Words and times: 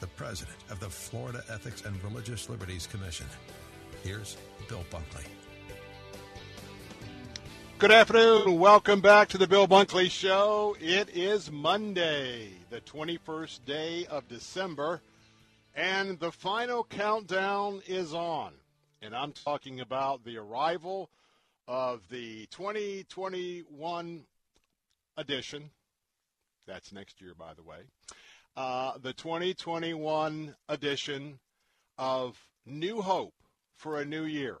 the 0.00 0.06
president 0.08 0.56
of 0.70 0.80
the 0.80 0.88
Florida 0.88 1.42
Ethics 1.50 1.82
and 1.84 2.02
Religious 2.04 2.48
Liberties 2.48 2.86
Commission. 2.86 3.26
Here's 4.02 4.36
Bill 4.68 4.84
Bunkley. 4.90 5.26
Good 7.78 7.90
afternoon. 7.90 8.58
Welcome 8.58 9.00
back 9.00 9.28
to 9.28 9.38
the 9.38 9.46
Bill 9.46 9.66
Bunkley 9.66 10.10
Show. 10.10 10.76
It 10.80 11.10
is 11.10 11.50
Monday, 11.50 12.50
the 12.70 12.80
21st 12.80 13.64
day 13.64 14.06
of 14.06 14.26
December, 14.28 15.00
and 15.74 16.18
the 16.18 16.32
final 16.32 16.84
countdown 16.84 17.82
is 17.86 18.14
on. 18.14 18.52
And 19.00 19.14
I'm 19.14 19.32
talking 19.32 19.80
about 19.80 20.24
the 20.24 20.38
arrival 20.38 21.10
of 21.68 22.02
the 22.10 22.46
2021 22.46 24.24
edition. 25.16 25.70
That's 26.66 26.92
next 26.92 27.20
year, 27.20 27.34
by 27.38 27.54
the 27.54 27.62
way. 27.62 27.78
Uh, 28.58 28.98
the 29.00 29.12
2021 29.12 30.56
edition 30.68 31.38
of 31.96 32.36
New 32.66 33.00
Hope 33.00 33.34
for 33.76 34.00
a 34.00 34.04
New 34.04 34.24
Year. 34.24 34.58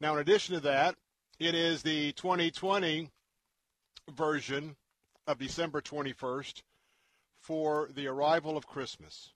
Now, 0.00 0.12
in 0.12 0.20
addition 0.20 0.54
to 0.54 0.60
that, 0.60 0.94
it 1.40 1.56
is 1.56 1.82
the 1.82 2.12
2020 2.12 3.10
version 4.14 4.76
of 5.26 5.40
December 5.40 5.80
21st 5.80 6.62
for 7.40 7.88
the 7.92 8.06
arrival 8.06 8.56
of 8.56 8.68
Christmas. 8.68 9.32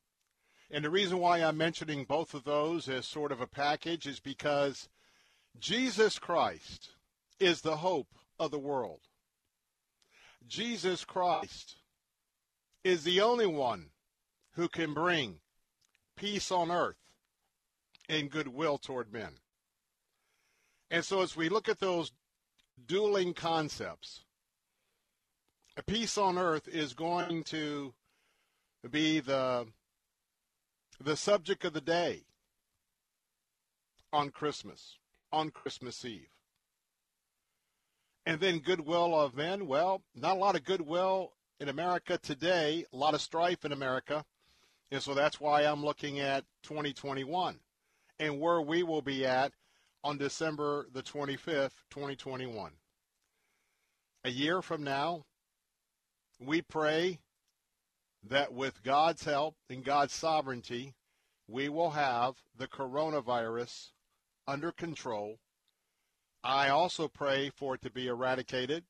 And 0.70 0.84
the 0.84 0.90
reason 0.90 1.18
why 1.18 1.38
I'm 1.38 1.56
mentioning 1.56 2.04
both 2.04 2.34
of 2.34 2.44
those 2.44 2.88
as 2.88 3.04
sort 3.04 3.32
of 3.32 3.40
a 3.40 3.48
package 3.48 4.06
is 4.06 4.20
because 4.20 4.88
Jesus 5.58 6.20
Christ 6.20 6.90
is 7.40 7.62
the 7.62 7.78
hope 7.78 8.14
of 8.38 8.52
the 8.52 8.60
world. 8.60 9.00
Jesus 10.46 11.04
Christ 11.04 11.79
is 12.84 13.04
the 13.04 13.20
only 13.20 13.46
one 13.46 13.90
who 14.54 14.68
can 14.68 14.94
bring 14.94 15.40
peace 16.16 16.50
on 16.50 16.70
earth 16.70 16.96
and 18.08 18.30
goodwill 18.30 18.78
toward 18.78 19.12
men. 19.12 19.32
And 20.90 21.04
so 21.04 21.22
as 21.22 21.36
we 21.36 21.48
look 21.48 21.68
at 21.68 21.78
those 21.78 22.12
dueling 22.86 23.34
concepts, 23.34 24.24
peace 25.86 26.18
on 26.18 26.36
earth 26.36 26.68
is 26.68 26.94
going 26.94 27.44
to 27.44 27.94
be 28.90 29.20
the 29.20 29.66
the 31.02 31.16
subject 31.16 31.64
of 31.64 31.72
the 31.72 31.80
day 31.80 32.24
on 34.12 34.30
Christmas, 34.30 34.98
on 35.32 35.50
Christmas 35.50 36.04
Eve. 36.04 36.28
And 38.26 38.38
then 38.38 38.58
goodwill 38.58 39.18
of 39.18 39.34
men, 39.34 39.66
well, 39.66 40.02
not 40.14 40.36
a 40.36 40.38
lot 40.38 40.56
of 40.56 40.64
goodwill 40.64 41.32
in 41.60 41.68
America 41.68 42.18
today, 42.18 42.86
a 42.92 42.96
lot 42.96 43.14
of 43.14 43.20
strife 43.20 43.64
in 43.64 43.72
America. 43.72 44.24
And 44.90 45.02
so 45.02 45.14
that's 45.14 45.38
why 45.38 45.62
I'm 45.62 45.84
looking 45.84 46.18
at 46.18 46.44
2021 46.64 47.60
and 48.18 48.40
where 48.40 48.60
we 48.60 48.82
will 48.82 49.02
be 49.02 49.26
at 49.26 49.52
on 50.02 50.18
December 50.18 50.86
the 50.92 51.02
25th, 51.02 51.84
2021. 51.90 52.72
A 54.24 54.30
year 54.30 54.62
from 54.62 54.82
now, 54.82 55.24
we 56.40 56.62
pray 56.62 57.20
that 58.28 58.52
with 58.52 58.82
God's 58.82 59.24
help 59.24 59.56
and 59.68 59.84
God's 59.84 60.14
sovereignty, 60.14 60.94
we 61.46 61.68
will 61.68 61.90
have 61.90 62.36
the 62.56 62.66
coronavirus 62.66 63.90
under 64.46 64.72
control. 64.72 65.38
I 66.42 66.70
also 66.70 67.08
pray 67.08 67.50
for 67.50 67.74
it 67.74 67.82
to 67.82 67.90
be 67.90 68.06
eradicated. 68.06 68.84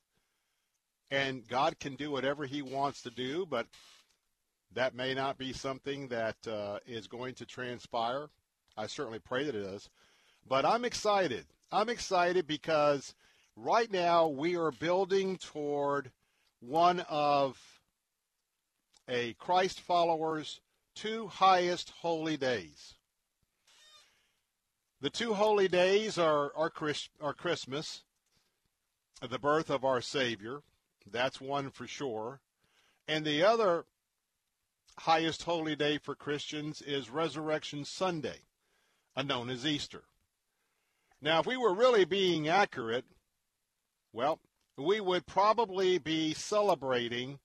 And 1.10 1.46
God 1.48 1.78
can 1.80 1.96
do 1.96 2.10
whatever 2.10 2.46
he 2.46 2.62
wants 2.62 3.02
to 3.02 3.10
do, 3.10 3.46
but 3.46 3.66
that 4.74 4.94
may 4.94 5.14
not 5.14 5.38
be 5.38 5.52
something 5.52 6.08
that 6.08 6.36
uh, 6.46 6.78
is 6.86 7.08
going 7.08 7.34
to 7.34 7.46
transpire. 7.46 8.28
I 8.76 8.86
certainly 8.86 9.18
pray 9.18 9.44
that 9.44 9.54
it 9.54 9.62
is. 9.62 9.90
But 10.48 10.64
I'm 10.64 10.84
excited. 10.84 11.46
I'm 11.72 11.88
excited 11.88 12.46
because 12.46 13.14
right 13.56 13.90
now 13.90 14.28
we 14.28 14.56
are 14.56 14.70
building 14.70 15.36
toward 15.36 16.12
one 16.60 17.00
of 17.08 17.58
a 19.08 19.34
Christ 19.34 19.80
follower's 19.80 20.60
two 20.94 21.26
highest 21.26 21.90
holy 22.00 22.36
days. 22.36 22.94
The 25.00 25.10
two 25.10 25.34
holy 25.34 25.66
days 25.66 26.18
are, 26.18 26.52
are, 26.54 26.70
Chris, 26.70 27.08
are 27.20 27.32
Christmas, 27.32 28.02
the 29.26 29.38
birth 29.38 29.70
of 29.70 29.84
our 29.84 30.00
Savior. 30.00 30.60
That's 31.06 31.40
one 31.40 31.70
for 31.70 31.86
sure. 31.86 32.40
And 33.08 33.24
the 33.24 33.42
other 33.42 33.86
highest 34.98 35.44
holy 35.44 35.76
day 35.76 35.98
for 35.98 36.14
Christians 36.14 36.82
is 36.82 37.10
Resurrection 37.10 37.84
Sunday, 37.84 38.40
known 39.16 39.50
as 39.50 39.66
Easter. 39.66 40.04
Now, 41.22 41.40
if 41.40 41.46
we 41.46 41.56
were 41.56 41.74
really 41.74 42.04
being 42.04 42.48
accurate, 42.48 43.04
well, 44.12 44.40
we 44.76 45.00
would 45.00 45.26
probably 45.26 45.98
be 45.98 46.32
celebrating 46.34 47.38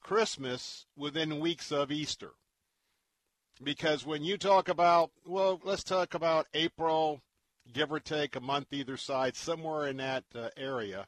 Christmas 0.00 0.86
within 0.96 1.40
weeks 1.40 1.72
of 1.72 1.90
Easter. 1.90 2.32
Because 3.62 4.04
when 4.04 4.22
you 4.22 4.36
talk 4.36 4.68
about, 4.68 5.10
well, 5.24 5.60
let's 5.64 5.82
talk 5.82 6.12
about 6.12 6.46
April, 6.52 7.22
give 7.72 7.90
or 7.90 8.00
take 8.00 8.36
a 8.36 8.40
month 8.40 8.68
either 8.72 8.98
side, 8.98 9.34
somewhere 9.34 9.86
in 9.86 9.96
that 9.96 10.24
uh, 10.34 10.48
area, 10.56 11.06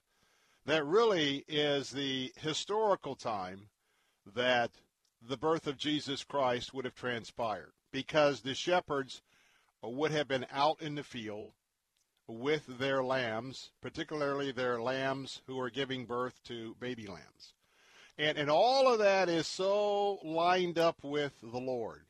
that 0.68 0.84
really 0.84 1.44
is 1.48 1.90
the 1.90 2.32
historical 2.36 3.14
time 3.14 3.68
that 4.34 4.70
the 5.26 5.36
birth 5.36 5.66
of 5.66 5.76
Jesus 5.76 6.24
Christ 6.24 6.74
would 6.74 6.84
have 6.84 6.94
transpired. 6.94 7.72
Because 7.90 8.40
the 8.40 8.54
shepherds 8.54 9.22
would 9.82 10.10
have 10.10 10.28
been 10.28 10.46
out 10.52 10.82
in 10.82 10.94
the 10.94 11.02
field 11.02 11.52
with 12.26 12.66
their 12.78 13.02
lambs, 13.02 13.70
particularly 13.80 14.52
their 14.52 14.80
lambs 14.80 15.40
who 15.46 15.58
are 15.58 15.70
giving 15.70 16.04
birth 16.04 16.42
to 16.44 16.76
baby 16.78 17.06
lambs. 17.06 17.54
And, 18.18 18.36
and 18.36 18.50
all 18.50 18.92
of 18.92 18.98
that 18.98 19.28
is 19.28 19.46
so 19.46 20.18
lined 20.22 20.78
up 20.78 21.02
with 21.02 21.32
the 21.40 21.58
Lord. 21.58 22.02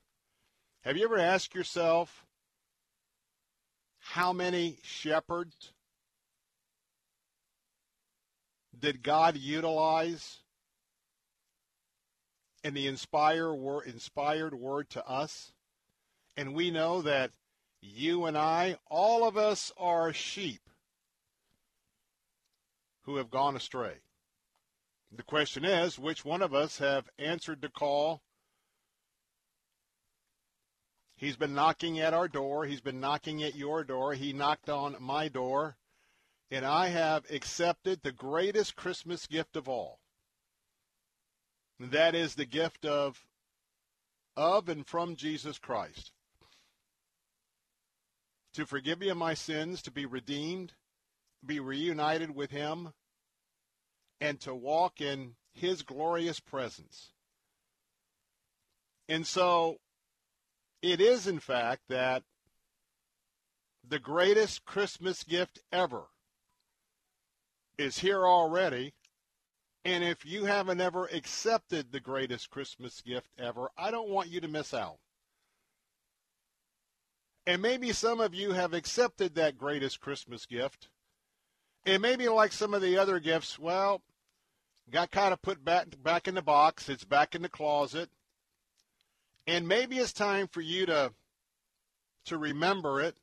Have 0.82 0.96
you 0.96 1.04
ever 1.04 1.18
asked 1.18 1.54
yourself 1.54 2.26
how 3.98 4.32
many 4.32 4.78
shepherds 4.82 5.72
did 8.80 9.02
God 9.02 9.36
utilize 9.36 10.38
in 12.62 12.74
the 12.74 12.86
inspired 12.86 13.54
word, 13.54 13.86
inspired 13.86 14.54
word 14.54 14.90
to 14.90 15.06
us? 15.06 15.52
And 16.36 16.54
we 16.54 16.70
know 16.70 17.02
that 17.02 17.32
you 17.80 18.26
and 18.26 18.36
I, 18.36 18.76
all 18.88 19.26
of 19.26 19.36
us 19.36 19.72
are 19.76 20.12
sheep 20.12 20.60
who 23.02 23.16
have 23.16 23.30
gone 23.30 23.56
astray. 23.56 23.94
The 25.16 25.22
question 25.22 25.64
is, 25.64 25.98
which 25.98 26.24
one 26.24 26.42
of 26.42 26.54
us 26.54 26.78
have 26.78 27.08
answered 27.18 27.62
the 27.62 27.70
call? 27.70 28.22
He's 31.16 31.36
been 31.36 31.54
knocking 31.54 31.98
at 31.98 32.14
our 32.14 32.28
door. 32.28 32.66
He's 32.66 32.80
been 32.80 33.00
knocking 33.00 33.42
at 33.42 33.56
your 33.56 33.82
door. 33.82 34.14
He 34.14 34.32
knocked 34.32 34.68
on 34.68 34.96
my 35.00 35.28
door. 35.28 35.76
And 36.50 36.64
I 36.64 36.88
have 36.88 37.30
accepted 37.30 38.00
the 38.02 38.12
greatest 38.12 38.74
Christmas 38.74 39.26
gift 39.26 39.56
of 39.56 39.68
all. 39.68 40.00
And 41.78 41.90
that 41.90 42.14
is 42.14 42.34
the 42.34 42.46
gift 42.46 42.84
of, 42.84 43.26
of 44.36 44.68
and 44.68 44.86
from 44.86 45.14
Jesus 45.14 45.58
Christ 45.58 46.12
to 48.58 48.66
forgive 48.66 48.98
me 48.98 49.08
of 49.08 49.16
my 49.16 49.34
sins, 49.34 49.80
to 49.82 49.90
be 49.92 50.04
redeemed, 50.04 50.72
be 51.46 51.60
reunited 51.60 52.34
with 52.34 52.50
him, 52.50 52.92
and 54.20 54.40
to 54.40 54.52
walk 54.52 55.00
in 55.00 55.36
his 55.52 55.82
glorious 55.82 56.40
presence. 56.40 57.12
And 59.08 59.24
so 59.24 59.78
it 60.82 61.00
is, 61.00 61.28
in 61.28 61.38
fact, 61.38 61.82
that 61.88 62.24
the 63.86 64.00
greatest 64.00 64.64
Christmas 64.64 65.22
gift 65.22 65.60
ever 65.70 66.06
is 67.78 67.98
here 67.98 68.26
already. 68.26 68.92
And 69.84 70.04
if 70.04 70.26
you 70.26 70.44
haven't 70.44 70.80
ever 70.80 71.06
accepted 71.06 71.92
the 71.92 72.00
greatest 72.00 72.50
Christmas 72.50 73.00
gift 73.00 73.30
ever, 73.38 73.70
I 73.78 73.90
don't 73.90 74.10
want 74.10 74.28
you 74.28 74.40
to 74.40 74.48
miss 74.48 74.74
out. 74.74 74.98
And 77.46 77.62
maybe 77.62 77.92
some 77.92 78.20
of 78.20 78.34
you 78.34 78.52
have 78.52 78.74
accepted 78.74 79.34
that 79.34 79.56
greatest 79.56 80.00
Christmas 80.00 80.44
gift. 80.44 80.88
And 81.86 82.02
maybe 82.02 82.28
like 82.28 82.52
some 82.52 82.74
of 82.74 82.82
the 82.82 82.98
other 82.98 83.20
gifts, 83.20 83.58
well, 83.58 84.02
got 84.90 85.10
kind 85.10 85.32
of 85.32 85.40
put 85.40 85.64
back 85.64 85.86
back 86.02 86.28
in 86.28 86.34
the 86.34 86.42
box. 86.42 86.88
It's 86.88 87.04
back 87.04 87.34
in 87.34 87.40
the 87.40 87.48
closet. 87.48 88.10
And 89.46 89.66
maybe 89.66 89.96
it's 89.96 90.12
time 90.12 90.48
for 90.48 90.60
you 90.60 90.84
to 90.86 91.12
to 92.26 92.36
remember 92.36 93.00
it, 93.00 93.16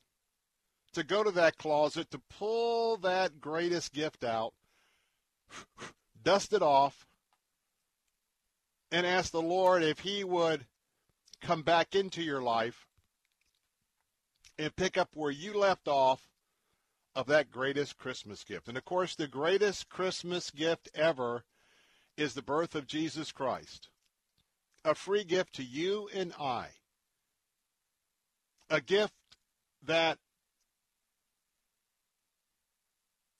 to 0.95 1.03
go 1.03 1.23
to 1.23 1.31
that 1.31 1.57
closet, 1.57 2.09
to 2.11 2.21
pull 2.37 2.97
that 2.97 3.39
greatest 3.39 3.93
gift 3.93 4.23
out, 4.23 4.53
dust 6.23 6.53
it 6.53 6.61
off, 6.61 7.05
and 8.91 9.05
ask 9.05 9.31
the 9.31 9.41
Lord 9.41 9.83
if 9.83 9.99
he 9.99 10.23
would 10.23 10.65
come 11.41 11.61
back 11.61 11.95
into 11.95 12.21
your 12.21 12.41
life 12.41 12.87
and 14.57 14.75
pick 14.75 14.97
up 14.97 15.09
where 15.13 15.31
you 15.31 15.57
left 15.57 15.87
off 15.87 16.29
of 17.13 17.27
that 17.27 17.51
greatest 17.51 17.97
Christmas 17.97 18.43
gift. 18.43 18.67
And 18.67 18.77
of 18.77 18.85
course, 18.85 19.15
the 19.15 19.27
greatest 19.27 19.89
Christmas 19.89 20.49
gift 20.49 20.89
ever 20.95 21.43
is 22.17 22.33
the 22.33 22.41
birth 22.41 22.73
of 22.73 22.87
Jesus 22.87 23.33
Christ. 23.33 23.89
A 24.85 24.95
free 24.95 25.25
gift 25.25 25.53
to 25.55 25.63
you 25.63 26.09
and 26.13 26.33
I. 26.39 26.67
A 28.69 28.79
gift 28.79 29.13
that 29.83 30.19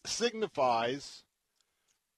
signifies 0.08 1.24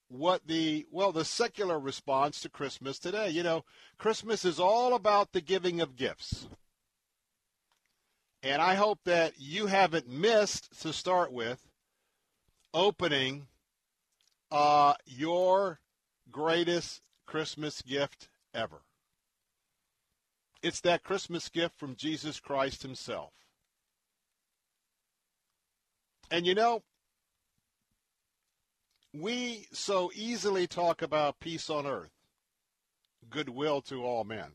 what 0.10 0.48
the 0.48 0.86
well 0.92 1.12
the 1.12 1.26
secular 1.26 1.80
response 1.80 2.40
to 2.42 2.50
Christmas 2.50 3.00
today. 3.00 3.30
You 3.30 3.44
know, 3.44 3.66
Christmas 3.98 4.46
is 4.46 4.60
all 4.60 4.94
about 4.96 5.32
the 5.32 5.42
giving 5.42 5.82
of 5.82 5.96
gifts. 5.96 6.48
And 8.44 8.62
I 8.62 8.76
hope 8.76 9.00
that 9.06 9.34
you 9.38 9.66
haven't 9.66 10.08
missed 10.08 10.82
to 10.82 10.94
start 10.94 11.32
with 11.32 11.60
opening 12.74 13.48
uh, 14.52 14.94
your 15.06 15.80
greatest 16.32 17.02
Christmas 17.26 17.82
gift 17.82 18.30
ever. 18.54 18.82
It's 20.62 20.82
that 20.82 21.04
Christmas 21.04 21.50
gift 21.50 21.78
from 21.78 21.96
Jesus 21.96 22.40
Christ 22.40 22.84
himself. 22.84 23.34
And 26.30 26.46
you 26.46 26.56
know, 26.56 26.84
we 29.22 29.68
so 29.72 30.12
easily 30.16 30.68
talk 30.68 31.02
about 31.02 31.40
peace 31.40 31.70
on 31.70 31.86
earth, 31.86 32.12
goodwill 33.30 33.82
to 33.84 34.04
all 34.04 34.24
men. 34.24 34.52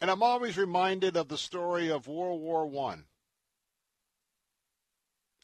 And 0.00 0.10
I'm 0.10 0.22
always 0.22 0.58
reminded 0.58 1.16
of 1.16 1.28
the 1.28 1.38
story 1.38 1.90
of 1.90 2.08
World 2.08 2.40
War 2.40 2.90
I, 2.90 2.98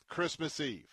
Christmas 0.09 0.59
Eve. 0.59 0.89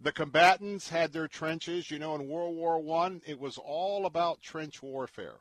The 0.00 0.12
combatants 0.12 0.90
had 0.90 1.12
their 1.12 1.26
trenches. 1.26 1.90
You 1.90 1.98
know, 1.98 2.14
in 2.14 2.28
World 2.28 2.54
War 2.54 2.78
I, 3.04 3.20
it 3.26 3.40
was 3.40 3.58
all 3.58 4.06
about 4.06 4.40
trench 4.40 4.80
warfare. 4.80 5.40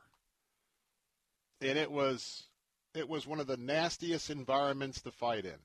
And 1.62 1.78
it 1.78 1.92
was 1.92 2.46
it 2.96 3.08
was 3.08 3.28
one 3.28 3.40
of 3.40 3.46
the 3.46 3.58
nastiest 3.58 4.32
environments 4.32 5.02
to 5.02 5.12
fight 5.12 5.46
in. 5.46 5.60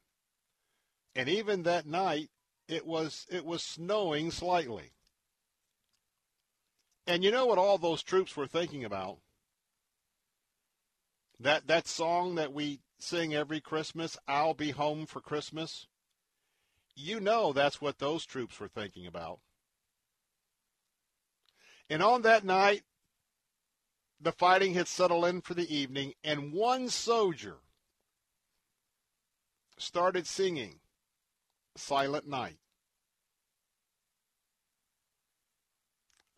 And 1.14 1.28
even 1.30 1.62
that 1.62 1.86
night, 1.86 2.28
it 2.68 2.86
was 2.86 3.26
it 3.30 3.44
was 3.44 3.62
snowing 3.62 4.30
slightly. 4.30 4.92
And 7.06 7.24
you 7.24 7.30
know 7.30 7.46
what 7.46 7.58
all 7.58 7.78
those 7.78 8.02
troops 8.02 8.36
were 8.36 8.46
thinking 8.46 8.84
about? 8.84 9.18
That 11.40 11.66
that 11.66 11.88
song 11.88 12.36
that 12.36 12.52
we 12.52 12.80
sing 12.98 13.34
every 13.34 13.60
Christmas, 13.60 14.16
I'll 14.28 14.54
be 14.54 14.70
home 14.70 15.06
for 15.06 15.20
Christmas. 15.20 15.86
You 16.94 17.20
know 17.20 17.52
that's 17.52 17.80
what 17.80 17.98
those 17.98 18.24
troops 18.24 18.60
were 18.60 18.68
thinking 18.68 19.06
about. 19.06 19.40
And 21.90 22.02
on 22.02 22.22
that 22.22 22.44
night, 22.44 22.82
the 24.20 24.32
fighting 24.32 24.74
had 24.74 24.86
settled 24.86 25.24
in 25.24 25.40
for 25.40 25.54
the 25.54 25.74
evening, 25.74 26.14
and 26.22 26.52
one 26.52 26.88
soldier 26.88 27.56
started 29.76 30.26
singing 30.26 30.78
Silent 31.76 32.26
Night. 32.26 32.58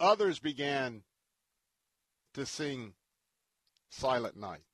Others 0.00 0.38
began 0.38 1.02
to 2.34 2.44
sing 2.44 2.94
Silent 3.90 4.36
Night. 4.36 4.64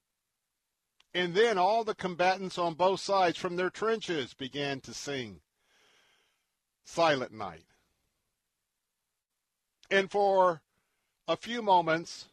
And 1.12 1.34
then 1.34 1.58
all 1.58 1.84
the 1.84 1.94
combatants 1.94 2.56
on 2.56 2.74
both 2.74 3.00
sides 3.00 3.36
from 3.36 3.56
their 3.56 3.70
trenches 3.70 4.34
began 4.34 4.80
to 4.80 4.94
sing 4.94 5.40
Silent 6.84 7.32
Night. 7.32 7.64
And 9.90 10.10
for 10.10 10.62
a 11.26 11.36
few 11.36 11.62
moments, 11.62 12.26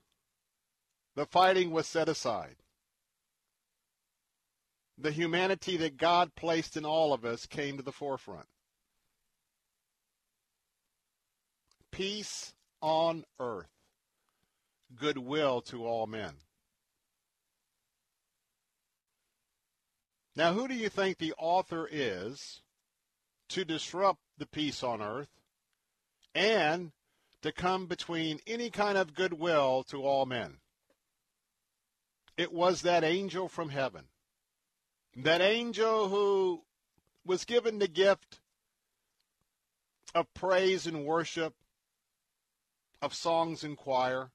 the 1.15 1.25
fighting 1.25 1.71
was 1.71 1.87
set 1.87 2.07
aside. 2.07 2.57
The 4.97 5.11
humanity 5.11 5.77
that 5.77 5.97
God 5.97 6.35
placed 6.35 6.75
in 6.75 6.85
all 6.85 7.13
of 7.13 7.23
us 7.23 7.45
came 7.45 7.77
to 7.77 7.83
the 7.83 7.91
forefront. 7.91 8.47
Peace 11.91 12.53
on 12.81 13.23
earth, 13.39 13.71
goodwill 14.95 15.61
to 15.61 15.85
all 15.85 16.07
men. 16.07 16.33
Now, 20.35 20.53
who 20.53 20.67
do 20.67 20.75
you 20.75 20.89
think 20.89 21.17
the 21.17 21.33
author 21.37 21.87
is 21.91 22.61
to 23.49 23.65
disrupt 23.65 24.19
the 24.37 24.45
peace 24.45 24.83
on 24.83 25.01
earth 25.01 25.29
and 26.35 26.91
to 27.41 27.51
come 27.51 27.87
between 27.87 28.39
any 28.45 28.69
kind 28.69 28.97
of 28.97 29.15
goodwill 29.15 29.83
to 29.89 30.03
all 30.03 30.27
men? 30.27 30.57
It 32.35 32.51
was 32.51 32.83
that 32.83 33.03
angel 33.03 33.47
from 33.47 33.69
heaven. 33.69 34.09
That 35.17 35.41
angel 35.41 36.09
who 36.09 36.61
was 37.25 37.43
given 37.43 37.79
the 37.79 37.87
gift 37.87 38.39
of 40.13 40.31
praise 40.35 40.85
and 40.85 41.05
worship 41.05 41.55
of 43.01 43.15
songs 43.15 43.63
and 43.63 43.75
choir. 43.75 44.29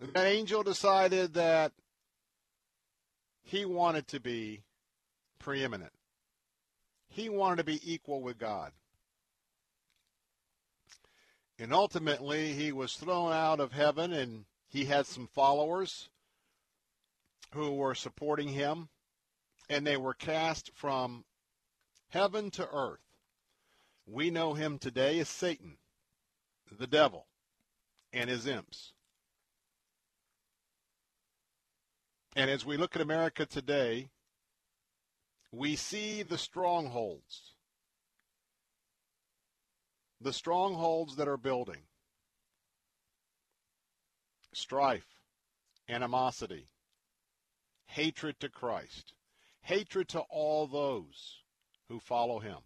That 0.00 0.26
angel 0.26 0.62
decided 0.62 1.34
that 1.34 1.72
he 3.42 3.66
wanted 3.66 4.08
to 4.08 4.20
be 4.20 4.62
preeminent. 5.38 5.92
He 7.10 7.28
wanted 7.28 7.56
to 7.56 7.64
be 7.64 7.80
equal 7.84 8.22
with 8.22 8.38
God. 8.38 8.72
And 11.58 11.74
ultimately, 11.74 12.54
he 12.54 12.72
was 12.72 12.94
thrown 12.94 13.34
out 13.34 13.60
of 13.60 13.72
heaven, 13.72 14.14
and 14.14 14.46
he 14.66 14.86
had 14.86 15.04
some 15.04 15.26
followers 15.26 16.08
who 17.54 17.72
were 17.72 17.94
supporting 17.94 18.48
him, 18.48 18.88
and 19.68 19.86
they 19.86 19.96
were 19.96 20.14
cast 20.14 20.70
from 20.74 21.24
heaven 22.08 22.50
to 22.52 22.68
earth. 22.72 23.00
We 24.06 24.30
know 24.30 24.54
him 24.54 24.78
today 24.78 25.18
as 25.20 25.28
Satan, 25.28 25.78
the 26.70 26.86
devil, 26.86 27.26
and 28.12 28.28
his 28.28 28.46
imps. 28.46 28.92
And 32.36 32.50
as 32.50 32.64
we 32.64 32.76
look 32.76 32.94
at 32.94 33.02
America 33.02 33.44
today, 33.46 34.10
we 35.52 35.76
see 35.76 36.22
the 36.22 36.38
strongholds. 36.38 37.54
The 40.20 40.32
strongholds 40.32 41.16
that 41.16 41.28
are 41.28 41.36
building. 41.36 41.82
Strife, 44.52 45.20
animosity, 45.88 46.68
hatred 47.90 48.38
to 48.40 48.48
Christ, 48.48 49.12
hatred 49.62 50.08
to 50.08 50.20
all 50.30 50.66
those 50.66 51.42
who 51.88 51.98
follow 51.98 52.38
him. 52.38 52.58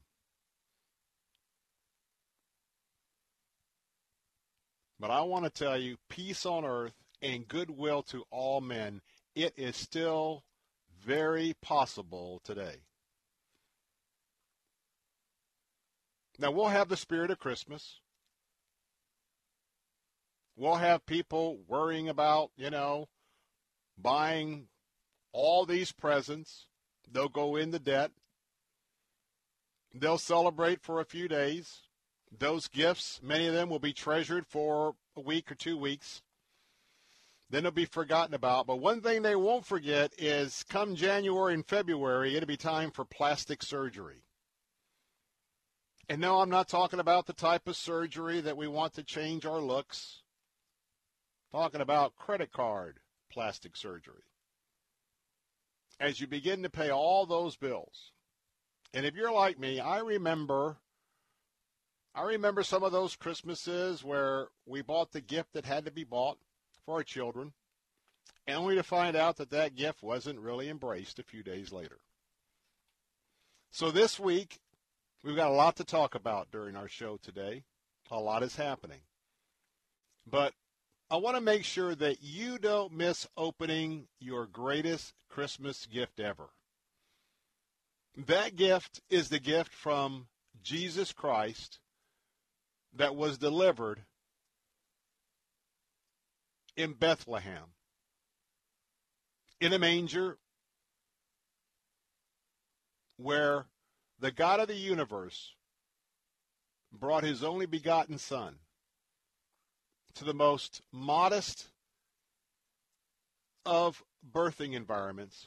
But 5.01 5.11
I 5.11 5.23
want 5.23 5.45
to 5.45 5.51
tell 5.51 5.77
you, 5.77 5.97
peace 6.09 6.47
on 6.47 6.65
earth 6.65 6.95
and 7.21 7.49
goodwill 7.49 8.03
to 8.05 8.25
all 8.31 8.61
men 8.61 9.01
it 9.35 9.53
is 9.57 9.77
still 9.77 10.45
very 11.05 11.55
possible 11.61 12.41
today. 12.45 12.77
Now, 16.39 16.51
we'll 16.51 16.69
have 16.69 16.89
the 16.89 16.97
spirit 16.97 17.31
of 17.31 17.39
Christmas. 17.39 18.01
We'll 20.57 20.77
have 20.77 21.07
people 21.07 21.59
worrying 21.67 22.09
about, 22.09 22.51
you 22.57 22.71
know, 22.71 23.09
buying 23.99 24.69
all 25.35 25.67
these 25.67 25.93
presents. 25.93 26.69
They'll 27.13 27.29
go 27.29 27.57
into 27.57 27.79
debt. 27.79 28.13
They'll 29.93 30.17
celebrate 30.17 30.81
for 30.81 31.01
a 31.01 31.05
few 31.05 31.29
days. 31.29 31.83
Those 32.37 32.69
gifts, 32.69 33.21
many 33.23 33.47
of 33.47 33.55
them 33.55 33.69
will 33.69 33.79
be 33.79 33.93
treasured 33.93 34.47
for 34.47 34.95
a 35.15 35.21
week 35.21 35.53
or 35.53 35.55
two 35.55 35.77
weeks. 35.77 36.23
Then 37.51 37.65
they'll 37.65 37.73
be 37.73 37.85
forgotten 37.85 38.35
about. 38.35 38.67
But 38.67 38.81
one 38.81 39.01
thing 39.01 39.23
they 39.23 39.37
won't 39.37 39.67
forget 39.67 40.13
is 40.17 40.65
come 40.69 40.97
January 40.97 41.55
and 41.55 41.67
February, 41.67 42.35
it'll 42.35 42.47
be 42.47 42.57
time 42.57 42.91
for 42.91 43.05
plastic 43.05 43.63
surgery. 43.63 44.23
And 46.09 46.21
no, 46.21 46.41
I'm 46.41 46.51
not 46.51 46.69
talking 46.69 47.01
about 47.01 47.27
the 47.27 47.33
type 47.33 47.67
of 47.67 47.77
surgery 47.77 48.41
that 48.41 48.57
we 48.57 48.69
want 48.69 48.95
to 48.95 49.03
change 49.03 49.47
our 49.47 49.61
looks. 49.61 50.23
I'm 51.53 51.61
talking 51.61 51.81
about 51.81 52.17
credit 52.17 52.53
card 52.53 53.01
plastic 53.31 53.77
surgery. 53.77 54.23
As 56.01 56.21
you 56.21 56.27
begin 56.27 56.63
to 56.63 56.71
pay 56.71 56.91
all 56.91 57.27
those 57.27 57.57
bills. 57.57 58.13
And 58.93 59.07
if 59.07 59.15
you're 59.15 59.33
like 59.33 59.59
me, 59.59 59.81
I 59.81 59.99
remember 59.99 60.79
I 62.15 62.23
remember 62.23 62.63
some 62.63 62.85
of 62.85 62.93
those 62.93 63.17
Christmases 63.17 64.05
where 64.05 64.49
we 64.67 64.83
bought 64.83 65.11
the 65.11 65.21
gift 65.21 65.53
that 65.55 65.65
had 65.65 65.85
to 65.85 65.91
be 65.91 66.05
bought 66.05 66.39
for 66.87 66.97
our 66.97 67.03
children, 67.03 67.53
and 68.47 68.57
only 68.57 68.77
to 68.77 68.85
find 68.85 69.17
out 69.17 69.37
that 69.37 69.51
that 69.51 69.75
gift 69.75 70.01
wasn't 70.01 70.39
really 70.39 70.69
embraced 70.69 71.19
a 71.19 71.25
few 71.25 71.43
days 71.43 71.73
later. 71.73 71.99
So 73.73 73.91
this 73.91 74.21
week, 74.21 74.61
we've 75.25 75.35
got 75.35 75.51
a 75.51 75.55
lot 75.55 75.75
to 75.77 75.85
talk 75.85 76.15
about 76.15 76.53
during 76.53 76.77
our 76.77 76.87
show 76.87 77.19
today. 77.21 77.65
A 78.13 78.21
lot 78.21 78.45
is 78.45 78.55
happening. 78.55 79.01
But 80.25 80.53
I 81.15 81.17
want 81.19 81.37
to 81.37 81.41
make 81.41 81.63
sure 81.63 81.95
that 81.95 82.25
you 82.25 82.59
don't 82.59 82.93
miss 82.93 83.25
opening 83.37 84.09
your 84.19 84.47
greatest 84.47 85.15
Christmas 85.29 85.87
gift 85.87 86.19
ever. 86.19 86.49
That 88.27 88.57
gift 88.57 89.01
is 89.09 89.29
the 89.29 89.39
gift 89.39 89.73
from 89.73 90.27
Jesus 90.65 91.13
Christ 91.13 91.79
that 92.97 93.15
was 93.15 93.39
delivered 93.39 94.03
in 96.77 96.95
Bethlehem 96.95 97.75
in 99.61 99.73
a 99.73 99.79
manger 99.79 100.39
where 103.19 103.67
the 104.19 104.33
God 104.33 104.59
of 104.59 104.67
the 104.67 104.75
universe 104.75 105.55
brought 106.93 107.23
his 107.23 107.45
only 107.45 107.67
begotten 107.67 108.19
Son 108.19 108.57
to 110.15 110.25
the 110.25 110.35
most 110.35 110.81
modest 110.93 111.69
of 113.67 114.03
birthing 114.33 114.75
environments 114.75 115.47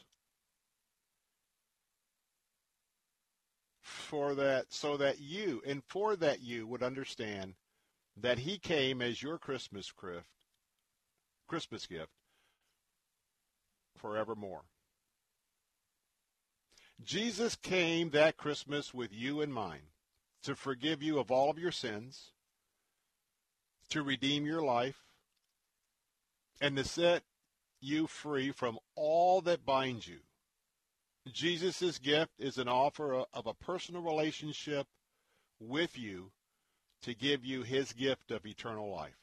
for 3.82 4.36
that 4.36 4.66
so 4.70 4.98
that 4.98 5.20
you 5.20 5.62
and 5.66 5.84
for 5.84 6.16
that 6.16 6.42
you 6.42 6.68
would 6.68 6.84
understand 6.84 7.56
that 8.16 8.40
he 8.40 8.58
came 8.58 9.02
as 9.02 9.22
your 9.22 9.38
Christmas 9.38 9.92
gift 9.92 10.28
Christmas 11.48 11.86
gift 11.86 12.12
forevermore. 13.96 14.64
Jesus 17.04 17.56
came 17.56 18.10
that 18.10 18.38
Christmas 18.38 18.94
with 18.94 19.14
you 19.14 19.42
in 19.42 19.52
mind 19.52 19.84
to 20.44 20.56
forgive 20.56 21.02
you 21.02 21.20
of 21.20 21.32
all 21.32 21.50
of 21.50 21.60
your 21.60 21.72
sins, 21.72 22.32
to 23.90 24.04
redeem 24.04 24.46
your 24.46 24.62
life, 24.62 25.04
and 26.62 26.76
to 26.78 26.84
set 26.84 27.24
you 27.80 28.08
free 28.08 28.52
from 28.52 28.80
all 28.96 29.42
that 29.42 29.66
binds 29.66 30.08
you 30.08 30.20
Jesus' 31.34 31.98
gift 32.00 32.32
is 32.40 32.58
an 32.58 32.68
offer 32.68 33.26
of 33.34 33.48
a 33.48 33.54
personal 33.54 34.02
relationship 34.02 34.88
with 35.60 35.98
you 35.98 36.32
to 37.02 37.14
give 37.14 37.46
you 37.46 37.64
his 37.64 37.94
gift 37.94 38.32
of 38.32 38.46
eternal 38.46 38.90
life. 38.90 39.18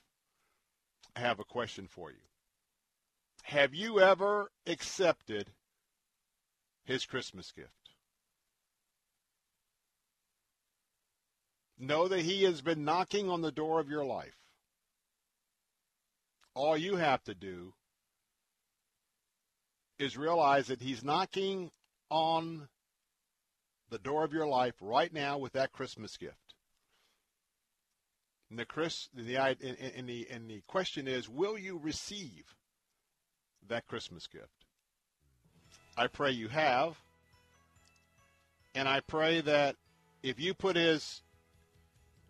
I 1.17 1.21
have 1.21 1.41
a 1.41 1.45
question 1.45 1.87
for 1.89 2.11
you. 2.11 2.19
Have 3.45 3.75
you 3.75 4.01
ever 4.01 4.51
accepted 4.67 5.51
his 6.85 7.05
Christmas 7.05 7.53
gift? 7.53 7.71
Know 11.79 12.09
that 12.09 12.21
he 12.21 12.45
has 12.45 12.63
been 12.63 12.85
knocking 12.85 13.29
on 13.29 13.43
the 13.43 13.53
door 13.53 13.81
of 13.81 13.89
your 13.89 14.05
life. 14.05 14.37
All 16.55 16.77
you 16.77 16.97
have 16.97 17.23
to 17.25 17.35
do 17.35 17.75
is 19.99 20.17
realize 20.17 20.69
that 20.69 20.83
he's 20.83 21.05
knocking 21.05 21.71
on 22.11 22.69
the 23.91 23.99
door 23.99 24.25
of 24.25 24.33
your 24.33 24.47
life 24.47 24.75
right 24.81 25.13
now 25.13 25.39
with 25.39 25.53
that 25.53 25.73
Christmas 25.73 26.17
gift. 26.17 26.55
And 28.51 28.59
the, 28.59 28.65
Chris, 28.65 29.09
the, 29.15 29.37
and, 29.37 30.09
the, 30.09 30.27
and 30.31 30.49
the 30.49 30.63
question 30.67 31.09
is, 31.09 31.29
will 31.29 31.59
you 31.59 31.79
receive 31.83 32.55
that 33.69 33.87
Christmas 33.87 34.27
gift? 34.27 34.67
I 35.97 36.07
pray 36.07 36.33
you 36.33 36.49
have. 36.49 36.97
And 38.75 38.89
I 38.89 39.01
pray 39.01 39.41
that 39.41 39.77
if 40.23 40.41
you 40.41 40.55
put 40.55 40.77
his 40.77 41.23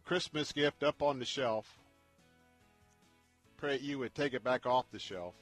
Christmas 0.05 0.53
gift 0.53 0.83
up 0.83 1.03
on 1.03 1.19
the 1.19 1.25
shelf, 1.25 1.79
you 3.73 3.99
would 3.99 4.15
take 4.15 4.35
it 4.35 4.45
back 4.45 4.67
off 4.67 4.87
the 4.93 4.99
shelf, 4.99 5.35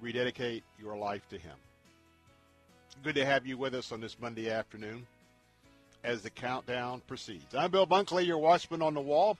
rededicate 0.00 0.64
your 0.80 0.96
life 0.96 1.28
to 1.30 1.38
him. 1.38 1.56
Good 3.02 3.14
to 3.16 3.24
have 3.24 3.46
you 3.46 3.56
with 3.56 3.74
us 3.74 3.90
on 3.92 4.00
this 4.00 4.18
Monday 4.20 4.50
afternoon 4.50 5.06
as 6.04 6.22
the 6.22 6.30
countdown 6.30 7.02
proceeds. 7.06 7.54
I'm 7.54 7.70
Bill 7.70 7.86
Bunkley, 7.86 8.26
your 8.26 8.38
watchman 8.38 8.82
on 8.82 8.94
the 8.94 9.00
wall. 9.00 9.36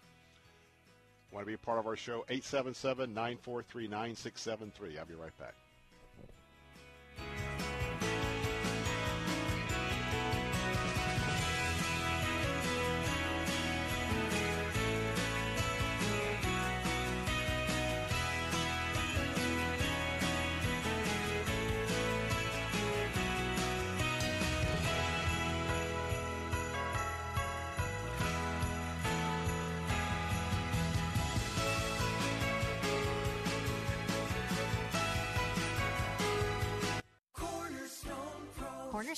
Want 1.33 1.45
to 1.45 1.47
be 1.47 1.55
a 1.55 1.59
part 1.59 1.79
of 1.79 1.87
our 1.87 1.97
show? 1.97 2.25
877 2.29 3.15
943 3.15 3.89
9673. 3.89 4.99
I'll 4.99 5.07
be 5.07 5.15
right 5.15 5.37
back. 5.39 5.55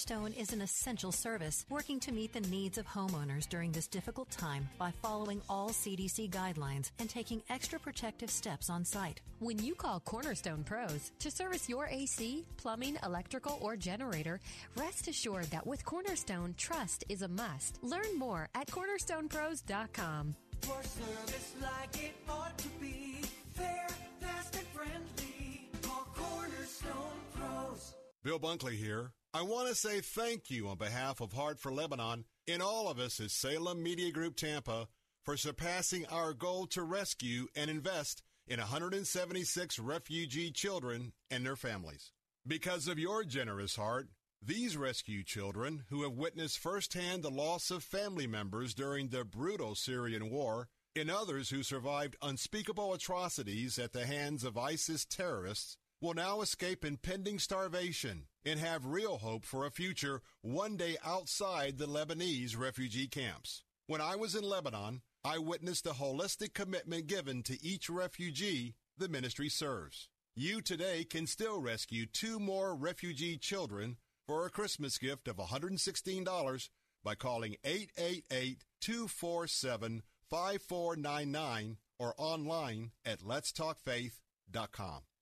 Cornerstone 0.07 0.39
is 0.39 0.53
an 0.53 0.61
essential 0.61 1.13
service 1.13 1.65
working 1.71 1.99
to 2.01 2.13
meet 2.13 2.33
the 2.33 2.41
needs 2.41 2.77
of 2.77 2.87
homeowners 2.87 3.49
during 3.49 3.73
this 3.73 3.87
difficult 3.87 4.31
time 4.31 4.69
by 4.79 4.93
following 5.01 5.41
all 5.49 5.71
CDC 5.71 6.29
guidelines 6.29 6.91
and 6.99 7.09
taking 7.09 7.43
extra 7.49 7.79
protective 7.79 8.29
steps 8.29 8.69
on 8.69 8.85
site. 8.85 9.23
When 9.39 9.59
you 9.59 9.75
call 9.75 10.01
Cornerstone 10.01 10.63
Pros 10.63 11.11
to 11.21 11.31
service 11.31 11.71
your 11.71 11.87
AC, 11.87 12.45
plumbing, 12.59 12.99
electrical, 13.03 13.59
or 13.63 13.77
generator, 13.77 14.41
rest 14.77 15.09
assured 15.09 15.47
that 15.47 15.67
with 15.67 15.85
Cornerstone, 15.87 16.55
trust 16.59 17.05
is 17.09 17.23
a 17.23 17.29
must. 17.29 17.79
Learn 17.83 18.19
more 18.19 18.51
at 18.55 18.67
cornerstonepros.com. 18.67 20.35
For 20.61 20.83
service 20.83 21.55
like 21.63 22.05
it 22.05 22.15
ought 22.29 22.59
to 22.59 22.69
be, 22.81 23.21
fair, 23.55 23.87
fast, 24.21 24.55
and 24.57 24.67
friendly, 24.67 25.71
call 25.81 26.07
Cornerstone 26.15 27.21
Pros. 27.35 27.95
Bill 28.23 28.39
Bunkley 28.39 28.77
here. 28.77 29.13
I 29.37 29.43
want 29.43 29.69
to 29.69 29.75
say 29.75 30.01
thank 30.01 30.49
you 30.49 30.69
on 30.69 30.77
behalf 30.77 31.21
of 31.21 31.33
Heart 31.33 31.59
for 31.59 31.73
Lebanon 31.73 32.25
and 32.47 32.63
all 32.63 32.89
of 32.89 33.01
us 33.01 33.19
at 33.19 33.33
Salem 33.33 33.83
Media 33.83 34.13
Group 34.13 34.37
Tampa 34.37 34.87
for 35.25 35.37
surpassing 35.37 36.07
our 36.07 36.33
goal 36.33 36.69
to 36.69 36.85
rescue 36.85 37.49
and 37.57 37.69
invest 37.69 38.23
in 38.47 38.61
176 38.61 39.81
refugee 39.81 40.53
children 40.53 41.15
and 41.33 41.45
their 41.45 41.57
families. 41.57 42.13
Because 42.47 42.87
of 42.87 42.97
your 42.97 43.25
generous 43.25 43.75
heart, 43.75 44.07
these 44.41 44.77
rescue 44.77 45.25
children, 45.25 45.83
who 45.89 46.05
have 46.05 46.13
witnessed 46.13 46.61
firsthand 46.61 47.25
the 47.25 47.31
loss 47.31 47.73
of 47.73 47.83
family 47.83 48.29
members 48.29 48.73
during 48.73 49.09
the 49.09 49.25
brutal 49.25 49.75
Syrian 49.75 50.31
war, 50.31 50.69
and 50.95 51.11
others 51.11 51.51
who 51.51 51.65
survived 51.65 52.15
unspeakable 52.23 52.95
atrocities 52.95 53.81
at 53.81 53.93
the 53.93 54.07
hands 54.07 54.45
of 54.45 54.57
ISIS 54.57 55.05
terrorists, 55.05 55.77
will 56.01 56.15
now 56.15 56.41
escape 56.41 56.85
impending 56.85 57.39
starvation 57.39 58.27
and 58.45 58.61
have 58.61 58.87
real 58.87 59.19
hope 59.19 59.45
for 59.45 59.65
a 59.65 59.71
future 59.71 60.21
one 60.43 60.77
day 60.77 60.97
outside 61.05 61.79
the 61.79 61.87
Lebanese 61.87 62.59
refugee 62.59 63.09
camps. 63.09 63.63
When 63.87 64.01
I 64.01 64.17
was 64.17 64.35
in 64.35 64.45
Lebanon, 64.45 65.03
I 65.25 65.39
witnessed 65.39 65.85
the 65.85 65.93
holistic 65.93 66.53
commitment 66.55 67.07
given 67.07 67.43
to 67.45 67.63
each 67.65 67.89
refugee 67.89 68.75
the 68.99 69.09
ministry 69.09 69.49
serves. 69.49 70.09
You 70.37 70.61
today 70.61 71.05
can 71.05 71.27
still 71.27 71.61
rescue 71.61 72.07
two 72.07 72.39
more 72.39 72.75
refugee 72.75 73.39
children 73.39 73.97
for 74.27 74.45
a 74.45 74.51
Christmas 74.51 74.99
gift 74.99 75.29
of 75.29 75.37
$116 75.37 76.69
by 77.05 77.15
calling 77.15 77.57
888 77.65 78.65
247 78.81 80.03
5499 80.31 81.77
or 81.99 82.15
online 82.19 82.91
at 83.05 83.21
letstalkfaith.com. 83.21 84.24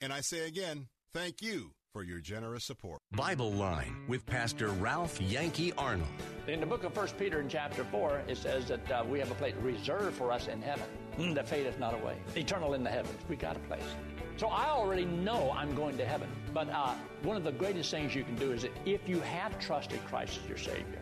And 0.01 0.13
I 0.13 0.21
say 0.21 0.47
again, 0.47 0.89
thank 1.13 1.43
you 1.43 1.73
for 1.93 2.03
your 2.03 2.21
generous 2.21 2.65
support. 2.65 3.01
Bible 3.13 3.53
Line 3.53 4.05
with 4.09 4.25
Pastor 4.25 4.69
Ralph 4.69 5.21
Yankee 5.21 5.73
Arnold. 5.75 6.09
In 6.49 6.61
the 6.61 6.67
book 6.67 6.85
of 6.85 6.97
1 6.97 7.09
Peter 7.19 7.41
in 7.41 7.49
chapter 7.49 7.85
4, 7.85 8.23
it 8.29 8.39
says 8.39 8.67
that 8.69 8.91
uh, 8.91 9.05
we 9.07 9.19
have 9.19 9.31
a 9.31 9.35
place 9.35 9.55
reserved 9.63 10.17
for 10.17 10.33
us 10.33 10.49
in 10.49 10.63
heaven 10.63 10.87
mm, 11.19 11.35
that 11.35 11.47
fadeth 11.47 11.79
not 11.79 11.95
away. 11.95 12.17
Eternal 12.35 12.75
in 12.75 12.83
the 12.83 12.91
heavens. 12.91 13.21
We 13.29 13.37
got 13.37 13.57
a 13.57 13.61
place. 13.61 13.83
So 14.39 14.49
I 14.49 14.71
already 14.71 15.05
know 15.05 15.53
I'm 15.53 15.75
going 15.75 15.99
to 15.99 16.07
heaven. 16.07 16.29
But 16.55 16.71
uh, 16.71 16.95
one 17.23 17.37
of 17.37 17.45
the 17.45 17.53
greatest 17.53 17.91
things 17.91 18.15
you 18.15 18.25
can 18.25 18.37
do 18.37 18.53
is 18.53 18.63
that 18.63 18.73
if 18.87 19.07
you 19.09 19.21
have 19.21 19.59
trusted 19.59 20.05
Christ 20.07 20.41
as 20.43 20.49
your 20.49 20.59
Savior, 20.59 20.99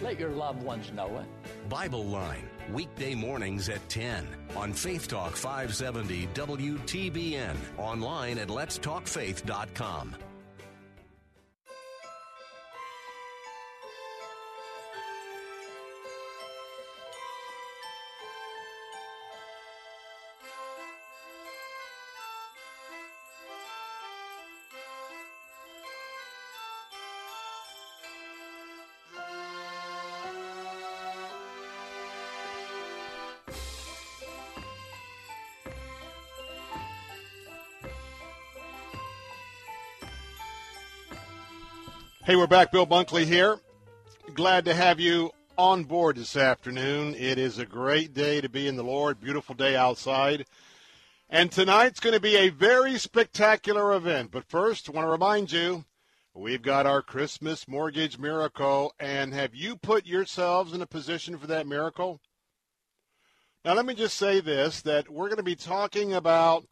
let 0.00 0.18
your 0.18 0.30
loved 0.30 0.62
ones 0.62 0.92
know 0.92 1.18
it. 1.18 1.68
Bible 1.68 2.04
Line, 2.04 2.48
weekday 2.72 3.14
mornings 3.14 3.68
at 3.68 3.86
10 3.88 4.26
on 4.56 4.72
Faith 4.72 5.08
Talk 5.08 5.36
570 5.36 6.28
WTBN, 6.34 7.56
online 7.78 8.38
at 8.38 8.48
letstalkfaith.com. 8.48 10.16
Hey, 42.24 42.36
we're 42.36 42.46
back. 42.46 42.70
Bill 42.70 42.86
Bunkley 42.86 43.24
here. 43.24 43.58
Glad 44.34 44.66
to 44.66 44.74
have 44.74 45.00
you 45.00 45.32
on 45.58 45.82
board 45.82 46.16
this 46.16 46.36
afternoon. 46.36 47.16
It 47.16 47.36
is 47.36 47.58
a 47.58 47.66
great 47.66 48.14
day 48.14 48.40
to 48.40 48.48
be 48.48 48.68
in 48.68 48.76
the 48.76 48.84
Lord. 48.84 49.20
Beautiful 49.20 49.56
day 49.56 49.74
outside. 49.74 50.46
And 51.28 51.50
tonight's 51.50 51.98
going 51.98 52.14
to 52.14 52.20
be 52.20 52.36
a 52.36 52.50
very 52.50 52.96
spectacular 52.96 53.92
event. 53.92 54.30
But 54.30 54.48
first, 54.48 54.88
I 54.88 54.92
want 54.92 55.04
to 55.04 55.10
remind 55.10 55.50
you 55.50 55.84
we've 56.32 56.62
got 56.62 56.86
our 56.86 57.02
Christmas 57.02 57.66
mortgage 57.66 58.20
miracle. 58.20 58.94
And 59.00 59.34
have 59.34 59.56
you 59.56 59.74
put 59.74 60.06
yourselves 60.06 60.72
in 60.72 60.80
a 60.80 60.86
position 60.86 61.36
for 61.38 61.48
that 61.48 61.66
miracle? 61.66 62.20
Now, 63.64 63.74
let 63.74 63.84
me 63.84 63.94
just 63.94 64.16
say 64.16 64.38
this 64.38 64.80
that 64.82 65.10
we're 65.10 65.26
going 65.26 65.38
to 65.38 65.42
be 65.42 65.56
talking 65.56 66.14
about 66.14 66.68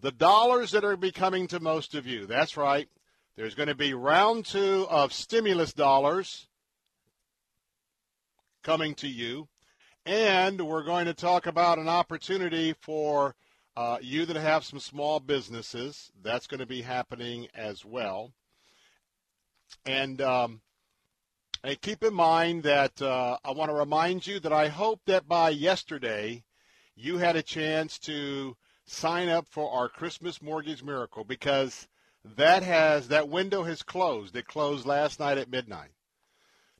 the 0.00 0.10
dollars 0.10 0.70
that 0.70 0.86
are 0.86 0.96
becoming 0.96 1.48
to 1.48 1.60
most 1.60 1.94
of 1.94 2.06
you. 2.06 2.24
That's 2.24 2.56
right. 2.56 2.88
There's 3.36 3.56
going 3.56 3.68
to 3.68 3.74
be 3.74 3.94
round 3.94 4.46
two 4.46 4.86
of 4.88 5.12
stimulus 5.12 5.72
dollars 5.72 6.46
coming 8.62 8.94
to 8.96 9.08
you. 9.08 9.48
And 10.06 10.60
we're 10.60 10.84
going 10.84 11.06
to 11.06 11.14
talk 11.14 11.46
about 11.46 11.80
an 11.80 11.88
opportunity 11.88 12.76
for 12.80 13.34
uh, 13.76 13.98
you 14.00 14.24
that 14.26 14.36
have 14.36 14.64
some 14.64 14.78
small 14.78 15.18
businesses. 15.18 16.12
That's 16.22 16.46
going 16.46 16.60
to 16.60 16.66
be 16.66 16.82
happening 16.82 17.48
as 17.54 17.84
well. 17.84 18.32
And, 19.84 20.20
um, 20.20 20.60
and 21.64 21.80
keep 21.80 22.04
in 22.04 22.14
mind 22.14 22.62
that 22.62 23.02
uh, 23.02 23.38
I 23.44 23.50
want 23.50 23.68
to 23.68 23.74
remind 23.76 24.28
you 24.28 24.38
that 24.40 24.52
I 24.52 24.68
hope 24.68 25.00
that 25.06 25.26
by 25.26 25.50
yesterday 25.50 26.44
you 26.94 27.18
had 27.18 27.34
a 27.34 27.42
chance 27.42 27.98
to 28.00 28.56
sign 28.86 29.28
up 29.28 29.48
for 29.48 29.72
our 29.72 29.88
Christmas 29.88 30.40
Mortgage 30.40 30.84
Miracle 30.84 31.24
because 31.24 31.88
that 32.24 32.62
has 32.62 33.08
that 33.08 33.28
window 33.28 33.64
has 33.64 33.82
closed. 33.82 34.34
It 34.34 34.46
closed 34.46 34.86
last 34.86 35.20
night 35.20 35.38
at 35.38 35.50
midnight. 35.50 35.90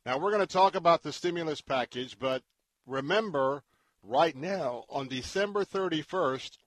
Now 0.07 0.19
we're 0.19 0.31
going 0.31 0.47
to 0.47 0.53
talk 0.53 0.75
about 0.75 1.03
the 1.03 1.13
stimulus 1.13 1.61
package, 1.61 2.19
but 2.19 2.43
remember 2.87 3.63
right 4.03 4.37
now 4.37 4.85
on 4.89 5.09
December 5.09 5.65
31st, 5.65 6.59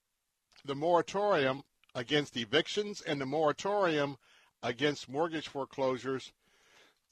the 0.65 0.75
moratorium 0.75 1.63
against 1.95 2.37
evictions 2.37 3.01
and 3.01 3.19
the 3.19 3.25
moratorium 3.25 4.17
against 4.61 5.09
mortgage 5.09 5.47
foreclosures 5.47 6.31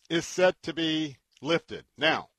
is 0.10 0.26
set 0.26 0.62
to 0.64 0.74
be 0.74 1.18
lifted. 1.42 1.86
Now, 1.98 2.30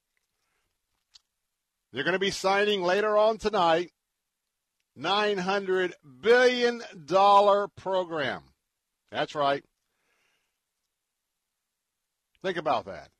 they're 1.92 2.04
going 2.04 2.12
to 2.12 2.18
be 2.18 2.30
signing 2.30 2.82
later 2.82 3.16
on 3.16 3.38
tonight 3.38 3.92
$900 4.98 5.92
billion 6.20 6.82
program. 7.76 8.42
That's 9.10 9.34
right. 9.34 9.64
Think 12.42 12.56
about 12.56 12.86
that. 12.86 13.10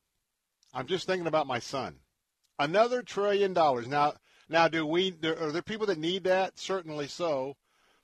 I'm 0.74 0.86
just 0.86 1.06
thinking 1.06 1.26
about 1.26 1.46
my 1.46 1.58
son. 1.58 1.96
Another 2.58 3.02
trillion 3.02 3.52
dollars. 3.52 3.86
Now, 3.86 4.14
now, 4.48 4.68
do 4.68 4.86
we? 4.86 5.14
Are 5.24 5.50
there 5.50 5.62
people 5.62 5.86
that 5.86 5.98
need 5.98 6.24
that? 6.24 6.58
Certainly 6.58 7.08
so. 7.08 7.56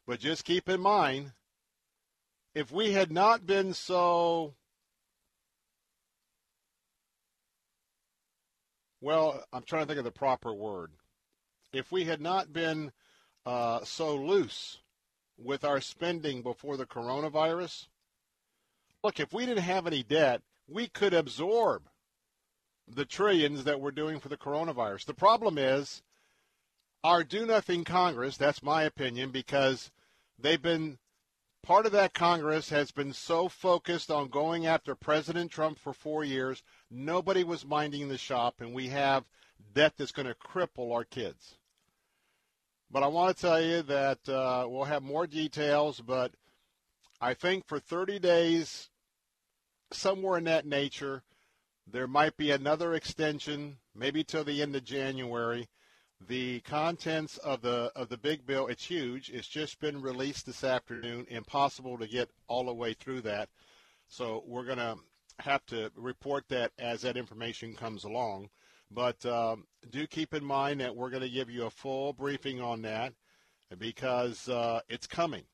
But 0.07 0.21
just 0.21 0.45
keep 0.45 0.69
in 0.69 0.81
mind, 0.81 1.33
if 2.55 2.73
we 2.73 2.93
had 2.93 3.13
not 3.13 3.47
been 3.47 3.73
so 3.73 4.55
well, 9.01 9.45
I'm 9.53 9.63
trying 9.63 9.83
to 9.83 9.87
think 9.87 9.99
of 9.99 10.05
the 10.05 10.11
proper 10.11 10.53
word. 10.53 10.91
If 11.73 11.93
we 11.93 12.05
had 12.05 12.21
not 12.21 12.53
been 12.53 12.93
uh, 13.47 13.85
so 13.85 14.17
loose 14.17 14.82
with 15.45 15.65
our 15.65 15.81
spending 15.81 16.43
before 16.43 16.77
the 16.77 16.87
coronavirus? 16.87 17.89
Look, 19.03 19.19
if 19.19 19.33
we 19.33 19.47
didn't 19.47 19.65
have 19.65 19.87
any 19.87 20.03
debt, 20.03 20.43
we 20.69 20.87
could 20.87 21.15
absorb 21.15 21.89
the 22.89 23.05
trillions 23.05 23.65
that 23.65 23.81
we're 23.81 23.91
doing 23.91 24.21
for 24.21 24.29
the 24.29 24.37
coronavirus. 24.37 25.07
The 25.07 25.15
problem 25.15 25.59
is 25.59 26.03
our 27.05 27.25
do 27.25 27.47
nothing 27.47 27.85
Congress, 27.85 28.37
that's 28.37 28.63
my 28.63 28.85
opinion, 28.85 29.31
because 29.31 29.91
they've 30.39 30.63
been 30.63 30.99
part 31.63 31.87
of 31.87 31.93
that 31.93 32.15
Congress 32.15 32.71
has 32.71 32.91
been 32.91 33.13
so 33.13 33.49
focused 33.49 34.11
on 34.11 34.29
going 34.29 34.67
after 34.67 34.95
President 34.95 35.51
Trump 35.51 35.79
for 35.79 35.93
four 35.93 36.25
years, 36.25 36.63
nobody 36.91 37.45
was 37.45 37.65
minding 37.65 38.09
the 38.09 38.19
shop, 38.19 38.61
and 38.61 38.73
we 38.73 38.89
have 38.89 39.25
debt 39.75 39.95
that's 39.97 40.13
going 40.13 40.27
to 40.27 40.35
cripple 40.35 40.93
our 40.93 41.05
kids. 41.05 41.57
But 42.93 43.03
I 43.03 43.07
want 43.07 43.35
to 43.35 43.41
tell 43.41 43.61
you 43.61 43.81
that 43.83 44.29
uh, 44.29 44.67
we'll 44.69 44.85
have 44.85 45.03
more 45.03 45.27
details, 45.27 46.03
but 46.03 46.33
I 47.23 47.33
think 47.33 47.67
for 47.67 47.81
30 47.81 48.19
days, 48.19 48.91
somewhere 49.91 50.37
in 50.37 50.45
that 50.45 50.67
nature, 50.67 51.23
there 51.91 52.07
might 52.07 52.37
be 52.37 52.51
another 52.51 52.93
extension, 52.93 53.79
maybe 53.95 54.23
till 54.23 54.45
the 54.45 54.61
end 54.61 54.77
of 54.77 54.85
January. 54.85 55.69
The 56.29 56.61
contents 56.61 57.39
of 57.39 57.63
the 57.63 57.91
of 57.97 58.09
the 58.09 58.19
big 58.19 58.47
bill, 58.47 58.69
it's 58.69 58.85
huge. 58.85 59.31
It's 59.31 59.49
just 59.49 59.81
been 59.81 60.01
released 60.01 60.45
this 60.47 60.63
afternoon. 60.63 61.27
Impossible 61.31 61.99
to 61.99 62.07
get 62.07 62.31
all 62.47 62.67
the 62.67 62.75
way 62.75 62.93
through 62.93 63.23
that. 63.23 63.49
So 64.07 64.45
we're 64.47 64.67
going 64.67 64.79
to 64.79 64.99
have 65.39 65.65
to 65.67 65.91
report 65.97 66.45
that 66.49 66.73
as 66.79 67.01
that 67.03 67.17
information 67.17 67.75
comes 67.75 68.05
along. 68.05 68.51
But 68.95 69.25
um, 69.25 69.65
do 69.91 70.07
keep 70.07 70.35
in 70.35 70.45
mind 70.45 70.81
that 70.81 70.95
we're 70.95 71.11
going 71.11 71.23
to 71.23 71.29
give 71.29 71.51
you 71.51 71.65
a 71.65 71.71
full 71.71 72.13
briefing 72.13 72.61
on 72.61 72.83
that 72.83 73.15
because 73.79 74.49
uh, 74.49 74.81
it's 74.89 75.07
coming. 75.07 75.45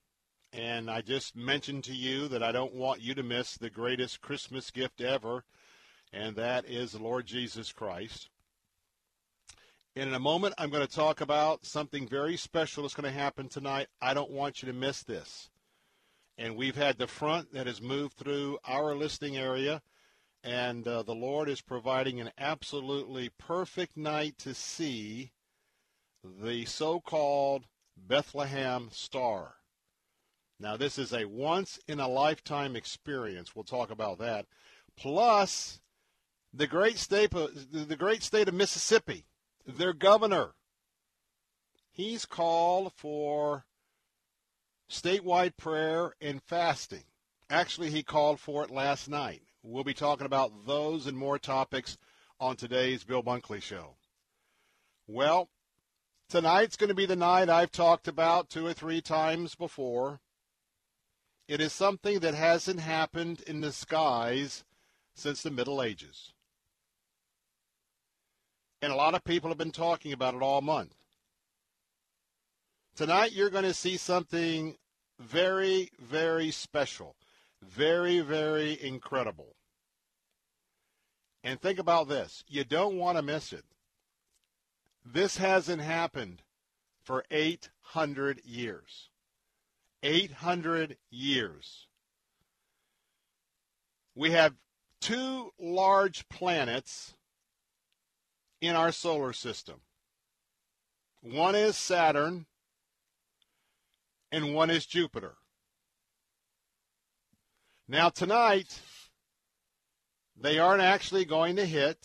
And 0.52 0.90
I 0.90 1.02
just 1.02 1.36
mentioned 1.36 1.84
to 1.84 1.94
you 1.94 2.26
that 2.28 2.42
I 2.42 2.52
don't 2.52 2.74
want 2.74 3.02
you 3.02 3.14
to 3.14 3.22
miss 3.22 3.56
the 3.56 3.70
greatest 3.70 4.20
Christmas 4.20 4.70
gift 4.70 5.00
ever, 5.00 5.44
and 6.12 6.36
that 6.36 6.64
is 6.64 6.92
the 6.92 7.02
Lord 7.02 7.26
Jesus 7.26 7.70
Christ. 7.70 8.30
And 9.94 10.08
in 10.08 10.14
a 10.14 10.20
moment, 10.20 10.54
I'm 10.58 10.70
going 10.70 10.86
to 10.86 10.92
talk 10.92 11.20
about 11.20 11.66
something 11.66 12.08
very 12.08 12.36
special 12.36 12.82
that's 12.82 12.94
going 12.94 13.12
to 13.12 13.18
happen 13.18 13.48
tonight. 13.48 13.88
I 14.00 14.14
don't 14.14 14.30
want 14.30 14.62
you 14.62 14.66
to 14.68 14.78
miss 14.78 15.02
this. 15.02 15.50
And 16.38 16.56
we've 16.56 16.76
had 16.76 16.98
the 16.98 17.08
front 17.08 17.52
that 17.52 17.66
has 17.66 17.82
moved 17.82 18.16
through 18.16 18.58
our 18.64 18.94
listing 18.94 19.36
area 19.36 19.82
and 20.42 20.86
uh, 20.86 21.02
the 21.02 21.14
Lord 21.14 21.48
is 21.48 21.60
providing 21.60 22.20
an 22.20 22.30
absolutely 22.38 23.30
perfect 23.38 23.96
night 23.96 24.38
to 24.38 24.54
see 24.54 25.32
the 26.24 26.64
so 26.64 27.00
called 27.00 27.66
Bethlehem 27.96 28.88
star. 28.92 29.54
Now, 30.60 30.76
this 30.76 30.98
is 30.98 31.12
a 31.12 31.26
once 31.26 31.78
in 31.86 32.00
a 32.00 32.08
lifetime 32.08 32.74
experience. 32.74 33.54
We'll 33.54 33.64
talk 33.64 33.90
about 33.90 34.18
that. 34.18 34.46
Plus, 34.96 35.80
the 36.52 36.66
great 36.66 36.98
state 36.98 37.32
of, 37.34 37.50
the 37.70 37.96
great 37.96 38.22
state 38.22 38.48
of 38.48 38.54
Mississippi, 38.54 39.26
their 39.66 39.92
governor, 39.92 40.54
he's 41.92 42.26
called 42.26 42.92
for 42.96 43.66
statewide 44.90 45.56
prayer 45.56 46.14
and 46.20 46.42
fasting. 46.42 47.04
Actually, 47.50 47.90
he 47.90 48.02
called 48.02 48.40
for 48.40 48.64
it 48.64 48.70
last 48.70 49.08
night. 49.08 49.42
We'll 49.62 49.84
be 49.84 49.94
talking 49.94 50.26
about 50.26 50.66
those 50.66 51.06
and 51.06 51.16
more 51.16 51.38
topics 51.38 51.98
on 52.38 52.56
today's 52.56 53.02
Bill 53.04 53.22
Bunkley 53.22 53.60
Show. 53.60 53.96
Well, 55.06 55.48
tonight's 56.28 56.76
going 56.76 56.88
to 56.88 56.94
be 56.94 57.06
the 57.06 57.16
night 57.16 57.48
I've 57.48 57.72
talked 57.72 58.06
about 58.06 58.50
two 58.50 58.64
or 58.64 58.72
three 58.72 59.00
times 59.00 59.54
before. 59.54 60.20
It 61.48 61.60
is 61.60 61.72
something 61.72 62.20
that 62.20 62.34
hasn't 62.34 62.80
happened 62.80 63.40
in 63.46 63.60
the 63.60 63.72
skies 63.72 64.64
since 65.14 65.42
the 65.42 65.50
Middle 65.50 65.82
Ages. 65.82 66.32
And 68.80 68.92
a 68.92 68.96
lot 68.96 69.14
of 69.14 69.24
people 69.24 69.48
have 69.48 69.58
been 69.58 69.72
talking 69.72 70.12
about 70.12 70.34
it 70.34 70.42
all 70.42 70.60
month. 70.60 70.94
Tonight, 72.94 73.32
you're 73.32 73.50
going 73.50 73.64
to 73.64 73.74
see 73.74 73.96
something 73.96 74.76
very, 75.18 75.90
very 75.98 76.50
special, 76.52 77.16
very, 77.62 78.20
very 78.20 78.78
incredible. 78.82 79.56
And 81.44 81.60
think 81.60 81.78
about 81.78 82.08
this 82.08 82.44
you 82.46 82.64
don't 82.64 82.98
want 82.98 83.16
to 83.16 83.22
miss 83.22 83.52
it. 83.52 83.64
This 85.04 85.38
hasn't 85.38 85.80
happened 85.80 86.42
for 87.02 87.24
800 87.30 88.42
years. 88.44 89.08
800 90.02 90.98
years. 91.10 91.86
We 94.14 94.32
have 94.32 94.54
two 95.00 95.52
large 95.58 96.28
planets 96.28 97.14
in 98.60 98.76
our 98.76 98.92
solar 98.92 99.32
system. 99.32 99.80
One 101.22 101.54
is 101.54 101.76
Saturn, 101.76 102.46
and 104.30 104.54
one 104.54 104.70
is 104.70 104.86
Jupiter. 104.86 105.37
Now, 107.90 108.10
tonight, 108.10 108.80
they 110.36 110.58
aren't 110.58 110.82
actually 110.82 111.24
going 111.24 111.56
to 111.56 111.64
hit, 111.64 111.96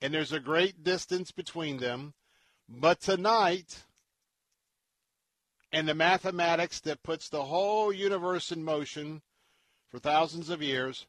and 0.00 0.14
there's 0.14 0.32
a 0.32 0.38
great 0.38 0.84
distance 0.84 1.32
between 1.32 1.78
them. 1.78 2.14
But 2.68 3.00
tonight, 3.00 3.82
and 5.72 5.88
the 5.88 5.94
mathematics 5.94 6.78
that 6.82 7.02
puts 7.02 7.28
the 7.28 7.46
whole 7.46 7.92
universe 7.92 8.52
in 8.52 8.62
motion 8.62 9.22
for 9.90 9.98
thousands 9.98 10.50
of 10.50 10.62
years, 10.62 11.06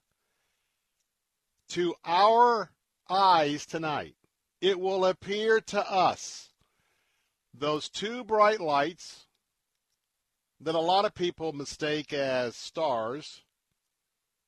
to 1.70 1.94
our 2.04 2.72
eyes 3.08 3.68
tonight, 3.68 4.16
it 4.60 4.80
will 4.80 5.06
appear 5.06 5.62
to 5.62 5.88
us 5.88 6.50
those 7.54 7.90
two 7.90 8.24
bright 8.24 8.60
lights 8.60 9.28
that 10.62 10.76
a 10.76 10.80
lot 10.80 11.06
of 11.06 11.14
people 11.14 11.54
mistake 11.54 12.12
as 12.14 12.56
stars, 12.56 13.42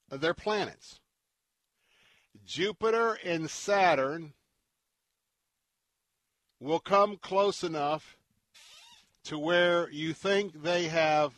they're 0.10 0.34
planets. 0.34 1.00
Jupiter 2.46 3.18
and 3.24 3.50
Saturn 3.50 4.34
will 6.60 6.80
come 6.80 7.18
close 7.18 7.64
enough 7.64 8.18
to 9.24 9.38
where 9.38 9.90
you 9.90 10.14
think 10.14 10.62
they 10.62 10.88
have 10.88 11.34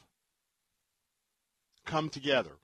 come 1.86 2.10
together. 2.10 2.58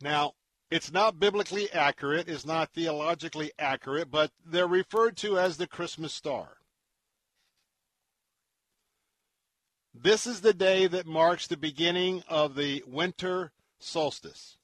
Now, 0.00 0.34
it's 0.70 0.92
not 0.92 1.20
biblically 1.20 1.70
accurate, 1.72 2.28
it's 2.28 2.44
not 2.44 2.70
theologically 2.72 3.52
accurate, 3.58 4.10
but 4.10 4.30
they're 4.44 4.66
referred 4.66 5.16
to 5.18 5.38
as 5.38 5.56
the 5.56 5.66
Christmas 5.66 6.12
star. 6.12 6.53
This 9.94 10.26
is 10.26 10.40
the 10.40 10.52
day 10.52 10.88
that 10.88 11.06
marks 11.06 11.46
the 11.46 11.56
beginning 11.56 12.24
of 12.28 12.56
the 12.56 12.82
winter 12.86 13.52
solstice. 13.78 14.56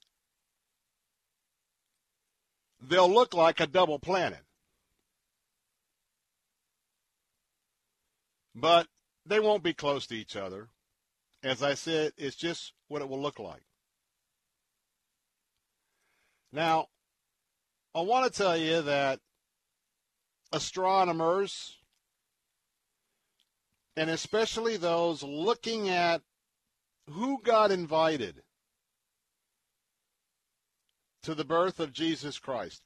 They'll 2.82 3.12
look 3.12 3.32
like 3.32 3.60
a 3.60 3.66
double 3.66 4.00
planet. 4.00 4.40
But 8.54 8.88
they 9.24 9.38
won't 9.38 9.62
be 9.62 9.72
close 9.72 10.06
to 10.08 10.16
each 10.16 10.34
other. 10.34 10.68
As 11.42 11.62
I 11.62 11.74
said, 11.74 12.12
it's 12.16 12.36
just 12.36 12.72
what 12.88 13.00
it 13.00 13.08
will 13.08 13.20
look 13.20 13.38
like. 13.38 13.62
Now, 16.52 16.88
I 17.94 18.00
want 18.00 18.30
to 18.30 18.36
tell 18.36 18.56
you 18.56 18.82
that 18.82 19.20
astronomers, 20.52 21.76
and 24.00 24.08
especially 24.08 24.78
those 24.78 25.22
looking 25.22 25.90
at 25.90 26.22
who 27.10 27.38
got 27.42 27.70
invited 27.70 28.42
to 31.22 31.34
the 31.34 31.44
birth 31.44 31.78
of 31.78 31.92
Jesus 31.92 32.38
Christ. 32.38 32.80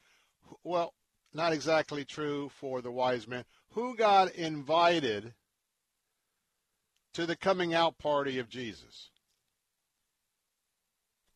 Well, 0.64 0.92
not 1.32 1.52
exactly 1.52 2.04
true 2.04 2.48
for 2.48 2.82
the 2.82 2.90
wise 2.90 3.28
men. 3.28 3.44
Who 3.74 3.94
got 3.96 4.34
invited 4.34 5.34
to 7.12 7.26
the 7.26 7.36
coming 7.36 7.72
out 7.72 7.96
party 7.96 8.40
of 8.40 8.48
Jesus? 8.48 9.10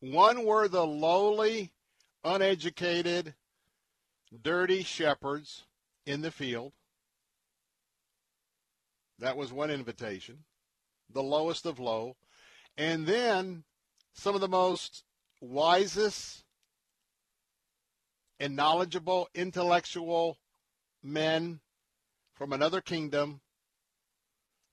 One 0.01 0.43
were 0.43 0.67
the 0.67 0.85
lowly 0.85 1.71
uneducated, 2.25 3.33
dirty 4.43 4.83
shepherds 4.83 5.63
in 6.05 6.19
the 6.19 6.31
field. 6.31 6.73
That 9.19 9.37
was 9.37 9.51
one 9.51 9.69
invitation, 9.69 10.39
the 11.11 11.23
lowest 11.23 11.65
of 11.65 11.79
low. 11.79 12.15
And 12.77 13.05
then 13.05 13.63
some 14.13 14.35
of 14.35 14.41
the 14.41 14.47
most 14.47 15.03
wisest 15.41 16.43
and 18.39 18.55
knowledgeable, 18.55 19.27
intellectual 19.35 20.37
men 21.03 21.59
from 22.33 22.53
another 22.53 22.79
kingdom 22.79 23.41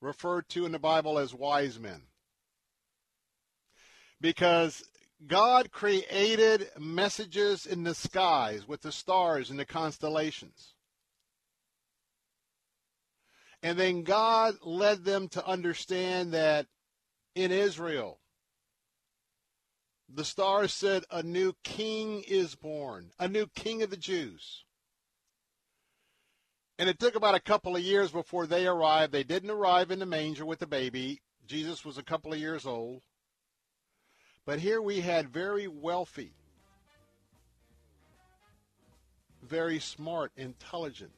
referred 0.01 0.49
to 0.51 0.65
in 0.65 0.73
the 0.73 0.79
Bible 0.79 1.19
as 1.19 1.35
wise 1.35 1.81
men. 1.81 2.03
Because 4.21 4.85
God 5.27 5.73
created 5.73 6.71
messages 6.79 7.67
in 7.67 7.83
the 7.83 7.95
skies 7.95 8.69
with 8.69 8.83
the 8.83 8.93
stars 8.93 9.51
and 9.51 9.59
the 9.59 9.65
constellations. 9.65 10.76
And 13.63 13.79
then 13.79 14.03
God 14.03 14.55
led 14.63 15.05
them 15.05 15.29
to 15.31 15.47
understand 15.47 16.33
that 16.33 16.67
in 17.35 17.51
Israel, 17.51 18.21
the 20.09 20.25
stars 20.25 20.73
said 20.73 21.05
a 21.11 21.23
new 21.23 21.55
king 21.65 22.23
is 22.29 22.55
born, 22.55 23.11
a 23.19 23.29
new 23.29 23.47
king 23.47 23.83
of 23.83 23.91
the 23.91 23.97
Jews. 23.97 24.65
And 26.79 26.89
it 26.89 26.99
took 26.99 27.15
about 27.15 27.35
a 27.35 27.41
couple 27.41 27.75
of 27.75 27.83
years 27.83 28.11
before 28.11 28.47
they 28.47 28.67
arrived. 28.67 29.13
They 29.13 29.25
didn't 29.25 29.51
arrive 29.51 29.91
in 29.91 29.99
the 29.99 30.07
manger 30.07 30.45
with 30.45 30.59
the 30.59 30.67
baby. 30.67 31.23
Jesus 31.47 31.85
was 31.85 31.97
a 31.97 32.03
couple 32.03 32.33
of 32.33 32.39
years 32.39 32.67
old. 32.67 33.03
But 34.45 34.61
here 34.61 34.81
we 34.81 35.01
had 35.01 35.29
very 35.29 35.67
wealthy, 35.67 36.35
very 39.43 39.81
smart, 39.81 40.33
intelligent. 40.37 41.13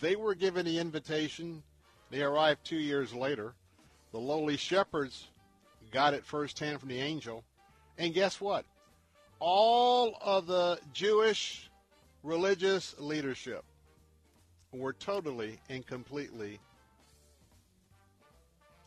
They 0.00 0.16
were 0.16 0.34
given 0.34 0.64
the 0.66 0.78
invitation. 0.78 1.62
They 2.10 2.22
arrived 2.22 2.64
two 2.64 2.78
years 2.78 3.12
later. 3.12 3.54
The 4.12 4.18
lowly 4.18 4.56
shepherds 4.56 5.28
got 5.90 6.14
it 6.14 6.24
firsthand 6.24 6.80
from 6.80 6.88
the 6.88 7.00
angel. 7.00 7.44
And 7.98 8.14
guess 8.14 8.40
what? 8.40 8.64
All 9.38 10.16
of 10.20 10.46
the 10.46 10.78
Jewish 10.92 11.70
religious 12.22 12.94
leadership 12.98 13.64
were 14.72 14.92
totally 14.92 15.60
and 15.68 15.86
completely 15.86 16.60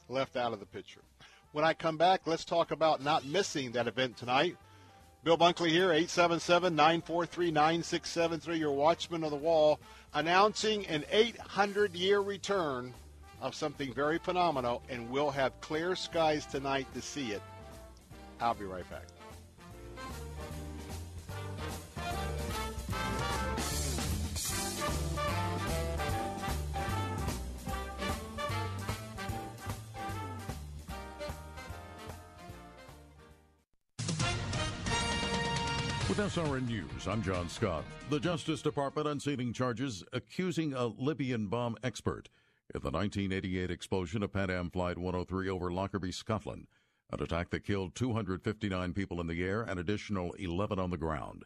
left 0.10 0.36
out 0.36 0.54
of 0.54 0.60
the 0.60 0.66
picture. 0.66 1.02
When 1.52 1.64
I 1.64 1.74
come 1.74 1.98
back, 1.98 2.22
let's 2.26 2.46
talk 2.46 2.72
about 2.72 3.04
not 3.04 3.26
missing 3.26 3.72
that 3.74 3.88
event 3.88 4.18
tonight. 4.18 4.58
Bill 5.24 5.38
Bunkley 5.38 5.70
here, 5.70 5.90
877-943-9673, 5.90 8.60
your 8.60 8.74
watchman 8.74 9.24
of 9.24 9.32
the 9.32 9.38
wall, 9.38 9.80
announcing 10.14 10.86
an 10.88 11.06
800-year 11.14 12.20
return 12.20 12.94
of 13.42 13.56
something 13.56 13.94
very 13.94 14.18
phenomenal, 14.18 14.84
and 14.90 15.10
we'll 15.10 15.32
have 15.32 15.62
clear 15.62 15.96
skies 15.96 16.46
tonight 16.46 16.88
to 16.94 17.02
see 17.02 17.32
it. 17.32 17.42
I'll 18.42 18.54
be 18.54 18.66
right 18.66 18.90
back. 18.90 19.06
With 36.14 36.32
SRN 36.32 36.68
News, 36.68 37.08
I'm 37.08 37.24
John 37.24 37.50
Scott. 37.50 37.84
The 38.12 38.20
Justice 38.20 38.62
Department 38.62 39.08
unsealing 39.08 39.52
charges 39.52 40.04
accusing 40.14 40.72
a 40.76 40.86
Libyan 40.86 41.48
bomb 41.48 41.76
expert 41.84 42.30
in 42.76 42.82
the 42.84 42.92
1988 42.92 43.72
explosion 43.72 44.22
of 44.22 44.32
Pan 44.32 44.52
Am 44.52 44.70
Flight 44.70 45.00
103 45.00 45.50
over 45.50 45.72
Lockerbie, 45.72 46.12
Scotland, 46.12 46.68
an 47.12 47.24
attack 47.24 47.50
that 47.50 47.66
killed 47.66 47.96
259 47.96 48.94
people 48.94 49.22
in 49.22 49.26
the 49.26 49.44
air 49.44 49.64
and 49.64 49.80
additional 49.80 50.34
11 50.34 50.78
on 50.78 50.92
the 50.92 50.98
ground. 50.98 51.46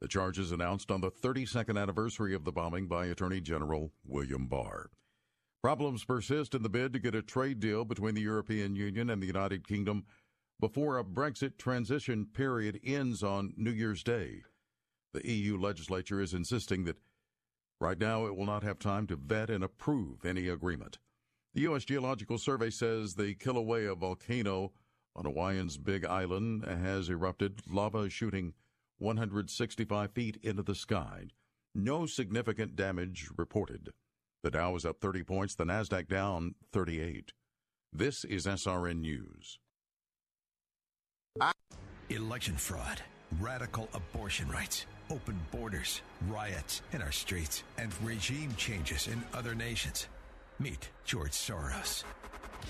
The 0.00 0.08
charges 0.08 0.50
announced 0.50 0.90
on 0.90 1.00
the 1.00 1.12
32nd 1.12 1.80
anniversary 1.80 2.34
of 2.34 2.42
the 2.42 2.50
bombing 2.50 2.88
by 2.88 3.06
Attorney 3.06 3.40
General 3.40 3.92
William 4.04 4.48
Barr. 4.48 4.90
Problems 5.62 6.02
persist 6.02 6.56
in 6.56 6.64
the 6.64 6.68
bid 6.68 6.92
to 6.92 6.98
get 6.98 7.14
a 7.14 7.22
trade 7.22 7.60
deal 7.60 7.84
between 7.84 8.16
the 8.16 8.22
European 8.22 8.74
Union 8.74 9.10
and 9.10 9.22
the 9.22 9.28
United 9.28 9.64
Kingdom 9.68 10.06
before 10.60 10.98
a 10.98 11.04
Brexit 11.04 11.56
transition 11.56 12.26
period 12.26 12.80
ends 12.84 13.22
on 13.22 13.52
New 13.56 13.70
Year's 13.70 14.02
Day. 14.02 14.42
The 15.14 15.26
EU 15.26 15.56
legislature 15.58 16.20
is 16.20 16.34
insisting 16.34 16.84
that 16.84 16.96
right 17.80 17.98
now 17.98 18.26
it 18.26 18.36
will 18.36 18.46
not 18.46 18.62
have 18.62 18.78
time 18.78 19.06
to 19.06 19.16
vet 19.16 19.50
and 19.50 19.62
approve 19.62 20.24
any 20.24 20.48
agreement. 20.48 20.98
The 21.54 21.62
U.S. 21.62 21.84
Geological 21.84 22.38
Survey 22.38 22.70
says 22.70 23.14
the 23.14 23.34
Kilauea 23.34 23.96
volcano 23.96 24.72
on 25.16 25.24
Hawaii's 25.24 25.78
Big 25.78 26.04
Island 26.04 26.64
has 26.64 27.08
erupted, 27.08 27.62
lava 27.70 28.10
shooting 28.10 28.54
165 28.98 30.12
feet 30.12 30.38
into 30.42 30.62
the 30.62 30.74
sky. 30.74 31.28
No 31.74 32.06
significant 32.06 32.76
damage 32.76 33.28
reported. 33.36 33.90
The 34.42 34.50
Dow 34.50 34.76
is 34.76 34.84
up 34.84 35.00
30 35.00 35.24
points, 35.24 35.54
the 35.54 35.64
Nasdaq 35.64 36.08
down 36.08 36.54
38. 36.72 37.32
This 37.92 38.24
is 38.24 38.46
SRN 38.46 39.00
News. 39.00 39.58
Election 42.10 42.56
fraud, 42.56 43.02
radical 43.38 43.86
abortion 43.92 44.48
rights, 44.48 44.86
open 45.10 45.38
borders, 45.50 46.00
riots 46.26 46.80
in 46.92 47.02
our 47.02 47.12
streets, 47.12 47.64
and 47.76 47.92
regime 48.02 48.54
changes 48.56 49.08
in 49.08 49.22
other 49.34 49.54
nations. 49.54 50.08
Meet 50.58 50.88
George 51.04 51.32
Soros, 51.32 52.04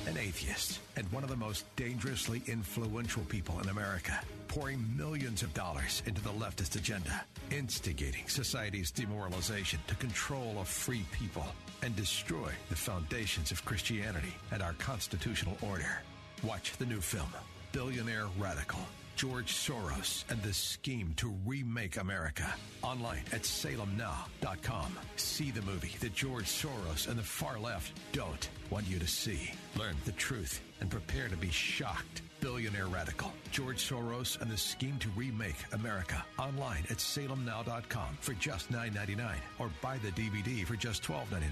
an 0.08 0.18
atheist 0.18 0.80
and 0.96 1.10
one 1.12 1.22
of 1.22 1.30
the 1.30 1.36
most 1.36 1.64
dangerously 1.76 2.42
influential 2.48 3.22
people 3.28 3.60
in 3.60 3.68
America, 3.68 4.18
pouring 4.48 4.84
millions 4.96 5.44
of 5.44 5.54
dollars 5.54 6.02
into 6.06 6.20
the 6.20 6.30
leftist 6.30 6.74
agenda, 6.74 7.24
instigating 7.52 8.26
society's 8.26 8.90
demoralization 8.90 9.78
to 9.86 9.94
control 9.94 10.56
a 10.60 10.64
free 10.64 11.04
people 11.12 11.46
and 11.82 11.94
destroy 11.94 12.50
the 12.70 12.76
foundations 12.76 13.52
of 13.52 13.64
Christianity 13.64 14.34
and 14.50 14.62
our 14.62 14.72
constitutional 14.74 15.56
order. 15.62 16.02
Watch 16.42 16.76
the 16.76 16.86
new 16.86 17.00
film, 17.00 17.28
Billionaire 17.72 18.26
Radical. 18.38 18.80
George 19.16 19.52
Soros 19.52 20.22
and 20.30 20.40
the 20.42 20.52
scheme 20.52 21.12
to 21.16 21.34
remake 21.44 21.96
America. 21.96 22.54
Online 22.82 23.24
at 23.32 23.42
salemnow.com. 23.42 24.96
See 25.16 25.50
the 25.50 25.62
movie 25.62 25.96
that 25.98 26.14
George 26.14 26.44
Soros 26.44 27.08
and 27.08 27.18
the 27.18 27.24
far 27.24 27.58
left 27.58 27.98
don't 28.12 28.48
want 28.70 28.86
you 28.86 29.00
to 29.00 29.08
see. 29.08 29.50
Learn 29.76 29.96
the 30.04 30.12
truth 30.12 30.60
and 30.80 30.88
prepare 30.88 31.28
to 31.28 31.36
be 31.36 31.50
shocked. 31.50 32.22
Billionaire 32.40 32.86
Radical. 32.86 33.32
George 33.50 33.78
Soros 33.78 34.40
and 34.40 34.48
the 34.48 34.56
scheme 34.56 34.98
to 34.98 35.08
remake 35.16 35.64
America. 35.72 36.24
Online 36.38 36.84
at 36.88 36.98
salemnow.com 36.98 38.18
for 38.20 38.34
just 38.34 38.70
$9.99 38.70 39.34
or 39.58 39.68
buy 39.82 39.98
the 39.98 40.12
DVD 40.12 40.64
for 40.64 40.76
just 40.76 41.02
$12.99. 41.02 41.50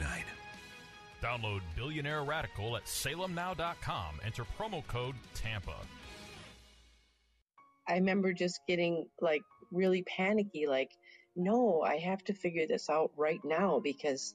Download 1.20 1.62
Billionaire 1.74 2.22
Radical 2.22 2.76
at 2.76 2.84
salemnow.com. 2.84 4.20
Enter 4.24 4.44
promo 4.56 4.86
code 4.86 5.16
TAMPA. 5.34 5.74
I 7.88 7.94
remember 7.94 8.32
just 8.32 8.60
getting 8.66 9.06
like 9.20 9.42
really 9.70 10.02
panicky, 10.02 10.66
like, 10.66 10.90
no, 11.34 11.82
I 11.82 11.98
have 11.98 12.24
to 12.24 12.34
figure 12.34 12.66
this 12.66 12.88
out 12.88 13.10
right 13.16 13.40
now 13.44 13.80
because 13.80 14.34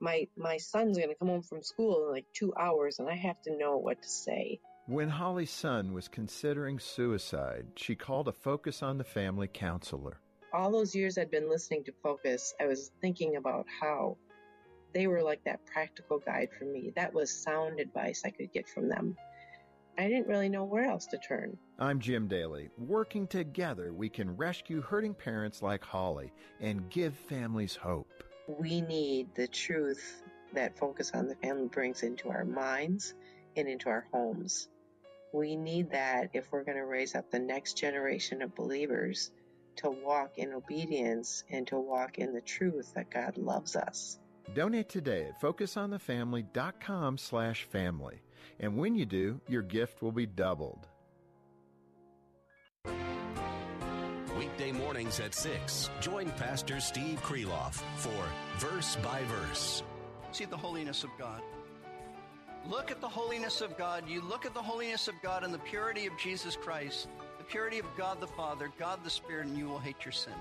my 0.00 0.26
my 0.36 0.56
son's 0.56 0.98
gonna 0.98 1.14
come 1.14 1.28
home 1.28 1.42
from 1.42 1.62
school 1.62 2.06
in 2.06 2.12
like 2.12 2.26
two 2.34 2.52
hours 2.58 2.98
and 2.98 3.08
I 3.08 3.14
have 3.14 3.40
to 3.42 3.56
know 3.56 3.76
what 3.78 4.02
to 4.02 4.08
say. 4.08 4.60
When 4.86 5.08
Holly's 5.08 5.50
son 5.50 5.92
was 5.92 6.08
considering 6.08 6.80
suicide, 6.80 7.66
she 7.76 7.94
called 7.94 8.26
a 8.26 8.32
Focus 8.32 8.82
on 8.82 8.98
the 8.98 9.04
Family 9.04 9.48
counselor. 9.48 10.18
All 10.52 10.72
those 10.72 10.94
years 10.94 11.16
I'd 11.16 11.30
been 11.30 11.48
listening 11.48 11.84
to 11.84 11.92
Focus, 12.02 12.52
I 12.60 12.66
was 12.66 12.90
thinking 13.00 13.36
about 13.36 13.66
how 13.80 14.16
they 14.92 15.06
were 15.06 15.22
like 15.22 15.42
that 15.44 15.64
practical 15.66 16.18
guide 16.18 16.48
for 16.58 16.64
me. 16.64 16.92
That 16.96 17.14
was 17.14 17.30
sound 17.30 17.80
advice 17.80 18.22
I 18.24 18.30
could 18.30 18.52
get 18.52 18.68
from 18.68 18.88
them. 18.88 19.16
I 19.98 20.08
didn't 20.08 20.28
really 20.28 20.48
know 20.48 20.64
where 20.64 20.88
else 20.88 21.06
to 21.06 21.18
turn. 21.18 21.58
I'm 21.78 22.00
Jim 22.00 22.26
Daly. 22.26 22.70
Working 22.78 23.26
together, 23.26 23.92
we 23.92 24.08
can 24.08 24.36
rescue 24.36 24.80
hurting 24.80 25.14
parents 25.14 25.62
like 25.62 25.84
Holly 25.84 26.32
and 26.60 26.88
give 26.88 27.14
families 27.14 27.76
hope. 27.76 28.24
We 28.48 28.80
need 28.80 29.34
the 29.34 29.46
truth 29.48 30.22
that 30.54 30.78
Focus 30.78 31.12
on 31.14 31.28
the 31.28 31.34
Family 31.36 31.68
brings 31.68 32.02
into 32.02 32.30
our 32.30 32.44
minds 32.44 33.14
and 33.56 33.68
into 33.68 33.88
our 33.90 34.06
homes. 34.12 34.68
We 35.32 35.56
need 35.56 35.90
that 35.92 36.30
if 36.32 36.50
we're 36.50 36.64
going 36.64 36.78
to 36.78 36.84
raise 36.84 37.14
up 37.14 37.30
the 37.30 37.38
next 37.38 37.74
generation 37.76 38.42
of 38.42 38.54
believers 38.54 39.30
to 39.76 39.90
walk 39.90 40.38
in 40.38 40.52
obedience 40.52 41.44
and 41.50 41.66
to 41.68 41.78
walk 41.78 42.18
in 42.18 42.34
the 42.34 42.40
truth 42.40 42.92
that 42.94 43.10
God 43.10 43.38
loves 43.38 43.76
us. 43.76 44.18
Donate 44.54 44.88
today 44.88 45.24
at 45.24 45.40
focusonthefamily.com 45.40 47.16
slash 47.16 47.64
family. 47.64 48.20
And 48.60 48.76
when 48.76 48.94
you 48.94 49.06
do, 49.06 49.40
your 49.48 49.62
gift 49.62 50.02
will 50.02 50.12
be 50.12 50.26
doubled. 50.26 50.86
Weekday 54.38 54.72
mornings 54.72 55.20
at 55.20 55.34
6. 55.34 55.90
Join 56.00 56.30
Pastor 56.32 56.80
Steve 56.80 57.20
Kreloff 57.22 57.74
for 57.96 58.24
Verse 58.58 58.96
by 58.96 59.22
Verse. 59.24 59.82
See 60.32 60.44
the 60.46 60.56
holiness 60.56 61.04
of 61.04 61.10
God. 61.18 61.42
Look 62.68 62.90
at 62.90 63.00
the 63.00 63.08
holiness 63.08 63.60
of 63.60 63.76
God. 63.76 64.08
You 64.08 64.22
look 64.22 64.46
at 64.46 64.54
the 64.54 64.62
holiness 64.62 65.08
of 65.08 65.14
God 65.22 65.42
and 65.44 65.52
the 65.52 65.58
purity 65.58 66.06
of 66.06 66.16
Jesus 66.16 66.56
Christ, 66.56 67.08
the 67.38 67.44
purity 67.44 67.78
of 67.78 67.86
God 67.96 68.20
the 68.20 68.26
Father, 68.26 68.70
God 68.78 69.02
the 69.02 69.10
Spirit, 69.10 69.46
and 69.46 69.58
you 69.58 69.68
will 69.68 69.78
hate 69.78 70.04
your 70.04 70.12
sin. 70.12 70.32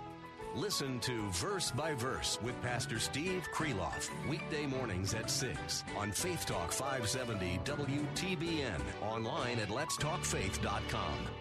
Listen 0.55 0.99
to 0.99 1.29
Verse 1.29 1.71
by 1.71 1.93
Verse 1.93 2.37
with 2.43 2.61
Pastor 2.61 2.99
Steve 2.99 3.47
Kreloff, 3.53 4.09
weekday 4.27 4.65
mornings 4.65 5.13
at 5.13 5.29
6 5.29 5.85
on 5.97 6.11
Faith 6.11 6.45
Talk 6.45 6.73
570 6.73 7.61
WTBN, 7.63 8.81
online 9.01 9.59
at 9.59 9.69
letstalkfaith.com. 9.69 11.40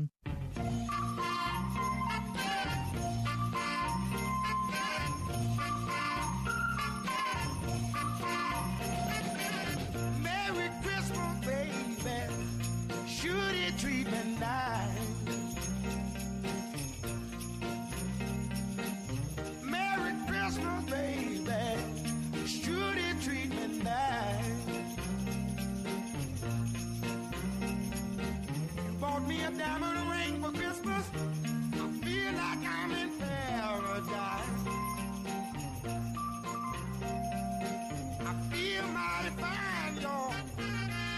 Merry 0.01 0.80
diamond 29.57 30.09
ring 30.09 30.41
for 30.41 30.51
Christmas. 30.51 31.05
I 31.73 31.75
feel 32.03 32.33
like 32.33 32.65
I'm 32.65 32.91
in 32.91 33.09
paradise. 33.19 34.49
I 38.19 38.33
feel 38.51 38.83
mighty 38.87 39.29
fine, 39.41 40.01
y'all. 40.01 40.33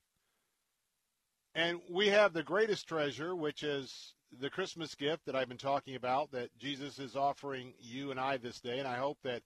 And 1.57 1.81
we 1.91 2.07
have 2.07 2.33
the 2.33 2.45
greatest 2.45 2.87
treasure, 2.87 3.35
which 3.35 3.65
is 3.65 4.15
the 4.39 4.49
Christmas 4.49 4.95
gift 4.95 5.27
that 5.27 5.35
I've 5.35 5.49
been 5.49 5.59
talking 5.59 5.97
about 5.97 6.31
that 6.31 6.57
Jesus 6.57 7.01
is 7.01 7.17
offering 7.17 7.75
you 7.81 8.13
and 8.13 8.21
I 8.21 8.37
this 8.37 8.61
day. 8.61 8.79
And 8.79 8.87
I 8.87 8.97
hope 8.97 9.19
that 9.25 9.43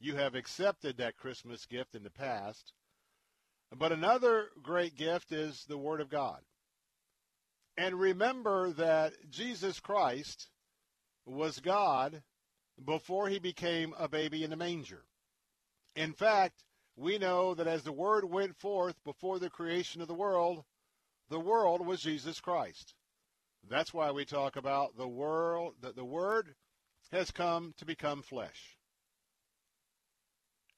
you 0.00 0.16
have 0.16 0.34
accepted 0.34 0.96
that 0.96 1.16
Christmas 1.16 1.66
gift 1.66 1.94
in 1.94 2.02
the 2.02 2.10
past. 2.10 2.72
But 3.76 3.92
another 3.92 4.48
great 4.62 4.96
gift 4.96 5.32
is 5.32 5.64
the 5.68 5.78
Word 5.78 6.00
of 6.00 6.08
God. 6.08 6.40
And 7.76 7.98
remember 7.98 8.72
that 8.72 9.12
Jesus 9.30 9.78
Christ 9.78 10.48
was 11.26 11.60
God 11.60 12.22
before 12.84 13.28
he 13.28 13.38
became 13.38 13.94
a 13.98 14.08
baby 14.08 14.42
in 14.44 14.50
the 14.50 14.56
manger. 14.56 15.04
In 15.94 16.12
fact, 16.12 16.64
we 16.96 17.18
know 17.18 17.54
that 17.54 17.66
as 17.66 17.82
the 17.82 17.92
Word 17.92 18.24
went 18.24 18.56
forth 18.56 18.96
before 19.04 19.38
the 19.38 19.50
creation 19.50 20.00
of 20.00 20.08
the 20.08 20.14
world, 20.14 20.64
the 21.28 21.40
world 21.40 21.84
was 21.86 22.00
Jesus 22.00 22.40
Christ. 22.40 22.94
That's 23.68 23.92
why 23.92 24.12
we 24.12 24.24
talk 24.24 24.56
about 24.56 24.96
the 24.96 25.08
world 25.08 25.74
that 25.82 25.94
the 25.94 26.04
Word 26.04 26.54
has 27.12 27.30
come 27.30 27.74
to 27.78 27.84
become 27.84 28.22
flesh. 28.22 28.77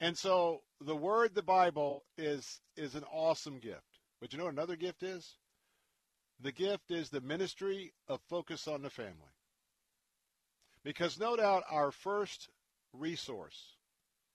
And 0.00 0.16
so 0.16 0.62
the 0.80 0.96
Word, 0.96 1.34
the 1.34 1.42
Bible, 1.42 2.04
is 2.16 2.60
is 2.76 2.94
an 2.94 3.04
awesome 3.12 3.58
gift. 3.58 4.00
But 4.20 4.32
you 4.32 4.38
know 4.38 4.46
what 4.46 4.54
another 4.54 4.76
gift 4.76 5.02
is? 5.02 5.36
The 6.40 6.52
gift 6.52 6.90
is 6.90 7.10
the 7.10 7.20
ministry 7.20 7.92
of 8.08 8.20
focus 8.28 8.66
on 8.66 8.82
the 8.82 8.90
family. 8.90 9.34
Because 10.82 11.18
no 11.18 11.36
doubt 11.36 11.64
our 11.70 11.90
first 11.90 12.48
resource 12.94 13.76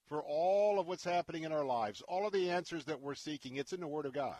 for 0.07 0.21
all 0.21 0.79
of 0.79 0.87
what's 0.87 1.03
happening 1.03 1.43
in 1.43 1.51
our 1.51 1.65
lives, 1.65 2.03
all 2.07 2.27
of 2.27 2.33
the 2.33 2.51
answers 2.51 2.85
that 2.85 3.01
we're 3.01 3.15
seeking, 3.15 3.55
it's 3.55 3.73
in 3.73 3.79
the 3.79 3.87
Word 3.87 4.05
of 4.05 4.13
God. 4.13 4.37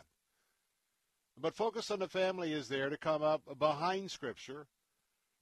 But 1.36 1.56
Focus 1.56 1.90
on 1.90 1.98
the 1.98 2.08
Family 2.08 2.52
is 2.52 2.68
there 2.68 2.88
to 2.88 2.96
come 2.96 3.22
up 3.22 3.42
behind 3.58 4.10
Scripture 4.10 4.68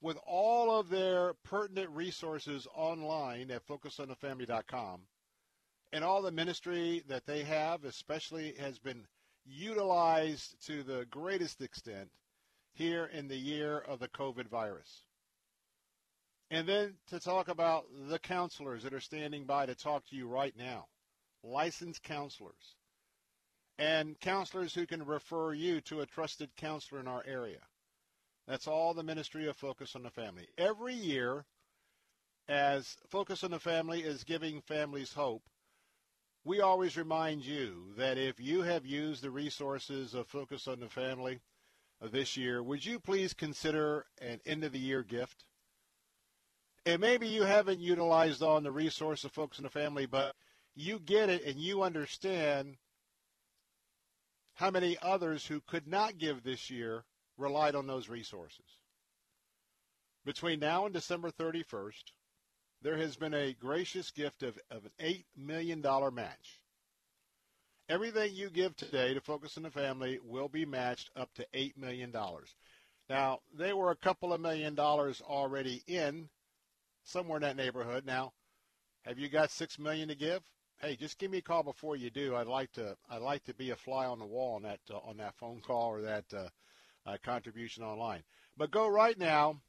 with 0.00 0.16
all 0.26 0.78
of 0.78 0.88
their 0.88 1.34
pertinent 1.44 1.90
resources 1.90 2.66
online 2.74 3.50
at 3.50 3.66
focusonthefamily.com. 3.66 5.02
And 5.94 6.02
all 6.02 6.22
the 6.22 6.32
ministry 6.32 7.04
that 7.06 7.24
they 7.24 7.44
have, 7.44 7.84
especially, 7.84 8.54
has 8.58 8.80
been 8.80 9.06
utilized 9.46 10.56
to 10.66 10.82
the 10.82 11.06
greatest 11.08 11.62
extent 11.62 12.10
here 12.72 13.08
in 13.12 13.28
the 13.28 13.36
year 13.36 13.78
of 13.78 14.00
the 14.00 14.08
COVID 14.08 14.48
virus. 14.48 15.04
And 16.50 16.66
then 16.66 16.94
to 17.10 17.20
talk 17.20 17.46
about 17.46 17.84
the 18.08 18.18
counselors 18.18 18.82
that 18.82 18.92
are 18.92 18.98
standing 18.98 19.44
by 19.44 19.66
to 19.66 19.76
talk 19.76 20.04
to 20.06 20.16
you 20.16 20.26
right 20.26 20.52
now, 20.58 20.86
licensed 21.44 22.02
counselors, 22.02 22.74
and 23.78 24.18
counselors 24.18 24.74
who 24.74 24.86
can 24.86 25.06
refer 25.06 25.54
you 25.54 25.80
to 25.82 26.00
a 26.00 26.06
trusted 26.06 26.50
counselor 26.56 27.00
in 27.00 27.06
our 27.06 27.22
area. 27.24 27.60
That's 28.48 28.66
all 28.66 28.94
the 28.94 29.04
ministry 29.04 29.46
of 29.46 29.56
Focus 29.56 29.94
on 29.94 30.02
the 30.02 30.10
Family. 30.10 30.48
Every 30.58 30.94
year, 30.94 31.44
as 32.48 32.96
Focus 33.10 33.44
on 33.44 33.52
the 33.52 33.60
Family 33.60 34.00
is 34.00 34.24
giving 34.24 34.60
families 34.60 35.12
hope, 35.12 35.44
we 36.44 36.60
always 36.60 36.96
remind 36.96 37.44
you 37.44 37.86
that 37.96 38.18
if 38.18 38.38
you 38.38 38.62
have 38.62 38.84
used 38.84 39.22
the 39.22 39.30
resources 39.30 40.12
of 40.12 40.26
Focus 40.26 40.68
on 40.68 40.78
the 40.80 40.88
Family 40.88 41.40
uh, 42.02 42.08
this 42.08 42.36
year, 42.36 42.62
would 42.62 42.84
you 42.84 43.00
please 43.00 43.32
consider 43.32 44.04
an 44.20 44.40
end 44.44 44.62
of 44.62 44.72
the 44.72 44.78
year 44.78 45.02
gift? 45.02 45.44
And 46.84 47.00
maybe 47.00 47.28
you 47.28 47.44
haven't 47.44 47.80
utilized 47.80 48.42
on 48.42 48.62
the 48.62 48.70
resource 48.70 49.24
of 49.24 49.32
Focus 49.32 49.58
on 49.58 49.62
the 49.62 49.70
Family, 49.70 50.04
but 50.04 50.34
you 50.74 50.98
get 50.98 51.30
it 51.30 51.44
and 51.44 51.58
you 51.58 51.82
understand 51.82 52.76
how 54.52 54.70
many 54.70 54.98
others 55.00 55.46
who 55.46 55.62
could 55.66 55.88
not 55.88 56.18
give 56.18 56.42
this 56.42 56.68
year 56.68 57.04
relied 57.38 57.74
on 57.74 57.86
those 57.86 58.10
resources. 58.10 58.66
Between 60.26 60.60
now 60.60 60.84
and 60.84 60.92
December 60.92 61.30
31st, 61.30 62.12
there 62.84 62.98
has 62.98 63.16
been 63.16 63.32
a 63.32 63.54
gracious 63.54 64.10
gift 64.10 64.42
of, 64.42 64.58
of 64.70 64.84
an 64.84 64.90
$8 65.00 65.24
million 65.38 65.80
match. 66.12 66.60
Everything 67.88 68.34
you 68.34 68.50
give 68.50 68.76
today 68.76 69.14
to 69.14 69.22
Focus 69.22 69.56
on 69.56 69.62
the 69.62 69.70
Family 69.70 70.18
will 70.22 70.48
be 70.48 70.66
matched 70.66 71.10
up 71.16 71.32
to 71.34 71.46
$8 71.54 71.78
million. 71.78 72.14
Now, 73.08 73.40
they 73.56 73.72
were 73.72 73.90
a 73.90 73.96
couple 73.96 74.34
of 74.34 74.40
million 74.42 74.74
dollars 74.74 75.22
already 75.26 75.82
in, 75.86 76.28
somewhere 77.04 77.38
in 77.38 77.42
that 77.42 77.56
neighborhood. 77.56 78.04
Now, 78.04 78.34
have 79.06 79.18
you 79.18 79.30
got 79.30 79.50
6 79.50 79.78
million 79.78 80.08
to 80.08 80.14
give? 80.14 80.42
Hey, 80.78 80.94
just 80.94 81.18
give 81.18 81.30
me 81.30 81.38
a 81.38 81.42
call 81.42 81.62
before 81.62 81.96
you 81.96 82.10
do. 82.10 82.36
I'd 82.36 82.46
like 82.46 82.72
to 82.72 82.96
I'd 83.08 83.22
like 83.22 83.44
to 83.44 83.54
be 83.54 83.70
a 83.70 83.76
fly 83.76 84.04
on 84.04 84.18
the 84.18 84.26
wall 84.26 84.56
on 84.56 84.62
that 84.62 84.80
uh, 84.92 84.98
on 84.98 85.16
that 85.18 85.36
phone 85.36 85.60
call 85.60 85.90
or 85.90 86.02
that 86.02 86.24
uh, 86.34 86.48
uh, 87.06 87.16
contribution 87.24 87.84
online. 87.84 88.22
But 88.58 88.72
go 88.72 88.88
right 88.88 89.18
now 89.18 89.60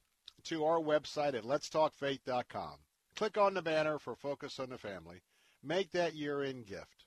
to 0.44 0.64
our 0.64 0.80
website 0.80 1.34
at 1.34 1.44
letstalkfaith.com 1.44 2.78
Click 3.16 3.38
on 3.38 3.54
the 3.54 3.62
banner 3.62 3.98
for 3.98 4.14
Focus 4.14 4.60
on 4.60 4.68
the 4.68 4.76
Family. 4.76 5.22
Make 5.62 5.90
that 5.92 6.14
year-end 6.14 6.66
gift, 6.66 7.06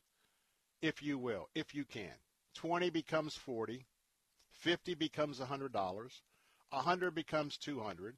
if 0.81 1.03
you 1.03 1.19
will, 1.19 1.49
if 1.53 1.75
you 1.75 1.85
can. 1.85 2.13
20 2.55 2.89
becomes 2.89 3.35
40. 3.35 3.85
50 4.51 4.95
becomes 4.95 5.39
$100. 5.39 5.71
100 6.71 7.15
becomes 7.15 7.57
200. 7.57 8.15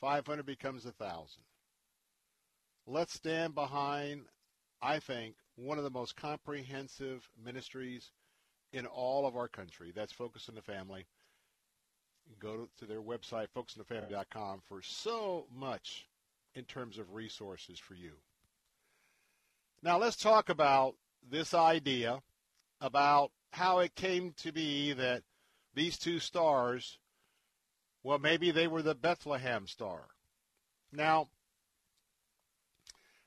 500 0.00 0.46
becomes 0.46 0.84
1,000. 0.84 1.26
Let's 2.86 3.12
stand 3.12 3.56
behind, 3.56 4.22
I 4.80 5.00
think, 5.00 5.34
one 5.56 5.78
of 5.78 5.84
the 5.84 5.90
most 5.90 6.14
comprehensive 6.14 7.28
ministries 7.44 8.12
in 8.72 8.86
all 8.86 9.26
of 9.26 9.36
our 9.36 9.48
country. 9.48 9.92
That's 9.94 10.12
Focus 10.12 10.48
on 10.48 10.54
the 10.54 10.62
Family. 10.62 11.06
Go 12.38 12.68
to 12.78 12.86
their 12.86 13.02
website, 13.02 13.48
focusonthefamily.com, 13.54 14.62
for 14.68 14.80
so 14.80 15.46
much 15.52 16.06
in 16.54 16.64
terms 16.64 16.98
of 16.98 17.14
resources 17.14 17.78
for 17.78 17.94
you. 17.94 18.12
Now 19.82 19.98
let's 19.98 20.16
talk 20.16 20.48
about 20.48 20.94
this 21.28 21.54
idea 21.54 22.20
about 22.80 23.30
how 23.50 23.80
it 23.80 23.94
came 23.94 24.32
to 24.38 24.52
be 24.52 24.92
that 24.92 25.22
these 25.74 25.98
two 25.98 26.18
stars, 26.18 26.98
well, 28.02 28.18
maybe 28.18 28.50
they 28.50 28.66
were 28.66 28.82
the 28.82 28.94
Bethlehem 28.94 29.66
star. 29.66 30.08
Now, 30.92 31.28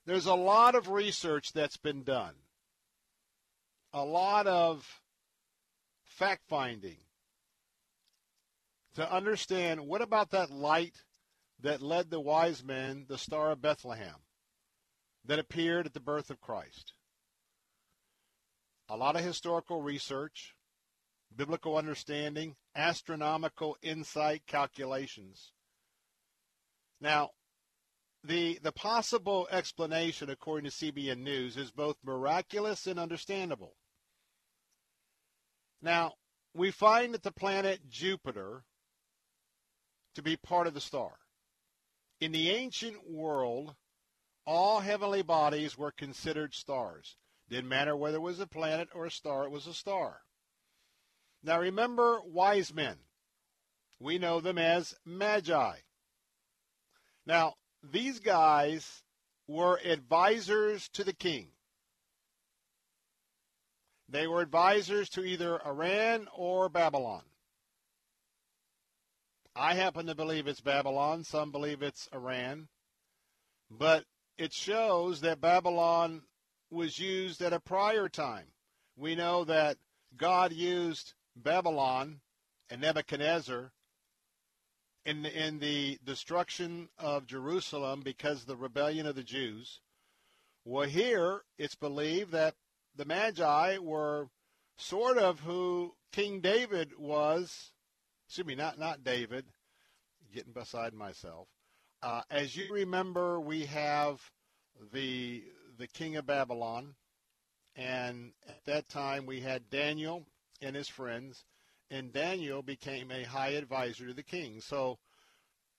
there's 0.06 0.28
a 0.28 0.36
lot 0.36 0.76
of 0.76 0.90
research 0.90 1.52
that's 1.54 1.78
been 1.78 2.04
done, 2.04 2.36
a 3.92 4.04
lot 4.04 4.46
of 4.46 5.02
fact 6.04 6.44
finding 6.48 6.98
to 8.96 9.14
understand 9.14 9.82
what 9.82 10.02
about 10.02 10.32
that 10.32 10.52
light 10.52 10.96
that 11.62 11.82
led 11.82 12.10
the 12.10 12.20
wise 12.20 12.64
men, 12.64 13.06
the 13.08 13.18
Star 13.18 13.52
of 13.52 13.62
Bethlehem, 13.62 14.16
that 15.26 15.40
appeared 15.40 15.86
at 15.86 15.94
the 15.94 16.00
birth 16.00 16.30
of 16.30 16.42
Christ. 16.42 16.94
A 18.90 18.98
lot 18.98 19.16
of 19.16 19.24
historical 19.24 19.82
research, 19.82 20.56
biblical 21.36 21.78
understanding, 21.78 22.56
astronomical 22.76 23.78
insight 23.82 24.44
calculations. 24.46 25.52
Now, 27.02 27.32
the, 28.24 28.60
the 28.62 28.72
possible 28.72 29.48
explanation, 29.52 30.30
according 30.30 30.70
to 30.70 30.76
CBN 30.76 31.20
News, 31.20 31.58
is 31.58 31.72
both 31.72 31.98
miraculous 32.04 32.88
and 32.88 33.00
understandable. 33.00 33.76
Now, 35.82 36.14
we 36.54 36.72
find 36.72 37.14
that 37.14 37.24
the 37.24 37.32
planet 37.32 37.90
Jupiter 37.90 38.64
to 40.16 40.22
be 40.22 40.38
part 40.38 40.68
of 40.68 40.74
the 40.74 40.82
star. 40.82 41.12
In 42.26 42.32
the 42.32 42.50
ancient 42.50 43.08
world, 43.08 43.76
all 44.48 44.80
heavenly 44.80 45.22
bodies 45.22 45.78
were 45.78 45.92
considered 45.92 46.56
stars. 46.56 47.18
Didn't 47.50 47.70
matter 47.70 47.96
whether 47.96 48.18
it 48.18 48.22
was 48.22 48.40
a 48.40 48.48
planet 48.48 48.90
or 48.96 49.06
a 49.06 49.12
star, 49.12 49.44
it 49.44 49.52
was 49.52 49.68
a 49.68 49.76
star. 49.76 50.22
Now 51.44 51.60
remember 51.60 52.20
wise 52.26 52.74
men. 52.74 52.98
We 54.00 54.18
know 54.18 54.40
them 54.40 54.58
as 54.58 54.96
magi. 55.06 55.76
Now, 57.28 57.58
these 57.84 58.20
guys 58.20 59.04
were 59.48 59.80
advisors 59.86 60.90
to 60.94 61.04
the 61.04 61.14
king. 61.14 61.50
They 64.10 64.26
were 64.26 64.42
advisors 64.42 65.10
to 65.10 65.24
either 65.24 65.64
Iran 65.64 66.28
or 66.36 66.70
Babylon. 66.70 67.22
I 69.56 69.76
happen 69.76 70.08
to 70.08 70.16
believe 70.16 70.48
it's 70.48 70.60
Babylon. 70.60 71.24
Some 71.24 71.52
believe 71.52 71.82
it's 71.82 72.10
Iran. 72.14 72.68
But 73.72 74.04
it 74.38 74.52
shows 74.52 75.22
that 75.22 75.40
Babylon 75.40 76.24
was 76.70 77.00
used 77.00 77.42
at 77.42 77.54
a 77.54 77.60
prior 77.60 78.10
time. 78.10 78.48
We 78.98 79.16
know 79.16 79.46
that 79.46 79.78
God 80.18 80.52
used 80.52 81.14
Babylon 81.36 82.20
and 82.70 82.82
Nebuchadnezzar 82.82 83.72
in 85.06 85.24
the, 85.24 85.46
in 85.46 85.60
the 85.60 86.00
destruction 86.04 86.90
of 86.98 87.28
Jerusalem 87.28 88.02
because 88.04 88.42
of 88.42 88.48
the 88.48 88.56
rebellion 88.56 89.06
of 89.06 89.16
the 89.16 89.24
Jews. 89.24 89.80
Well, 90.66 90.88
here 90.90 91.44
it's 91.58 91.76
believed 91.76 92.32
that 92.32 92.56
the 92.96 93.06
Magi 93.06 93.78
were 93.78 94.30
sort 94.78 95.18
of 95.18 95.42
who 95.42 95.94
King 96.12 96.42
David 96.42 96.98
was. 96.98 97.72
Excuse 98.28 98.48
me, 98.48 98.56
not 98.56 98.80
not 98.80 99.04
David. 99.04 99.46
Getting 100.34 100.54
beside 100.54 100.94
myself. 100.94 101.48
Uh, 102.02 102.22
as 102.30 102.56
you 102.56 102.72
remember, 102.74 103.40
we 103.40 103.66
have 103.66 104.20
the 104.92 105.44
the 105.78 105.88
king 105.88 106.16
of 106.16 106.26
Babylon, 106.26 106.96
and 107.76 108.34
at 108.48 108.66
that 108.66 108.90
time 108.90 109.26
we 109.26 109.42
had 109.42 109.70
Daniel 109.70 110.26
and 110.62 110.76
his 110.76 110.88
friends, 110.88 111.44
and 111.92 112.12
Daniel 112.12 112.62
became 112.62 113.12
a 113.12 113.24
high 113.24 113.50
advisor 113.50 114.08
to 114.08 114.14
the 114.14 114.24
king. 114.24 114.62
So 114.62 114.98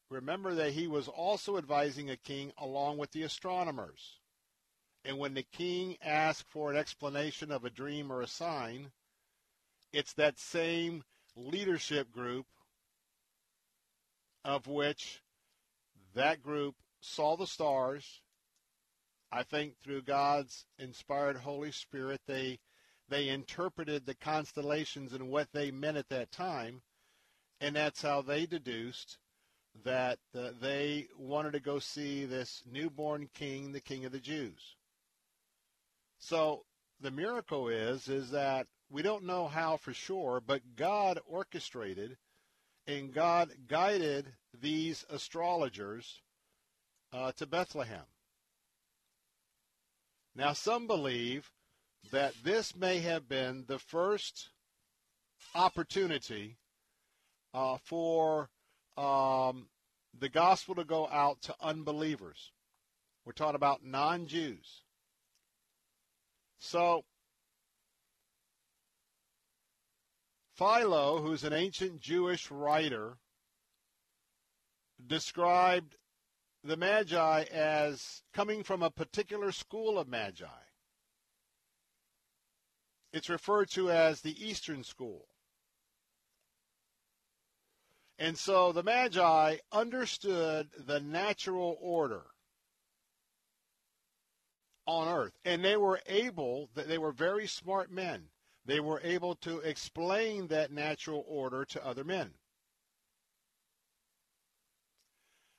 remember 0.09 0.55
that 0.55 0.72
he 0.72 0.86
was 0.86 1.09
also 1.09 1.59
advising 1.59 2.11
a 2.11 2.16
king 2.16 2.53
along 2.59 2.99
with 2.99 3.11
the 3.12 3.22
astronomers. 3.22 4.20
And 5.05 5.18
when 5.18 5.34
the 5.34 5.42
king 5.42 5.97
asked 6.03 6.47
for 6.49 6.70
an 6.70 6.76
explanation 6.76 7.53
of 7.53 7.64
a 7.64 7.70
dream 7.70 8.11
or 8.11 8.22
a 8.22 8.26
sign, 8.26 8.90
it's 9.92 10.12
that 10.14 10.38
same 10.38 11.05
leadership 11.37 12.11
group 12.11 12.47
of 14.45 14.66
which 14.66 15.22
that 16.14 16.43
group 16.43 16.74
saw 17.01 17.37
the 17.37 17.47
stars. 17.47 18.22
I 19.30 19.43
think 19.43 19.74
through 19.82 20.03
God's 20.03 20.64
inspired 20.78 21.37
Holy 21.37 21.72
Spirit, 21.72 22.20
they 22.26 22.59
they 23.09 23.28
interpreted 23.28 24.05
the 24.05 24.14
constellations 24.14 25.12
and 25.12 25.28
what 25.28 25.49
they 25.53 25.70
meant 25.70 25.97
at 25.97 26.09
that 26.09 26.32
time, 26.32 26.82
and 27.61 27.76
that's 27.76 28.03
how 28.03 28.22
they 28.22 28.47
deduced 28.47 29.18
that 29.84 30.18
uh, 30.37 30.51
they 30.61 31.07
wanted 31.16 31.53
to 31.53 31.61
go 31.61 31.78
see 31.78 32.24
this 32.24 32.62
newborn 32.70 33.28
king, 33.34 33.72
the 33.72 33.80
king 33.80 34.05
of 34.05 34.12
the 34.12 34.18
Jews. 34.18 34.76
So 36.18 36.64
the 37.01 37.11
miracle 37.11 37.68
is 37.68 38.09
is 38.09 38.30
that 38.30 38.66
we 38.91 39.03
don't 39.03 39.24
know 39.24 39.49
how 39.49 39.76
for 39.76 39.93
sure, 39.93 40.41
but 40.45 40.76
God 40.76 41.18
orchestrated 41.26 42.16
and 42.87 43.12
God 43.12 43.51
guided 43.66 44.32
these 44.61 45.05
astrologers 45.11 46.20
uh, 47.12 47.32
to 47.32 47.47
Bethlehem. 47.47 48.05
Now, 50.34 50.53
some 50.53 50.87
believe 50.87 51.51
that 52.12 52.34
this 52.45 52.76
may 52.76 53.01
have 53.01 53.28
been 53.28 53.64
the 53.66 53.78
first 53.78 54.51
opportunity 55.55 56.59
uh, 57.55 57.78
for 57.82 58.51
um, 58.97 59.68
the 60.18 60.28
gospel 60.28 60.74
to 60.74 60.84
go 60.84 61.09
out 61.09 61.41
to 61.43 61.55
unbelievers. 61.61 62.53
We're 63.24 63.32
talking 63.32 63.57
about 63.57 63.84
non 63.84 64.26
Jews. 64.26 64.82
So, 66.59 67.05
Philo, 70.57 71.20
who's 71.20 71.44
an 71.44 71.52
ancient 71.52 72.00
Jewish 72.00 72.50
writer, 72.50 73.18
described 75.07 75.96
the 76.64 76.76
Magi 76.76 77.42
as 77.52 78.22
coming 78.32 78.62
from 78.62 78.82
a 78.82 78.90
particular 78.90 79.52
school 79.52 79.98
of 79.98 80.09
Magi. 80.09 80.46
It's 83.12 83.28
referred 83.28 83.70
to 83.72 83.90
as 83.90 84.20
the 84.20 84.44
Eastern 84.44 84.82
School. 84.82 85.28
And 88.18 88.38
so 88.38 88.72
the 88.72 88.82
Magi 88.82 89.57
understood 89.72 90.70
the 90.86 91.00
natural 91.00 91.76
order 91.80 92.24
on 94.86 95.07
earth. 95.07 95.38
And 95.44 95.62
they 95.62 95.76
were 95.76 96.00
able, 96.07 96.70
they 96.74 96.98
were 96.98 97.12
very 97.12 97.46
smart 97.46 97.90
men. 97.90 98.28
They 98.67 98.81
were 98.81 99.01
able 99.05 99.37
to 99.37 99.61
explain 99.61 100.49
that 100.49 100.73
natural 100.73 101.25
order 101.29 101.64
to 101.67 101.87
other 101.87 102.03
men. 102.03 102.33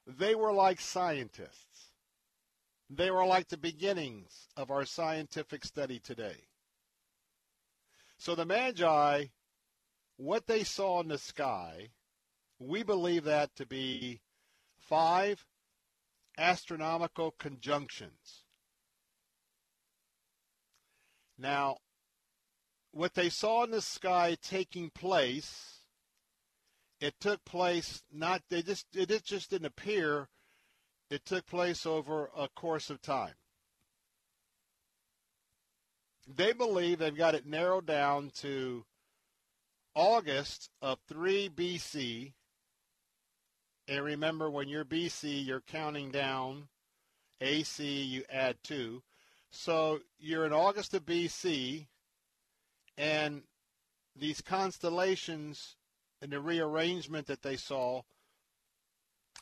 They 0.05 0.35
were 0.35 0.53
like 0.53 0.81
scientists. 0.81 1.91
They 2.89 3.09
were 3.09 3.25
like 3.25 3.47
the 3.47 3.57
beginnings 3.57 4.47
of 4.57 4.71
our 4.71 4.85
scientific 4.85 5.63
study 5.63 5.99
today. 5.99 6.47
So 8.17 8.35
the 8.35 8.45
Magi, 8.45 9.25
what 10.17 10.47
they 10.47 10.63
saw 10.63 11.01
in 11.01 11.07
the 11.07 11.17
sky, 11.17 11.89
we 12.59 12.83
believe 12.83 13.23
that 13.23 13.55
to 13.55 13.65
be 13.65 14.21
five 14.79 15.45
astronomical 16.37 17.31
conjunctions. 17.31 18.43
Now, 21.37 21.77
what 22.97 23.13
they 23.13 23.29
saw 23.29 23.63
in 23.63 23.71
the 23.71 23.81
sky 23.81 24.35
taking 24.41 24.89
place, 24.89 25.81
it 26.99 27.13
took 27.19 27.45
place 27.45 28.01
not 28.11 28.41
they 28.49 28.61
just 28.61 28.87
it 28.95 29.23
just 29.23 29.51
didn't 29.51 29.67
appear. 29.67 30.29
It 31.09 31.23
took 31.25 31.45
place 31.45 31.85
over 31.85 32.29
a 32.35 32.49
course 32.49 32.89
of 32.89 33.01
time. 33.01 33.35
They 36.27 36.51
believe 36.51 36.99
they've 36.99 37.15
got 37.15 37.35
it 37.35 37.45
narrowed 37.45 37.85
down 37.85 38.31
to 38.41 38.83
August 39.95 40.69
of 40.81 40.99
3 41.07 41.49
BC. 41.49 42.33
And 43.87 44.03
remember, 44.03 44.49
when 44.49 44.67
you're 44.67 44.83
BC, 44.83 45.45
you're 45.45 45.61
counting 45.61 46.11
down. 46.11 46.67
AC, 47.39 48.01
you 48.01 48.23
add 48.29 48.57
2. 48.63 49.01
So 49.51 49.99
you're 50.19 50.45
in 50.45 50.51
August 50.51 50.93
of 50.93 51.05
BC, 51.05 51.87
and 52.97 53.43
these 54.15 54.41
constellations 54.41 55.75
and 56.21 56.31
the 56.31 56.39
rearrangement 56.39 57.27
that 57.27 57.43
they 57.43 57.55
saw 57.55 58.01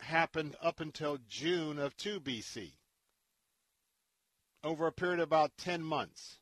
happened 0.01 0.55
up 0.61 0.81
until 0.81 1.17
June 1.29 1.79
of 1.79 1.95
2 1.95 2.19
BC, 2.19 2.71
over 4.63 4.87
a 4.87 4.91
period 4.91 5.19
of 5.19 5.27
about 5.27 5.57
10 5.57 5.81
months. 5.81 6.39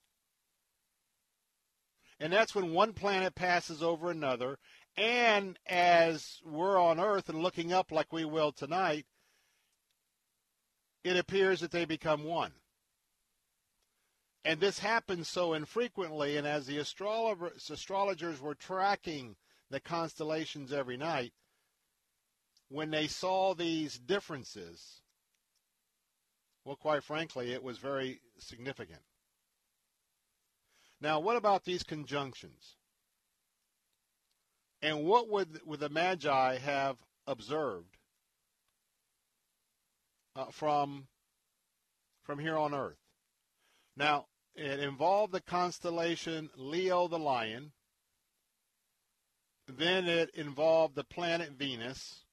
And 2.20 2.32
that's 2.32 2.56
when 2.56 2.74
one 2.74 2.94
planet 2.94 3.36
passes 3.36 3.84
over 3.84 4.10
another. 4.10 4.58
And 4.96 5.60
as 5.68 6.40
we're 6.46 6.80
on 6.80 7.00
Earth 7.00 7.30
and 7.30 7.42
looking 7.42 7.74
up 7.74 7.92
like 7.92 8.14
we 8.14 8.26
will 8.26 8.52
tonight, 8.52 9.06
it 11.04 11.18
appears 11.18 11.60
that 11.60 11.72
they 11.72 11.86
become 11.86 12.24
one. 12.24 12.54
And 14.46 14.60
this 14.60 14.80
happens 14.80 15.30
so 15.30 15.54
infrequently, 15.54 16.36
and 16.36 16.46
as 16.46 16.66
the 16.66 16.78
astrologers 16.78 18.42
were 18.42 18.56
tracking 18.56 19.38
the 19.70 19.80
constellations 19.80 20.74
every 20.74 20.98
night, 20.98 21.34
when 22.68 22.92
they 22.92 23.08
saw 23.08 23.54
these 23.54 23.98
differences, 23.98 25.02
well, 26.66 26.76
quite 26.76 27.04
frankly, 27.04 27.54
it 27.54 27.64
was 27.64 27.78
very 27.78 28.20
significant. 28.38 29.02
Now, 31.00 31.20
what 31.20 31.38
about 31.38 31.64
these 31.64 31.84
conjunctions? 31.84 32.76
And 34.82 35.06
what 35.06 35.30
would, 35.30 35.62
would 35.66 35.80
the 35.80 35.90
Magi 35.90 36.58
have 36.58 36.98
observed 37.28 37.98
uh, 40.36 40.46
from, 40.52 41.08
from 42.24 42.40
here 42.40 42.58
on 42.58 42.74
Earth? 42.74 43.00
Now, 43.96 44.26
it 44.56 44.80
involved 44.80 45.34
the 45.34 45.42
constellation 45.42 46.50
Leo 46.56 47.08
the 47.08 47.20
Lion. 47.20 47.72
Then 49.68 50.08
it 50.08 50.30
involved 50.34 50.96
the 50.96 51.04
planet 51.04 51.52
Venus. 51.52 52.26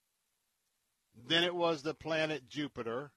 Then 1.15 1.45
it 1.45 1.55
was 1.55 1.83
the 1.83 1.95
planet 1.95 2.49
Jupiter. 2.49 3.13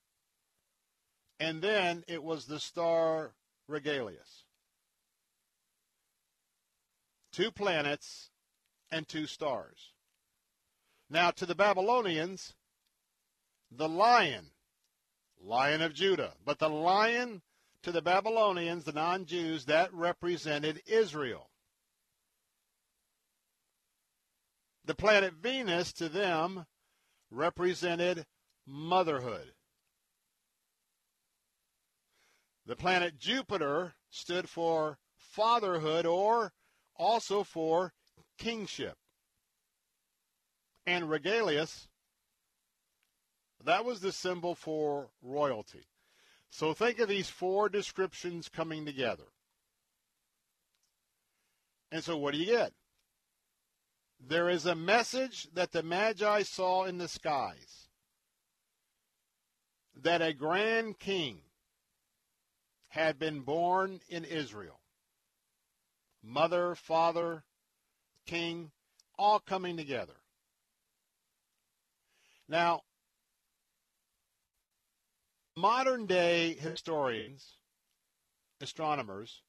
and 1.40 1.62
then 1.62 2.04
it 2.08 2.24
was 2.24 2.46
the 2.46 2.60
star 2.60 3.34
Regalius. 3.70 4.44
Two 7.32 7.52
planets 7.52 8.30
and 8.92 9.08
two 9.08 9.26
stars. 9.26 9.94
Now, 11.10 11.32
to 11.32 11.46
the 11.46 11.56
Babylonians, 11.56 12.54
the 13.72 13.90
lion, 13.90 14.52
lion 15.44 15.82
of 15.82 15.94
Judah, 15.94 16.34
but 16.46 16.60
the 16.60 16.70
lion 16.70 17.42
to 17.84 17.92
the 17.92 18.02
Babylonians, 18.02 18.86
the 18.86 18.94
non 18.94 19.26
Jews, 19.26 19.66
that 19.66 19.94
represented 19.94 20.82
Israel. 20.86 21.50
The 24.86 24.96
planet 24.96 25.34
Venus 25.34 25.94
to 25.94 26.10
them 26.10 26.66
represented 27.30 28.26
motherhood. 28.66 29.54
The 32.66 32.76
planet 32.76 33.18
Jupiter 33.18 33.96
stood 34.10 34.48
for 34.48 34.98
fatherhood 35.18 36.06
or 36.06 36.54
also 36.96 37.44
for 37.44 37.94
kingship. 38.38 38.98
And 40.86 41.06
Regalius, 41.06 41.88
that 43.64 43.84
was 43.84 44.02
the 44.02 44.12
symbol 44.12 44.56
for 44.56 45.10
royalty. 45.22 45.86
So 46.54 46.72
think 46.72 47.00
of 47.00 47.10
these 47.10 47.32
four 47.32 47.68
descriptions 47.68 48.48
coming 48.48 48.86
together. 48.86 49.24
And 51.92 52.04
so 52.04 52.16
what 52.16 52.36
do 52.36 52.40
you 52.40 52.46
get? 52.46 52.74
There 54.20 54.50
is 54.50 54.68
a 54.68 54.76
message 54.76 55.48
that 55.56 55.72
the 55.72 55.82
Magi 55.82 56.44
saw 56.44 56.84
in 56.84 57.00
the 57.00 57.08
skies 57.08 57.88
that 60.00 60.22
a 60.22 60.32
grand 60.32 61.00
king 61.00 61.40
had 62.90 63.18
been 63.18 63.40
born 63.40 64.02
in 64.08 64.24
Israel. 64.24 64.80
Mother, 66.22 66.76
father, 66.76 67.46
king, 68.28 68.70
all 69.18 69.40
coming 69.40 69.76
together. 69.76 70.22
Now, 72.48 72.84
modern 75.56 76.06
day 76.06 76.54
historians, 76.54 77.58
astronomers, 78.62 79.42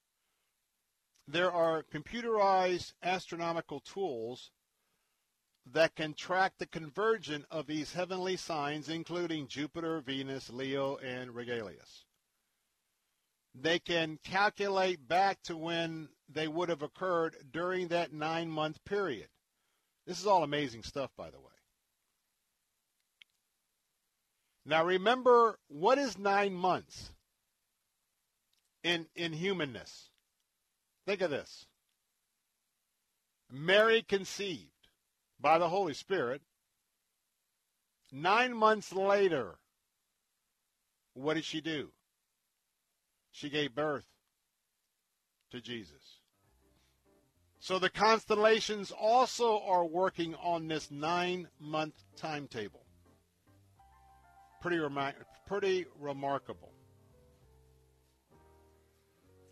there 1.26 1.50
are 1.50 1.82
computerized 1.82 2.92
astronomical 3.02 3.80
tools 3.80 4.50
that 5.72 5.94
can 5.94 6.12
track 6.12 6.52
the 6.59 6.66
convergence 6.66 7.46
of 7.50 7.66
these 7.66 7.94
heavenly 7.94 8.36
signs, 8.36 8.88
including 8.90 9.48
Jupiter, 9.48 10.00
Venus, 10.00 10.50
Leo, 10.50 10.96
and 10.96 11.30
Regalius. 11.30 12.05
They 13.55 13.78
can 13.78 14.18
calculate 14.24 15.09
back 15.09 15.42
to 15.44 15.57
when 15.57 16.09
they 16.28 16.48
would 16.48 16.68
have 16.68 16.82
occurred 16.82 17.36
during 17.50 17.88
that 17.88 18.12
nine 18.12 18.50
month 18.50 18.84
period. 18.84 19.28
This 20.07 20.20
is 20.20 20.26
all 20.26 20.42
amazing 20.42 20.82
stuff, 20.82 21.11
by 21.16 21.30
the 21.30 21.40
way. 21.40 21.53
Now 24.66 24.84
remember, 24.84 25.58
what 25.68 25.98
is 25.98 26.16
nine 26.16 26.54
months 26.54 27.12
in, 28.82 29.06
in 29.14 29.32
humanness? 29.32 30.10
Think 31.06 31.20
of 31.20 31.30
this. 31.30 31.66
Mary 33.50 34.02
conceived 34.02 34.70
by 35.38 35.58
the 35.58 35.68
Holy 35.68 35.94
Spirit. 35.94 36.42
Nine 38.10 38.54
months 38.54 38.92
later, 38.92 39.58
what 41.12 41.34
did 41.34 41.44
she 41.44 41.60
do? 41.60 41.90
She 43.32 43.50
gave 43.50 43.74
birth 43.74 44.06
to 45.50 45.60
Jesus. 45.60 46.20
So 47.58 47.78
the 47.78 47.90
constellations 47.90 48.92
also 48.92 49.60
are 49.60 49.84
working 49.84 50.34
on 50.36 50.68
this 50.68 50.90
nine 50.90 51.48
month 51.58 51.94
timetable. 52.16 52.84
Pretty, 54.64 54.80
pretty 55.46 55.84
remarkable. 56.00 56.72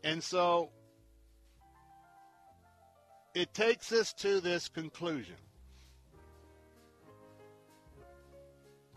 And 0.02 0.24
so 0.24 0.70
it 3.34 3.52
takes 3.52 3.92
us 3.92 4.14
to 4.14 4.40
this 4.40 4.70
conclusion. 4.70 5.36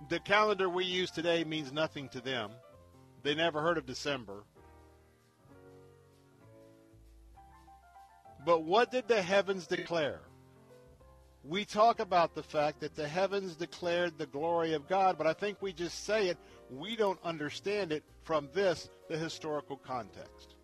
The 0.07 0.22
calendar 0.22 0.70
we 0.70 0.86
use 0.86 1.11
today 1.11 1.43
means 1.43 1.74
nothing 1.74 2.07
to 2.07 2.22
them. 2.22 2.51
They 3.24 3.36
never 3.36 3.61
heard 3.61 3.78
of 3.78 3.86
December. 3.86 4.45
But 8.45 8.63
what 8.63 8.89
did 8.89 9.09
the 9.09 9.22
heavens 9.22 9.68
declare? 9.68 10.22
We 11.48 11.64
talk 11.64 12.00
about 12.00 12.34
the 12.34 12.41
fact 12.41 12.80
that 12.80 12.96
the 12.96 13.08
heavens 13.08 13.56
declared 13.56 14.18
the 14.18 14.26
glory 14.26 14.74
of 14.74 14.88
God, 14.88 15.16
but 15.16 15.28
I 15.28 15.34
think 15.34 15.62
we 15.62 15.74
just 15.74 16.04
say 16.04 16.30
it. 16.30 16.39
We 16.72 16.96
don't 16.96 17.20
understand 17.24 17.91
it 17.91 18.04
from 18.24 18.50
this, 18.54 18.89
the 19.10 19.18
historical 19.18 19.78
context. 19.78 20.56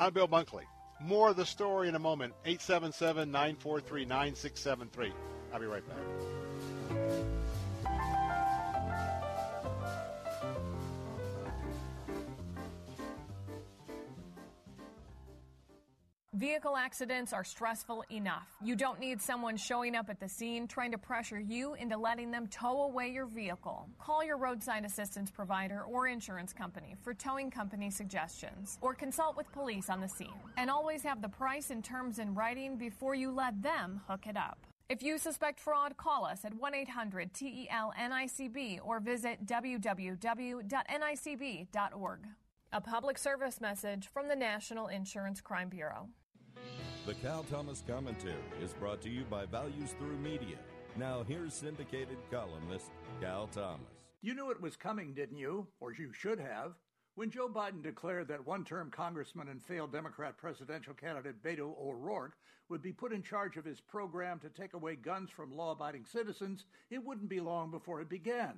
I'm 0.00 0.14
Bill 0.14 0.26
Bunkley. 0.26 0.64
More 1.02 1.28
of 1.28 1.36
the 1.36 1.44
story 1.44 1.88
in 1.88 1.96
a 1.96 1.98
moment. 1.98 2.32
877 2.46 3.30
943 3.30 4.04
9673. 4.06 5.12
I'll 5.52 5.60
be 5.60 5.66
right 5.66 5.82
back. 5.86 5.98
Vehicle 16.34 16.76
accidents 16.76 17.32
are 17.32 17.44
stressful 17.44 18.02
enough. 18.10 18.48
You 18.60 18.74
don't 18.74 18.98
need 18.98 19.22
someone 19.22 19.56
showing 19.56 19.94
up 19.94 20.10
at 20.10 20.18
the 20.18 20.28
scene 20.28 20.66
trying 20.66 20.90
to 20.90 20.98
pressure 20.98 21.38
you 21.38 21.74
into 21.74 21.96
letting 21.96 22.32
them 22.32 22.48
tow 22.48 22.82
away 22.82 23.10
your 23.10 23.26
vehicle. 23.26 23.88
Call 24.00 24.24
your 24.24 24.36
roadside 24.36 24.84
assistance 24.84 25.30
provider 25.30 25.82
or 25.82 26.08
insurance 26.08 26.52
company 26.52 26.96
for 27.02 27.14
towing 27.14 27.52
company 27.52 27.88
suggestions 27.88 28.78
or 28.80 28.94
consult 28.94 29.36
with 29.36 29.52
police 29.52 29.88
on 29.88 30.00
the 30.00 30.08
scene. 30.08 30.34
And 30.56 30.70
always 30.70 31.04
have 31.04 31.22
the 31.22 31.28
price 31.28 31.70
and 31.70 31.84
terms 31.84 32.18
in 32.18 32.34
writing 32.34 32.76
before 32.78 33.14
you 33.14 33.30
let 33.30 33.62
them 33.62 34.00
hook 34.08 34.26
it 34.26 34.36
up. 34.36 34.58
If 34.88 35.04
you 35.04 35.18
suspect 35.18 35.60
fraud, 35.60 35.96
call 35.96 36.24
us 36.24 36.44
at 36.44 36.52
1 36.52 36.74
800 36.74 37.32
TEL 37.32 37.92
NICB 37.96 38.80
or 38.84 38.98
visit 38.98 39.46
www.nicb.org. 39.46 40.60
A 42.72 42.80
public 42.80 43.18
service 43.18 43.60
message 43.60 44.08
from 44.12 44.26
the 44.26 44.34
National 44.34 44.88
Insurance 44.88 45.40
Crime 45.40 45.68
Bureau. 45.68 46.08
The 47.06 47.14
Cal 47.16 47.42
Thomas 47.42 47.82
Commentary 47.86 48.32
is 48.62 48.72
brought 48.72 49.02
to 49.02 49.10
you 49.10 49.24
by 49.28 49.44
Values 49.44 49.94
Through 49.98 50.16
Media. 50.16 50.56
Now, 50.96 51.22
here's 51.22 51.52
syndicated 51.52 52.16
columnist 52.30 52.92
Cal 53.20 53.46
Thomas. 53.48 53.84
You 54.22 54.34
knew 54.34 54.50
it 54.50 54.62
was 54.62 54.74
coming, 54.74 55.12
didn't 55.12 55.36
you? 55.36 55.66
Or 55.80 55.92
you 55.92 56.14
should 56.14 56.40
have. 56.40 56.72
When 57.14 57.30
Joe 57.30 57.46
Biden 57.46 57.82
declared 57.82 58.28
that 58.28 58.46
one 58.46 58.64
term 58.64 58.90
Congressman 58.90 59.48
and 59.48 59.62
failed 59.62 59.92
Democrat 59.92 60.38
presidential 60.38 60.94
candidate 60.94 61.42
Beto 61.42 61.78
O'Rourke 61.78 62.38
would 62.70 62.80
be 62.80 62.92
put 62.92 63.12
in 63.12 63.22
charge 63.22 63.58
of 63.58 63.66
his 63.66 63.82
program 63.82 64.40
to 64.40 64.48
take 64.48 64.72
away 64.72 64.96
guns 64.96 65.28
from 65.28 65.54
law 65.54 65.72
abiding 65.72 66.06
citizens, 66.06 66.64
it 66.90 67.04
wouldn't 67.04 67.28
be 67.28 67.38
long 67.38 67.70
before 67.70 68.00
it 68.00 68.08
began. 68.08 68.54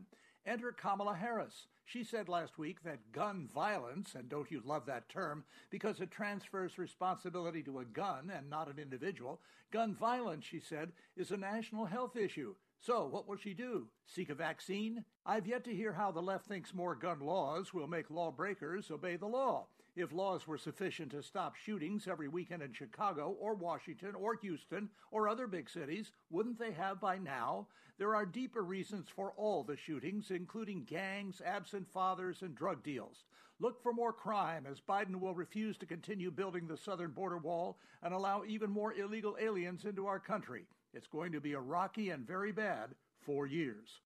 Enter 0.46 0.70
Kamala 0.70 1.16
Harris. 1.16 1.66
She 1.84 2.04
said 2.04 2.28
last 2.28 2.56
week 2.56 2.84
that 2.84 3.10
gun 3.10 3.48
violence, 3.52 4.14
and 4.14 4.28
don't 4.28 4.50
you 4.50 4.62
love 4.64 4.86
that 4.86 5.08
term, 5.08 5.44
because 5.70 6.00
it 6.00 6.12
transfers 6.12 6.78
responsibility 6.78 7.64
to 7.64 7.80
a 7.80 7.84
gun 7.84 8.30
and 8.32 8.48
not 8.48 8.68
an 8.68 8.78
individual, 8.78 9.40
gun 9.72 9.94
violence, 9.94 10.44
she 10.44 10.60
said, 10.60 10.92
is 11.16 11.32
a 11.32 11.36
national 11.36 11.86
health 11.86 12.16
issue. 12.16 12.54
So, 12.78 13.06
what 13.06 13.26
will 13.26 13.36
she 13.36 13.54
do? 13.54 13.88
Seek 14.06 14.30
a 14.30 14.34
vaccine? 14.34 15.04
I've 15.24 15.46
yet 15.46 15.64
to 15.64 15.74
hear 15.74 15.92
how 15.92 16.12
the 16.12 16.22
left 16.22 16.46
thinks 16.46 16.72
more 16.74 16.94
gun 16.94 17.20
laws 17.20 17.74
will 17.74 17.88
make 17.88 18.10
lawbreakers 18.10 18.90
obey 18.90 19.16
the 19.16 19.26
law. 19.26 19.66
If 19.96 20.12
laws 20.12 20.46
were 20.46 20.58
sufficient 20.58 21.12
to 21.12 21.22
stop 21.22 21.56
shootings 21.56 22.06
every 22.06 22.28
weekend 22.28 22.62
in 22.62 22.74
Chicago 22.74 23.34
or 23.40 23.54
Washington 23.54 24.14
or 24.14 24.34
Houston 24.42 24.90
or 25.10 25.26
other 25.26 25.46
big 25.46 25.70
cities, 25.70 26.12
wouldn't 26.28 26.58
they 26.58 26.72
have 26.72 27.00
by 27.00 27.16
now? 27.16 27.68
There 27.96 28.14
are 28.14 28.26
deeper 28.26 28.62
reasons 28.62 29.08
for 29.08 29.32
all 29.38 29.64
the 29.64 29.74
shootings, 29.74 30.30
including 30.30 30.84
gangs, 30.84 31.40
absent 31.42 31.88
fathers, 31.90 32.42
and 32.42 32.54
drug 32.54 32.82
deals. 32.82 33.24
Look 33.58 33.82
for 33.82 33.94
more 33.94 34.12
crime 34.12 34.66
as 34.70 34.82
Biden 34.82 35.18
will 35.18 35.34
refuse 35.34 35.78
to 35.78 35.86
continue 35.86 36.30
building 36.30 36.66
the 36.66 36.76
southern 36.76 37.12
border 37.12 37.38
wall 37.38 37.78
and 38.02 38.12
allow 38.12 38.44
even 38.46 38.70
more 38.70 38.92
illegal 38.92 39.38
aliens 39.40 39.86
into 39.86 40.06
our 40.06 40.20
country. 40.20 40.66
It's 40.92 41.06
going 41.06 41.32
to 41.32 41.40
be 41.40 41.54
a 41.54 41.60
rocky 41.60 42.10
and 42.10 42.26
very 42.26 42.52
bad 42.52 42.90
four 43.20 43.46
years. 43.46 44.02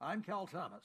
I'm 0.00 0.22
Cal 0.22 0.46
Thomas. 0.46 0.84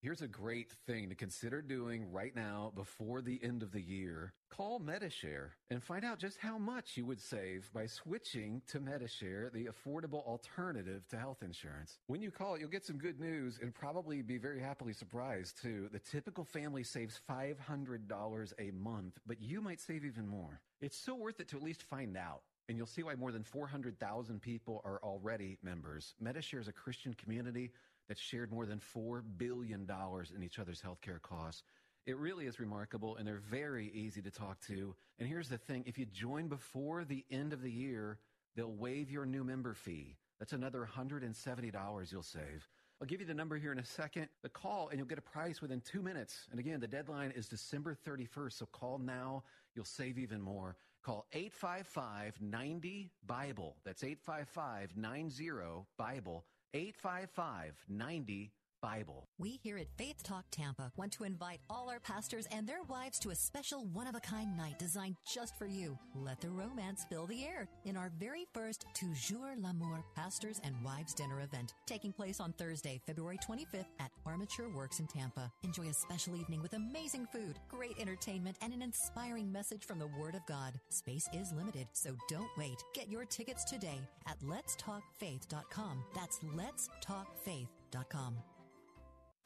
Here's 0.00 0.22
a 0.22 0.28
great 0.28 0.70
thing 0.86 1.08
to 1.08 1.16
consider 1.16 1.60
doing 1.60 2.12
right 2.12 2.34
now 2.36 2.70
before 2.76 3.20
the 3.20 3.40
end 3.42 3.64
of 3.64 3.72
the 3.72 3.80
year. 3.80 4.32
Call 4.48 4.78
Medi-Share 4.78 5.56
and 5.70 5.82
find 5.82 6.04
out 6.04 6.20
just 6.20 6.38
how 6.38 6.56
much 6.56 6.96
you 6.96 7.04
would 7.04 7.20
save 7.20 7.68
by 7.74 7.86
switching 7.86 8.62
to 8.68 8.78
Medi-Share, 8.78 9.50
the 9.52 9.66
affordable 9.66 10.24
alternative 10.24 11.02
to 11.08 11.18
health 11.18 11.42
insurance. 11.42 11.98
When 12.06 12.22
you 12.22 12.30
call, 12.30 12.56
you'll 12.56 12.68
get 12.68 12.86
some 12.86 12.96
good 12.96 13.18
news 13.18 13.58
and 13.60 13.74
probably 13.74 14.22
be 14.22 14.38
very 14.38 14.60
happily 14.60 14.92
surprised 14.92 15.60
too. 15.60 15.88
The 15.90 15.98
typical 15.98 16.44
family 16.44 16.84
saves 16.84 17.20
$500 17.28 18.52
a 18.60 18.70
month, 18.70 19.18
but 19.26 19.42
you 19.42 19.60
might 19.60 19.80
save 19.80 20.04
even 20.04 20.28
more. 20.28 20.60
It's 20.80 20.96
so 20.96 21.16
worth 21.16 21.40
it 21.40 21.48
to 21.48 21.56
at 21.56 21.64
least 21.64 21.82
find 21.82 22.16
out. 22.16 22.42
And 22.68 22.76
you'll 22.76 22.86
see 22.86 23.02
why 23.02 23.16
more 23.16 23.32
than 23.32 23.42
400,000 23.42 24.40
people 24.40 24.80
are 24.84 25.00
already 25.02 25.58
members. 25.60 26.14
Medi-Share 26.20 26.60
is 26.60 26.68
a 26.68 26.72
Christian 26.72 27.14
community 27.14 27.72
that 28.08 28.18
shared 28.18 28.50
more 28.50 28.66
than 28.66 28.80
$4 28.96 29.22
billion 29.36 29.88
in 30.34 30.42
each 30.42 30.58
other's 30.58 30.82
healthcare 30.82 31.20
costs. 31.20 31.62
It 32.06 32.16
really 32.16 32.46
is 32.46 32.58
remarkable, 32.58 33.16
and 33.16 33.26
they're 33.26 33.42
very 33.50 33.90
easy 33.92 34.22
to 34.22 34.30
talk 34.30 34.60
to. 34.66 34.94
And 35.18 35.28
here's 35.28 35.48
the 35.48 35.58
thing 35.58 35.84
if 35.86 35.98
you 35.98 36.06
join 36.06 36.48
before 36.48 37.04
the 37.04 37.24
end 37.30 37.52
of 37.52 37.60
the 37.60 37.70
year, 37.70 38.18
they'll 38.56 38.72
waive 38.72 39.10
your 39.10 39.26
new 39.26 39.44
member 39.44 39.74
fee. 39.74 40.16
That's 40.38 40.52
another 40.52 40.88
$170 40.90 42.12
you'll 42.12 42.22
save. 42.22 42.68
I'll 43.00 43.06
give 43.06 43.20
you 43.20 43.26
the 43.26 43.34
number 43.34 43.56
here 43.56 43.72
in 43.72 43.78
a 43.78 43.84
second. 43.84 44.28
The 44.42 44.48
call, 44.48 44.88
and 44.88 44.98
you'll 44.98 45.06
get 45.06 45.18
a 45.18 45.22
price 45.22 45.60
within 45.60 45.80
two 45.80 46.02
minutes. 46.02 46.48
And 46.50 46.58
again, 46.58 46.80
the 46.80 46.88
deadline 46.88 47.32
is 47.36 47.46
December 47.46 47.96
31st, 48.06 48.52
so 48.54 48.66
call 48.66 48.98
now. 48.98 49.44
You'll 49.74 49.84
save 49.84 50.18
even 50.18 50.40
more. 50.40 50.76
Call 51.04 51.26
855 51.32 52.40
90 52.40 53.10
Bible. 53.26 53.76
That's 53.84 54.02
855 54.02 54.96
90 54.96 55.50
Bible. 55.96 56.44
855 56.74 57.74
90 57.88 58.52
Bible. 58.80 59.28
We 59.38 59.58
here 59.62 59.78
at 59.78 59.86
Faith 59.96 60.22
Talk 60.22 60.44
Tampa 60.50 60.90
want 60.96 61.12
to 61.12 61.24
invite 61.24 61.60
all 61.70 61.88
our 61.88 62.00
pastors 62.00 62.46
and 62.50 62.66
their 62.66 62.82
wives 62.88 63.18
to 63.20 63.30
a 63.30 63.34
special 63.34 63.84
one 63.92 64.06
of 64.06 64.14
a 64.14 64.20
kind 64.20 64.56
night 64.56 64.78
designed 64.78 65.16
just 65.26 65.56
for 65.56 65.66
you. 65.66 65.98
Let 66.14 66.40
the 66.40 66.50
romance 66.50 67.06
fill 67.08 67.26
the 67.26 67.44
air 67.44 67.68
in 67.84 67.96
our 67.96 68.10
very 68.18 68.46
first 68.52 68.86
Toujours 68.94 69.56
l'Amour 69.56 70.04
Pastors 70.14 70.60
and 70.64 70.74
Wives 70.84 71.14
Dinner 71.14 71.40
event 71.40 71.74
taking 71.86 72.12
place 72.12 72.40
on 72.40 72.52
Thursday, 72.52 73.00
February 73.06 73.38
25th 73.38 73.86
at 74.00 74.10
Armature 74.26 74.68
Works 74.68 75.00
in 75.00 75.06
Tampa. 75.06 75.50
Enjoy 75.62 75.88
a 75.88 75.94
special 75.94 76.36
evening 76.36 76.62
with 76.62 76.74
amazing 76.74 77.26
food, 77.32 77.58
great 77.68 77.98
entertainment, 77.98 78.56
and 78.62 78.72
an 78.72 78.82
inspiring 78.82 79.50
message 79.50 79.84
from 79.84 79.98
the 79.98 80.10
Word 80.18 80.34
of 80.34 80.44
God. 80.46 80.78
Space 80.90 81.28
is 81.32 81.52
limited, 81.52 81.86
so 81.92 82.16
don't 82.28 82.50
wait. 82.56 82.82
Get 82.94 83.08
your 83.08 83.24
tickets 83.24 83.64
today 83.64 84.00
at 84.26 84.38
letstalkfaith.com. 84.40 86.04
That's 86.14 86.38
letstalkfaith.com. 86.56 88.36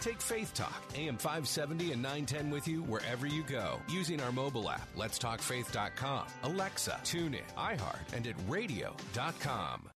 Take 0.03 0.21
Faith 0.21 0.53
Talk, 0.53 0.83
AM 0.97 1.17
570 1.17 1.93
and 1.93 2.03
910 2.03 2.51
with 2.51 2.67
you 2.67 2.83
wherever 2.83 3.25
you 3.25 3.45
go 3.45 3.79
using 3.89 4.21
our 4.21 4.33
mobile 4.33 4.69
app, 4.69 4.93
letstalkfaith.com, 4.97 6.27
Alexa, 6.43 6.99
TuneIn, 7.05 7.43
iHeart, 7.57 8.13
and 8.13 8.27
at 8.27 8.35
radio.com. 8.49 9.92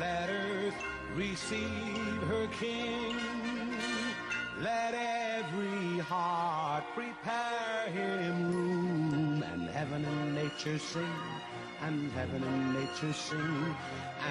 Let 0.00 0.30
earth 0.30 0.74
receive 1.14 2.22
her 2.28 2.46
King. 2.58 3.16
Let 4.60 4.94
every 4.94 5.98
heart 5.98 6.84
prepare 6.94 7.90
him 7.92 8.52
room. 8.52 9.44
And 9.52 9.68
heaven 9.68 10.04
and 10.04 10.34
nature 10.34 10.78
sing, 10.78 11.06
and 11.82 12.10
heaven 12.12 12.42
and 12.42 12.74
nature 12.74 13.12
sing, 13.12 13.76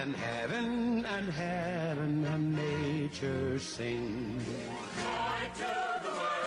and 0.01 0.15
heaven 0.15 1.05
and 1.05 1.29
heaven 1.29 2.25
and 2.25 2.55
nature 2.55 3.59
sing. 3.59 4.39
Joy 4.97 5.49
to 5.55 5.99
the 6.03 6.09
world, 6.09 6.40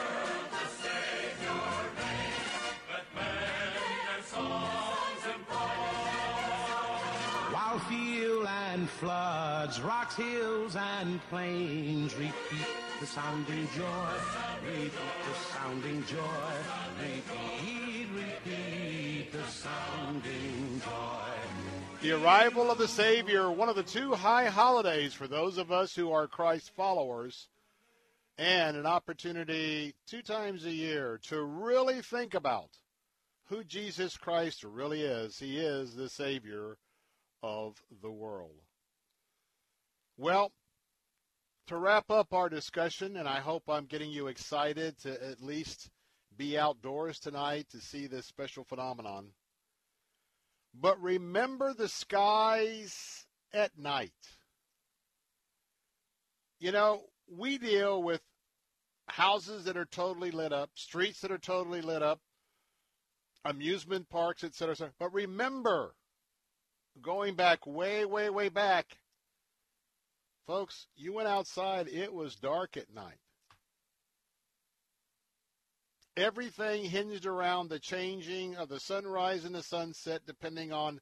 floods, 8.95 9.81
rocks, 9.81 10.17
hills, 10.17 10.77
and 10.77 11.21
plains 11.29 12.15
repeat 12.15 12.67
the 13.01 13.07
sounding 13.07 13.69
joy, 13.77 14.09
repeat 14.65 14.93
the 14.93 15.53
sounding 15.53 16.05
joy, 16.07 16.55
repeat, 17.01 18.07
repeat 18.15 19.33
the 19.33 19.43
sounding 19.47 20.81
joy. 20.85 22.01
The 22.03 22.13
arrival 22.13 22.71
of 22.71 22.79
the 22.79 22.89
Savior, 22.89 23.51
one 23.51 23.69
of 23.69 23.77
the 23.77 23.83
two 23.83 24.15
high 24.15 24.47
holidays 24.47 25.13
for 25.13 25.27
those 25.27 25.59
of 25.59 25.73
us 25.73 25.95
who 25.95 26.13
are 26.13 26.29
Christ 26.29 26.71
followers, 26.77 27.49
and 28.39 28.77
an 28.77 28.87
opportunity 28.87 29.95
two 30.07 30.23
times 30.23 30.65
a 30.65 30.71
year 30.71 31.19
to 31.29 31.43
really 31.43 32.01
think 32.01 32.35
about 32.35 32.71
who 33.47 33.65
Jesus 33.65 34.17
Christ 34.17 34.65
really 34.65 35.03
is. 35.03 35.39
He 35.39 35.59
is 35.59 35.95
the 35.95 36.09
Savior 36.09 36.79
of 37.43 37.83
the 38.03 38.11
world. 38.11 38.64
Well, 40.17 40.53
to 41.67 41.77
wrap 41.77 42.11
up 42.11 42.33
our 42.33 42.49
discussion, 42.49 43.17
and 43.17 43.29
I 43.29 43.41
hope 43.41 43.65
I'm 43.69 43.87
getting 43.87 44.11
you 44.11 44.29
excited 44.29 44.99
to 45.01 45.11
at 45.11 45.43
least 45.43 45.91
be 46.37 46.59
outdoors 46.59 47.19
tonight 47.19 47.67
to 47.71 47.81
see 47.81 48.07
this 48.07 48.27
special 48.27 48.65
phenomenon. 48.65 49.29
But 50.75 51.01
remember 51.01 51.73
the 51.73 51.89
skies 51.89 53.27
at 53.53 53.77
night. 53.79 54.13
You 56.61 56.73
know, 56.73 57.03
we 57.29 57.59
deal 57.59 58.03
with 58.03 58.21
houses 59.09 59.65
that 59.65 59.77
are 59.77 59.85
totally 59.85 60.31
lit 60.31 60.53
up, 60.53 60.71
streets 60.75 61.21
that 61.21 61.31
are 61.33 61.39
totally 61.39 61.81
lit 61.81 62.03
up, 62.03 62.21
amusement 63.45 64.09
parks, 64.09 64.45
etc. 64.45 64.91
But 64.99 65.13
remember, 65.13 65.95
going 67.03 67.35
back 67.35 67.67
way, 67.67 68.05
way, 68.05 68.31
way 68.31 68.49
back, 68.49 68.87
folks, 70.47 70.87
you 70.97 71.13
went 71.13 71.29
outside, 71.29 71.89
it 71.89 72.13
was 72.13 72.37
dark 72.37 72.77
at 72.77 72.93
night. 72.93 73.19
Everything 76.17 76.85
hinged 76.85 77.27
around 77.27 77.69
the 77.69 77.81
changing 77.81 78.55
of 78.57 78.69
the 78.69 78.79
sunrise 78.79 79.45
and 79.45 79.55
the 79.55 79.63
sunset, 79.63 80.23
depending 80.27 80.73
on, 80.73 81.01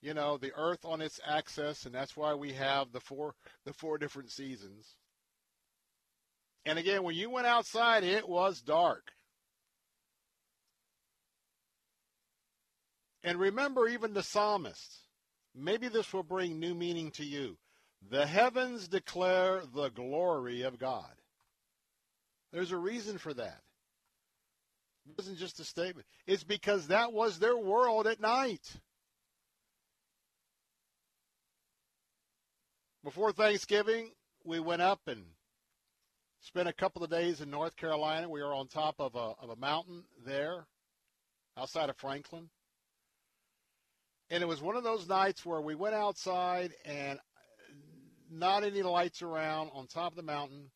you 0.00 0.14
know, 0.14 0.38
the 0.38 0.52
earth 0.56 0.84
on 0.84 1.00
its 1.00 1.18
axis, 1.26 1.84
and 1.84 1.94
that's 1.94 2.16
why 2.16 2.34
we 2.34 2.52
have 2.52 2.92
the 2.92 3.00
four 3.00 3.34
the 3.64 3.72
four 3.72 3.98
different 3.98 4.30
seasons. 4.30 4.94
And 6.64 6.78
again, 6.78 7.02
when 7.02 7.16
you 7.16 7.30
went 7.30 7.46
outside, 7.46 8.04
it 8.04 8.28
was 8.28 8.60
dark. 8.60 9.12
And 13.24 13.40
remember, 13.40 13.88
even 13.88 14.14
the 14.14 14.22
psalmist, 14.22 15.00
maybe 15.52 15.88
this 15.88 16.12
will 16.12 16.22
bring 16.22 16.60
new 16.60 16.74
meaning 16.74 17.10
to 17.12 17.24
you. 17.24 17.56
The 18.10 18.26
heavens 18.26 18.88
declare 18.88 19.62
the 19.74 19.88
glory 19.90 20.62
of 20.62 20.78
God. 20.78 21.10
There's 22.52 22.72
a 22.72 22.76
reason 22.76 23.18
for 23.18 23.34
that. 23.34 23.60
It 25.08 25.18
wasn't 25.18 25.38
just 25.38 25.60
a 25.60 25.64
statement. 25.64 26.06
It's 26.26 26.44
because 26.44 26.88
that 26.88 27.12
was 27.12 27.38
their 27.38 27.56
world 27.56 28.06
at 28.06 28.20
night. 28.20 28.76
Before 33.04 33.32
Thanksgiving, 33.32 34.10
we 34.44 34.58
went 34.58 34.82
up 34.82 35.00
and 35.06 35.24
spent 36.40 36.68
a 36.68 36.72
couple 36.72 37.04
of 37.04 37.10
days 37.10 37.40
in 37.40 37.50
North 37.50 37.76
Carolina. 37.76 38.28
We 38.28 38.42
were 38.42 38.54
on 38.54 38.68
top 38.68 38.96
of 38.98 39.14
a, 39.14 39.34
of 39.40 39.50
a 39.50 39.56
mountain 39.56 40.04
there 40.24 40.66
outside 41.56 41.88
of 41.88 41.96
Franklin. 41.96 42.48
And 44.30 44.42
it 44.42 44.46
was 44.46 44.60
one 44.60 44.76
of 44.76 44.82
those 44.82 45.08
nights 45.08 45.46
where 45.46 45.60
we 45.60 45.76
went 45.76 45.94
outside 45.94 46.72
and 46.84 47.20
not 48.30 48.64
any 48.64 48.82
lights 48.82 49.22
around 49.22 49.70
on 49.72 49.86
top 49.86 50.12
of 50.12 50.16
the 50.16 50.22
mountain. 50.22 50.70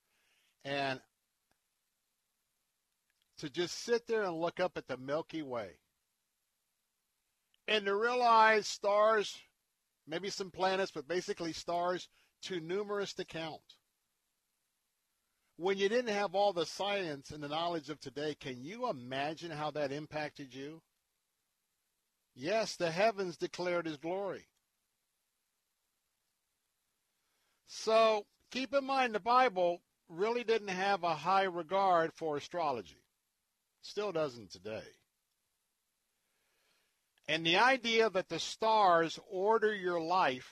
And 0.64 1.01
to 3.38 3.48
just 3.48 3.82
sit 3.84 4.07
there 4.07 4.22
and 4.22 4.34
look 4.34 4.61
up 4.61 4.76
at 4.76 4.86
the 4.86 4.96
Milky 4.96 5.42
Way 5.42 5.70
and 7.66 7.86
to 7.86 7.94
realize 7.94 8.66
stars 8.66 9.38
maybe 10.07 10.28
some 10.28 10.51
planets, 10.51 10.90
but 10.92 11.09
basically 11.09 11.53
stars 11.53 12.09
too 12.42 12.61
numerous 12.61 13.14
to 13.14 13.24
count. 13.24 13.61
When 15.57 15.78
you 15.78 15.88
didn't 15.88 16.14
have 16.14 16.34
all 16.34 16.53
the 16.53 16.66
science 16.66 17.30
and 17.30 17.42
the 17.42 17.48
knowledge 17.48 17.90
of 17.90 18.01
today, 18.01 18.34
can 18.34 18.62
you 18.62 18.88
imagine 18.88 19.51
how 19.51 19.70
that 19.72 19.92
impacted 19.92 20.55
you? 20.55 20.82
Yes, 22.34 22.76
the 22.76 22.90
heavens 22.90 23.36
declared 23.36 23.86
his 23.86 23.98
glory. 23.98 24.46
So 27.73 28.27
keep 28.51 28.75
in 28.75 28.85
mind 28.85 29.14
the 29.14 29.21
Bible 29.21 29.81
really 30.09 30.43
didn't 30.43 30.68
have 30.68 31.05
a 31.05 31.14
high 31.14 31.45
regard 31.45 32.12
for 32.12 32.37
astrology. 32.37 33.05
Still 33.81 34.11
doesn't 34.11 34.51
today. 34.51 34.83
And 37.29 37.47
the 37.47 37.59
idea 37.59 38.11
that 38.11 38.29
the 38.29 38.41
stars 38.41 39.21
order 39.31 39.73
your 39.73 40.01
life 40.01 40.51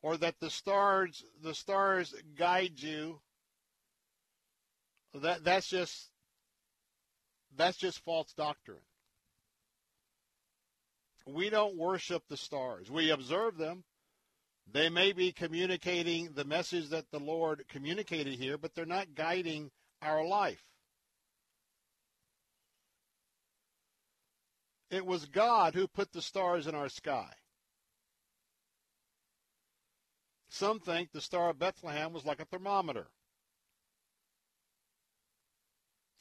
or 0.00 0.16
that 0.16 0.40
the 0.40 0.48
stars 0.48 1.22
the 1.42 1.54
stars 1.54 2.14
guide 2.34 2.80
you 2.80 3.20
that 5.12 5.44
that's 5.44 5.68
just 5.68 6.10
that's 7.54 7.76
just 7.76 8.02
false 8.04 8.32
doctrine. 8.32 8.78
We 11.26 11.50
don't 11.50 11.76
worship 11.76 12.22
the 12.30 12.38
stars. 12.38 12.90
We 12.90 13.10
observe 13.10 13.58
them. 13.58 13.84
They 14.70 14.88
may 14.88 15.12
be 15.12 15.32
communicating 15.32 16.32
the 16.34 16.44
message 16.44 16.88
that 16.88 17.10
the 17.10 17.20
Lord 17.20 17.64
communicated 17.68 18.34
here, 18.34 18.58
but 18.58 18.74
they're 18.74 18.84
not 18.84 19.14
guiding 19.14 19.70
our 20.02 20.24
life. 20.24 20.62
It 24.90 25.06
was 25.06 25.26
God 25.26 25.74
who 25.74 25.86
put 25.86 26.12
the 26.12 26.22
stars 26.22 26.66
in 26.66 26.74
our 26.74 26.88
sky. 26.88 27.32
Some 30.48 30.80
think 30.80 31.12
the 31.12 31.20
Star 31.20 31.50
of 31.50 31.58
Bethlehem 31.58 32.12
was 32.12 32.24
like 32.24 32.40
a 32.40 32.44
thermometer. 32.44 33.08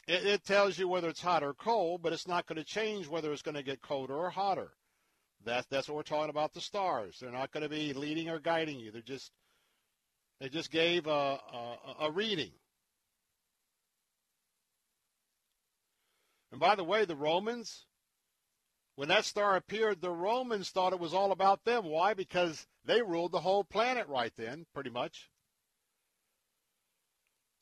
It, 0.07 0.25
it 0.25 0.43
tells 0.43 0.77
you 0.77 0.87
whether 0.87 1.09
it's 1.09 1.21
hot 1.21 1.43
or 1.43 1.53
cold, 1.53 2.01
but 2.01 2.13
it's 2.13 2.27
not 2.27 2.45
going 2.45 2.57
to 2.57 2.63
change 2.63 3.07
whether 3.07 3.31
it's 3.31 3.41
going 3.41 3.55
to 3.55 3.63
get 3.63 3.81
colder 3.81 4.15
or 4.15 4.29
hotter. 4.29 4.73
That's 5.45 5.67
that's 5.67 5.87
what 5.87 5.95
we're 5.95 6.03
talking 6.03 6.29
about. 6.29 6.53
The 6.53 6.61
stars. 6.61 7.17
They're 7.19 7.31
not 7.31 7.51
going 7.51 7.63
to 7.63 7.69
be 7.69 7.93
leading 7.93 8.29
or 8.29 8.39
guiding 8.39 8.79
you. 8.79 8.91
They're 8.91 9.01
just 9.01 9.31
they 10.39 10.49
just 10.49 10.71
gave 10.71 11.07
a, 11.07 11.09
a, 11.09 11.95
a 12.01 12.11
reading. 12.11 12.51
And 16.51 16.59
by 16.59 16.75
the 16.75 16.83
way, 16.83 17.05
the 17.05 17.15
Romans, 17.15 17.85
when 18.95 19.09
that 19.09 19.25
star 19.25 19.55
appeared, 19.55 20.01
the 20.01 20.09
Romans 20.11 20.69
thought 20.69 20.93
it 20.93 20.99
was 20.99 21.13
all 21.13 21.31
about 21.31 21.63
them. 21.63 21.85
Why? 21.85 22.13
Because 22.13 22.65
they 22.85 23.01
ruled 23.01 23.31
the 23.31 23.41
whole 23.41 23.63
planet 23.63 24.07
right 24.07 24.31
then, 24.37 24.65
pretty 24.73 24.89
much. 24.89 25.29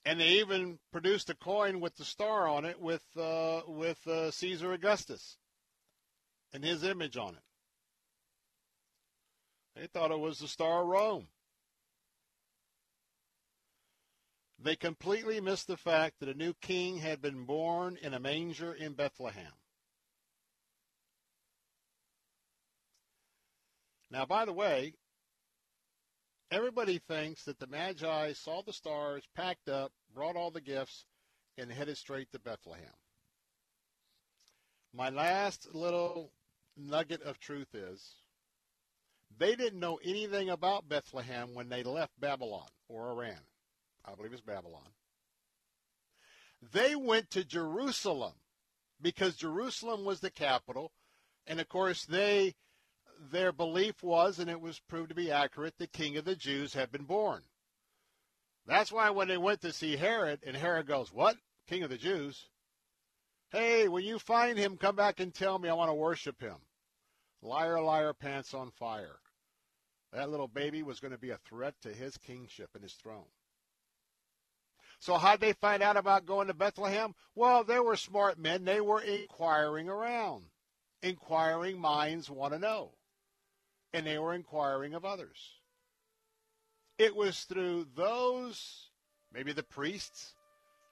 And 0.06 0.20
they 0.20 0.30
even 0.40 0.80
produced 0.92 1.30
a 1.30 1.36
coin 1.36 1.80
with 1.80 1.96
the 1.96 2.06
star 2.06 2.48
on 2.48 2.66
it 2.66 2.80
with 2.80 3.04
uh, 3.18 3.62
with 3.68 4.06
uh, 4.06 4.32
Caesar 4.32 4.74
Augustus 4.74 5.38
and 6.52 6.64
his 6.64 6.84
image 6.84 7.18
on 7.18 7.36
it. 7.36 7.44
They 9.76 9.88
thought 9.88 10.12
it 10.12 10.20
was 10.20 10.40
the 10.40 10.48
Star 10.48 10.82
of 10.82 10.88
Rome. 10.88 11.28
They 14.60 14.76
completely 14.76 15.42
missed 15.42 15.68
the 15.68 15.78
fact 15.78 16.20
that 16.20 16.30
a 16.30 16.34
new 16.34 16.54
king 16.62 16.98
had 16.98 17.22
been 17.22 17.44
born 17.44 17.98
in 18.02 18.14
a 18.14 18.20
manger 18.20 18.74
in 18.74 18.94
Bethlehem. 18.94 19.52
Now, 24.10 24.26
by 24.26 24.46
the 24.46 24.54
way, 24.54 24.94
everybody 26.52 27.00
thinks 27.00 27.44
that 27.46 27.60
the 27.60 27.68
Magi 27.68 28.34
saw 28.34 28.62
the 28.62 28.72
stars, 28.72 29.24
packed 29.36 29.68
up, 29.68 29.92
brought 30.14 30.36
all 30.36 30.52
the 30.52 30.62
gifts, 30.62 31.06
and 31.58 31.72
headed 31.72 31.98
straight 31.98 32.32
to 32.32 32.40
Bethlehem. 32.40 32.94
My 34.94 35.10
last 35.10 35.74
little 35.74 36.32
nugget 36.78 37.24
of 37.24 37.40
truth 37.40 37.74
is 37.74 38.16
they 39.38 39.56
didn't 39.56 39.80
know 39.80 40.00
anything 40.04 40.50
about 40.50 40.90
Bethlehem 40.90 41.54
when 41.54 41.70
they 41.70 41.84
left 41.84 42.20
Babylon 42.20 42.68
or 42.88 43.12
Iran. 43.12 43.40
I 44.06 44.16
believe 44.16 44.34
it's 44.34 44.42
Babylon. 44.42 44.90
They 46.72 46.96
went 46.96 47.30
to 47.32 47.44
Jerusalem 47.44 48.34
because 49.02 49.36
Jerusalem 49.36 50.06
was 50.06 50.20
the 50.20 50.32
capital. 50.32 50.92
And 51.46 51.60
of 51.60 51.68
course, 51.68 52.06
they 52.06 52.56
their 53.32 53.52
belief 53.52 54.04
was, 54.04 54.40
and 54.40 54.50
it 54.50 54.60
was 54.60 54.80
proved 54.80 55.10
to 55.10 55.16
be 55.16 55.32
accurate, 55.32 55.78
the 55.78 55.88
king 55.88 56.18
of 56.18 56.26
the 56.26 56.36
Jews 56.36 56.74
had 56.74 56.92
been 56.92 57.06
born. 57.06 57.44
That's 58.66 58.92
why 58.92 59.10
when 59.10 59.28
they 59.28 59.38
went 59.38 59.62
to 59.62 59.74
see 59.74 59.98
Herod, 59.98 60.42
and 60.46 60.56
Herod 60.56 60.88
goes, 60.88 61.12
What? 61.12 61.38
King 61.68 61.84
of 61.84 61.90
the 61.90 61.98
Jews? 61.98 62.50
Hey, 63.50 63.88
when 63.88 64.04
you 64.04 64.20
find 64.20 64.58
him, 64.58 64.78
come 64.78 64.96
back 64.96 65.20
and 65.20 65.34
tell 65.34 65.60
me 65.60 65.70
I 65.70 65.74
want 65.74 65.90
to 65.90 65.96
worship 65.96 66.42
him. 66.42 66.56
Liar, 67.42 67.82
liar, 67.82 68.14
pants 68.14 68.54
on 68.54 68.72
fire. 68.72 69.20
That 70.14 70.30
little 70.30 70.48
baby 70.48 70.84
was 70.84 71.00
going 71.00 71.12
to 71.12 71.18
be 71.18 71.32
a 71.32 71.40
threat 71.50 71.74
to 71.82 71.90
his 71.90 72.18
kingship 72.18 72.70
and 72.76 72.84
his 72.84 72.94
throne. 72.94 73.26
So 75.00 75.18
how'd 75.18 75.42
they 75.42 75.54
find 75.54 75.82
out 75.82 75.98
about 75.98 76.28
going 76.28 76.48
to 76.48 76.54
Bethlehem? 76.54 77.16
Well, 77.36 77.64
they 77.64 77.80
were 77.80 77.96
smart 77.96 78.38
men. 78.38 78.64
They 78.64 78.80
were 78.80 79.02
inquiring 79.02 79.90
around. 79.90 80.46
Inquiring 81.02 81.80
minds 81.80 82.30
want 82.30 82.54
to 82.54 82.60
know. 82.60 82.92
And 83.92 84.06
they 84.06 84.20
were 84.20 84.34
inquiring 84.34 84.94
of 84.94 85.04
others. 85.04 85.38
It 86.98 87.16
was 87.16 87.42
through 87.42 87.88
those, 87.96 88.92
maybe 89.34 89.52
the 89.52 89.64
priests, 89.64 90.36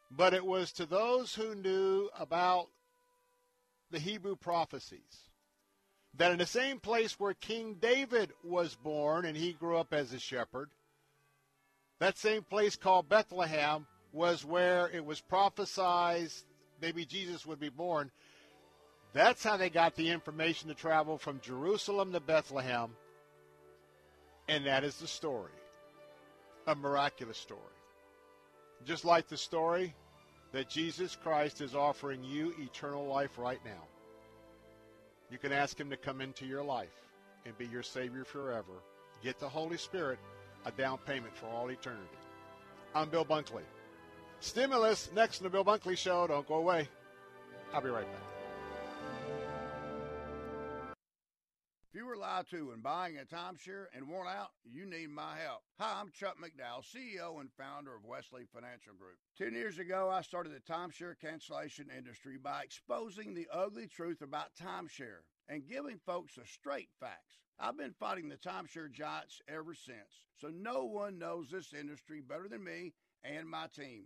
but 0.09 0.33
it 0.33 0.45
was 0.45 0.71
to 0.73 0.85
those 0.85 1.35
who 1.35 1.55
knew 1.55 2.09
about 2.17 2.67
the 3.91 3.99
Hebrew 3.99 4.35
prophecies 4.35 5.30
that 6.15 6.31
in 6.31 6.37
the 6.39 6.45
same 6.45 6.79
place 6.79 7.19
where 7.19 7.33
King 7.33 7.75
David 7.81 8.31
was 8.43 8.75
born 8.75 9.25
and 9.25 9.35
he 9.35 9.53
grew 9.53 9.77
up 9.77 9.93
as 9.93 10.13
a 10.13 10.19
shepherd, 10.19 10.69
that 11.99 12.17
same 12.17 12.43
place 12.43 12.75
called 12.75 13.07
Bethlehem 13.07 13.85
was 14.11 14.43
where 14.43 14.89
it 14.89 15.05
was 15.05 15.21
prophesied 15.21 16.29
maybe 16.81 17.05
Jesus 17.05 17.45
would 17.45 17.59
be 17.59 17.69
born. 17.69 18.11
That's 19.13 19.43
how 19.43 19.57
they 19.57 19.69
got 19.69 19.95
the 19.95 20.09
information 20.09 20.69
to 20.69 20.75
travel 20.75 21.17
from 21.17 21.39
Jerusalem 21.41 22.11
to 22.13 22.19
Bethlehem. 22.19 22.91
And 24.47 24.65
that 24.65 24.83
is 24.83 24.97
the 24.97 25.07
story. 25.07 25.51
A 26.67 26.75
miraculous 26.75 27.37
story. 27.37 27.59
Just 28.85 29.05
like 29.05 29.27
the 29.27 29.37
story 29.37 29.93
that 30.53 30.69
Jesus 30.69 31.15
Christ 31.15 31.61
is 31.61 31.75
offering 31.75 32.23
you 32.23 32.53
eternal 32.59 33.05
life 33.05 33.37
right 33.37 33.59
now. 33.63 33.83
You 35.31 35.37
can 35.37 35.53
ask 35.53 35.79
Him 35.79 35.89
to 35.89 35.97
come 35.97 36.19
into 36.19 36.45
your 36.45 36.61
life 36.61 37.07
and 37.45 37.57
be 37.57 37.65
your 37.65 37.83
Savior 37.83 38.25
forever. 38.25 38.83
Get 39.23 39.39
the 39.39 39.47
Holy 39.47 39.77
Spirit, 39.77 40.19
a 40.65 40.71
down 40.71 40.97
payment 41.05 41.35
for 41.35 41.47
all 41.47 41.69
eternity. 41.69 42.03
I'm 42.93 43.09
Bill 43.09 43.25
Bunkley. 43.25 43.63
Stimulus 44.41 45.09
next 45.15 45.39
in 45.39 45.45
the 45.45 45.49
Bill 45.49 45.63
Bunkley 45.63 45.97
Show. 45.97 46.27
Don't 46.27 46.47
go 46.47 46.55
away. 46.55 46.89
I'll 47.73 47.81
be 47.81 47.89
right 47.89 48.05
back. 48.05 48.40
If 51.93 51.97
you 51.99 52.05
were 52.05 52.15
lied 52.15 52.47
to 52.51 52.69
when 52.69 52.79
buying 52.79 53.17
a 53.17 53.25
timeshare 53.25 53.87
and 53.93 54.07
want 54.07 54.29
out, 54.29 54.51
you 54.63 54.85
need 54.85 55.09
my 55.09 55.35
help. 55.35 55.59
Hi, 55.77 55.99
I'm 55.99 56.09
Chuck 56.13 56.37
McDowell, 56.37 56.85
CEO 56.85 57.41
and 57.41 57.51
founder 57.57 57.93
of 57.93 58.05
Wesley 58.05 58.45
Financial 58.45 58.93
Group. 58.93 59.17
Ten 59.37 59.53
years 59.53 59.77
ago, 59.77 60.09
I 60.09 60.21
started 60.21 60.53
the 60.53 60.73
timeshare 60.73 61.19
cancellation 61.19 61.87
industry 61.95 62.37
by 62.41 62.61
exposing 62.63 63.33
the 63.33 63.45
ugly 63.51 63.87
truth 63.87 64.21
about 64.21 64.55
timeshare 64.55 65.25
and 65.49 65.67
giving 65.67 65.99
folks 66.05 66.35
the 66.35 66.45
straight 66.45 66.87
facts. 66.97 67.39
I've 67.59 67.77
been 67.77 67.93
fighting 67.99 68.29
the 68.29 68.37
timeshare 68.37 68.89
giants 68.89 69.41
ever 69.49 69.73
since, 69.73 70.23
so 70.37 70.47
no 70.47 70.85
one 70.85 71.19
knows 71.19 71.49
this 71.49 71.73
industry 71.73 72.21
better 72.21 72.47
than 72.47 72.63
me 72.63 72.93
and 73.21 73.49
my 73.49 73.67
team. 73.67 74.05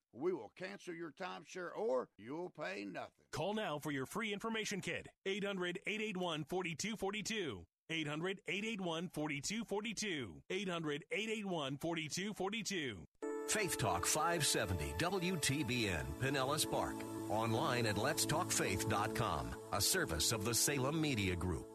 we 0.13 0.33
will 0.33 0.51
cancel 0.57 0.93
your 0.93 1.11
timeshare 1.11 1.69
or 1.77 2.07
you'll 2.17 2.49
pay 2.49 2.85
nothing. 2.85 3.09
Call 3.31 3.53
now 3.53 3.79
for 3.79 3.91
your 3.91 4.05
free 4.05 4.33
information 4.33 4.81
kit. 4.81 5.07
800 5.25 5.79
881 5.87 6.45
4242. 6.45 7.65
800 7.89 8.39
881 8.47 9.09
4242. 9.13 10.41
800 10.49 11.05
881 11.11 11.77
4242. 11.77 12.97
Faith 13.47 13.77
Talk 13.77 14.05
570 14.05 14.93
WTBN 14.97 16.05
Pinellas 16.19 16.69
Park. 16.69 16.95
Online 17.29 17.85
at 17.85 17.95
letstalkfaith.com, 17.95 19.55
a 19.73 19.81
service 19.81 20.31
of 20.31 20.45
the 20.45 20.53
Salem 20.53 21.01
Media 21.01 21.35
Group. 21.35 21.70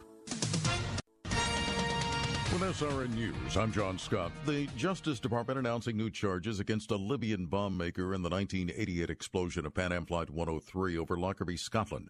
With 2.56 2.80
SRN 2.80 3.14
News, 3.14 3.56
I'm 3.58 3.70
John 3.70 3.98
Scott. 3.98 4.32
The 4.46 4.66
Justice 4.78 5.20
Department 5.20 5.58
announcing 5.58 5.94
new 5.94 6.08
charges 6.08 6.58
against 6.58 6.90
a 6.90 6.96
Libyan 6.96 7.44
bomb 7.44 7.76
maker 7.76 8.14
in 8.14 8.22
the 8.22 8.30
1988 8.30 9.10
explosion 9.10 9.66
of 9.66 9.74
Pan 9.74 9.92
Am 9.92 10.06
Flight 10.06 10.30
103 10.30 10.96
over 10.96 11.18
Lockerbie, 11.18 11.58
Scotland. 11.58 12.08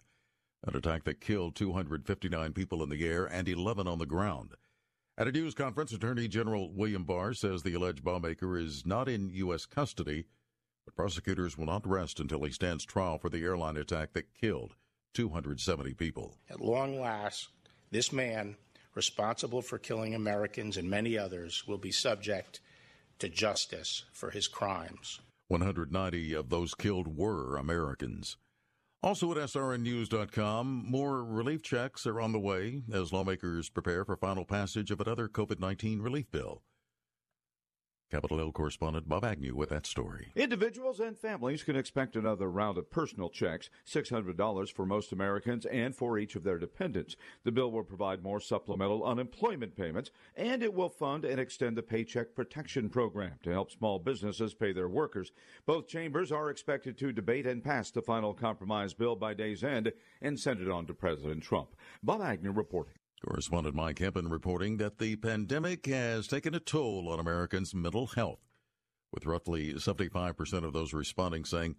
An 0.65 0.77
attack 0.77 1.03
that 1.03 1.19
killed 1.19 1.55
259 1.55 2.53
people 2.53 2.81
in 2.81 2.87
the 2.87 3.05
air 3.05 3.25
and 3.25 3.49
11 3.49 3.89
on 3.89 3.99
the 3.99 4.05
ground. 4.05 4.53
At 5.17 5.27
a 5.27 5.33
news 5.33 5.53
conference, 5.53 5.91
Attorney 5.91 6.29
General 6.29 6.71
William 6.71 7.03
Barr 7.03 7.33
says 7.33 7.63
the 7.63 7.73
alleged 7.73 8.05
bomb 8.05 8.21
maker 8.21 8.57
is 8.57 8.85
not 8.85 9.09
in 9.09 9.29
U.S. 9.31 9.65
custody, 9.65 10.27
but 10.85 10.95
prosecutors 10.95 11.57
will 11.57 11.65
not 11.65 11.85
rest 11.85 12.21
until 12.21 12.45
he 12.45 12.53
stands 12.53 12.85
trial 12.85 13.17
for 13.17 13.27
the 13.27 13.43
airline 13.43 13.75
attack 13.75 14.13
that 14.13 14.33
killed 14.33 14.75
270 15.13 15.93
people. 15.95 16.37
At 16.49 16.61
long 16.61 17.01
last, 17.01 17.49
this 17.91 18.13
man, 18.13 18.55
responsible 18.97 19.61
for 19.61 19.77
killing 19.77 20.15
Americans 20.15 20.75
and 20.75 20.89
many 20.89 21.17
others, 21.17 21.65
will 21.67 21.77
be 21.77 21.91
subject 21.91 22.59
to 23.19 23.29
justice 23.29 24.03
for 24.11 24.31
his 24.31 24.47
crimes. 24.47 25.21
190 25.47 26.33
of 26.33 26.49
those 26.49 26.73
killed 26.73 27.15
were 27.15 27.55
Americans. 27.55 28.37
Also 29.03 29.31
at 29.31 29.37
srnnews.com, 29.37 30.83
more 30.89 31.23
relief 31.23 31.61
checks 31.61 32.07
are 32.07 32.19
on 32.19 32.31
the 32.31 32.39
way 32.39 32.81
as 32.91 33.13
lawmakers 33.13 33.69
prepare 33.69 34.03
for 34.03 34.17
final 34.17 34.43
passage 34.43 34.89
of 34.89 34.99
another 34.99 35.29
COVID 35.29 35.59
19 35.59 36.01
relief 36.01 36.29
bill. 36.31 36.63
Capitol 38.09 38.37
Hill 38.37 38.53
correspondent 38.53 39.09
Bob 39.09 39.25
Agnew 39.25 39.53
with 39.53 39.67
that 39.67 39.85
story. 39.85 40.31
Individuals 40.33 41.01
and 41.01 41.17
families 41.17 41.63
can 41.63 41.75
expect 41.75 42.15
another 42.15 42.49
round 42.49 42.77
of 42.77 42.89
personal 42.89 43.29
checks, 43.29 43.69
$600 43.85 44.71
for 44.71 44.85
most 44.85 45.11
Americans 45.11 45.65
and 45.65 45.93
for 45.93 46.17
each 46.17 46.35
of 46.35 46.43
their 46.43 46.57
dependents. 46.57 47.17
The 47.43 47.51
bill 47.51 47.69
will 47.69 47.83
provide 47.83 48.23
more 48.23 48.39
supplemental 48.39 49.03
unemployment 49.03 49.75
payments, 49.75 50.11
and 50.37 50.63
it 50.63 50.73
will 50.73 50.87
fund 50.87 51.25
and 51.25 51.37
extend 51.37 51.75
the 51.75 51.83
Paycheck 51.83 52.33
Protection 52.33 52.89
Program 52.89 53.39
to 53.43 53.51
help 53.51 53.71
small 53.71 53.99
businesses 53.99 54.53
pay 54.53 54.71
their 54.71 54.87
workers. 54.87 55.33
Both 55.65 55.89
chambers 55.89 56.31
are 56.31 56.49
expected 56.49 56.97
to 56.99 57.11
debate 57.11 57.45
and 57.45 57.61
pass 57.61 57.91
the 57.91 58.01
final 58.01 58.33
compromise 58.33 58.93
bill 58.93 59.17
by 59.17 59.33
day's 59.33 59.65
end 59.65 59.91
and 60.21 60.39
send 60.39 60.61
it 60.61 60.71
on 60.71 60.85
to 60.85 60.93
President 60.93 61.43
Trump. 61.43 61.75
Bob 62.01 62.21
Agnew 62.21 62.51
reporting. 62.51 62.93
Correspondent 63.25 63.75
Mike 63.75 63.99
Hempen 63.99 64.29
reporting 64.29 64.77
that 64.77 64.99
the 64.99 65.15
pandemic 65.15 65.85
has 65.87 66.27
taken 66.27 66.53
a 66.53 66.59
toll 66.59 67.09
on 67.09 67.19
Americans' 67.19 67.73
mental 67.73 68.07
health, 68.07 68.39
with 69.11 69.25
roughly 69.25 69.73
75% 69.73 70.63
of 70.63 70.73
those 70.73 70.93
responding 70.93 71.43
saying 71.43 71.75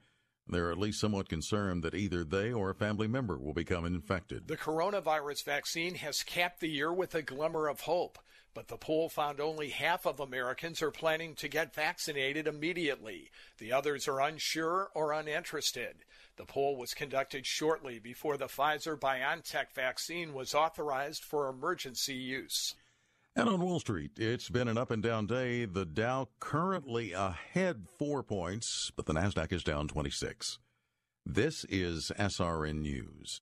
they're 0.49 0.73
at 0.73 0.79
least 0.79 1.01
somewhat 1.01 1.29
concerned 1.29 1.83
that 1.83 1.95
either 1.95 2.25
they 2.25 2.53
or 2.53 2.71
a 2.71 2.75
family 2.75 3.07
member 3.07 3.39
will 3.39 3.53
become 3.53 3.85
infected. 3.85 4.49
The 4.49 4.57
coronavirus 4.57 5.45
vaccine 5.45 5.97
has 5.97 6.23
capped 6.23 6.61
the 6.61 6.69
year 6.69 6.93
with 6.93 7.15
a 7.15 7.23
glimmer 7.23 7.69
of 7.69 7.83
hope, 7.83 8.19
but 8.55 8.69
the 8.69 8.79
poll 8.79 9.09
found 9.09 9.41
only 9.41 9.69
half 9.69 10.07
of 10.07 10.21
Americans 10.21 10.83
are 10.83 10.91
planning 10.91 11.35
to 11.37 11.49
get 11.49 11.75
vaccinated 11.75 12.47
immediately. 12.47 13.31
The 13.59 13.73
others 13.73 14.09
are 14.09 14.21
unsure 14.21 14.91
or 14.95 15.13
uninterested. 15.13 16.05
The 16.39 16.45
poll 16.45 16.77
was 16.77 16.95
conducted 16.95 17.45
shortly 17.45 17.99
before 17.99 18.37
the 18.37 18.47
Pfizer 18.47 18.97
BioNTech 18.97 19.73
vaccine 19.75 20.33
was 20.33 20.55
authorized 20.55 21.25
for 21.25 21.49
emergency 21.49 22.15
use. 22.15 22.77
And 23.35 23.49
on 23.49 23.61
Wall 23.61 23.81
Street, 23.81 24.13
it's 24.17 24.49
been 24.49 24.69
an 24.69 24.79
up 24.79 24.93
and 24.93 25.03
down 25.03 25.27
day. 25.27 25.65
The 25.65 25.85
Dow 25.85 26.29
currently 26.39 27.13
ahead 27.13 27.87
four 27.99 28.23
points, 28.23 28.93
but 28.95 29.07
the 29.07 29.15
NASDAQ 29.15 29.53
is 29.53 29.65
down 29.65 29.89
26. 29.89 30.61
This 31.27 31.65
is 31.69 32.13
SRN 32.17 32.83
News. 32.83 33.41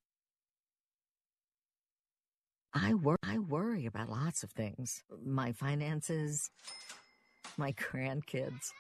I, 2.73 2.95
wor- 2.95 3.19
I 3.23 3.39
worry 3.39 3.85
about 3.85 4.09
lots 4.09 4.43
of 4.43 4.51
things 4.53 5.03
my 5.23 5.53
finances, 5.53 6.51
my 7.59 7.73
grandkids. 7.73 8.71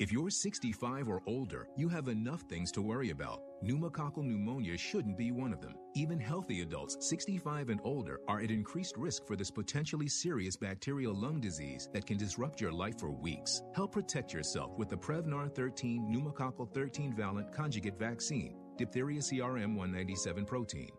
If 0.00 0.10
you're 0.10 0.30
65 0.30 1.08
or 1.08 1.22
older, 1.24 1.68
you 1.76 1.88
have 1.88 2.08
enough 2.08 2.40
things 2.42 2.72
to 2.72 2.82
worry 2.82 3.10
about. 3.10 3.42
Pneumococcal 3.62 4.24
pneumonia 4.24 4.76
shouldn't 4.76 5.16
be 5.16 5.30
one 5.30 5.52
of 5.52 5.60
them. 5.60 5.74
Even 5.94 6.18
healthy 6.18 6.62
adults 6.62 6.96
65 7.08 7.68
and 7.68 7.80
older 7.84 8.18
are 8.26 8.40
at 8.40 8.50
increased 8.50 8.96
risk 8.96 9.24
for 9.24 9.36
this 9.36 9.52
potentially 9.52 10.08
serious 10.08 10.56
bacterial 10.56 11.14
lung 11.14 11.40
disease 11.40 11.88
that 11.92 12.06
can 12.06 12.16
disrupt 12.16 12.60
your 12.60 12.72
life 12.72 12.98
for 12.98 13.12
weeks. 13.12 13.62
Help 13.72 13.92
protect 13.92 14.32
yourself 14.32 14.76
with 14.76 14.88
the 14.88 14.96
Prevnar 14.96 15.48
13 15.54 16.08
pneumococcal 16.10 16.68
13 16.74 17.14
valent 17.14 17.52
conjugate 17.52 17.96
vaccine, 17.96 18.56
diphtheria 18.76 19.20
CRM 19.20 19.76
197 19.76 20.44
protein. 20.44 20.90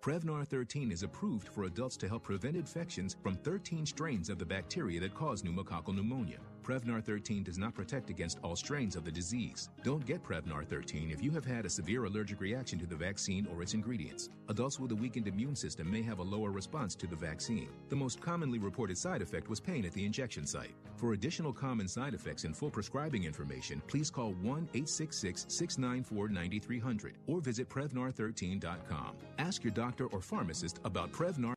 Prevnar 0.00 0.46
13 0.46 0.92
is 0.92 1.02
approved 1.02 1.48
for 1.48 1.64
adults 1.64 1.96
to 1.96 2.06
help 2.06 2.22
prevent 2.22 2.54
infections 2.54 3.16
from 3.20 3.34
13 3.34 3.84
strains 3.84 4.28
of 4.28 4.38
the 4.38 4.46
bacteria 4.46 5.00
that 5.00 5.14
cause 5.14 5.42
pneumococcal 5.42 5.94
pneumonia. 5.94 6.38
Prevnar 6.64 7.04
13 7.04 7.42
does 7.42 7.58
not 7.58 7.74
protect 7.74 8.08
against 8.08 8.38
all 8.42 8.56
strains 8.56 8.96
of 8.96 9.04
the 9.04 9.12
disease. 9.12 9.68
Don't 9.82 10.04
get 10.06 10.24
Prevnar 10.24 10.66
13 10.66 11.10
if 11.10 11.22
you 11.22 11.30
have 11.30 11.44
had 11.44 11.66
a 11.66 11.70
severe 11.70 12.06
allergic 12.06 12.40
reaction 12.40 12.78
to 12.78 12.86
the 12.86 12.96
vaccine 12.96 13.46
or 13.54 13.62
its 13.62 13.74
ingredients. 13.74 14.30
Adults 14.48 14.80
with 14.80 14.90
a 14.92 14.94
weakened 14.94 15.28
immune 15.28 15.54
system 15.54 15.90
may 15.90 16.00
have 16.00 16.20
a 16.20 16.22
lower 16.22 16.50
response 16.50 16.94
to 16.94 17.06
the 17.06 17.14
vaccine. 17.14 17.68
The 17.90 17.96
most 17.96 18.20
commonly 18.20 18.58
reported 18.58 18.96
side 18.96 19.20
effect 19.20 19.48
was 19.50 19.60
pain 19.60 19.84
at 19.84 19.92
the 19.92 20.06
injection 20.06 20.46
site. 20.46 20.74
For 20.96 21.12
additional 21.12 21.52
common 21.52 21.86
side 21.86 22.14
effects 22.14 22.44
and 22.44 22.56
full 22.56 22.70
prescribing 22.70 23.24
information, 23.24 23.82
please 23.86 24.10
call 24.10 24.32
1 24.32 24.68
866 24.72 25.44
694 25.48 26.28
9300 26.28 27.14
or 27.26 27.40
visit 27.40 27.68
Prevnar13.com. 27.68 29.16
Ask 29.38 29.62
your 29.62 29.72
doctor 29.72 30.06
or 30.06 30.22
pharmacist 30.22 30.80
about 30.84 31.12
Prevnar. 31.12 31.54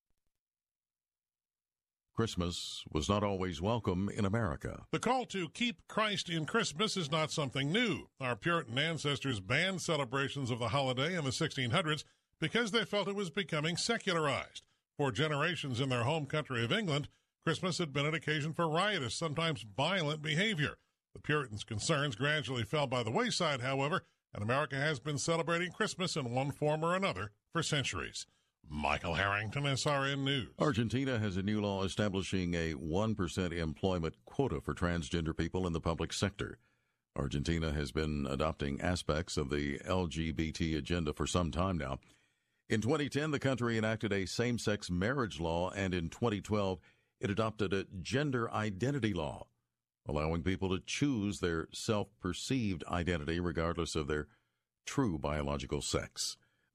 Christmas 2.18 2.84
was 2.91 3.07
not 3.07 3.24
always 3.24 3.61
welcome 3.61 4.09
in 4.09 4.26
America. 4.26 4.88
The 4.91 4.97
call 4.97 5.28
to 5.28 5.49
keep 5.49 5.88
Christ 5.88 6.32
in 6.32 6.47
Christmas 6.47 6.97
is 6.97 7.11
not 7.11 7.32
something 7.32 7.72
new. 7.72 8.07
Our 8.20 8.36
Puritan 8.36 8.80
ancestors 8.80 9.39
banned 9.39 9.84
celebrations 9.84 10.49
of 10.49 10.57
the 10.57 10.70
holiday 10.70 11.15
in 11.15 11.26
the 11.26 11.30
1600s 11.30 12.05
because 12.41 12.72
they 12.72 12.86
felt 12.86 13.07
it 13.07 13.13
was 13.13 13.30
becoming 13.30 13.78
secularized. 13.78 14.63
For 14.97 15.11
generations 15.11 15.80
in 15.80 15.89
their 15.89 16.05
home 16.05 16.26
country 16.26 16.65
of 16.65 16.72
England, 16.72 17.07
Christmas 17.45 17.78
had 17.78 17.93
been 17.93 18.07
an 18.07 18.15
occasion 18.15 18.51
for 18.51 18.68
riotous, 18.68 19.13
sometimes 19.13 19.61
violent 19.61 20.24
behavior. 20.24 20.78
The 21.13 21.22
Puritans' 21.22 21.63
concerns 21.63 22.15
gradually 22.15 22.63
fell 22.63 22.88
by 22.88 23.03
the 23.03 23.11
wayside, 23.11 23.61
however, 23.61 24.01
and 24.34 24.41
America 24.41 24.78
has 24.78 24.99
been 24.99 25.20
celebrating 25.20 25.72
Christmas 25.72 26.15
in 26.15 26.34
one 26.34 26.49
form 26.49 26.84
or 26.84 26.95
another 26.95 27.30
for 27.53 27.61
centuries. 27.61 28.26
Michael 28.70 29.13
Harrington, 29.13 29.63
SRN 29.63 30.24
News. 30.24 30.49
Argentina 30.59 31.20
has 31.20 31.38
a 31.38 31.43
new 31.43 31.61
law 31.61 31.84
establishing 31.84 32.53
a 32.53 32.74
1% 32.74 33.51
employment 33.53 34.15
quota 34.26 34.61
for 34.61 34.74
transgender 34.74 35.36
people 35.36 35.65
in 35.65 35.74
the 35.74 35.80
public 35.80 36.11
sector. 36.11 36.59
Argentina 37.15 37.72
has 37.72 37.91
been 37.91 38.28
adopting 38.30 38.80
aspects 38.82 39.38
of 39.38 39.49
the 39.49 39.80
LGBT 39.80 40.78
agenda 40.78 41.13
for 41.13 41.26
some 41.26 41.51
time 41.51 41.78
now. 41.78 41.99
In 42.70 42.82
2010, 42.82 43.32
the 43.32 43.39
country 43.39 43.78
enacted 43.78 44.11
a 44.11 44.28
same 44.28 44.59
sex 44.59 44.91
marriage 44.91 45.39
law, 45.39 45.72
and 45.72 45.93
in 45.93 46.09
2012, 46.09 46.80
it 47.20 47.30
adopted 47.30 47.74
a 47.74 47.86
gender 48.01 48.51
identity 48.51 49.13
law, 49.13 49.47
allowing 50.07 50.43
people 50.43 50.70
to 50.70 50.84
choose 50.86 51.39
their 51.39 51.68
self 51.74 52.09
perceived 52.20 52.84
identity 52.86 53.39
regardless 53.39 53.95
of 53.95 54.07
their 54.07 54.28
true 54.86 55.18
biological 55.18 55.82
sex. 55.82 56.38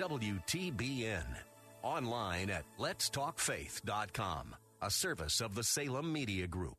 WTBN. 0.00 1.26
Online 1.82 2.48
at 2.48 2.64
letstalkfaith.com, 2.78 4.56
a 4.80 4.90
service 4.90 5.42
of 5.42 5.54
the 5.54 5.62
Salem 5.62 6.10
Media 6.10 6.46
Group. 6.46 6.78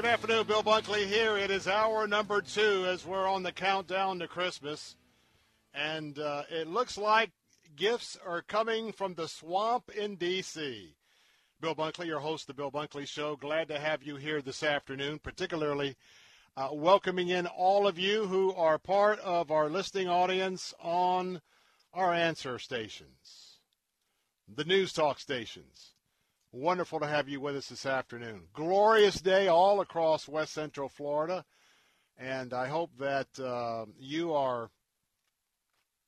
Good 0.00 0.08
afternoon, 0.08 0.46
Bill 0.46 0.62
Bunkley 0.62 1.06
here. 1.06 1.36
It 1.36 1.50
is 1.50 1.68
hour 1.68 2.06
number 2.06 2.40
two 2.40 2.86
as 2.86 3.04
we're 3.04 3.28
on 3.28 3.42
the 3.42 3.52
countdown 3.52 4.18
to 4.20 4.26
Christmas. 4.26 4.96
And 5.74 6.18
uh, 6.18 6.44
it 6.50 6.68
looks 6.68 6.96
like 6.96 7.32
gifts 7.76 8.16
are 8.26 8.40
coming 8.40 8.92
from 8.92 9.12
the 9.12 9.28
swamp 9.28 9.90
in 9.90 10.16
D.C. 10.16 10.94
Bill 11.60 11.74
Bunkley, 11.74 12.06
your 12.06 12.20
host 12.20 12.46
the 12.46 12.54
Bill 12.54 12.70
Bunkley 12.70 13.06
Show. 13.06 13.36
Glad 13.36 13.68
to 13.68 13.78
have 13.78 14.02
you 14.02 14.16
here 14.16 14.40
this 14.40 14.62
afternoon, 14.62 15.18
particularly 15.18 15.96
uh, 16.56 16.70
welcoming 16.72 17.28
in 17.28 17.46
all 17.46 17.86
of 17.86 17.98
you 17.98 18.24
who 18.24 18.54
are 18.54 18.78
part 18.78 19.18
of 19.18 19.50
our 19.50 19.68
listening 19.68 20.08
audience 20.08 20.72
on 20.80 21.42
our 21.92 22.14
answer 22.14 22.58
stations, 22.58 23.58
the 24.48 24.64
news 24.64 24.94
talk 24.94 25.18
stations. 25.20 25.92
Wonderful 26.52 26.98
to 26.98 27.06
have 27.06 27.28
you 27.28 27.40
with 27.40 27.54
us 27.54 27.68
this 27.68 27.86
afternoon. 27.86 28.48
Glorious 28.52 29.20
day 29.20 29.46
all 29.46 29.80
across 29.80 30.26
West 30.26 30.52
Central 30.52 30.88
Florida, 30.88 31.44
and 32.18 32.52
I 32.52 32.66
hope 32.66 32.90
that 32.98 33.28
uh, 33.38 33.84
you 34.00 34.34
are 34.34 34.68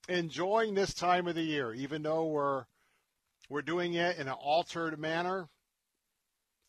enjoying 0.09 0.75
this 0.75 0.95
time 0.95 1.29
of 1.29 1.37
the 1.37 1.45
year, 1.45 1.73
even 1.73 2.03
though 2.03 2.27
we're 2.27 2.65
we're 3.49 3.63
doing 3.63 3.95
it 3.95 4.19
in 4.19 4.27
an 4.27 4.35
altered 4.35 4.99
manner. 4.99 5.49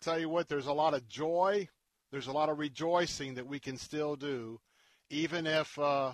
Tell 0.02 0.20
you 0.20 0.30
what, 0.30 0.48
there's 0.48 0.68
a 0.68 0.74
lot 0.74 0.94
of 0.94 1.08
joy, 1.08 1.68
there's 2.12 2.28
a 2.28 2.32
lot 2.32 2.50
of 2.50 2.60
rejoicing 2.60 3.34
that 3.34 3.48
we 3.48 3.60
can 3.60 3.78
still 3.78 4.16
do, 4.16 4.60
even 5.10 5.48
if, 5.48 5.80
uh, 5.80 6.14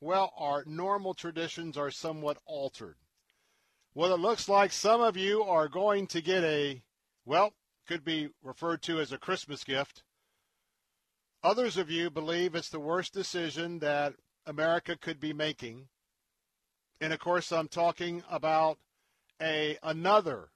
well, 0.00 0.32
our 0.38 0.64
normal 0.66 1.12
traditions 1.12 1.76
are 1.76 1.90
somewhat 1.90 2.38
altered. 2.46 2.96
Well, 3.94 4.14
it 4.14 4.20
looks 4.20 4.48
like 4.48 4.72
some 4.72 5.02
of 5.02 5.18
you 5.18 5.42
are 5.42 5.68
going 5.68 6.06
to 6.06 6.22
get 6.22 6.42
a 6.44 6.82
well, 7.24 7.52
could 7.86 8.04
be 8.04 8.28
referred 8.42 8.82
to 8.82 9.00
as 9.00 9.12
a 9.12 9.18
Christmas 9.18 9.64
gift. 9.64 10.02
Others 11.42 11.76
of 11.76 11.90
you 11.90 12.10
believe 12.10 12.54
it's 12.54 12.70
the 12.70 12.80
worst 12.80 13.12
decision 13.12 13.78
that 13.80 14.14
America 14.46 14.96
could 14.96 15.20
be 15.20 15.32
making. 15.32 15.88
And 17.00 17.12
of 17.12 17.18
course, 17.18 17.52
I'm 17.52 17.68
talking 17.68 18.22
about 18.30 18.78
a 19.42 19.76
another 19.82 20.48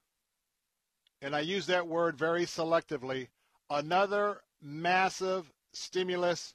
and 1.20 1.34
I 1.34 1.40
use 1.40 1.66
that 1.66 1.88
word 1.88 2.16
very 2.16 2.44
selectively, 2.44 3.28
another 3.68 4.42
massive 4.62 5.52
stimulus 5.72 6.54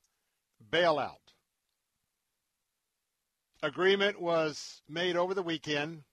bailout. 0.72 1.18
Agreement 3.61 4.22
was 4.22 4.82
made 4.88 5.16
over 5.16 5.34
the 5.34 5.43
weekend. 5.43 6.03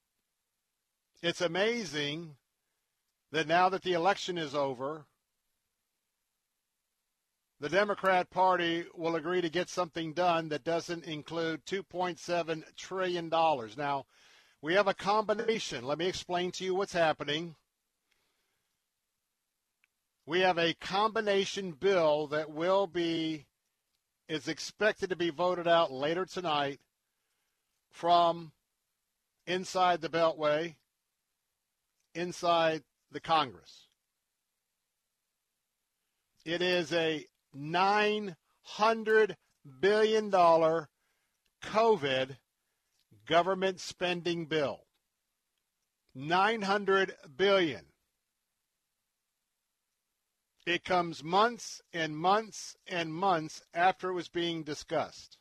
It's 1.22 1.40
amazing 1.40 2.36
that 3.32 3.46
now 3.46 3.68
that 3.68 3.82
the 3.82 3.92
election 3.92 4.38
is 4.38 4.54
over, 4.54 5.06
the 7.60 7.68
Democrat 7.68 8.30
Party 8.30 8.86
will 8.94 9.16
agree 9.16 9.42
to 9.42 9.50
get 9.50 9.68
something 9.68 10.14
done 10.14 10.48
that 10.48 10.64
doesn't 10.64 11.04
include 11.04 11.64
$2.7 11.66 12.64
trillion. 12.74 13.28
Now, 13.28 14.06
we 14.62 14.74
have 14.74 14.88
a 14.88 14.94
combination. 14.94 15.84
Let 15.84 15.98
me 15.98 16.06
explain 16.06 16.52
to 16.52 16.64
you 16.64 16.74
what's 16.74 16.94
happening. 16.94 17.56
We 20.24 20.40
have 20.40 20.58
a 20.58 20.74
combination 20.74 21.72
bill 21.72 22.28
that 22.28 22.50
will 22.50 22.86
be, 22.86 23.46
is 24.28 24.48
expected 24.48 25.10
to 25.10 25.16
be 25.16 25.30
voted 25.30 25.68
out 25.68 25.92
later 25.92 26.24
tonight 26.24 26.80
from 27.90 28.52
inside 29.46 30.00
the 30.00 30.08
Beltway, 30.08 30.76
inside 32.14 32.84
the 33.10 33.20
Congress. 33.20 33.88
It 36.44 36.62
is 36.62 36.92
a 36.92 37.26
$900 37.56 38.36
billion 39.80 40.30
COVID 40.30 42.36
government 43.26 43.80
spending 43.80 44.46
bill. 44.46 44.84
900 46.14 47.14
billion. 47.36 47.84
It 50.66 50.84
comes 50.84 51.24
months 51.24 51.82
and 51.92 52.16
months 52.16 52.76
and 52.86 53.12
months 53.12 53.62
after 53.74 54.10
it 54.10 54.14
was 54.14 54.28
being 54.28 54.62
discussed. 54.62 55.39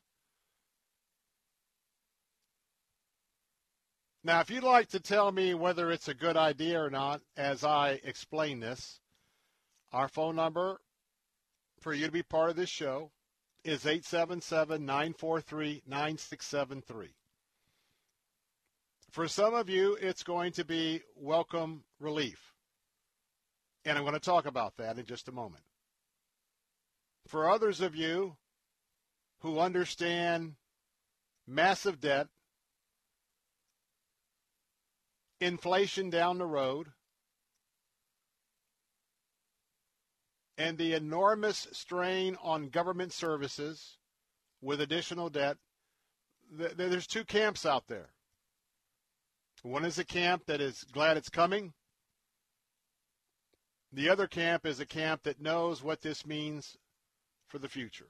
Now, 4.23 4.41
if 4.41 4.49
you'd 4.49 4.63
like 4.63 4.89
to 4.89 4.99
tell 4.99 5.31
me 5.31 5.53
whether 5.53 5.91
it's 5.91 6.09
a 6.09 6.13
good 6.13 6.35
idea 6.35 6.81
or 6.81 6.89
not 6.89 7.21
as 7.37 7.63
I 7.63 8.01
explain 8.03 8.59
this, 8.59 8.99
our 9.93 10.09
phone 10.09 10.35
number 10.35 10.81
for 11.79 11.93
you 11.93 12.05
to 12.05 12.11
be 12.11 12.23
part 12.23 12.49
of 12.49 12.57
this 12.57 12.69
show 12.69 13.11
is 13.63 13.85
877 13.85 14.85
943 14.85 15.83
9673. 15.87 17.15
For 19.09 19.27
some 19.27 19.53
of 19.53 19.69
you, 19.69 19.97
it's 19.99 20.23
going 20.23 20.51
to 20.53 20.65
be 20.65 21.01
welcome 21.15 21.83
relief. 21.99 22.53
And 23.85 23.97
I'm 23.97 24.03
going 24.03 24.13
to 24.13 24.19
talk 24.19 24.45
about 24.45 24.75
that 24.77 24.99
in 24.99 25.05
just 25.05 25.29
a 25.29 25.31
moment. 25.31 25.63
For 27.25 27.49
others 27.49 27.79
of 27.79 27.95
you 27.95 28.35
who 29.39 29.59
understand 29.59 30.55
massive 31.47 32.01
debt, 32.01 32.27
inflation 35.39 36.09
down 36.09 36.37
the 36.37 36.45
road, 36.45 36.87
and 40.57 40.77
the 40.77 40.93
enormous 40.93 41.67
strain 41.71 42.37
on 42.43 42.69
government 42.69 43.13
services 43.13 43.97
with 44.61 44.81
additional 44.81 45.29
debt, 45.29 45.57
there's 46.51 47.07
two 47.07 47.23
camps 47.23 47.65
out 47.65 47.87
there. 47.87 48.09
One 49.63 49.85
is 49.85 49.99
a 49.99 50.05
camp 50.05 50.45
that 50.47 50.61
is 50.61 50.83
glad 50.91 51.15
it's 51.17 51.29
coming. 51.29 51.73
The 53.91 54.09
other 54.09 54.27
camp 54.27 54.65
is 54.65 54.79
a 54.79 54.85
camp 54.85 55.23
that 55.23 55.41
knows 55.41 55.81
what 55.81 56.01
this 56.01 56.25
means 56.25 56.77
for 57.47 57.57
the 57.57 57.69
future. 57.69 58.09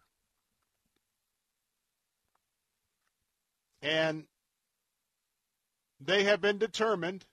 And 3.82 4.26
they 6.00 6.24
have 6.24 6.42
been 6.42 6.58
determined 6.58 7.26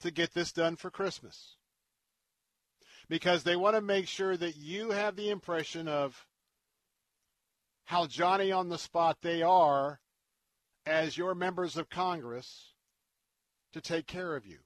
to 0.00 0.10
get 0.10 0.34
this 0.34 0.52
done 0.52 0.76
for 0.76 0.90
Christmas 0.90 1.56
because 3.08 3.42
they 3.42 3.56
want 3.56 3.74
to 3.74 3.80
make 3.80 4.06
sure 4.06 4.36
that 4.36 4.56
you 4.56 4.90
have 4.90 5.16
the 5.16 5.30
impression 5.30 5.88
of 5.88 6.26
how 7.86 8.06
Johnny 8.06 8.52
on 8.52 8.68
the 8.68 8.78
spot 8.78 9.18
they 9.22 9.42
are 9.42 10.00
as 10.84 11.16
your 11.16 11.34
members 11.34 11.76
of 11.76 11.88
Congress 11.88 12.74
to 13.72 13.80
take 13.80 14.06
care 14.06 14.36
of 14.36 14.46
you. 14.46 14.58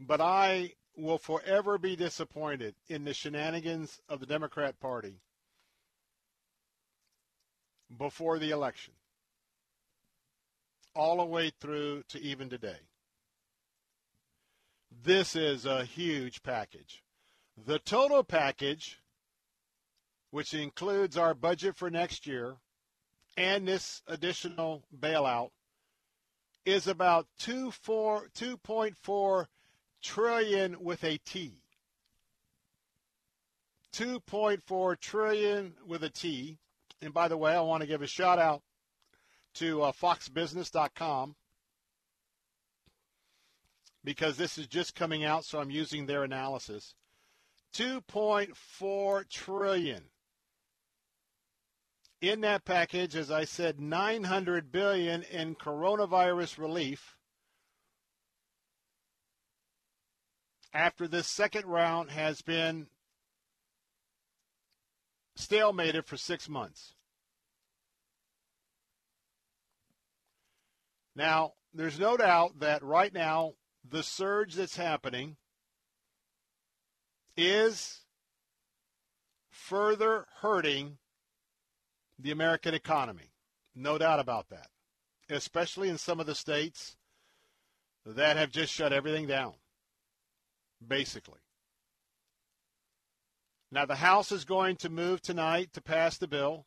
But 0.00 0.20
I 0.20 0.72
will 0.96 1.18
forever 1.18 1.78
be 1.78 1.94
disappointed 1.94 2.74
in 2.88 3.04
the 3.04 3.14
shenanigans 3.14 4.00
of 4.08 4.20
the 4.20 4.26
Democrat 4.26 4.78
Party 4.80 5.20
before 7.94 8.38
the 8.38 8.50
election, 8.50 8.94
all 10.94 11.18
the 11.18 11.24
way 11.24 11.52
through 11.60 12.02
to 12.08 12.20
even 12.20 12.48
today. 12.48 12.78
This 15.04 15.36
is 15.36 15.66
a 15.66 15.84
huge 15.84 16.42
package. 16.42 17.02
The 17.66 17.78
total 17.78 18.24
package, 18.24 18.98
which 20.30 20.54
includes 20.54 21.16
our 21.16 21.34
budget 21.34 21.76
for 21.76 21.90
next 21.90 22.26
year 22.26 22.56
and 23.36 23.68
this 23.68 24.02
additional 24.06 24.84
bailout, 24.98 25.50
is 26.64 26.88
about 26.88 27.26
2.4 27.40 29.46
trillion 30.02 30.82
with 30.82 31.04
a 31.04 31.18
T. 31.18 31.60
2.4 33.92 35.00
trillion 35.00 35.74
with 35.86 36.02
a 36.02 36.10
T. 36.10 36.58
And 37.02 37.12
by 37.12 37.28
the 37.28 37.36
way, 37.36 37.52
I 37.52 37.60
want 37.60 37.82
to 37.82 37.86
give 37.86 38.02
a 38.02 38.06
shout 38.06 38.38
out 38.38 38.62
to 39.54 39.82
uh, 39.82 39.92
foxbusiness.com 39.92 41.34
because 44.04 44.36
this 44.36 44.56
is 44.56 44.66
just 44.66 44.94
coming 44.94 45.24
out, 45.24 45.44
so 45.44 45.58
I'm 45.58 45.70
using 45.70 46.06
their 46.06 46.22
analysis. 46.22 46.94
2.4 47.74 49.28
trillion. 49.28 50.04
In 52.22 52.40
that 52.42 52.64
package, 52.64 53.14
as 53.14 53.30
I 53.30 53.44
said, 53.44 53.80
900 53.80 54.72
billion 54.72 55.22
in 55.24 55.54
coronavirus 55.54 56.56
relief. 56.58 57.16
After 60.72 61.06
this 61.06 61.26
second 61.26 61.66
round 61.66 62.10
has 62.10 62.42
been 62.42 62.86
stalemated 65.36 66.04
for 66.06 66.16
six 66.16 66.48
months. 66.48 66.94
Now, 71.14 71.52
there's 71.72 71.98
no 71.98 72.16
doubt 72.16 72.60
that 72.60 72.82
right 72.82 73.12
now, 73.12 73.54
the 73.88 74.02
surge 74.02 74.54
that's 74.54 74.76
happening 74.76 75.36
is 77.36 78.00
further 79.50 80.26
hurting 80.40 80.98
the 82.18 82.30
American 82.30 82.74
economy. 82.74 83.32
No 83.74 83.98
doubt 83.98 84.20
about 84.20 84.48
that. 84.48 84.68
Especially 85.28 85.88
in 85.88 85.98
some 85.98 86.20
of 86.20 86.26
the 86.26 86.34
states 86.34 86.96
that 88.04 88.36
have 88.36 88.50
just 88.50 88.72
shut 88.72 88.92
everything 88.92 89.26
down, 89.26 89.54
basically. 90.86 91.40
Now, 93.70 93.84
the 93.84 93.96
House 93.96 94.30
is 94.30 94.44
going 94.44 94.76
to 94.76 94.88
move 94.88 95.20
tonight 95.20 95.72
to 95.72 95.80
pass 95.80 96.16
the 96.18 96.28
bill. 96.28 96.66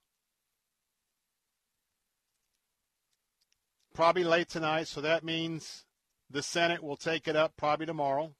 Probably 3.93 4.23
late 4.23 4.49
tonight, 4.49 4.87
so 4.87 5.01
that 5.01 5.23
means 5.23 5.85
the 6.29 6.43
Senate 6.43 6.83
will 6.83 6.97
take 6.97 7.27
it 7.27 7.35
up 7.35 7.53
probably 7.57 7.85
tomorrow. 7.85 8.33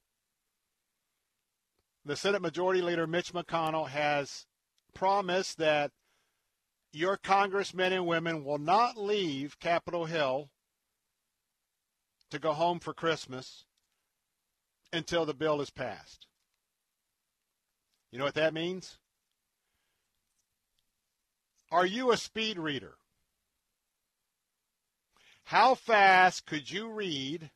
The 2.04 2.16
Senate 2.16 2.42
Majority 2.42 2.82
Leader 2.82 3.06
Mitch 3.06 3.32
McConnell 3.32 3.88
has 3.88 4.46
promised 4.94 5.58
that 5.58 5.90
your 6.92 7.16
congressmen 7.16 7.92
and 7.92 8.06
women 8.06 8.44
will 8.44 8.58
not 8.58 8.96
leave 8.96 9.58
Capitol 9.58 10.06
Hill 10.06 10.50
to 12.30 12.38
go 12.38 12.52
home 12.52 12.80
for 12.80 12.94
Christmas 12.94 13.64
until 14.92 15.24
the 15.24 15.34
bill 15.34 15.60
is 15.60 15.70
passed. 15.70 16.26
You 18.10 18.18
know 18.18 18.24
what 18.24 18.34
that 18.34 18.54
means? 18.54 18.98
Are 21.70 21.86
you 21.86 22.10
a 22.10 22.16
speed 22.16 22.58
reader? 22.58 22.96
How 25.44 25.76
fast 25.76 26.46
could 26.46 26.68
you 26.70 26.88
read 26.88 27.50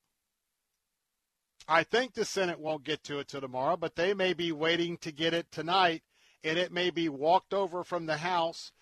I 1.66 1.82
think 1.82 2.12
the 2.12 2.24
Senate 2.24 2.60
won't 2.60 2.84
get 2.84 3.02
to 3.04 3.18
it 3.18 3.28
till 3.28 3.40
tomorrow, 3.40 3.76
but 3.76 3.96
they 3.96 4.12
may 4.12 4.34
be 4.34 4.52
waiting 4.52 4.98
to 4.98 5.10
get 5.10 5.32
it 5.32 5.50
tonight, 5.50 6.02
and 6.42 6.58
it 6.58 6.72
may 6.72 6.90
be 6.90 7.08
walked 7.08 7.54
over 7.54 7.82
from 7.82 8.06
the 8.06 8.18
House. 8.18 8.72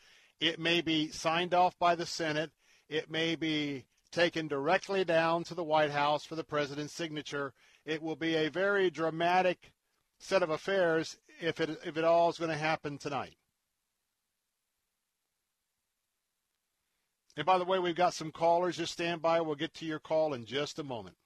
It 0.41 0.59
may 0.59 0.80
be 0.80 1.09
signed 1.09 1.55
off 1.55 1.78
by 1.78 1.95
the 1.95 2.07
Senate. 2.07 2.51
It 2.89 3.09
may 3.09 3.36
be 3.36 3.85
taken 4.11 4.48
directly 4.48 5.05
down 5.05 5.44
to 5.44 5.55
the 5.55 5.65
White 5.65 5.93
House 5.93 6.24
for 6.24 6.35
the 6.35 6.44
president's 6.44 6.93
signature. 6.93 7.52
It 7.85 8.02
will 8.02 8.16
be 8.16 8.35
a 8.35 8.51
very 8.51 8.90
dramatic 8.90 9.73
set 10.19 10.43
of 10.43 10.51
affairs 10.51 11.16
if 11.40 11.61
it 11.61 11.70
if 11.85 11.97
it 11.97 12.05
all 12.05 12.31
is 12.31 12.39
going 12.39 12.51
to 12.51 12.57
happen 12.57 12.98
tonight. 12.98 13.35
And 17.36 17.47
by 17.47 17.59
the 17.59 17.65
way, 17.65 17.78
we've 17.78 17.94
got 17.94 18.15
some 18.15 18.31
callers. 18.31 18.77
Just 18.77 18.93
stand 18.93 19.23
by. 19.23 19.40
We'll 19.40 19.55
get 19.55 19.73
to 19.74 19.86
your 19.86 19.98
call 19.98 20.35
in 20.35 20.44
just 20.44 20.78
a 20.78 20.85
moment. 20.85 21.16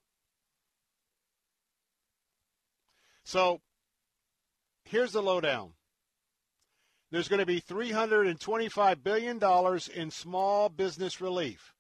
So 3.27 3.61
here's 4.85 5.11
the 5.11 5.21
lowdown. 5.21 5.73
There's 7.11 7.27
going 7.27 7.41
to 7.41 7.47
be 7.47 7.61
$325 7.61 9.03
billion 9.03 9.41
in 9.97 10.11
small 10.13 10.69
business 10.69 11.21
relief. 11.21 11.75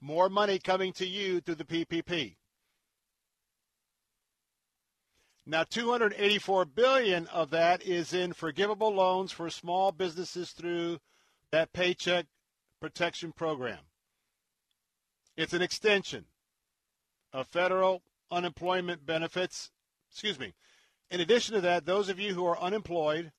More 0.00 0.28
money 0.28 0.60
coming 0.60 0.92
to 0.94 1.06
you 1.06 1.40
through 1.40 1.56
the 1.56 1.64
PPP. 1.64 2.36
Now, 5.44 5.64
284 5.64 6.66
billion 6.66 7.26
of 7.26 7.50
that 7.50 7.82
is 7.82 8.14
in 8.14 8.32
forgivable 8.32 8.94
loans 8.94 9.32
for 9.32 9.50
small 9.50 9.90
businesses 9.90 10.52
through 10.52 11.00
that 11.50 11.72
Paycheck 11.72 12.26
Protection 12.80 13.32
Program. 13.32 13.80
It's 15.36 15.52
an 15.52 15.62
extension 15.62 16.26
of 17.32 17.48
federal 17.48 18.02
unemployment 18.30 19.04
benefits. 19.04 19.72
Excuse 20.12 20.38
me, 20.38 20.52
in 21.12 21.20
addition 21.20 21.54
to 21.54 21.60
that, 21.60 21.84
those 21.84 22.08
of 22.08 22.18
you 22.18 22.32
who 22.32 22.46
are 22.46 22.58
unemployed, 22.58 23.32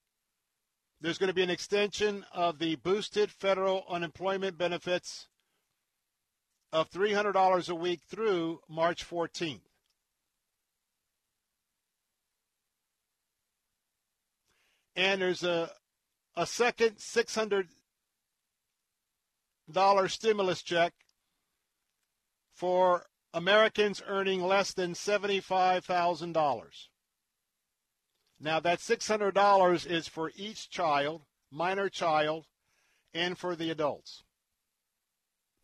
there's 1.01 1.17
going 1.17 1.29
to 1.29 1.33
be 1.33 1.41
an 1.41 1.49
extension 1.49 2.23
of 2.31 2.59
the 2.59 2.75
boosted 2.75 3.31
federal 3.31 3.83
unemployment 3.89 4.59
benefits 4.59 5.27
of 6.71 6.91
$300 6.91 7.69
a 7.69 7.75
week 7.75 8.01
through 8.07 8.59
March 8.69 9.09
14th. 9.09 9.61
And 14.95 15.19
there's 15.19 15.43
a, 15.43 15.71
a 16.35 16.45
second 16.45 16.97
$600 16.97 17.65
stimulus 20.11 20.61
check 20.61 20.93
for 22.53 23.07
Americans 23.33 24.03
earning 24.07 24.43
less 24.43 24.73
than 24.75 24.93
$75,000. 24.93 26.87
Now, 28.43 28.59
that 28.59 28.79
$600 28.79 29.89
is 29.89 30.09
for 30.09 30.29
each 30.35 30.69
child, 30.69 31.21
minor 31.49 31.87
child, 31.87 32.45
and 33.13 33.37
for 33.37 33.55
the 33.55 33.69
adults. 33.69 34.23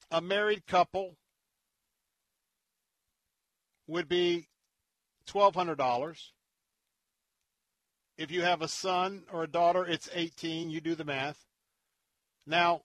A 0.10 0.22
married 0.22 0.66
couple 0.66 1.18
would 3.86 4.08
be 4.08 4.48
$1,200. 5.28 6.32
If 8.18 8.32
you 8.32 8.44
have 8.44 8.62
a 8.62 8.70
son 8.70 9.24
or 9.30 9.44
a 9.44 9.48
daughter, 9.48 9.86
it's 9.86 10.08
18. 10.14 10.70
You 10.70 10.80
do 10.80 10.96
the 10.96 11.04
math. 11.04 11.44
Now, 12.48 12.84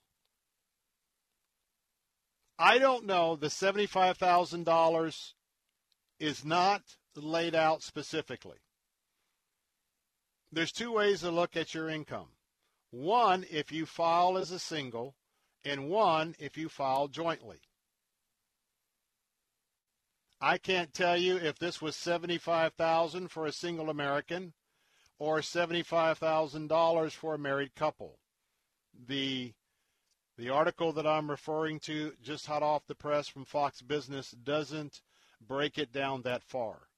I 2.58 2.78
don't 2.78 3.06
know. 3.06 3.36
The 3.36 3.46
$75,000 3.46 5.34
is 6.18 6.44
not 6.44 6.82
laid 7.14 7.54
out 7.54 7.84
specifically. 7.84 8.63
There's 10.54 10.70
two 10.70 10.92
ways 10.92 11.20
to 11.20 11.32
look 11.32 11.56
at 11.56 11.74
your 11.74 11.88
income. 11.88 12.28
One, 12.92 13.44
if 13.50 13.72
you 13.72 13.86
file 13.86 14.38
as 14.38 14.52
a 14.52 14.60
single, 14.60 15.16
and 15.64 15.88
one, 15.88 16.36
if 16.38 16.56
you 16.56 16.68
file 16.68 17.08
jointly. 17.08 17.58
I 20.40 20.58
can't 20.58 20.94
tell 20.94 21.16
you 21.16 21.36
if 21.36 21.58
this 21.58 21.82
was 21.82 21.96
75,000 21.96 23.32
for 23.32 23.46
a 23.46 23.52
single 23.52 23.90
American 23.90 24.52
or 25.18 25.38
$75,000 25.40 27.10
for 27.12 27.34
a 27.34 27.38
married 27.38 27.74
couple. 27.74 28.20
The 29.08 29.54
the 30.36 30.50
article 30.50 30.92
that 30.92 31.06
I'm 31.06 31.30
referring 31.30 31.80
to 31.80 32.12
just 32.22 32.46
hot 32.46 32.62
off 32.62 32.86
the 32.86 32.94
press 32.94 33.26
from 33.26 33.44
Fox 33.44 33.82
Business 33.82 34.30
doesn't 34.30 35.00
break 35.40 35.78
it 35.78 35.92
down 35.92 36.22
that 36.22 36.42
far. 36.44 36.88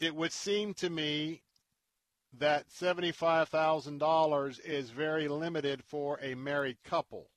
It 0.00 0.14
would 0.14 0.32
seem 0.32 0.74
to 0.74 0.90
me 0.90 1.42
that 2.38 2.68
$75,000 2.68 4.60
is 4.64 4.90
very 4.90 5.28
limited 5.28 5.82
for 5.82 6.18
a 6.20 6.34
married 6.34 6.76
couple. 6.84 7.30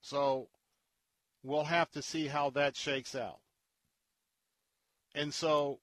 So 0.00 0.48
we'll 1.42 1.64
have 1.64 1.90
to 1.92 2.02
see 2.02 2.28
how 2.28 2.50
that 2.50 2.76
shakes 2.76 3.14
out. 3.14 3.38
And 5.14 5.34
so 5.34 5.80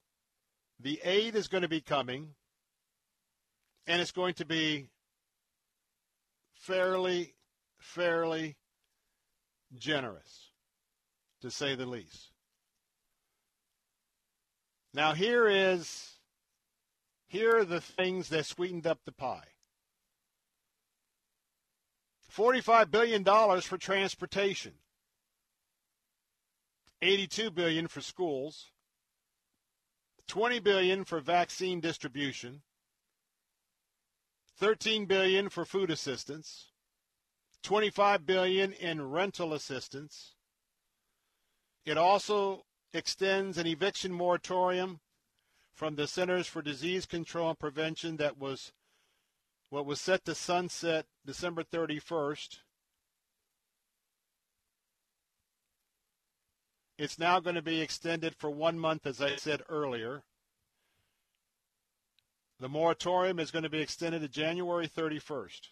the 0.79 1.01
aid 1.03 1.35
is 1.35 1.47
going 1.47 1.63
to 1.63 1.67
be 1.67 1.81
coming, 1.81 2.35
and 3.87 4.01
it's 4.01 4.11
going 4.11 4.35
to 4.35 4.45
be 4.45 4.89
fairly, 6.53 7.33
fairly 7.79 8.55
generous, 9.75 10.51
to 11.41 11.49
say 11.51 11.75
the 11.75 11.85
least. 11.85 12.32
Now 14.93 15.13
here 15.13 15.47
is 15.47 16.11
here 17.27 17.57
are 17.57 17.65
the 17.65 17.81
things 17.81 18.29
that 18.29 18.45
sweetened 18.45 18.85
up 18.85 18.99
the 19.05 19.11
pie. 19.11 19.47
$45 22.31 22.91
billion 22.91 23.23
for 23.61 23.77
transportation. 23.77 24.73
82 27.01 27.51
billion 27.51 27.87
for 27.87 28.01
schools, 28.01 28.71
20 30.27 30.59
billion 30.59 31.03
for 31.03 31.19
vaccine 31.19 31.79
distribution, 31.81 32.61
13 34.57 35.05
billion 35.05 35.49
for 35.49 35.65
food 35.65 35.89
assistance, 35.89 36.67
25 37.63 38.25
billion 38.25 38.71
in 38.73 39.09
rental 39.09 39.53
assistance. 39.53 40.35
It 41.85 41.97
also 41.97 42.63
extends 42.93 43.57
an 43.57 43.67
eviction 43.67 44.11
moratorium 44.11 44.99
from 45.73 45.95
the 45.95 46.07
Centers 46.07 46.47
for 46.47 46.61
Disease 46.61 47.05
Control 47.05 47.49
and 47.49 47.59
Prevention 47.59 48.17
that 48.17 48.37
was 48.37 48.71
what 49.69 49.85
was 49.85 49.99
set 49.99 50.23
to 50.25 50.35
sunset 50.35 51.05
December 51.25 51.63
31st 51.63 52.59
It's 56.97 57.17
now 57.17 57.39
going 57.39 57.55
to 57.55 57.61
be 57.61 57.81
extended 57.81 58.35
for 58.35 58.49
one 58.49 58.77
month, 58.77 59.07
as 59.07 59.19
I 59.19 59.35
said 59.35 59.61
earlier. 59.67 60.23
The 62.59 62.69
moratorium 62.69 63.39
is 63.39 63.51
going 63.51 63.63
to 63.63 63.69
be 63.69 63.81
extended 63.81 64.21
to 64.21 64.27
January 64.27 64.87
31st. 64.87 65.69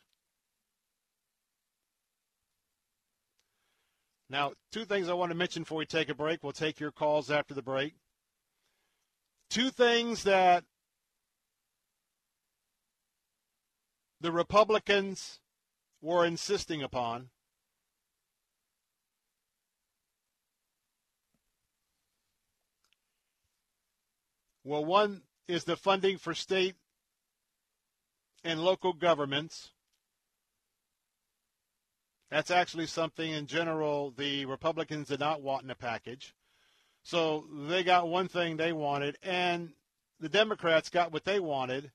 Now, 4.31 4.53
two 4.71 4.85
things 4.85 5.09
I 5.09 5.13
want 5.13 5.31
to 5.31 5.37
mention 5.37 5.63
before 5.63 5.79
we 5.79 5.85
take 5.85 6.07
a 6.07 6.15
break. 6.15 6.41
We'll 6.41 6.53
take 6.53 6.79
your 6.79 6.93
calls 6.93 7.29
after 7.29 7.53
the 7.53 7.61
break. 7.61 7.95
Two 9.49 9.69
things 9.69 10.23
that 10.23 10.63
the 14.21 14.31
Republicans 14.31 15.41
were 16.01 16.25
insisting 16.25 16.81
upon 16.81 17.29
Well, 24.63 24.85
one 24.85 25.23
is 25.47 25.63
the 25.63 25.75
funding 25.75 26.19
for 26.19 26.35
state 26.35 26.75
and 28.43 28.63
local 28.63 28.93
governments. 28.93 29.71
That's 32.31 32.49
actually 32.49 32.87
something 32.87 33.29
in 33.29 33.45
general 33.45 34.11
the 34.11 34.45
Republicans 34.45 35.09
did 35.09 35.19
not 35.19 35.41
want 35.41 35.65
in 35.65 35.69
a 35.69 35.75
package. 35.75 36.33
So 37.03 37.45
they 37.67 37.83
got 37.83 38.07
one 38.07 38.29
thing 38.29 38.55
they 38.55 38.71
wanted, 38.71 39.17
and 39.21 39.73
the 40.19 40.29
Democrats 40.29 40.89
got 40.89 41.11
what 41.11 41.25
they 41.25 41.41
wanted, 41.41 41.91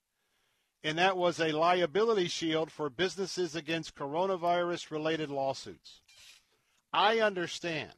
and 0.85 0.99
that 0.99 1.17
was 1.17 1.41
a 1.41 1.53
liability 1.53 2.29
shield 2.29 2.71
for 2.71 2.91
businesses 2.91 3.57
against 3.57 3.95
coronavirus 3.95 4.91
related 4.91 5.31
lawsuits. 5.31 6.03
I 6.93 7.21
understand 7.21 7.93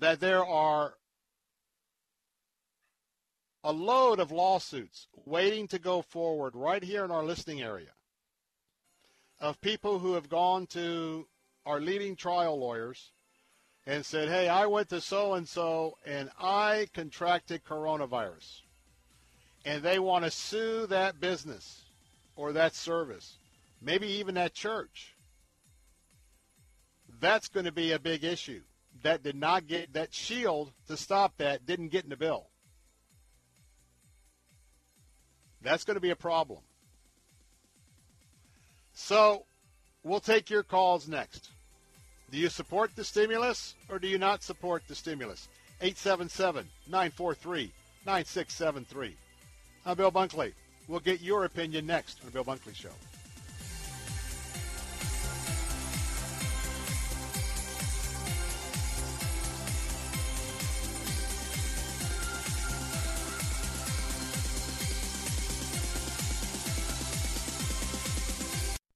that 0.00 0.18
there 0.18 0.44
are 0.44 0.94
a 3.62 3.72
load 3.72 4.18
of 4.18 4.32
lawsuits 4.32 5.06
waiting 5.24 5.68
to 5.68 5.78
go 5.78 6.02
forward 6.02 6.56
right 6.56 6.82
here 6.82 7.04
in 7.04 7.12
our 7.12 7.24
listening 7.24 7.62
area 7.62 7.90
of 9.42 9.60
people 9.60 9.98
who 9.98 10.14
have 10.14 10.28
gone 10.28 10.66
to 10.68 11.26
our 11.66 11.80
leading 11.80 12.14
trial 12.14 12.58
lawyers 12.58 13.10
and 13.84 14.06
said, 14.06 14.28
hey, 14.28 14.48
I 14.48 14.66
went 14.66 14.88
to 14.90 15.00
so 15.00 15.34
and 15.34 15.46
so 15.46 15.98
and 16.06 16.30
I 16.38 16.86
contracted 16.94 17.64
coronavirus. 17.64 18.60
And 19.64 19.82
they 19.82 19.98
want 19.98 20.24
to 20.24 20.30
sue 20.30 20.86
that 20.86 21.20
business 21.20 21.82
or 22.36 22.52
that 22.52 22.74
service, 22.74 23.36
maybe 23.80 24.06
even 24.06 24.36
that 24.36 24.54
church. 24.54 25.16
That's 27.20 27.48
going 27.48 27.66
to 27.66 27.72
be 27.72 27.92
a 27.92 27.98
big 27.98 28.24
issue. 28.24 28.62
That 29.02 29.24
did 29.24 29.36
not 29.36 29.66
get, 29.66 29.92
that 29.94 30.14
shield 30.14 30.72
to 30.86 30.96
stop 30.96 31.36
that 31.38 31.66
didn't 31.66 31.88
get 31.88 32.04
in 32.04 32.10
the 32.10 32.16
bill. 32.16 32.46
That's 35.60 35.84
going 35.84 35.96
to 35.96 36.00
be 36.00 36.10
a 36.10 36.16
problem. 36.16 36.60
So 38.94 39.44
we'll 40.02 40.20
take 40.20 40.50
your 40.50 40.62
calls 40.62 41.08
next. 41.08 41.50
Do 42.30 42.38
you 42.38 42.48
support 42.48 42.94
the 42.96 43.04
stimulus 43.04 43.74
or 43.88 43.98
do 43.98 44.08
you 44.08 44.18
not 44.18 44.42
support 44.42 44.82
the 44.88 44.94
stimulus? 44.94 45.48
877 45.80 46.66
943 46.88 47.72
9673. 48.06 49.16
I'm 49.84 49.96
Bill 49.96 50.12
Bunkley. 50.12 50.52
We'll 50.88 51.00
get 51.00 51.20
your 51.20 51.44
opinion 51.44 51.86
next 51.86 52.20
on 52.20 52.26
the 52.26 52.32
Bill 52.32 52.44
Bunkley 52.44 52.74
Show. 52.74 52.90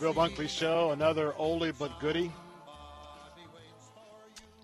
the 0.00 0.06
Bill 0.06 0.14
Bunkley 0.14 0.48
Show, 0.48 0.92
another 0.92 1.34
oldie 1.38 1.74
but 1.78 2.00
goodie. 2.00 2.32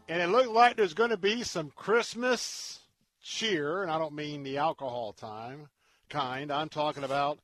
And 0.08 0.22
it 0.22 0.28
looked 0.28 0.48
like 0.50 0.76
there's 0.76 0.94
going 0.94 1.10
to 1.10 1.18
be 1.18 1.42
some 1.42 1.72
Christmas 1.74 2.78
cheer, 3.22 3.82
and 3.82 3.90
I 3.90 3.98
don't 3.98 4.14
mean 4.14 4.44
the 4.44 4.58
alcohol 4.58 5.12
time 5.12 5.68
kind. 6.08 6.50
I'm 6.50 6.70
talking 6.70 7.04
about 7.04 7.38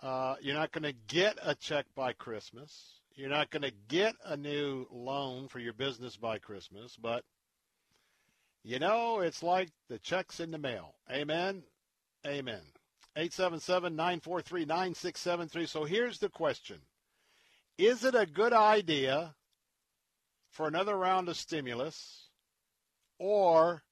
uh, 0.00 0.36
you're 0.40 0.54
not 0.54 0.72
going 0.72 0.84
to 0.84 0.94
get 1.06 1.38
a 1.42 1.54
check 1.54 1.84
by 1.94 2.14
Christmas. 2.14 2.94
You're 3.14 3.28
not 3.28 3.50
going 3.50 3.60
to 3.62 3.72
get 3.88 4.14
a 4.24 4.34
new 4.36 4.86
loan 4.90 5.48
for 5.48 5.58
your 5.58 5.74
business 5.74 6.16
by 6.16 6.38
Christmas, 6.38 6.96
but 6.96 7.24
you 8.62 8.78
know, 8.78 9.20
it's 9.20 9.42
like 9.42 9.68
the 9.88 9.98
check's 9.98 10.40
in 10.40 10.50
the 10.50 10.58
mail. 10.58 10.94
Amen. 11.10 11.62
Amen. 12.26 12.62
877-943-9673. 13.16 15.68
So 15.68 15.84
here's 15.84 16.20
the 16.20 16.28
question. 16.28 16.78
Is 17.78 18.02
it 18.02 18.16
a 18.16 18.26
good 18.26 18.52
idea 18.52 19.36
for 20.50 20.66
another 20.66 20.96
round 20.96 21.28
of 21.28 21.36
stimulus 21.36 22.28
or 23.20 23.84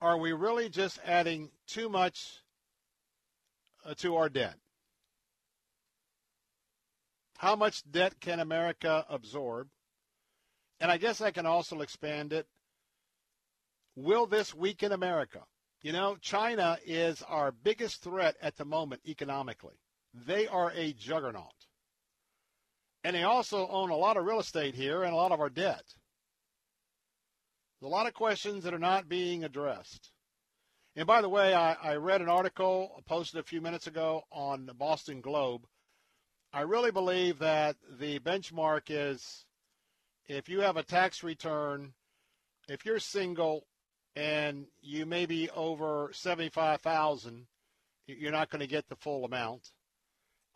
are 0.00 0.16
we 0.16 0.32
really 0.32 0.68
just 0.68 1.00
adding 1.04 1.50
too 1.66 1.88
much 1.88 2.38
uh, 3.84 3.94
to 3.94 4.14
our 4.14 4.28
debt? 4.28 4.54
How 7.38 7.56
much 7.56 7.82
debt 7.90 8.20
can 8.20 8.38
America 8.38 9.04
absorb? 9.08 9.68
And 10.80 10.92
I 10.92 10.98
guess 10.98 11.20
I 11.20 11.32
can 11.32 11.46
also 11.46 11.80
expand 11.80 12.32
it. 12.32 12.46
Will 13.96 14.26
this 14.26 14.54
weaken 14.54 14.92
America? 14.92 15.42
You 15.82 15.92
know, 15.92 16.16
China 16.20 16.78
is 16.86 17.22
our 17.22 17.50
biggest 17.50 18.02
threat 18.02 18.36
at 18.40 18.56
the 18.56 18.64
moment 18.64 19.02
economically. 19.04 19.80
They 20.14 20.46
are 20.46 20.70
a 20.76 20.92
juggernaut. 20.92 21.67
And 23.08 23.16
they 23.16 23.22
also 23.22 23.66
own 23.68 23.88
a 23.88 23.96
lot 23.96 24.18
of 24.18 24.26
real 24.26 24.38
estate 24.38 24.74
here 24.74 25.02
and 25.02 25.14
a 25.14 25.16
lot 25.16 25.32
of 25.32 25.40
our 25.40 25.48
debt. 25.48 25.82
There's 27.80 27.90
a 27.90 27.94
lot 27.94 28.06
of 28.06 28.12
questions 28.12 28.64
that 28.64 28.74
are 28.74 28.78
not 28.78 29.08
being 29.08 29.44
addressed. 29.44 30.10
And 30.94 31.06
by 31.06 31.22
the 31.22 31.28
way, 31.30 31.54
I, 31.54 31.72
I 31.72 31.94
read 31.94 32.20
an 32.20 32.28
article 32.28 33.02
posted 33.06 33.40
a 33.40 33.44
few 33.44 33.62
minutes 33.62 33.86
ago 33.86 34.24
on 34.30 34.66
the 34.66 34.74
Boston 34.74 35.22
Globe. 35.22 35.62
I 36.52 36.60
really 36.60 36.90
believe 36.90 37.38
that 37.38 37.76
the 37.98 38.18
benchmark 38.18 38.90
is 38.90 39.46
if 40.26 40.50
you 40.50 40.60
have 40.60 40.76
a 40.76 40.82
tax 40.82 41.22
return, 41.22 41.94
if 42.68 42.84
you're 42.84 42.98
single 42.98 43.64
and 44.16 44.66
you 44.82 45.06
may 45.06 45.24
be 45.24 45.48
over 45.56 46.10
75,000, 46.12 47.46
you're 48.06 48.32
not 48.32 48.50
going 48.50 48.60
to 48.60 48.66
get 48.66 48.86
the 48.90 48.96
full 48.96 49.24
amount. 49.24 49.70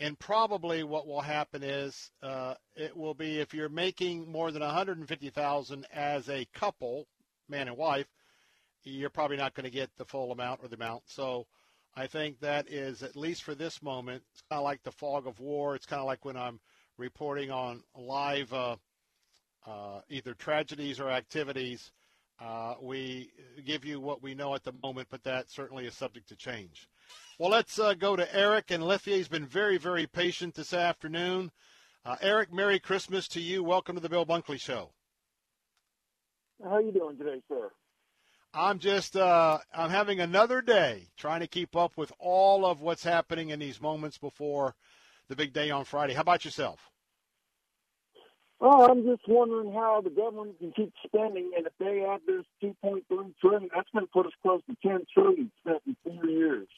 And 0.03 0.19
probably 0.19 0.83
what 0.83 1.07
will 1.07 1.21
happen 1.21 1.63
is 1.63 2.11
uh, 2.25 2.55
it 2.75 2.97
will 2.97 3.15
be 3.15 3.39
if 3.39 3.55
you're 3.55 3.69
making 3.69 4.29
more 4.29 4.51
than 4.51 4.61
150,000 4.61 5.87
as 5.93 6.29
a 6.29 6.45
couple, 6.53 7.07
man 7.49 7.69
and 7.69 7.77
wife, 7.77 8.09
you're 8.83 9.11
probably 9.11 9.37
not 9.37 9.55
going 9.55 9.63
to 9.63 9.71
get 9.71 9.91
the 9.99 10.05
full 10.05 10.33
amount 10.33 10.59
or 10.61 10.67
the 10.67 10.75
amount. 10.75 11.05
So 11.07 11.47
I 11.95 12.09
think 12.09 12.41
that 12.41 12.69
is 12.69 13.05
at 13.05 13.15
least 13.15 13.45
for 13.45 13.55
this 13.55 13.81
moment. 13.81 14.25
It's 14.33 14.43
kind 14.51 14.59
of 14.59 14.65
like 14.65 14.83
the 14.83 14.91
fog 14.91 15.29
of 15.29 15.39
war. 15.39 15.77
It's 15.77 15.87
kind 15.87 16.01
of 16.01 16.07
like 16.07 16.25
when 16.25 16.37
I'm 16.37 16.59
reporting 16.99 17.53
on 17.53 17.85
live 17.97 18.53
uh, 18.53 18.75
uh, 19.65 20.01
either 20.09 20.35
tragedies 20.35 20.99
or 20.99 21.11
activities. 21.11 21.93
Uh, 22.41 22.75
we 22.83 23.31
give 23.65 23.85
you 23.85 24.01
what 24.01 24.21
we 24.21 24.35
know 24.35 24.57
at 24.57 24.65
the 24.65 24.75
moment, 24.83 25.07
but 25.13 25.23
that 25.23 25.49
certainly 25.49 25.87
is 25.87 25.95
subject 25.95 26.29
to 26.31 26.35
change. 26.35 26.89
Well, 27.39 27.51
let's 27.51 27.79
uh, 27.79 27.95
go 27.95 28.17
to 28.17 28.35
Eric 28.35 28.71
and 28.71 28.87
Lithia. 28.87 29.17
He's 29.17 29.29
been 29.29 29.47
very, 29.47 29.79
very 29.79 30.07
patient 30.07 30.55
this 30.55 30.73
afternoon. 30.73 31.51
Uh, 32.05 32.17
Eric, 32.21 32.53
Merry 32.53 32.79
Christmas 32.79 33.27
to 33.29 33.41
you. 33.41 33.65
Welcome 33.65 33.97
to 33.97 34.03
the 34.03 34.09
Bill 34.09 34.27
Bunkley 34.27 34.61
Show. 34.61 34.91
How 36.63 36.77
are 36.77 36.83
you 36.83 36.93
doing 36.93 37.17
today, 37.17 37.41
sir? 37.49 37.71
I'm 38.55 38.79
just 38.79 39.17
uh, 39.17 39.59
I'm 39.75 39.91
having 39.91 40.21
another 40.21 40.61
day 40.61 41.09
trying 41.17 41.41
to 41.41 41.47
keep 41.47 41.75
up 41.75 41.97
with 41.97 42.13
all 42.19 42.67
of 42.67 42.81
what's 42.81 43.03
happening 43.03 43.49
in 43.49 43.59
these 43.59 43.81
moments 43.81 44.19
before 44.19 44.75
the 45.29 45.37
big 45.37 45.53
day 45.53 45.71
on 45.71 45.85
Friday. 45.85 46.13
How 46.13 46.21
about 46.21 46.45
yourself? 46.45 46.92
Well, 48.63 48.89
I'm 48.89 49.03
just 49.05 49.27
wondering 49.27 49.73
how 49.73 50.03
the 50.03 50.11
government 50.11 50.61
can 50.61 50.71
keep 50.71 50.93
spending, 51.05 51.51
and 51.57 51.67
if 51.67 51.73
they 51.81 52.07
add 52.09 52.21
this 52.25 52.45
2.3 52.63 53.03
trillion, 53.41 53.69
that's 53.75 53.89
going 53.93 54.07
to 54.07 54.13
put 54.13 54.27
us 54.27 54.33
close 54.41 54.61
to 54.71 54.77
10 54.89 55.01
trillion 55.13 55.51
spent 55.59 55.83
in 55.85 55.97
four 56.05 56.25
years. 56.27 56.69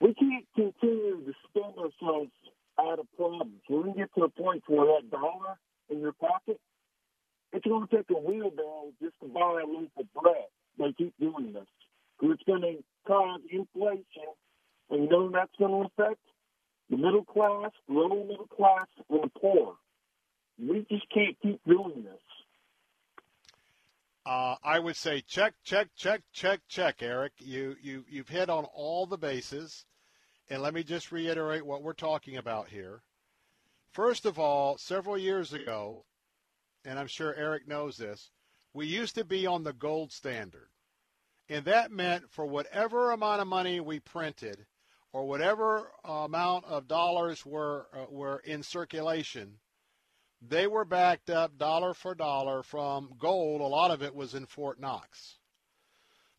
We 0.00 0.14
can't 0.14 0.46
continue 0.54 1.24
to 1.24 1.32
spend 1.48 1.74
ourselves 1.78 2.30
out 2.78 3.00
of 3.00 3.06
problems. 3.16 3.58
When 3.66 3.88
we 3.88 3.92
get 3.94 4.14
to 4.14 4.22
a 4.22 4.28
point 4.28 4.62
where 4.68 4.86
that 4.86 5.10
dollar 5.10 5.58
in 5.88 5.98
your 5.98 6.12
pocket, 6.12 6.60
it's 7.52 7.66
going 7.66 7.88
to 7.88 7.96
take 7.96 8.08
a 8.10 8.20
wheelbarrow 8.20 8.92
just 9.02 9.14
to 9.20 9.26
buy 9.26 9.62
a 9.64 9.66
loaf 9.66 9.90
of 9.98 10.06
bread. 10.14 10.46
They 10.78 10.92
keep 10.92 11.14
doing 11.18 11.54
this. 11.54 11.66
It's 12.22 12.42
going 12.44 12.62
to 12.62 12.84
cause 13.04 13.40
inflation, 13.50 14.30
and 14.90 15.02
you 15.02 15.08
know 15.08 15.28
that's 15.28 15.50
going 15.58 15.72
to 15.72 15.90
affect? 15.90 16.20
The 16.88 16.98
middle 16.98 17.24
class, 17.24 17.72
lower 17.88 18.24
middle 18.24 18.46
class, 18.46 18.86
and 19.08 19.24
the 19.24 19.40
poor. 19.40 19.74
We 20.60 20.86
just 20.90 21.08
can't 21.10 21.36
keep 21.42 21.60
doing 21.66 22.04
this. 22.04 22.20
Uh, 24.26 24.56
I 24.62 24.78
would 24.78 24.96
say 24.96 25.22
check, 25.22 25.54
check, 25.64 25.88
check, 25.96 26.22
check, 26.32 26.60
check, 26.68 27.02
Eric. 27.02 27.32
You 27.38 27.76
you 27.82 28.04
you've 28.08 28.28
hit 28.28 28.50
on 28.50 28.64
all 28.74 29.06
the 29.06 29.16
bases, 29.16 29.86
and 30.48 30.60
let 30.60 30.74
me 30.74 30.82
just 30.82 31.10
reiterate 31.10 31.64
what 31.64 31.82
we're 31.82 31.94
talking 31.94 32.36
about 32.36 32.68
here. 32.68 33.02
First 33.92 34.26
of 34.26 34.38
all, 34.38 34.76
several 34.78 35.18
years 35.18 35.52
ago, 35.52 36.04
and 36.84 36.98
I'm 36.98 37.06
sure 37.06 37.34
Eric 37.34 37.66
knows 37.66 37.96
this, 37.96 38.30
we 38.72 38.86
used 38.86 39.14
to 39.16 39.24
be 39.24 39.46
on 39.46 39.64
the 39.64 39.72
gold 39.72 40.12
standard. 40.12 40.68
And 41.48 41.64
that 41.64 41.90
meant 41.90 42.30
for 42.30 42.46
whatever 42.46 43.10
amount 43.10 43.40
of 43.40 43.48
money 43.48 43.80
we 43.80 43.98
printed 43.98 44.66
or 45.12 45.26
whatever 45.26 45.90
amount 46.04 46.66
of 46.66 46.86
dollars 46.86 47.44
were, 47.44 47.88
uh, 47.92 48.06
were 48.08 48.38
in 48.44 48.62
circulation, 48.62 49.58
they 50.40 50.66
were 50.66 50.84
backed 50.84 51.30
up 51.30 51.58
dollar 51.58 51.94
for 51.94 52.14
dollar 52.14 52.62
from 52.62 53.14
gold. 53.18 53.60
A 53.60 53.64
lot 53.64 53.90
of 53.90 54.02
it 54.02 54.14
was 54.14 54.34
in 54.34 54.46
Fort 54.46 54.80
Knox. 54.80 55.36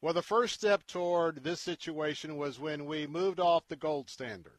Well, 0.01 0.13
the 0.13 0.23
first 0.23 0.55
step 0.55 0.87
toward 0.87 1.43
this 1.43 1.61
situation 1.61 2.35
was 2.35 2.59
when 2.59 2.85
we 2.85 3.05
moved 3.05 3.39
off 3.39 3.67
the 3.67 3.75
gold 3.75 4.09
standard. 4.09 4.57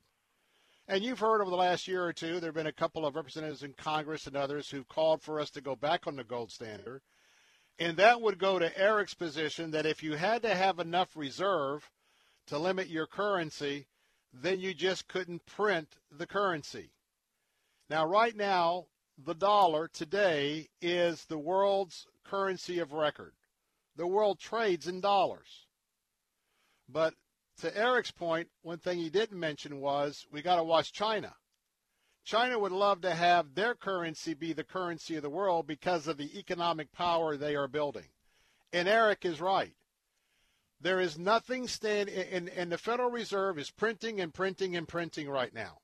And 0.86 1.02
you've 1.02 1.18
heard 1.18 1.40
over 1.40 1.50
the 1.50 1.56
last 1.56 1.88
year 1.88 2.04
or 2.04 2.12
two, 2.12 2.38
there 2.38 2.48
have 2.48 2.54
been 2.54 2.66
a 2.66 2.72
couple 2.72 3.04
of 3.04 3.16
representatives 3.16 3.62
in 3.62 3.72
Congress 3.72 4.26
and 4.26 4.36
others 4.36 4.70
who've 4.70 4.88
called 4.88 5.22
for 5.22 5.40
us 5.40 5.50
to 5.50 5.60
go 5.60 5.74
back 5.74 6.06
on 6.06 6.16
the 6.16 6.24
gold 6.24 6.52
standard. 6.52 7.02
And 7.78 7.96
that 7.96 8.20
would 8.20 8.38
go 8.38 8.58
to 8.58 8.78
Eric's 8.78 9.14
position 9.14 9.72
that 9.72 9.86
if 9.86 10.02
you 10.02 10.14
had 10.14 10.42
to 10.42 10.54
have 10.54 10.78
enough 10.78 11.16
reserve 11.16 11.90
to 12.46 12.58
limit 12.58 12.88
your 12.88 13.06
currency, 13.06 13.86
then 14.32 14.60
you 14.60 14.74
just 14.74 15.08
couldn't 15.08 15.46
print 15.46 15.96
the 16.10 16.26
currency. 16.26 16.92
Now, 17.88 18.06
right 18.06 18.36
now, 18.36 18.86
the 19.18 19.34
dollar 19.34 19.88
today 19.88 20.68
is 20.80 21.24
the 21.24 21.38
world's 21.38 22.06
currency 22.24 22.78
of 22.78 22.92
record. 22.92 23.34
The 23.96 24.06
world 24.06 24.38
trades 24.38 24.86
in 24.86 25.00
dollars. 25.00 25.66
But 26.88 27.14
to 27.58 27.76
Eric's 27.76 28.10
point, 28.10 28.48
one 28.62 28.78
thing 28.78 28.98
he 28.98 29.10
didn't 29.10 29.38
mention 29.38 29.80
was 29.80 30.26
we 30.30 30.42
got 30.42 30.56
to 30.56 30.64
watch 30.64 30.92
China. 30.92 31.34
China 32.24 32.58
would 32.58 32.72
love 32.72 33.00
to 33.02 33.14
have 33.14 33.54
their 33.54 33.74
currency 33.74 34.34
be 34.34 34.52
the 34.52 34.64
currency 34.64 35.16
of 35.16 35.22
the 35.22 35.30
world 35.30 35.66
because 35.66 36.06
of 36.06 36.16
the 36.16 36.38
economic 36.38 36.92
power 36.92 37.36
they 37.36 37.56
are 37.56 37.68
building. 37.68 38.08
And 38.72 38.88
Eric 38.88 39.24
is 39.24 39.40
right. 39.40 39.74
There 40.80 41.00
is 41.00 41.18
nothing 41.18 41.68
standing, 41.68 42.14
and, 42.14 42.48
and 42.48 42.72
the 42.72 42.78
Federal 42.78 43.10
Reserve 43.10 43.58
is 43.58 43.70
printing 43.70 44.20
and 44.20 44.32
printing 44.32 44.76
and 44.76 44.88
printing 44.88 45.28
right 45.28 45.52
now. 45.52 45.78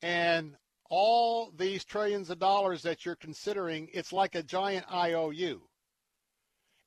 And 0.00 0.56
all 0.90 1.52
these 1.56 1.84
trillions 1.84 2.28
of 2.30 2.40
dollars 2.40 2.82
that 2.82 3.06
you're 3.06 3.16
considering, 3.16 3.88
it's 3.94 4.12
like 4.12 4.34
a 4.34 4.42
giant 4.42 4.84
IOU. 4.92 5.62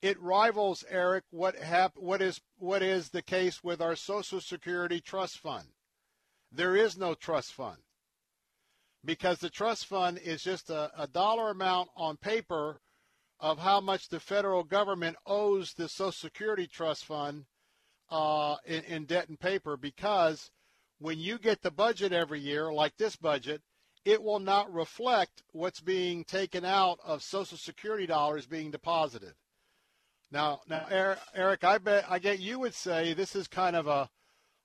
It 0.01 0.21
rivals, 0.21 0.83
Eric, 0.89 1.23
what, 1.31 1.55
hap- 1.55 1.97
what, 1.97 2.21
is, 2.21 2.41
what 2.57 2.83
is 2.83 3.09
the 3.09 3.21
case 3.21 3.63
with 3.63 3.81
our 3.81 3.95
Social 3.95 4.41
Security 4.41 4.99
Trust 4.99 5.39
Fund. 5.39 5.69
There 6.51 6.75
is 6.75 6.97
no 6.97 7.15
trust 7.15 7.53
fund 7.53 7.79
because 9.05 9.39
the 9.39 9.49
trust 9.49 9.85
fund 9.85 10.19
is 10.19 10.43
just 10.43 10.69
a, 10.69 10.91
a 10.97 11.07
dollar 11.07 11.49
amount 11.49 11.89
on 11.95 12.17
paper 12.17 12.81
of 13.39 13.59
how 13.59 13.81
much 13.81 14.09
the 14.09 14.19
federal 14.19 14.63
government 14.63 15.15
owes 15.25 15.73
the 15.73 15.87
Social 15.87 16.11
Security 16.11 16.67
Trust 16.67 17.05
Fund 17.05 17.45
uh, 18.11 18.57
in, 18.65 18.83
in 18.83 19.05
debt 19.05 19.29
and 19.29 19.39
paper 19.39 19.77
because 19.77 20.51
when 20.99 21.19
you 21.19 21.39
get 21.39 21.61
the 21.61 21.71
budget 21.71 22.11
every 22.11 22.39
year, 22.39 22.71
like 22.71 22.95
this 22.97 23.15
budget, 23.15 23.61
it 24.05 24.21
will 24.21 24.39
not 24.39 24.73
reflect 24.73 25.43
what's 25.51 25.79
being 25.79 26.23
taken 26.23 26.65
out 26.65 26.99
of 27.03 27.23
Social 27.23 27.57
Security 27.57 28.05
dollars 28.05 28.45
being 28.45 28.71
deposited. 28.71 29.33
Now, 30.31 30.61
now, 30.67 30.85
Eric, 31.35 31.63
I 31.63 31.77
bet 31.77 32.05
I 32.09 32.19
get 32.19 32.39
you 32.39 32.59
would 32.59 32.73
say 32.73 33.13
this 33.13 33.35
is 33.35 33.47
kind 33.47 33.75
of 33.75 33.87
a 33.87 34.09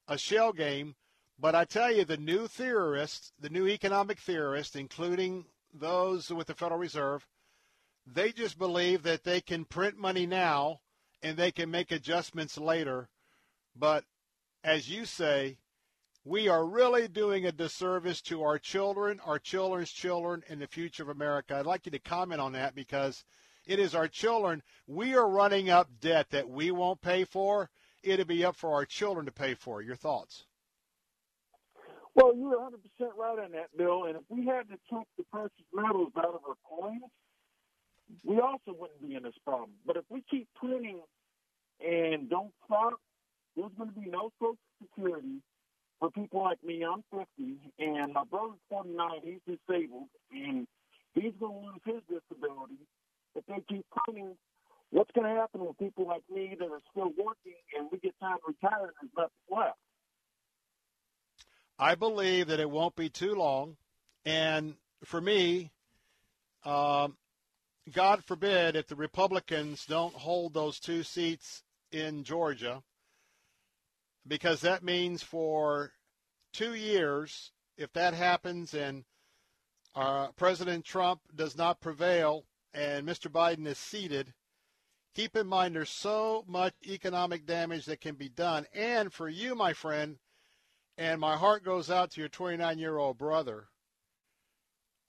a 0.08 0.16
shell 0.16 0.52
game, 0.52 0.94
but 1.38 1.54
I 1.54 1.64
tell 1.64 1.92
you, 1.92 2.04
the 2.04 2.16
new 2.16 2.48
theorists, 2.48 3.32
the 3.38 3.50
new 3.50 3.68
economic 3.68 4.18
theorists, 4.18 4.74
including 4.74 5.44
those 5.72 6.30
with 6.30 6.46
the 6.46 6.54
Federal 6.54 6.80
Reserve, 6.80 7.26
they 8.06 8.32
just 8.32 8.58
believe 8.58 9.02
that 9.02 9.24
they 9.24 9.42
can 9.42 9.66
print 9.66 9.98
money 9.98 10.26
now 10.26 10.80
and 11.22 11.36
they 11.36 11.52
can 11.52 11.70
make 11.70 11.92
adjustments 11.92 12.56
later. 12.56 13.08
But 13.76 14.04
as 14.64 14.88
you 14.88 15.04
say, 15.04 15.58
we 16.24 16.48
are 16.48 16.66
really 16.66 17.08
doing 17.08 17.46
a 17.46 17.52
disservice 17.52 18.20
to 18.22 18.42
our 18.42 18.58
children, 18.58 19.20
our 19.24 19.38
children's 19.38 19.90
children, 19.90 20.42
and 20.48 20.60
the 20.60 20.66
future 20.66 21.02
of 21.02 21.08
America. 21.08 21.54
I'd 21.54 21.66
like 21.66 21.86
you 21.86 21.92
to 21.92 21.98
comment 21.98 22.40
on 22.40 22.52
that 22.52 22.74
because 22.74 23.24
it 23.66 23.78
is 23.78 23.94
our 23.94 24.08
children. 24.08 24.62
We 24.86 25.14
are 25.14 25.28
running 25.28 25.70
up 25.70 25.88
debt 26.00 26.30
that 26.30 26.48
we 26.48 26.70
won't 26.70 27.00
pay 27.00 27.24
for. 27.24 27.70
It'll 28.02 28.24
be 28.24 28.44
up 28.44 28.56
for 28.56 28.74
our 28.74 28.84
children 28.84 29.26
to 29.26 29.32
pay 29.32 29.54
for. 29.54 29.82
Your 29.82 29.96
thoughts? 29.96 30.44
Well, 32.14 32.34
you're 32.36 32.58
100% 32.58 32.72
right 33.16 33.38
on 33.38 33.52
that, 33.52 33.76
Bill. 33.76 34.04
And 34.06 34.16
if 34.16 34.22
we 34.28 34.44
had 34.46 34.68
to 34.68 34.78
take 34.92 35.06
the 35.16 35.24
precious 35.30 35.52
metals 35.72 36.12
out 36.16 36.34
of 36.34 36.40
our 36.48 36.56
coins, 36.68 37.02
we 38.24 38.40
also 38.40 38.76
wouldn't 38.78 39.06
be 39.06 39.14
in 39.14 39.22
this 39.22 39.38
problem. 39.44 39.70
But 39.86 39.96
if 39.96 40.04
we 40.08 40.24
keep 40.30 40.48
printing 40.54 41.00
and 41.80 42.28
don't 42.28 42.52
stop, 42.64 42.94
there's 43.56 43.70
going 43.76 43.90
to 43.90 44.00
be 44.00 44.08
no 44.08 44.30
Social 44.40 44.56
Security 44.82 45.42
for 45.98 46.10
people 46.10 46.42
like 46.42 46.62
me. 46.62 46.84
I'm 46.84 47.02
50, 47.10 47.56
and 47.78 48.12
my 48.12 48.24
brother's 48.24 48.58
49. 48.68 49.10
He's 49.22 49.40
disabled, 49.46 50.08
and 50.32 50.66
he's 51.14 51.32
going 51.40 51.52
to 51.52 51.66
lose 51.66 51.80
his 51.84 52.02
disability 52.08 52.78
if 53.34 53.44
they 53.46 53.62
keep 53.68 53.86
printing. 54.04 54.36
What's 54.90 55.10
going 55.14 55.26
to 55.26 55.40
happen 55.40 55.66
with 55.66 55.78
people 55.78 56.06
like 56.06 56.22
me 56.32 56.56
that 56.58 56.64
are 56.64 56.80
still 56.90 57.12
working 57.22 57.60
and 57.78 57.88
we 57.92 57.98
get 57.98 58.18
time 58.20 58.38
to 58.38 58.54
retire 58.62 58.86
and 58.86 59.10
there's 59.14 59.28
nothing 59.50 59.56
left? 59.64 59.78
I 61.78 61.94
believe 61.94 62.48
that 62.48 62.58
it 62.58 62.70
won't 62.70 62.96
be 62.96 63.10
too 63.10 63.34
long. 63.34 63.76
And 64.24 64.74
for 65.04 65.20
me, 65.20 65.70
um, 66.64 67.16
God 67.92 68.24
forbid 68.24 68.76
if 68.76 68.86
the 68.86 68.96
Republicans 68.96 69.84
don't 69.86 70.14
hold 70.14 70.54
those 70.54 70.80
two 70.80 71.02
seats 71.02 71.62
in 71.92 72.24
Georgia, 72.24 72.82
because 74.28 74.60
that 74.60 74.84
means 74.84 75.22
for 75.22 75.92
two 76.52 76.74
years, 76.74 77.52
if 77.76 77.92
that 77.94 78.14
happens 78.14 78.74
and 78.74 79.04
uh, 79.94 80.28
President 80.36 80.84
Trump 80.84 81.20
does 81.34 81.56
not 81.56 81.80
prevail 81.80 82.44
and 82.74 83.06
Mr. 83.06 83.30
Biden 83.30 83.66
is 83.66 83.78
seated, 83.78 84.34
keep 85.14 85.36
in 85.36 85.46
mind 85.46 85.74
there's 85.74 85.90
so 85.90 86.44
much 86.46 86.74
economic 86.86 87.46
damage 87.46 87.86
that 87.86 88.00
can 88.00 88.14
be 88.14 88.28
done. 88.28 88.66
And 88.74 89.12
for 89.12 89.28
you, 89.28 89.54
my 89.54 89.72
friend, 89.72 90.18
and 90.96 91.20
my 91.20 91.36
heart 91.36 91.64
goes 91.64 91.90
out 91.90 92.10
to 92.12 92.20
your 92.20 92.28
29 92.28 92.78
year 92.78 92.98
old 92.98 93.18
brother. 93.18 93.68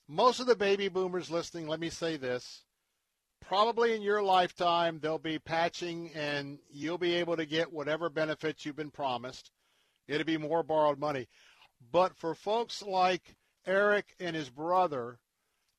Most 0.07 0.39
of 0.39 0.47
the 0.47 0.55
baby 0.55 0.87
boomers 0.87 1.29
listening, 1.29 1.67
let 1.67 1.79
me 1.79 1.89
say 1.89 2.17
this 2.17 2.63
probably 3.41 3.95
in 3.95 4.01
your 4.01 4.21
lifetime 4.21 4.99
they'll 4.99 5.17
be 5.17 5.39
patching 5.39 6.11
and 6.13 6.59
you'll 6.69 6.97
be 6.97 7.15
able 7.15 7.37
to 7.37 7.45
get 7.45 7.71
whatever 7.71 8.09
benefits 8.09 8.65
you've 8.65 8.75
been 8.75 8.91
promised. 8.91 9.51
It'll 10.07 10.25
be 10.25 10.37
more 10.37 10.63
borrowed 10.63 10.99
money. 10.99 11.27
But 11.91 12.17
for 12.17 12.35
folks 12.35 12.81
like 12.81 13.35
Eric 13.65 14.15
and 14.19 14.35
his 14.35 14.49
brother, 14.49 15.19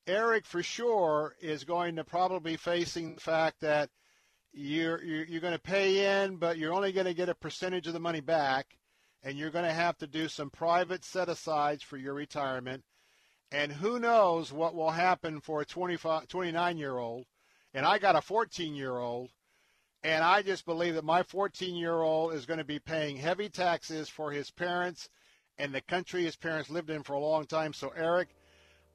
Eric 0.07 0.45
for 0.45 0.63
sure 0.63 1.35
is 1.41 1.63
going 1.63 1.95
to 1.97 2.03
probably 2.03 2.53
be 2.53 2.57
facing 2.57 3.15
the 3.15 3.21
fact 3.21 3.61
that 3.61 3.89
you're 4.53 5.01
you're 5.03 5.41
going 5.41 5.53
to 5.53 5.59
pay 5.59 6.23
in, 6.23 6.37
but 6.37 6.57
you're 6.57 6.73
only 6.73 6.91
going 6.91 7.05
to 7.05 7.13
get 7.13 7.29
a 7.29 7.35
percentage 7.35 7.87
of 7.87 7.93
the 7.93 7.99
money 7.99 8.19
back, 8.19 8.77
and 9.23 9.37
you're 9.37 9.51
going 9.51 9.65
to 9.65 9.73
have 9.73 9.97
to 9.99 10.07
do 10.07 10.27
some 10.27 10.49
private 10.49 11.05
set 11.05 11.29
asides 11.29 11.83
for 11.83 11.97
your 11.97 12.13
retirement. 12.13 12.83
And 13.51 13.71
who 13.71 13.99
knows 13.99 14.51
what 14.51 14.75
will 14.75 14.91
happen 14.91 15.41
for 15.41 15.61
a 15.61 15.65
25, 15.65 16.27
29 16.27 16.77
year 16.77 16.97
old 16.97 17.25
and 17.73 17.85
I 17.85 17.99
got 17.99 18.15
a 18.15 18.21
14 18.21 18.75
year 18.75 18.97
old, 18.97 19.29
and 20.03 20.23
I 20.23 20.41
just 20.41 20.65
believe 20.65 20.95
that 20.95 21.03
my 21.03 21.23
14 21.23 21.75
year 21.75 22.01
old 22.01 22.33
is 22.33 22.45
going 22.45 22.59
to 22.59 22.63
be 22.63 22.79
paying 22.79 23.17
heavy 23.17 23.49
taxes 23.49 24.09
for 24.09 24.31
his 24.31 24.51
parents 24.51 25.09
and 25.57 25.73
the 25.73 25.81
country 25.81 26.23
his 26.23 26.35
parents 26.35 26.69
lived 26.69 26.89
in 26.89 27.03
for 27.03 27.13
a 27.13 27.19
long 27.19 27.45
time. 27.45 27.73
So, 27.73 27.93
Eric, 27.95 28.29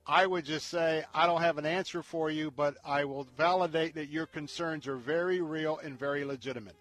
I 0.07 0.27
would 0.27 0.45
just 0.45 0.69
say 0.69 1.05
I 1.15 1.27
don't 1.27 1.41
have 1.41 1.59
an 1.59 1.67
answer 1.67 2.03
for 2.03 2.31
you, 2.31 2.51
but 2.51 2.77
I 2.85 3.05
will 3.05 3.25
validate 3.37 3.95
that 3.95 4.09
your 4.09 4.27
concerns 4.27 4.87
are 4.87 4.97
very 4.97 5.41
real 5.41 5.79
and 5.79 5.99
very 5.99 6.25
legitimate. 6.25 6.77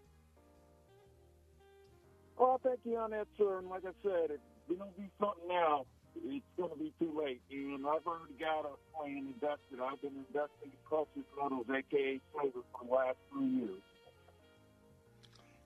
Well, 2.38 2.60
thank 2.64 2.80
you 2.84 2.98
on 2.98 3.12
that, 3.12 3.28
sir. 3.38 3.60
And 3.60 3.70
like 3.70 3.84
I 3.86 3.94
said, 4.04 4.32
if 4.32 4.40
we 4.68 4.76
don't 4.76 4.96
do 4.98 5.04
something 5.20 5.48
now, 5.48 5.86
it's 6.24 6.46
going 6.58 6.70
to 6.70 6.78
be 6.78 6.94
too 7.00 7.12
late. 7.18 7.42
And 7.52 7.86
I've 7.86 8.06
already 8.06 8.34
got 8.40 8.66
a 8.66 8.98
plan 8.98 9.34
invested. 9.34 9.80
I've 9.82 10.02
been 10.02 10.26
investing 10.28 10.72
in 10.72 10.72
precious 10.88 11.30
metals, 11.42 11.66
aka 11.70 12.20
silver, 12.34 12.60
for 12.72 12.86
the 12.86 12.94
last 12.94 13.18
three 13.32 13.48
years. 13.48 13.82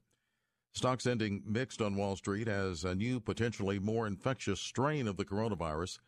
Stocks 0.77 1.07
ending 1.07 1.43
mixed 1.47 1.81
on 1.81 1.97
Wall 1.97 2.16
Street 2.16 2.48
as 2.48 2.85
a 2.85 2.94
new, 2.94 3.19
potentially 3.19 3.78
more 3.78 4.07
infectious 4.07 4.61
strain 4.61 5.09
of 5.09 5.16
the 5.16 5.24
coronavirus 5.24 6.01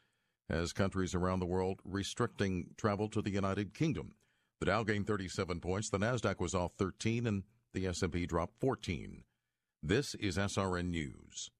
has 0.50 0.74
countries 0.74 1.14
around 1.14 1.40
the 1.40 1.46
world 1.46 1.80
restricting 1.86 2.66
travel 2.76 3.08
to 3.08 3.22
the 3.22 3.30
United 3.30 3.72
Kingdom. 3.72 4.12
The 4.60 4.66
Dow 4.66 4.82
gained 4.82 5.06
37 5.06 5.60
points, 5.60 5.88
the 5.88 5.96
Nasdaq 5.96 6.38
was 6.38 6.54
off 6.54 6.72
13 6.76 7.26
and 7.26 7.44
the 7.72 7.86
S&P 7.86 8.26
dropped 8.26 8.60
14. 8.60 9.24
This 9.82 10.14
is 10.16 10.36
SRN 10.36 10.90
News. 10.90 11.50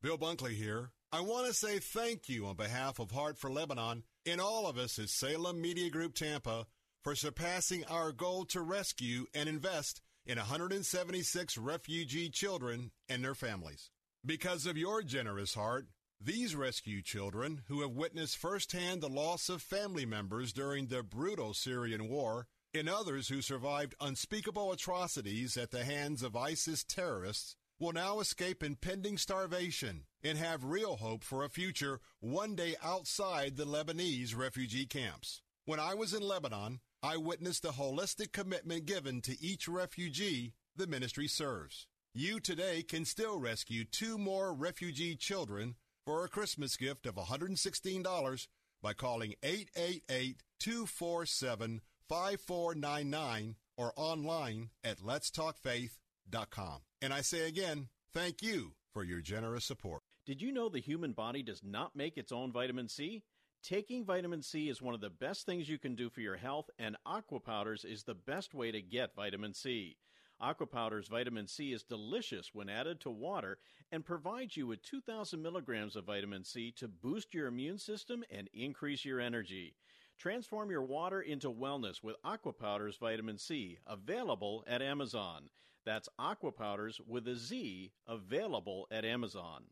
Bill 0.00 0.16
Bunkley 0.16 0.54
here. 0.54 0.92
I 1.12 1.20
want 1.20 1.46
to 1.46 1.52
say 1.52 1.78
thank 1.78 2.26
you 2.30 2.46
on 2.46 2.56
behalf 2.56 2.98
of 2.98 3.10
Heart 3.10 3.36
for 3.36 3.50
Lebanon 3.50 4.02
and 4.24 4.40
all 4.40 4.66
of 4.66 4.78
us 4.78 4.98
at 4.98 5.10
Salem 5.10 5.60
Media 5.60 5.90
Group 5.90 6.14
Tampa 6.14 6.66
for 7.04 7.14
surpassing 7.14 7.84
our 7.84 8.12
goal 8.12 8.46
to 8.46 8.62
rescue 8.62 9.26
and 9.34 9.46
invest 9.46 10.00
in 10.26 10.38
176 10.38 11.56
refugee 11.56 12.28
children 12.28 12.90
and 13.08 13.22
their 13.22 13.34
families. 13.34 13.90
Because 14.24 14.66
of 14.66 14.76
your 14.76 15.02
generous 15.02 15.54
heart, 15.54 15.86
these 16.20 16.56
rescue 16.56 17.02
children, 17.02 17.62
who 17.68 17.82
have 17.82 17.92
witnessed 17.92 18.38
firsthand 18.38 19.00
the 19.00 19.08
loss 19.08 19.48
of 19.48 19.62
family 19.62 20.06
members 20.06 20.52
during 20.52 20.86
the 20.86 21.02
brutal 21.02 21.54
Syrian 21.54 22.08
war, 22.08 22.48
and 22.74 22.88
others 22.88 23.28
who 23.28 23.40
survived 23.40 23.94
unspeakable 24.00 24.72
atrocities 24.72 25.56
at 25.56 25.70
the 25.70 25.84
hands 25.84 26.22
of 26.22 26.34
ISIS 26.34 26.84
terrorists, 26.84 27.54
will 27.78 27.92
now 27.92 28.20
escape 28.20 28.62
impending 28.62 29.18
starvation 29.18 30.04
and 30.22 30.38
have 30.38 30.64
real 30.64 30.96
hope 30.96 31.22
for 31.22 31.44
a 31.44 31.50
future 31.50 32.00
one 32.20 32.54
day 32.54 32.74
outside 32.82 33.56
the 33.56 33.66
Lebanese 33.66 34.36
refugee 34.36 34.86
camps. 34.86 35.42
When 35.66 35.78
I 35.78 35.94
was 35.94 36.14
in 36.14 36.22
Lebanon, 36.22 36.80
I 37.02 37.16
witnessed 37.16 37.62
the 37.62 37.70
holistic 37.70 38.32
commitment 38.32 38.86
given 38.86 39.20
to 39.22 39.40
each 39.42 39.68
refugee 39.68 40.54
the 40.76 40.86
ministry 40.86 41.28
serves. 41.28 41.86
You 42.14 42.40
today 42.40 42.82
can 42.82 43.04
still 43.04 43.38
rescue 43.38 43.84
two 43.84 44.18
more 44.18 44.54
refugee 44.54 45.16
children 45.16 45.76
for 46.04 46.24
a 46.24 46.28
Christmas 46.28 46.76
gift 46.76 47.06
of 47.06 47.16
$116 47.16 48.46
by 48.82 48.92
calling 48.94 49.34
888 49.42 50.42
247 50.58 51.80
5499 52.08 53.56
or 53.76 53.92
online 53.96 54.70
at 54.82 54.98
letstalkfaith.com. 54.98 56.80
And 57.02 57.12
I 57.12 57.20
say 57.20 57.46
again, 57.46 57.88
thank 58.14 58.42
you 58.42 58.72
for 58.92 59.04
your 59.04 59.20
generous 59.20 59.64
support. 59.64 60.02
Did 60.24 60.40
you 60.40 60.52
know 60.52 60.68
the 60.68 60.80
human 60.80 61.12
body 61.12 61.42
does 61.42 61.62
not 61.62 61.94
make 61.94 62.16
its 62.16 62.32
own 62.32 62.52
vitamin 62.52 62.88
C? 62.88 63.22
Taking 63.66 64.04
vitamin 64.04 64.42
C 64.42 64.68
is 64.68 64.80
one 64.80 64.94
of 64.94 65.00
the 65.00 65.10
best 65.10 65.44
things 65.44 65.68
you 65.68 65.76
can 65.76 65.96
do 65.96 66.08
for 66.08 66.20
your 66.20 66.36
health, 66.36 66.70
and 66.78 66.96
Aqua 67.04 67.40
Powderz 67.40 67.84
is 67.84 68.04
the 68.04 68.14
best 68.14 68.54
way 68.54 68.70
to 68.70 68.80
get 68.80 69.16
vitamin 69.16 69.54
C. 69.54 69.96
Aqua 70.40 70.68
Powderz 70.68 71.08
vitamin 71.08 71.48
C 71.48 71.72
is 71.72 71.82
delicious 71.82 72.54
when 72.54 72.68
added 72.68 73.00
to 73.00 73.10
water 73.10 73.58
and 73.90 74.04
provides 74.04 74.56
you 74.56 74.68
with 74.68 74.82
2,000 74.82 75.42
milligrams 75.42 75.96
of 75.96 76.04
vitamin 76.04 76.44
C 76.44 76.70
to 76.76 76.86
boost 76.86 77.34
your 77.34 77.48
immune 77.48 77.78
system 77.78 78.22
and 78.30 78.48
increase 78.54 79.04
your 79.04 79.18
energy. 79.18 79.74
Transform 80.16 80.70
your 80.70 80.84
water 80.84 81.20
into 81.20 81.50
wellness 81.50 82.04
with 82.04 82.14
Aqua 82.22 82.52
Powderz 82.52 83.00
vitamin 83.00 83.36
C, 83.36 83.78
available 83.84 84.62
at 84.68 84.80
Amazon. 84.80 85.50
That's 85.84 86.08
Aqua 86.20 86.52
Powderz 86.52 87.00
with 87.04 87.26
a 87.26 87.34
Z, 87.34 87.90
available 88.06 88.86
at 88.92 89.04
Amazon. 89.04 89.64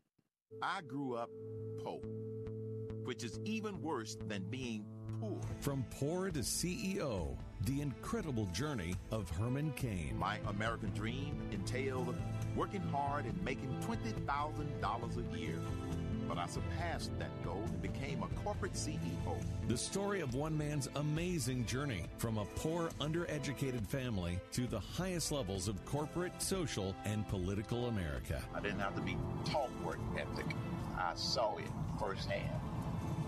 I 0.61 0.81
grew 0.81 1.15
up 1.15 1.29
poor, 1.81 2.01
which 3.05 3.23
is 3.23 3.39
even 3.45 3.81
worse 3.81 4.17
than 4.27 4.43
being 4.49 4.85
poor. 5.19 5.39
From 5.59 5.85
poor 5.89 6.29
to 6.31 6.39
CEO, 6.39 7.37
the 7.65 7.81
incredible 7.81 8.45
journey 8.47 8.95
of 9.11 9.29
Herman 9.29 9.71
Cain. 9.75 10.15
My 10.17 10.39
American 10.47 10.91
dream 10.91 11.41
entailed 11.51 12.15
working 12.55 12.81
hard 12.81 13.25
and 13.25 13.41
making 13.43 13.69
$20,000 13.81 15.35
a 15.35 15.37
year. 15.37 15.59
But 16.27 16.39
I 16.39 16.47
surpassed 16.47 17.11
that 17.19 17.43
goal 17.43 17.63
and 17.65 17.81
became 17.83 18.23
a 18.23 18.27
corporate 18.43 18.73
CEO. 18.73 18.97
The 19.67 19.77
story 19.77 20.21
of 20.21 20.33
one 20.33 20.57
man's 20.57 20.89
amazing 20.95 21.65
journey 21.65 22.05
from 22.17 22.39
a 22.39 22.45
poor, 22.55 22.89
undereducated 22.99 23.85
family 23.85 24.39
to 24.53 24.65
the 24.65 24.79
highest 24.79 25.31
levels 25.31 25.67
of 25.67 25.85
corporate, 25.85 26.41
social, 26.41 26.95
and 27.05 27.27
political 27.27 27.89
America. 27.89 28.41
I 28.55 28.59
didn't 28.59 28.79
have 28.79 28.95
to 28.95 29.01
be 29.01 29.15
taught 29.45 29.69
work 29.83 29.99
ethic. 30.17 30.47
I 30.97 31.13
saw 31.13 31.57
it 31.57 31.67
firsthand, 31.99 32.59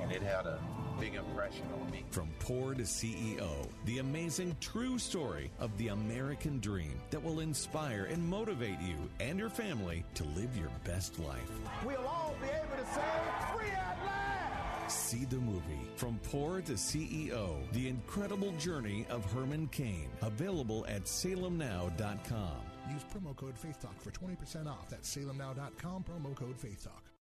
and 0.02 0.12
it 0.12 0.22
had 0.22 0.46
a 0.46 0.60
big 1.00 1.16
impression 1.16 1.66
on 1.80 1.92
me. 1.92 2.04
From 2.12 2.30
poor 2.40 2.74
to 2.74 2.84
CEO, 2.84 3.50
the 3.86 4.00
amazing 4.00 4.56
true 4.60 4.98
story 4.98 5.52
of 5.60 5.76
the 5.78 5.90
American 5.90 6.60
dream 6.60 7.00
that 7.12 7.24
will 7.24 7.40
inspire 7.40 8.06
and 8.06 8.28
motivate 8.28 8.80
you 8.82 8.96
and 9.20 9.38
your 9.38 9.50
family 9.50 10.04
to 10.16 10.24
live 10.24 10.56
your 10.58 10.72
best 10.84 11.20
life. 11.20 11.52
We'll 11.86 12.06
all 12.06 12.36
be 12.42 12.48
able 12.48 12.84
to 12.84 12.94
say, 12.94 13.02
free 13.54 13.70
at 13.70 13.98
last! 14.06 14.92
See 14.92 15.26
the 15.26 15.38
movie 15.38 15.90
From 15.98 16.18
Poor 16.24 16.62
to 16.62 16.74
CEO 16.74 17.70
The 17.74 17.90
Incredible 17.90 18.54
Journey 18.54 19.06
of 19.10 19.30
Herman 19.34 19.68
Cain. 19.68 20.08
Available 20.22 20.86
at 20.88 21.04
salemnow.com. 21.04 22.58
Use 22.90 23.04
promo 23.14 23.36
code 23.36 23.58
Faith 23.58 23.82
Talk 23.82 24.00
for 24.02 24.12
20% 24.12 24.68
off. 24.68 24.90
That's 24.90 25.14
salemnow.com, 25.14 26.06
promo 26.06 26.34
code 26.36 26.58
Faith 26.58 26.86
Talk. 26.86 27.04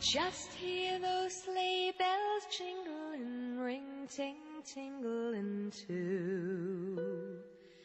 Just 0.00 0.52
hear 0.54 0.98
those 0.98 1.42
sleigh 1.42 1.92
bells 1.98 2.46
jingle 2.56 3.12
and 3.14 3.60
ring, 3.60 4.08
ting, 4.08 4.36
tingling 4.64 5.70
too. 5.70 6.98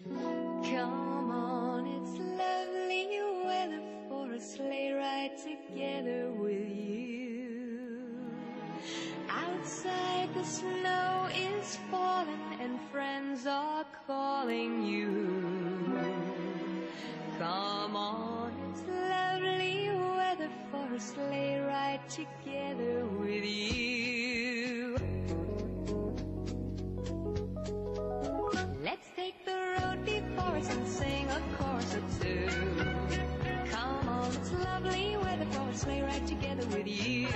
Come 0.06 1.30
on, 1.30 1.86
it's 1.86 2.18
lovely 2.20 3.20
weather 3.46 3.82
for 4.08 4.32
a 4.32 4.40
sleigh 4.40 4.94
ride 4.94 5.38
together 5.38 6.32
with 6.32 6.70
you. 6.70 8.16
Outside 9.30 10.34
the 10.34 10.46
snow 10.46 11.28
is 11.36 11.78
falling 11.92 12.58
and 12.60 12.80
friends 12.92 13.46
are 13.46 13.86
calling 14.08 14.84
you. 14.84 16.00
Come 17.38 17.96
on, 17.96 18.52
it's 18.72 18.84
lovely 18.88 20.03
together 22.10 23.06
with 23.20 23.44
you. 23.44 24.96
Let's 28.84 29.08
take 29.16 29.46
the 29.46 29.78
road 29.80 30.06
before 30.06 30.58
us 30.58 30.70
and 30.70 30.88
sing 30.88 31.28
a 31.30 31.42
chorus 31.58 31.96
or 31.96 32.04
two. 32.22 32.50
Come 33.72 34.10
on, 34.10 34.32
it's 34.34 34.52
lovely 34.52 35.18
together 36.28 36.66
with 36.68 36.88
you. 36.88 37.28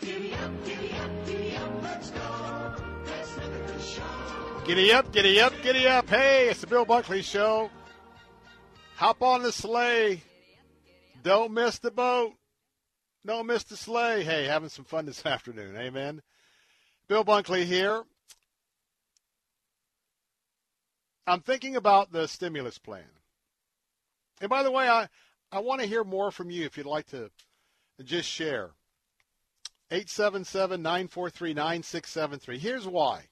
Giddy 0.00 0.34
up, 0.34 0.64
giddy 0.64 0.92
up, 0.92 1.26
giddy 1.26 1.56
up, 1.56 1.82
let's 1.82 2.10
go. 2.10 2.74
Let's 3.06 3.36
look 3.36 3.52
at 3.52 3.66
the 3.68 3.80
show. 3.80 4.62
Giddy 4.64 4.92
up, 4.92 5.12
giddy 5.12 5.40
up, 5.40 5.52
giddy 5.62 5.86
up. 5.86 6.08
Hey, 6.08 6.48
it's 6.48 6.60
the 6.60 6.66
Bill 6.66 6.86
Bunkley 6.86 7.22
Show. 7.22 7.70
Hop 8.96 9.22
on 9.22 9.42
the 9.42 9.52
sleigh. 9.52 10.22
Don't 11.22 11.52
miss 11.52 11.78
the 11.78 11.90
boat. 11.90 12.34
Don't 13.24 13.46
miss 13.46 13.62
the 13.64 13.76
sleigh. 13.76 14.24
Hey, 14.24 14.44
having 14.44 14.68
some 14.68 14.84
fun 14.84 15.06
this 15.06 15.24
afternoon. 15.26 15.76
Amen. 15.76 16.22
Bill 17.08 17.24
Bunkley 17.24 17.64
here. 17.64 18.02
I'm 21.26 21.40
thinking 21.40 21.76
about 21.76 22.12
the 22.12 22.26
stimulus 22.26 22.78
plan. 22.78 23.04
And 24.40 24.50
by 24.50 24.64
the 24.64 24.72
way, 24.72 24.88
I, 24.88 25.08
I 25.52 25.60
want 25.60 25.80
to 25.80 25.86
hear 25.86 26.02
more 26.02 26.32
from 26.32 26.50
you 26.50 26.64
if 26.64 26.76
you'd 26.76 26.86
like 26.86 27.06
to 27.08 27.30
just 28.02 28.28
share. 28.28 28.70
877 29.90 30.82
943 30.82 31.54
9673. 31.54 32.58
Here's 32.58 32.88
why. 32.88 33.26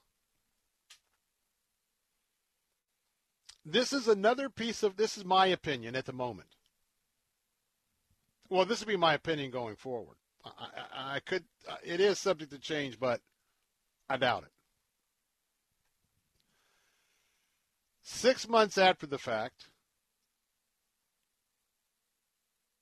This 3.65 3.93
is 3.93 4.07
another 4.09 4.49
piece 4.49 4.83
of, 4.83 4.97
this 4.97 5.17
is 5.17 5.25
my 5.25 5.47
opinion 5.47 5.97
at 5.97 6.07
the 6.07 6.13
moment. 6.13 6.49
Well, 8.51 8.67
this 8.67 8.81
would 8.81 8.89
be 8.89 8.97
my 8.97 9.15
opinion 9.15 9.53
going 9.53 9.77
forward. 9.77 10.17
I, 10.45 11.15
I, 11.15 11.21
could, 11.21 11.45
uh, 11.69 11.77
it 11.85 12.01
is 12.01 12.19
subject 12.19 12.51
to 12.51 12.59
change, 12.59 12.99
but 12.99 13.21
I 14.09 14.17
doubt 14.17 14.43
it. 14.43 14.53
Six 18.03 18.49
months 18.49 18.77
after 18.77 19.07
the 19.07 19.19
fact, 19.19 19.71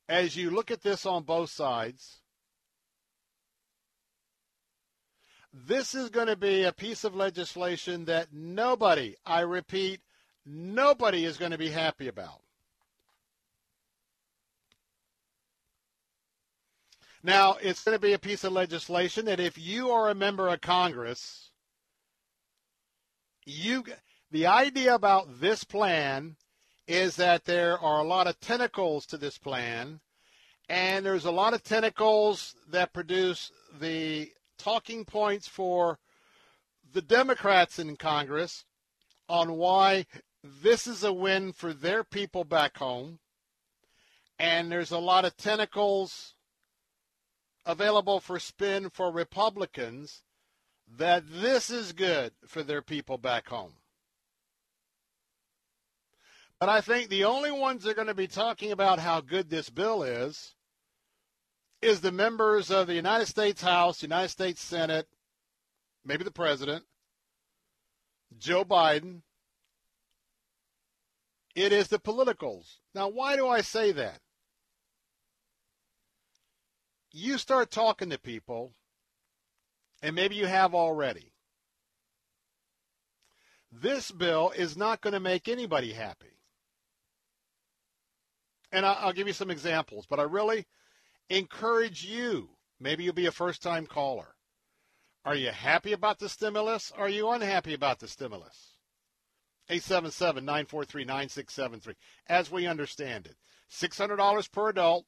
as 0.08 0.36
you 0.36 0.50
look 0.50 0.70
at 0.70 0.82
this 0.82 1.04
on 1.04 1.24
both 1.24 1.50
sides, 1.50 2.22
this 5.52 5.94
is 5.94 6.08
going 6.08 6.28
to 6.28 6.36
be 6.36 6.62
a 6.62 6.72
piece 6.72 7.04
of 7.04 7.14
legislation 7.14 8.06
that 8.06 8.28
nobody, 8.32 9.16
I 9.26 9.40
repeat, 9.40 10.00
nobody 10.46 11.26
is 11.26 11.36
going 11.36 11.52
to 11.52 11.58
be 11.58 11.68
happy 11.68 12.08
about. 12.08 12.40
Now, 17.28 17.58
it's 17.60 17.84
going 17.84 17.94
to 17.94 18.00
be 18.00 18.14
a 18.14 18.18
piece 18.18 18.42
of 18.42 18.54
legislation 18.54 19.26
that 19.26 19.38
if 19.38 19.58
you 19.58 19.90
are 19.90 20.08
a 20.08 20.14
member 20.14 20.48
of 20.48 20.62
Congress, 20.62 21.50
you 23.44 23.84
the 24.30 24.46
idea 24.46 24.94
about 24.94 25.38
this 25.38 25.62
plan 25.62 26.36
is 26.86 27.16
that 27.16 27.44
there 27.44 27.78
are 27.78 28.00
a 28.00 28.08
lot 28.08 28.28
of 28.28 28.40
tentacles 28.40 29.04
to 29.08 29.18
this 29.18 29.36
plan, 29.36 30.00
and 30.70 31.04
there's 31.04 31.26
a 31.26 31.30
lot 31.30 31.52
of 31.52 31.62
tentacles 31.62 32.54
that 32.70 32.94
produce 32.94 33.52
the 33.78 34.32
talking 34.56 35.04
points 35.04 35.46
for 35.46 35.98
the 36.94 37.02
Democrats 37.02 37.78
in 37.78 37.96
Congress 37.96 38.64
on 39.28 39.52
why 39.52 40.06
this 40.42 40.86
is 40.86 41.04
a 41.04 41.12
win 41.12 41.52
for 41.52 41.74
their 41.74 42.04
people 42.04 42.44
back 42.44 42.78
home. 42.78 43.18
And 44.38 44.72
there's 44.72 44.92
a 44.92 44.98
lot 44.98 45.26
of 45.26 45.36
tentacles 45.36 46.32
available 47.68 48.18
for 48.18 48.40
spin 48.40 48.88
for 48.88 49.12
Republicans 49.12 50.22
that 50.96 51.22
this 51.28 51.68
is 51.68 51.92
good 51.92 52.32
for 52.46 52.62
their 52.62 52.80
people 52.80 53.18
back 53.18 53.46
home. 53.48 53.74
But 56.58 56.70
I 56.70 56.80
think 56.80 57.08
the 57.08 57.24
only 57.24 57.52
ones 57.52 57.84
that 57.84 57.90
are 57.90 57.94
going 57.94 58.08
to 58.08 58.14
be 58.14 58.26
talking 58.26 58.72
about 58.72 58.98
how 58.98 59.20
good 59.20 59.50
this 59.50 59.68
bill 59.68 60.02
is 60.02 60.54
is 61.82 62.00
the 62.00 62.10
members 62.10 62.70
of 62.70 62.86
the 62.86 62.94
United 62.94 63.26
States 63.26 63.62
House, 63.62 64.02
United 64.02 64.30
States 64.30 64.60
Senate, 64.60 65.06
maybe 66.04 66.24
the 66.24 66.30
president, 66.30 66.84
Joe 68.38 68.64
Biden. 68.64 69.20
It 71.54 71.72
is 71.72 71.88
the 71.88 71.98
politicals. 71.98 72.78
Now, 72.94 73.08
why 73.08 73.36
do 73.36 73.46
I 73.46 73.60
say 73.60 73.92
that? 73.92 74.20
You 77.20 77.36
start 77.36 77.72
talking 77.72 78.10
to 78.10 78.18
people, 78.18 78.74
and 80.00 80.14
maybe 80.14 80.36
you 80.36 80.46
have 80.46 80.72
already. 80.72 81.32
This 83.72 84.12
bill 84.12 84.52
is 84.56 84.76
not 84.76 85.00
going 85.00 85.14
to 85.14 85.20
make 85.20 85.48
anybody 85.48 85.94
happy. 85.94 86.38
And 88.70 88.86
I'll 88.86 89.12
give 89.12 89.26
you 89.26 89.32
some 89.32 89.50
examples, 89.50 90.06
but 90.06 90.20
I 90.20 90.22
really 90.22 90.66
encourage 91.28 92.04
you. 92.04 92.50
Maybe 92.78 93.02
you'll 93.02 93.14
be 93.14 93.26
a 93.26 93.32
first 93.32 93.64
time 93.64 93.86
caller. 93.86 94.36
Are 95.24 95.34
you 95.34 95.50
happy 95.50 95.92
about 95.92 96.20
the 96.20 96.28
stimulus? 96.28 96.92
Are 96.96 97.08
you 97.08 97.30
unhappy 97.30 97.74
about 97.74 97.98
the 97.98 98.06
stimulus? 98.06 98.74
877 99.68 100.44
943 100.44 101.04
9673. 101.04 101.94
As 102.28 102.48
we 102.48 102.68
understand 102.68 103.26
it, 103.26 103.34
$600 103.72 104.52
per 104.52 104.68
adult. 104.68 105.04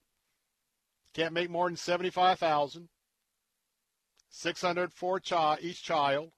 Can't 1.15 1.35
make 1.35 1.51
more 1.51 1.69
than 1.69 1.77
75000 1.77 2.89
600 4.33 4.93
for 4.93 5.19
chi- 5.19 5.59
each 5.61 5.83
child. 5.83 6.31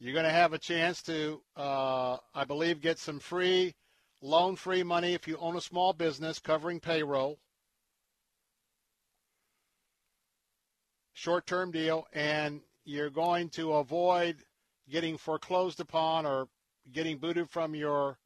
You're 0.00 0.12
going 0.12 0.24
to 0.24 0.30
have 0.30 0.52
a 0.52 0.58
chance 0.58 1.00
to, 1.04 1.40
uh, 1.56 2.16
I 2.34 2.44
believe, 2.44 2.80
get 2.80 2.98
some 2.98 3.20
free 3.20 3.74
loan 4.20 4.56
free 4.56 4.82
money 4.82 5.14
if 5.14 5.28
you 5.28 5.36
own 5.36 5.56
a 5.56 5.60
small 5.60 5.92
business 5.92 6.40
covering 6.40 6.80
payroll. 6.80 7.38
Short 11.12 11.46
term 11.46 11.70
deal, 11.70 12.08
and 12.12 12.62
you're 12.84 13.10
going 13.10 13.50
to 13.50 13.74
avoid 13.74 14.44
getting 14.90 15.16
foreclosed 15.16 15.78
upon 15.78 16.26
or 16.26 16.48
getting 16.90 17.18
booted 17.18 17.48
from 17.48 17.76
your 17.76 18.18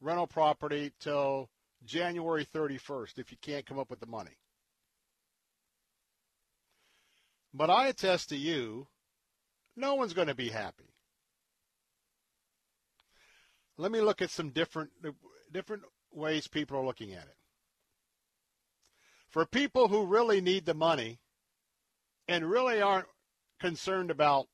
rental 0.00 0.28
property 0.28 0.92
till 1.00 1.50
January 1.84 2.44
31st 2.44 3.18
if 3.18 3.32
you 3.32 3.38
can't 3.40 3.66
come 3.66 3.78
up 3.78 3.90
with 3.90 3.98
the 3.98 4.06
money. 4.06 4.36
But 7.56 7.70
I 7.70 7.86
attest 7.86 8.30
to 8.30 8.36
you, 8.36 8.88
no 9.76 9.94
one's 9.94 10.12
going 10.12 10.26
to 10.26 10.34
be 10.34 10.48
happy. 10.48 10.92
Let 13.78 13.92
me 13.92 14.00
look 14.00 14.20
at 14.20 14.30
some 14.30 14.50
different 14.50 14.90
different 15.52 15.84
ways 16.12 16.48
people 16.48 16.76
are 16.76 16.84
looking 16.84 17.12
at 17.12 17.24
it. 17.24 17.36
For 19.28 19.46
people 19.46 19.88
who 19.88 20.04
really 20.04 20.40
need 20.40 20.64
the 20.64 20.74
money 20.74 21.20
and 22.26 22.50
really 22.50 22.82
aren't 22.82 23.08
concerned 23.60 24.10
about 24.10 24.46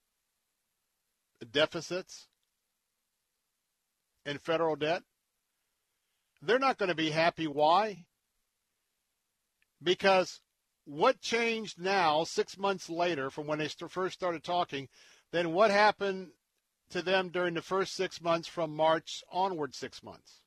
deficits 1.51 2.29
and 4.27 4.41
federal 4.41 4.77
debt, 4.77 5.03
they're 6.43 6.59
not 6.59 6.79
going 6.79 6.89
to 6.89 6.95
be 6.95 7.11
happy. 7.11 7.47
Why? 7.47 8.05
Because 9.83 10.41
what 10.85 11.21
changed 11.21 11.81
now, 11.81 12.25
six 12.25 12.59
months 12.59 12.89
later 12.89 13.31
from 13.31 13.47
when 13.47 13.59
they 13.59 13.69
first 13.69 14.15
started 14.15 14.43
talking, 14.43 14.89
then 15.33 15.53
what 15.53 15.71
happened 15.71 16.31
to 16.91 17.03
them 17.03 17.29
during 17.29 17.55
the 17.55 17.63
first 17.63 17.95
six 17.95 18.21
months 18.21 18.49
from 18.49 18.75
March 18.75 19.23
onward 19.31 19.75
six 19.75 20.03
months? 20.03 20.41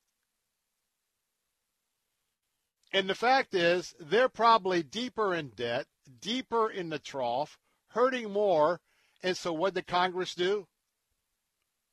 And 2.92 3.10
the 3.10 3.16
fact 3.16 3.56
is, 3.56 3.96
they're 4.00 4.30
probably 4.30 4.84
deeper 4.84 5.34
in 5.34 5.50
debt, 5.50 5.88
deeper 6.22 6.70
in 6.70 6.90
the 6.90 7.00
trough, 7.00 7.58
hurting 7.88 8.32
more. 8.32 8.82
And 9.24 9.36
so 9.36 9.52
what 9.52 9.74
did 9.74 9.88
Congress 9.88 10.36
do? 10.36 10.68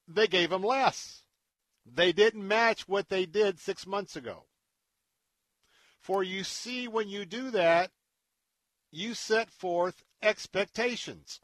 They 0.06 0.26
gave 0.26 0.50
them 0.50 0.62
less. 0.62 1.22
They 1.86 2.12
didn't 2.12 2.46
match 2.46 2.86
what 2.86 3.08
they 3.08 3.24
did 3.24 3.58
six 3.58 3.86
months 3.86 4.16
ago. 4.16 4.44
For 6.00 6.22
you 6.22 6.44
see, 6.44 6.88
when 6.88 7.08
you 7.08 7.24
do 7.24 7.50
that, 7.50 7.90
you 8.90 9.14
set 9.14 9.50
forth 9.50 10.02
expectations. 10.22 11.40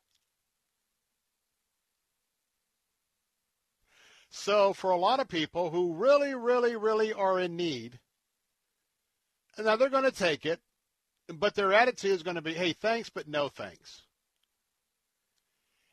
So, 4.31 4.73
for 4.73 4.91
a 4.91 4.99
lot 4.99 5.21
of 5.21 5.29
people 5.29 5.71
who 5.71 5.95
really, 5.95 6.35
really, 6.35 6.77
really 6.77 7.13
are 7.13 7.41
in 7.41 7.57
need, 7.57 7.99
now 9.59 9.77
they're 9.77 9.89
going 9.89 10.05
to 10.05 10.11
take 10.11 10.45
it, 10.45 10.61
but 11.29 11.55
their 11.55 11.73
attitude 11.73 12.13
is 12.13 12.23
going 12.23 12.37
to 12.37 12.43
be, 12.43 12.53
hey, 12.53 12.75
thanks, 12.75 13.09
but 13.09 13.29
no 13.29 13.49
thanks. 13.49 14.03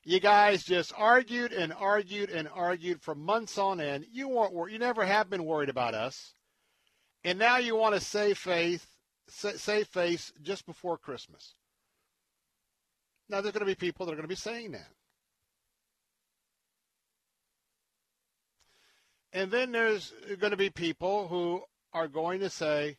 You 0.06 0.20
guys 0.20 0.64
just 0.64 0.92
argued 0.98 1.54
and 1.54 1.72
argued 1.72 2.30
and 2.30 2.50
argued 2.54 3.02
for 3.02 3.16
months 3.16 3.58
on 3.58 3.80
end. 3.80 4.06
You 4.12 4.28
weren't. 4.28 4.72
You 4.72 4.78
never 4.78 5.06
have 5.06 5.30
been 5.30 5.46
worried 5.46 5.70
about 5.70 5.94
us. 5.94 6.34
And 7.24 7.40
now 7.40 7.58
you 7.58 7.78
want 7.78 7.96
to 7.96 8.02
save 8.02 8.38
faith, 8.38 8.86
save 9.34 9.88
face 9.88 10.32
just 10.42 10.66
before 10.66 10.98
Christmas. 10.98 11.56
Now 13.30 13.42
there's 13.42 13.54
going 13.54 13.66
to 13.66 13.66
be 13.66 13.76
people 13.76 14.06
that 14.06 14.12
are 14.12 14.16
going 14.16 14.24
to 14.24 14.28
be 14.28 14.36
saying 14.36 14.72
that. 14.72 14.90
And 19.32 19.50
then 19.50 19.72
there's 19.72 20.14
going 20.40 20.52
to 20.52 20.58
be 20.58 20.70
people 20.70 21.28
who 21.28 21.64
are 21.92 22.08
going 22.08 22.42
to 22.42 22.50
say, 22.50 22.98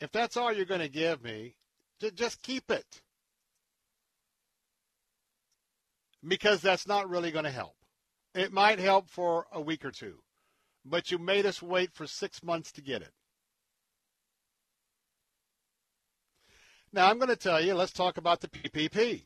if 0.00 0.12
that's 0.12 0.36
all 0.36 0.52
you're 0.52 0.66
going 0.66 0.80
to 0.80 0.88
give 0.88 1.22
me, 1.22 1.56
just 2.14 2.42
keep 2.42 2.70
it. 2.70 3.00
Because 6.26 6.60
that's 6.60 6.86
not 6.86 7.08
really 7.08 7.30
going 7.30 7.44
to 7.44 7.50
help. 7.50 7.76
It 8.34 8.52
might 8.52 8.78
help 8.78 9.08
for 9.08 9.46
a 9.50 9.60
week 9.60 9.84
or 9.84 9.90
two, 9.90 10.18
but 10.84 11.10
you 11.10 11.18
made 11.18 11.46
us 11.46 11.62
wait 11.62 11.94
for 11.94 12.06
six 12.06 12.42
months 12.42 12.70
to 12.72 12.82
get 12.82 13.00
it. 13.00 13.12
Now, 16.92 17.10
I'm 17.10 17.18
going 17.18 17.28
to 17.28 17.36
tell 17.36 17.60
you, 17.60 17.74
let's 17.74 17.92
talk 17.92 18.16
about 18.16 18.40
the 18.40 18.48
PPP. 18.48 19.24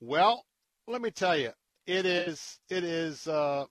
Well, 0.00 0.46
let 0.86 1.02
me 1.02 1.10
tell 1.10 1.36
you, 1.36 1.52
it 1.86 2.06
is 2.06 2.58
it 2.70 2.84
is 2.84 3.28
uh, 3.28 3.66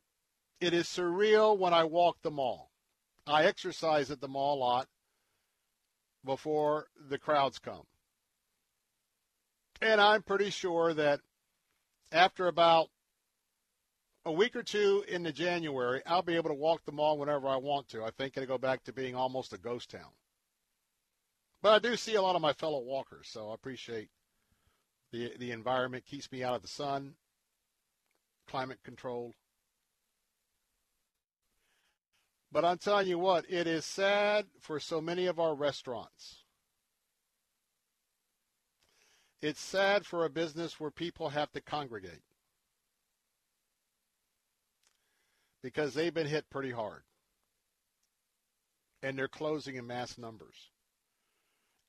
it 0.61 0.73
is 0.73 0.85
surreal 0.85 1.57
when 1.57 1.73
I 1.73 1.83
walk 1.83 2.17
the 2.21 2.31
mall. 2.31 2.69
I 3.25 3.45
exercise 3.45 4.11
at 4.11 4.21
the 4.21 4.27
mall 4.27 4.57
a 4.57 4.59
lot 4.59 4.87
before 6.23 6.87
the 7.09 7.17
crowds 7.17 7.59
come. 7.59 7.83
And 9.81 9.99
I'm 9.99 10.21
pretty 10.21 10.49
sure 10.49 10.93
that 10.93 11.21
after 12.11 12.47
about 12.47 12.89
a 14.25 14.31
week 14.31 14.55
or 14.55 14.63
two 14.63 15.03
into 15.07 15.31
January, 15.31 16.01
I'll 16.05 16.21
be 16.21 16.35
able 16.35 16.49
to 16.49 16.55
walk 16.55 16.83
the 16.85 16.91
mall 16.91 17.17
whenever 17.17 17.47
I 17.47 17.55
want 17.55 17.87
to. 17.89 18.03
I 18.03 18.11
think 18.11 18.35
it'll 18.35 18.47
go 18.47 18.57
back 18.57 18.83
to 18.83 18.93
being 18.93 19.15
almost 19.15 19.53
a 19.53 19.57
ghost 19.57 19.89
town. 19.89 20.11
But 21.61 21.73
I 21.73 21.79
do 21.79 21.95
see 21.95 22.15
a 22.15 22.21
lot 22.21 22.35
of 22.35 22.41
my 22.41 22.53
fellow 22.53 22.79
walkers, 22.79 23.27
so 23.27 23.49
I 23.49 23.53
appreciate 23.53 24.09
the 25.11 25.33
the 25.37 25.51
environment 25.51 26.05
keeps 26.05 26.31
me 26.31 26.43
out 26.43 26.55
of 26.55 26.61
the 26.61 26.67
sun, 26.67 27.15
climate 28.47 28.79
controlled. 28.83 29.33
But 32.51 32.65
I'm 32.65 32.77
telling 32.77 33.07
you 33.07 33.19
what, 33.19 33.45
it 33.49 33.67
is 33.67 33.85
sad 33.85 34.47
for 34.59 34.79
so 34.79 35.01
many 35.01 35.27
of 35.27 35.39
our 35.39 35.53
restaurants. 35.53 36.43
It's 39.41 39.61
sad 39.61 40.05
for 40.05 40.25
a 40.25 40.29
business 40.29 40.79
where 40.79 40.91
people 40.91 41.29
have 41.29 41.51
to 41.51 41.61
congregate 41.61 42.23
because 45.61 45.93
they've 45.93 46.13
been 46.13 46.27
hit 46.27 46.49
pretty 46.49 46.71
hard. 46.71 47.03
And 49.01 49.17
they're 49.17 49.27
closing 49.27 49.75
in 49.75 49.87
mass 49.87 50.17
numbers. 50.17 50.69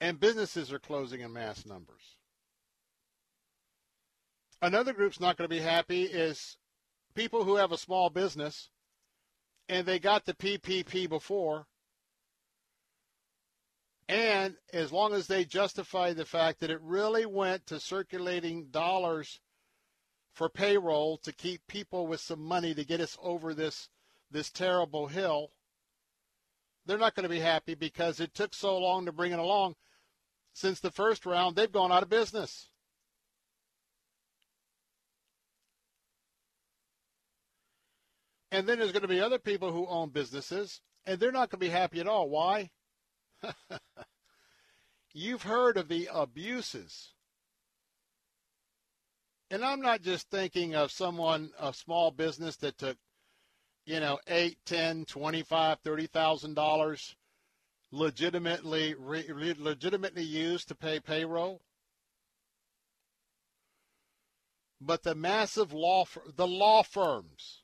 And 0.01 0.21
businesses 0.21 0.73
are 0.73 0.79
closing 0.79 1.21
in 1.21 1.33
mass 1.33 1.67
numbers. 1.67 2.17
Another 4.63 4.93
group's 4.93 5.21
not 5.21 5.37
going 5.37 5.49
to 5.49 5.55
be 5.55 5.61
happy 5.61 6.03
is 6.03 6.57
people 7.15 7.45
who 7.45 7.57
have 7.57 7.73
a 7.73 7.79
small 7.79 8.11
business 8.11 8.71
and 9.69 9.87
they 9.87 9.99
got 9.99 10.25
the 10.25 10.35
PPP 10.35 11.09
before. 11.09 11.67
And 14.09 14.57
as 14.73 14.91
long 14.91 15.15
as 15.15 15.29
they 15.29 15.45
justify 15.45 16.13
the 16.13 16.25
fact 16.25 16.61
that 16.61 16.71
it 16.71 16.81
really 16.83 17.25
went 17.25 17.67
to 17.67 17.79
circulating 17.79 18.67
dollars 18.71 19.41
for 20.33 20.49
payroll 20.49 21.19
to 21.19 21.33
keep 21.33 21.67
people 21.67 22.07
with 22.07 22.21
some 22.21 22.43
money 22.43 22.75
to 22.75 22.85
get 22.85 23.01
us 23.01 23.17
over 23.21 23.55
this 23.55 23.89
this 24.31 24.51
terrible 24.51 25.09
hill, 25.09 25.51
they're 26.87 26.99
not 26.99 27.15
going 27.15 27.25
to 27.25 27.29
be 27.29 27.41
happy 27.41 27.75
because 27.75 28.21
it 28.21 28.35
took 28.35 28.55
so 28.55 28.79
long 28.79 29.07
to 29.07 29.13
bring 29.13 29.33
it 29.33 29.39
along. 29.39 29.75
Since 30.53 30.81
the 30.81 30.91
first 30.91 31.27
round, 31.27 31.57
they've 31.57 31.71
gone 31.71 31.93
out 31.93 32.03
of 32.03 32.09
business. 32.09 32.71
And 38.53 38.69
then 38.69 38.79
there's 38.79 38.93
going 38.93 39.03
to 39.03 39.09
be 39.09 39.21
other 39.21 39.39
people 39.39 39.73
who 39.73 39.87
own 39.87 40.11
businesses, 40.11 40.81
and 41.07 41.21
they're 41.21 41.31
not 41.31 41.51
going 41.51 41.61
to 41.61 41.67
be 41.67 41.69
happy 41.69 42.01
at 42.01 42.09
all. 42.09 42.29
Why? 42.29 42.71
You've 45.13 45.43
heard 45.43 45.77
of 45.77 45.89
the 45.89 46.09
abuses. 46.13 47.15
And 49.51 49.65
I'm 49.65 49.81
not 49.81 50.03
just 50.03 50.31
thinking 50.31 50.77
of 50.77 50.93
someone, 50.93 51.51
a 51.59 51.73
small 51.75 52.13
business 52.13 52.57
that 52.59 52.79
took, 52.79 52.97
you 53.85 53.99
know, 53.99 54.21
eight, 54.29 54.59
ten, 54.65 55.05
twenty-five, 55.05 55.79
thirty 55.81 56.07
thousand 56.07 56.55
dollars 56.55 57.17
legitimately 57.91 58.95
re, 58.95 59.55
legitimately 59.59 60.23
used 60.23 60.69
to 60.69 60.75
pay 60.77 61.01
payroll. 61.01 61.63
But 64.81 65.03
the 65.03 65.17
massive 65.17 65.73
law 65.73 66.05
the 66.37 66.47
law 66.47 66.83
firms 66.85 67.63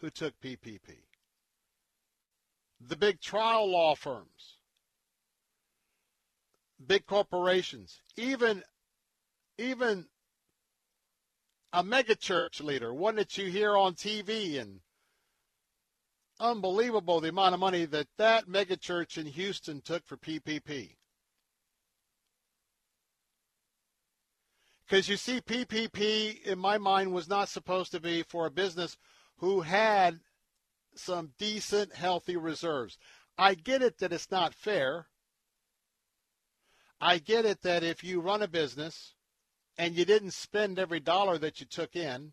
who 0.00 0.10
took 0.10 0.38
PPP. 0.40 0.80
The 2.80 2.96
big 2.96 3.20
trial 3.20 3.70
law 3.70 3.94
firms, 3.94 4.58
big 6.84 7.06
corporations, 7.06 8.00
even 8.16 8.62
even 9.58 10.06
a 11.72 11.82
megachurch 11.82 12.62
leader, 12.62 12.94
one 12.94 13.16
that 13.16 13.36
you 13.36 13.50
hear 13.50 13.76
on 13.76 13.94
TV 13.94 14.60
and 14.60 14.80
unbelievable 16.40 17.20
the 17.20 17.28
amount 17.28 17.54
of 17.54 17.60
money 17.60 17.84
that 17.84 18.06
that 18.16 18.48
megachurch 18.48 19.18
in 19.18 19.26
Houston 19.26 19.80
took 19.80 20.06
for 20.06 20.16
PPP. 20.16 20.96
Because 24.86 25.08
you 25.08 25.16
see, 25.16 25.40
PPP, 25.40 26.42
in 26.44 26.58
my 26.58 26.78
mind, 26.78 27.12
was 27.12 27.28
not 27.28 27.50
supposed 27.50 27.90
to 27.90 28.00
be 28.00 28.22
for 28.22 28.46
a 28.46 28.50
business 28.50 28.96
who 29.36 29.60
had 29.60 30.20
some 30.94 31.32
decent, 31.38 31.94
healthy 31.94 32.36
reserves. 32.36 32.96
I 33.36 33.54
get 33.54 33.82
it 33.82 33.98
that 33.98 34.14
it's 34.14 34.30
not 34.30 34.54
fair. 34.54 35.08
I 37.00 37.18
get 37.18 37.44
it 37.44 37.60
that 37.62 37.84
if 37.84 38.02
you 38.02 38.20
run 38.20 38.40
a 38.42 38.48
business 38.48 39.14
and 39.78 39.96
you 39.96 40.04
didn't 40.04 40.32
spend 40.32 40.78
every 40.78 41.00
dollar 41.00 41.38
that 41.38 41.60
you 41.60 41.66
took 41.66 41.96
in, 41.96 42.32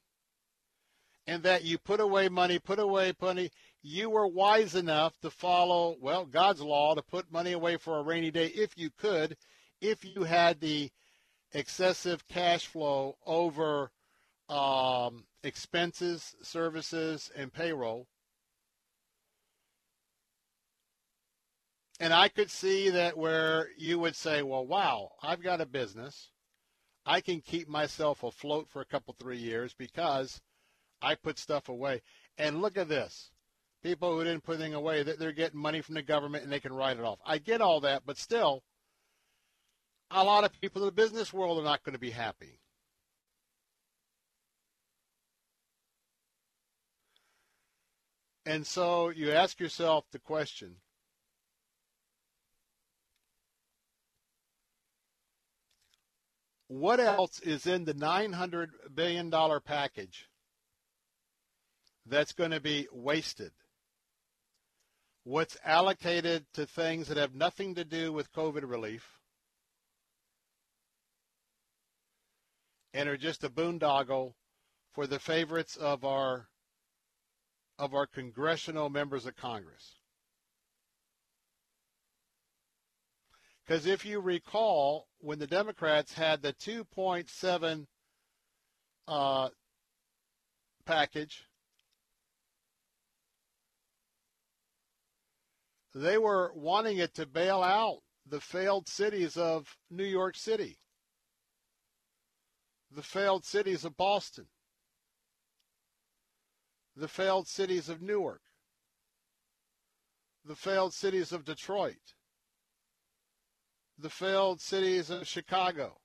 and 1.28 1.44
that 1.44 1.64
you 1.64 1.78
put 1.78 2.00
away 2.00 2.28
money, 2.28 2.60
put 2.60 2.80
away 2.80 3.14
money, 3.22 3.52
you 3.82 4.10
were 4.10 4.28
wise 4.28 4.76
enough 4.76 5.20
to 5.22 5.30
follow, 5.30 5.96
well, 6.02 6.26
God's 6.26 6.62
law 6.62 6.96
to 6.96 7.02
put 7.02 7.32
money 7.32 7.52
away 7.52 7.78
for 7.78 8.00
a 8.00 8.04
rainy 8.04 8.32
day 8.32 8.48
if 8.48 8.78
you 8.78 8.90
could, 8.98 9.38
if 9.82 10.04
you 10.04 10.24
had 10.24 10.60
the 10.60 10.90
excessive 11.54 12.28
cash 12.28 12.68
flow 12.68 13.16
over 13.26 13.92
um, 14.50 15.26
expenses, 15.44 16.36
services, 16.42 17.32
and 17.36 17.54
payroll. 17.54 18.08
And 22.00 22.14
I 22.14 22.28
could 22.28 22.52
see 22.52 22.90
that 22.90 23.18
where 23.18 23.70
you 23.78 23.98
would 24.00 24.16
say, 24.16 24.42
well, 24.42 24.66
wow, 24.66 25.12
I've 25.24 25.42
got 25.42 25.62
a 25.62 25.66
business. 25.66 26.30
I 27.06 27.22
can 27.22 27.42
keep 27.42 27.68
myself 27.68 28.24
afloat 28.24 28.68
for 28.70 28.82
a 28.82 28.86
couple, 28.86 29.16
three 29.20 29.38
years 29.38 29.74
because 29.78 30.42
I 31.02 31.16
put 31.16 31.38
stuff 31.38 31.70
away. 31.70 32.02
And 32.38 32.62
look 32.62 32.78
at 32.78 32.90
this. 32.90 33.30
People 33.84 34.18
who 34.18 34.24
didn't 34.24 34.44
put 34.44 34.56
anything 34.56 34.74
away, 34.74 35.04
they're 35.04 35.32
getting 35.32 35.60
money 35.60 35.82
from 35.82 35.96
the 35.96 36.02
government 36.02 36.44
and 36.44 36.52
they 36.52 36.60
can 36.60 36.74
write 36.74 36.98
it 36.98 37.04
off. 37.04 37.20
I 37.26 37.38
get 37.38 37.62
all 37.62 37.82
that, 37.82 38.04
but 38.06 38.18
still, 38.18 38.64
a 40.10 40.24
lot 40.24 40.44
of 40.44 40.60
people 40.60 40.82
in 40.82 40.88
the 40.88 40.92
business 40.92 41.32
world 41.32 41.60
are 41.60 41.64
not 41.64 41.84
going 41.84 41.94
to 41.94 42.00
be 42.00 42.10
happy. 42.10 42.60
And 48.48 48.66
so 48.66 49.10
you 49.10 49.32
ask 49.32 49.60
yourself 49.60 50.06
the 50.12 50.20
question 50.20 50.78
what 56.80 57.00
else 57.00 57.40
is 57.40 57.66
in 57.68 57.86
the 57.86 57.94
$900 57.94 58.68
billion 58.94 59.32
package 59.64 60.28
that's 62.06 62.34
going 62.34 62.52
to 62.52 62.60
be 62.60 62.88
wasted? 62.92 63.52
What's 65.24 65.58
allocated 65.64 66.46
to 66.54 66.66
things 66.66 67.08
that 67.08 67.18
have 67.18 67.34
nothing 67.34 67.76
to 67.76 67.86
do 67.86 68.12
with 68.12 68.34
COVID 68.34 68.70
relief 68.70 69.20
and 72.94 73.08
are 73.08 73.18
just 73.18 73.46
a 73.46 73.50
boondoggle 73.50 74.34
for 74.94 75.08
the 75.08 75.20
favorites 75.20 75.78
of 75.78 76.04
our 76.04 76.50
of 77.80 77.94
our 77.94 78.06
congressional 78.06 78.90
members 78.90 79.26
of 79.26 79.36
Congress. 79.36 79.96
Because 83.66 83.88
if 83.88 84.06
you 84.06 84.20
recall, 84.20 85.08
when 85.20 85.40
the 85.40 85.48
Democrats 85.48 86.14
had 86.14 86.42
the 86.42 86.54
2.7 86.54 87.88
uh, 89.08 89.50
package, 90.86 91.46
they 95.96 96.18
were 96.18 96.52
wanting 96.54 97.00
it 97.00 97.16
to 97.16 97.26
bail 97.26 97.64
out 97.64 98.02
the 98.28 98.40
failed 98.40 98.88
cities 98.88 99.36
of 99.36 99.76
New 99.90 100.04
York 100.04 100.36
City, 100.36 100.78
the 102.92 103.04
failed 103.04 103.46
cities 103.46 103.84
of 103.84 103.98
Boston, 103.98 104.46
the 106.96 107.08
failed 107.08 107.48
cities 107.48 107.90
of 107.90 108.02
Newark, 108.02 108.42
the 110.44 110.56
failed 110.56 110.94
cities 110.94 111.32
of 111.32 111.46
Detroit, 111.46 112.14
the 113.98 114.10
failed 114.10 114.62
cities 114.62 115.10
of 115.10 115.28
Chicago, 115.28 115.98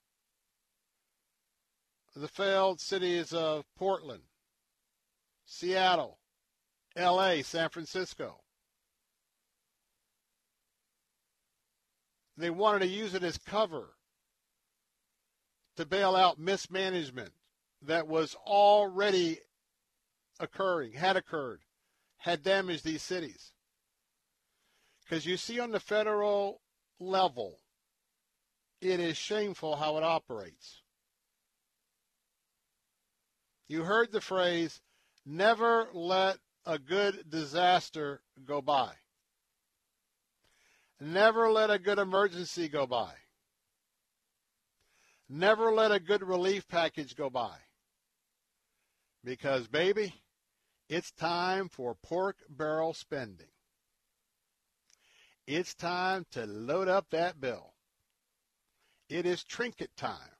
the 2.14 2.28
failed 2.28 2.80
cities 2.80 3.32
of 3.32 3.64
Portland, 3.76 4.22
Seattle, 5.44 6.18
LA, 6.96 7.42
San 7.42 7.68
Francisco. 7.68 8.40
They 12.36 12.50
wanted 12.50 12.80
to 12.80 12.86
use 12.86 13.14
it 13.14 13.22
as 13.22 13.38
cover 13.38 13.96
to 15.76 15.84
bail 15.84 16.16
out 16.16 16.38
mismanagement 16.38 17.32
that 17.82 18.06
was 18.06 18.34
already 18.46 19.38
occurring, 20.38 20.92
had 20.92 21.16
occurred, 21.16 21.60
had 22.18 22.42
damaged 22.42 22.84
these 22.84 23.02
cities. 23.02 23.52
Because 25.02 25.26
you 25.26 25.36
see 25.36 25.58
on 25.58 25.70
the 25.70 25.80
federal 25.80 26.60
level, 26.98 27.58
it 28.80 29.00
is 29.00 29.16
shameful 29.16 29.76
how 29.76 29.96
it 29.98 30.04
operates. 30.04 30.82
You 33.68 33.84
heard 33.84 34.10
the 34.10 34.20
phrase, 34.20 34.80
never 35.24 35.88
let 35.92 36.38
a 36.66 36.78
good 36.78 37.24
disaster 37.28 38.20
go 38.44 38.60
by. 38.60 38.92
Never 41.00 41.50
let 41.50 41.70
a 41.70 41.78
good 41.78 41.98
emergency 41.98 42.68
go 42.68 42.86
by. 42.86 43.12
Never 45.28 45.72
let 45.72 45.92
a 45.92 46.00
good 46.00 46.22
relief 46.22 46.66
package 46.66 47.14
go 47.14 47.30
by. 47.30 47.56
Because, 49.22 49.68
baby, 49.68 50.14
it's 50.88 51.12
time 51.12 51.68
for 51.68 51.94
pork 51.94 52.38
barrel 52.48 52.92
spending. 52.92 53.46
It's 55.46 55.74
time 55.74 56.26
to 56.32 56.46
load 56.46 56.88
up 56.88 57.10
that 57.10 57.40
bill. 57.40 57.69
It 59.10 59.26
is 59.26 59.42
trinket 59.42 59.90
time. 59.96 60.36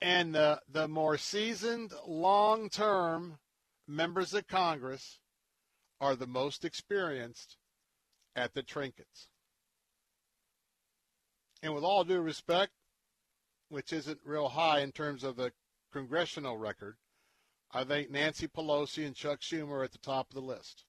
And 0.00 0.34
the, 0.34 0.60
the 0.70 0.86
more 0.86 1.18
seasoned, 1.18 1.92
long 2.06 2.70
term 2.70 3.38
members 3.88 4.32
of 4.32 4.46
Congress 4.46 5.18
are 6.00 6.14
the 6.14 6.26
most 6.26 6.64
experienced 6.64 7.56
at 8.36 8.54
the 8.54 8.62
trinkets. 8.62 9.26
And 11.62 11.74
with 11.74 11.84
all 11.84 12.04
due 12.04 12.20
respect, 12.20 12.72
which 13.68 13.92
isn't 13.92 14.20
real 14.24 14.48
high 14.48 14.80
in 14.80 14.92
terms 14.92 15.24
of 15.24 15.36
the 15.36 15.52
congressional 15.92 16.56
record, 16.56 16.96
I 17.72 17.82
think 17.84 18.10
Nancy 18.10 18.46
Pelosi 18.46 19.04
and 19.04 19.16
Chuck 19.16 19.40
Schumer 19.40 19.78
are 19.78 19.84
at 19.84 19.92
the 19.92 19.98
top 19.98 20.28
of 20.30 20.34
the 20.34 20.40
list. 20.40 20.84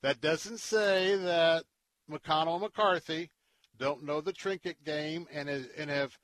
That 0.00 0.22
doesn't 0.22 0.60
say 0.60 1.16
that 1.16 1.64
McConnell 2.10 2.54
and 2.54 2.62
McCarthy 2.62 3.30
don't 3.78 4.04
know 4.04 4.20
the 4.20 4.32
trinket 4.32 4.84
game 4.84 5.26
and, 5.32 5.48
and 5.48 5.90
have 5.90 6.18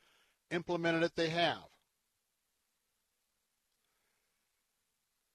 implemented 0.51 1.03
it. 1.03 1.17
They 1.17 1.31
have. 1.31 1.65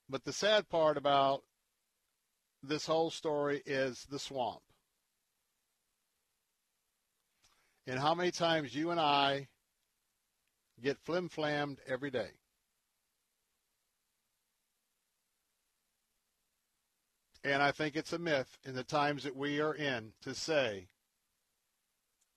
But 0.09 0.23
the 0.23 0.33
sad 0.33 0.69
part 0.69 0.97
about 0.97 1.43
this 2.61 2.85
whole 2.85 3.09
story 3.09 3.61
is 3.65 4.05
the 4.09 4.19
swamp. 4.19 4.61
And 7.87 7.99
how 7.99 8.15
many 8.15 8.31
times 8.31 8.73
you 8.73 8.91
and 8.91 8.99
I 8.99 9.47
get 10.81 10.97
flim 10.99 11.29
flammed 11.29 11.79
every 11.87 12.11
day. 12.11 12.31
And 17.43 17.61
I 17.61 17.71
think 17.71 17.95
it's 17.95 18.13
a 18.13 18.19
myth 18.19 18.57
in 18.65 18.75
the 18.75 18.83
times 18.83 19.23
that 19.23 19.35
we 19.35 19.61
are 19.61 19.73
in 19.73 20.13
to 20.23 20.33
say 20.33 20.87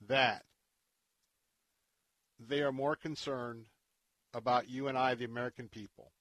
that 0.07 0.45
they 2.39 2.61
are 2.61 2.73
more 2.73 2.95
concerned 2.95 3.67
about 4.35 4.69
you 4.69 4.89
and 4.89 4.97
I, 4.97 5.15
the 5.15 5.25
American 5.25 5.69
people. 5.69 6.13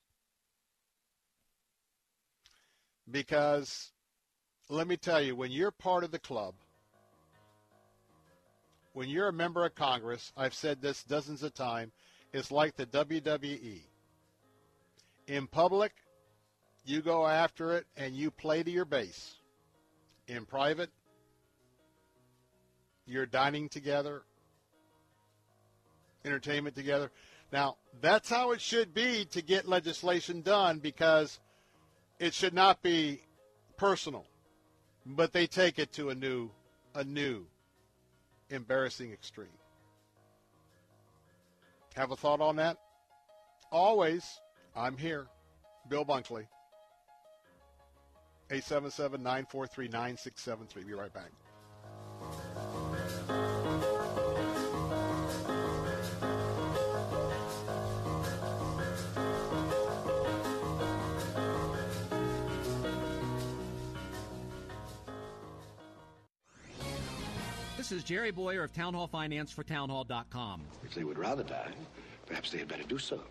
Because 3.09 3.91
let 4.69 4.87
me 4.87 4.97
tell 4.97 5.21
you, 5.21 5.35
when 5.35 5.51
you're 5.51 5.71
part 5.71 6.03
of 6.03 6.11
the 6.11 6.19
club, 6.19 6.55
when 8.93 9.09
you're 9.09 9.27
a 9.27 9.33
member 9.33 9.63
of 9.65 9.75
Congress, 9.75 10.33
I've 10.35 10.53
said 10.53 10.81
this 10.81 11.03
dozens 11.03 11.43
of 11.43 11.53
times, 11.53 11.93
it's 12.33 12.51
like 12.51 12.75
the 12.75 12.85
WWE. 12.87 13.81
In 15.27 15.47
public, 15.47 15.93
you 16.83 17.01
go 17.01 17.27
after 17.27 17.77
it 17.77 17.85
and 17.95 18.15
you 18.15 18.31
play 18.31 18.63
to 18.63 18.71
your 18.71 18.85
base. 18.85 19.35
In 20.27 20.45
private, 20.45 20.89
you're 23.07 23.25
dining 23.25 23.69
together, 23.69 24.23
entertainment 26.25 26.75
together. 26.75 27.11
Now, 27.51 27.77
that's 28.01 28.29
how 28.29 28.51
it 28.51 28.61
should 28.61 28.93
be 28.93 29.25
to 29.31 29.41
get 29.41 29.67
legislation 29.67 30.41
done 30.41 30.79
because 30.79 31.39
it 32.19 32.33
should 32.33 32.53
not 32.53 32.83
be 32.83 33.21
personal. 33.77 34.25
But 35.05 35.31
they 35.31 35.47
take 35.47 35.79
it 35.79 35.93
to 35.93 36.09
a 36.09 36.15
new 36.15 36.49
a 36.93 37.03
new 37.03 37.45
embarrassing 38.49 39.13
extreme. 39.13 39.47
Have 41.95 42.11
a 42.11 42.15
thought 42.15 42.41
on 42.41 42.57
that? 42.57 42.77
Always, 43.71 44.23
I'm 44.75 44.97
here. 44.97 45.27
Bill 45.89 46.03
Bunkley. 46.03 46.47
877 48.49 49.21
943 49.21 49.87
9673. 49.87 50.83
Be 50.83 50.93
right 50.93 51.13
back. 51.13 51.31
This 67.87 67.99
is 67.99 68.03
Jerry 68.03 68.31
Bowyer 68.31 68.65
of 68.65 68.73
Town 68.73 68.93
Hall 68.93 69.07
Finance 69.07 69.49
for 69.53 69.63
townhall.com. 69.63 70.61
If 70.83 70.93
they 70.93 71.05
would 71.05 71.17
rather 71.17 71.43
die, 71.43 71.71
perhaps 72.25 72.51
they 72.51 72.57
had 72.57 72.67
better 72.67 72.83
do 72.83 72.97
so 72.97 73.23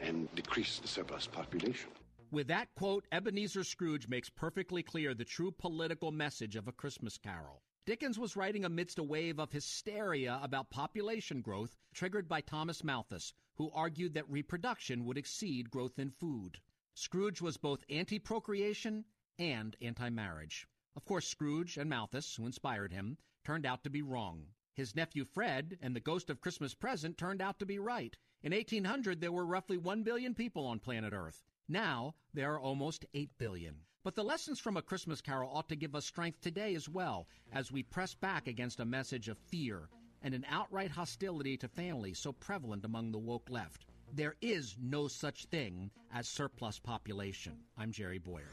and 0.00 0.34
decrease 0.34 0.78
the 0.78 0.88
surplus 0.88 1.26
population. 1.26 1.90
With 2.30 2.46
that 2.46 2.74
quote, 2.76 3.04
Ebenezer 3.12 3.62
Scrooge 3.62 4.08
makes 4.08 4.30
perfectly 4.30 4.82
clear 4.82 5.12
the 5.12 5.26
true 5.26 5.52
political 5.52 6.12
message 6.12 6.56
of 6.56 6.66
A 6.66 6.72
Christmas 6.72 7.18
Carol. 7.18 7.60
Dickens 7.84 8.18
was 8.18 8.36
writing 8.36 8.64
amidst 8.64 8.98
a 8.98 9.02
wave 9.02 9.38
of 9.38 9.52
hysteria 9.52 10.40
about 10.42 10.70
population 10.70 11.42
growth 11.42 11.76
triggered 11.92 12.26
by 12.26 12.40
Thomas 12.40 12.82
Malthus, 12.82 13.34
who 13.56 13.70
argued 13.74 14.14
that 14.14 14.30
reproduction 14.30 15.04
would 15.04 15.18
exceed 15.18 15.68
growth 15.68 15.98
in 15.98 16.08
food. 16.08 16.56
Scrooge 16.94 17.42
was 17.42 17.58
both 17.58 17.84
anti 17.90 18.18
procreation 18.18 19.04
and 19.38 19.76
anti 19.82 20.08
marriage. 20.08 20.66
Of 20.96 21.04
course, 21.04 21.26
Scrooge 21.26 21.76
and 21.76 21.90
Malthus, 21.90 22.36
who 22.36 22.46
inspired 22.46 22.94
him, 22.94 23.18
turned 23.44 23.66
out 23.66 23.84
to 23.84 23.90
be 23.90 24.02
wrong. 24.02 24.46
His 24.74 24.94
nephew 24.94 25.24
Fred 25.24 25.78
and 25.82 25.94
the 25.94 26.00
Ghost 26.00 26.30
of 26.30 26.40
Christmas 26.40 26.74
Present 26.74 27.18
turned 27.18 27.42
out 27.42 27.58
to 27.58 27.66
be 27.66 27.78
right. 27.78 28.16
In 28.42 28.52
1800, 28.52 29.20
there 29.20 29.32
were 29.32 29.44
roughly 29.44 29.76
1 29.76 30.02
billion 30.02 30.34
people 30.34 30.66
on 30.66 30.78
planet 30.78 31.12
Earth. 31.12 31.44
Now, 31.68 32.14
there 32.32 32.54
are 32.54 32.60
almost 32.60 33.04
8 33.12 33.30
billion. 33.38 33.76
But 34.02 34.14
the 34.14 34.24
lessons 34.24 34.58
from 34.58 34.78
A 34.78 34.82
Christmas 34.82 35.20
Carol 35.20 35.52
ought 35.52 35.68
to 35.68 35.76
give 35.76 35.94
us 35.94 36.06
strength 36.06 36.40
today 36.40 36.74
as 36.74 36.88
well, 36.88 37.28
as 37.52 37.70
we 37.70 37.82
press 37.82 38.14
back 38.14 38.46
against 38.46 38.80
a 38.80 38.86
message 38.86 39.28
of 39.28 39.36
fear 39.38 39.90
and 40.22 40.34
an 40.34 40.44
outright 40.48 40.90
hostility 40.90 41.56
to 41.58 41.68
families 41.68 42.18
so 42.18 42.32
prevalent 42.32 42.84
among 42.84 43.12
the 43.12 43.18
woke 43.18 43.48
left. 43.50 43.84
There 44.12 44.36
is 44.40 44.76
no 44.80 45.06
such 45.08 45.44
thing 45.46 45.90
as 46.12 46.28
surplus 46.28 46.78
population. 46.78 47.58
I'm 47.76 47.90
Jerry 47.92 48.18
Bowyer. 48.18 48.52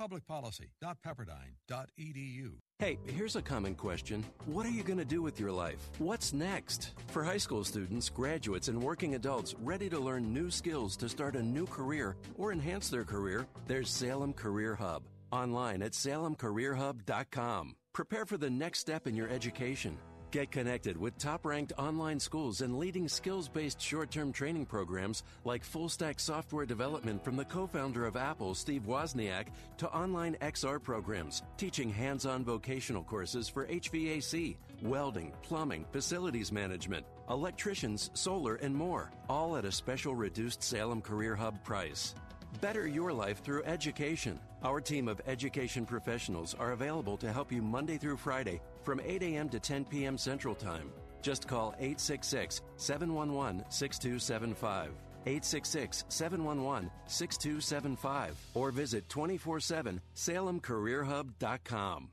Publicpolicy.pepperdine.edu. 0.00 2.52
Hey, 2.80 3.00
here's 3.06 3.34
a 3.34 3.42
common 3.42 3.74
question. 3.74 4.24
What 4.46 4.64
are 4.64 4.70
you 4.70 4.84
going 4.84 5.00
to 5.00 5.04
do 5.04 5.20
with 5.20 5.40
your 5.40 5.50
life? 5.50 5.90
What's 5.98 6.32
next? 6.32 6.92
For 7.08 7.24
high 7.24 7.36
school 7.36 7.64
students, 7.64 8.08
graduates, 8.08 8.68
and 8.68 8.80
working 8.80 9.16
adults 9.16 9.56
ready 9.60 9.90
to 9.90 9.98
learn 9.98 10.32
new 10.32 10.48
skills 10.48 10.96
to 10.98 11.08
start 11.08 11.34
a 11.34 11.42
new 11.42 11.66
career 11.66 12.14
or 12.36 12.52
enhance 12.52 12.88
their 12.88 13.02
career, 13.02 13.48
there's 13.66 13.90
Salem 13.90 14.32
Career 14.32 14.76
Hub. 14.76 15.02
Online 15.32 15.82
at 15.82 15.90
salemcareerhub.com. 15.90 17.74
Prepare 17.92 18.26
for 18.26 18.36
the 18.36 18.50
next 18.50 18.78
step 18.78 19.08
in 19.08 19.16
your 19.16 19.28
education. 19.28 19.98
Get 20.30 20.50
connected 20.50 20.98
with 20.98 21.16
top 21.16 21.46
ranked 21.46 21.72
online 21.78 22.20
schools 22.20 22.60
and 22.60 22.78
leading 22.78 23.08
skills 23.08 23.48
based 23.48 23.80
short 23.80 24.10
term 24.10 24.30
training 24.30 24.66
programs 24.66 25.22
like 25.46 25.64
full 25.64 25.88
stack 25.88 26.20
software 26.20 26.66
development 26.66 27.24
from 27.24 27.34
the 27.34 27.46
co 27.46 27.66
founder 27.66 28.04
of 28.04 28.14
Apple, 28.14 28.54
Steve 28.54 28.82
Wozniak, 28.86 29.46
to 29.78 29.88
online 29.90 30.36
XR 30.42 30.82
programs 30.82 31.42
teaching 31.56 31.88
hands 31.88 32.26
on 32.26 32.44
vocational 32.44 33.02
courses 33.02 33.48
for 33.48 33.66
HVAC, 33.68 34.56
welding, 34.82 35.32
plumbing, 35.42 35.86
facilities 35.92 36.52
management, 36.52 37.06
electricians, 37.30 38.10
solar, 38.12 38.56
and 38.56 38.74
more, 38.74 39.10
all 39.30 39.56
at 39.56 39.64
a 39.64 39.72
special 39.72 40.14
reduced 40.14 40.62
Salem 40.62 41.00
Career 41.00 41.36
Hub 41.36 41.64
price. 41.64 42.14
Better 42.60 42.86
your 42.86 43.12
life 43.12 43.42
through 43.42 43.64
education. 43.64 44.38
Our 44.62 44.80
team 44.80 45.08
of 45.08 45.20
education 45.26 45.86
professionals 45.86 46.54
are 46.54 46.72
available 46.72 47.16
to 47.18 47.32
help 47.32 47.52
you 47.52 47.62
Monday 47.62 47.98
through 47.98 48.16
Friday 48.16 48.60
from 48.82 49.00
8 49.00 49.22
a.m. 49.22 49.48
to 49.50 49.60
10 49.60 49.84
p.m. 49.84 50.18
Central 50.18 50.54
Time. 50.54 50.90
Just 51.22 51.46
call 51.46 51.74
866 51.78 52.62
711 52.76 53.64
6275. 53.68 54.90
866 55.26 56.04
711 56.08 56.90
6275 57.06 58.36
or 58.54 58.70
visit 58.70 59.08
24 59.08 59.60
7 59.60 60.00
salemcareerhub.com. 60.14 62.08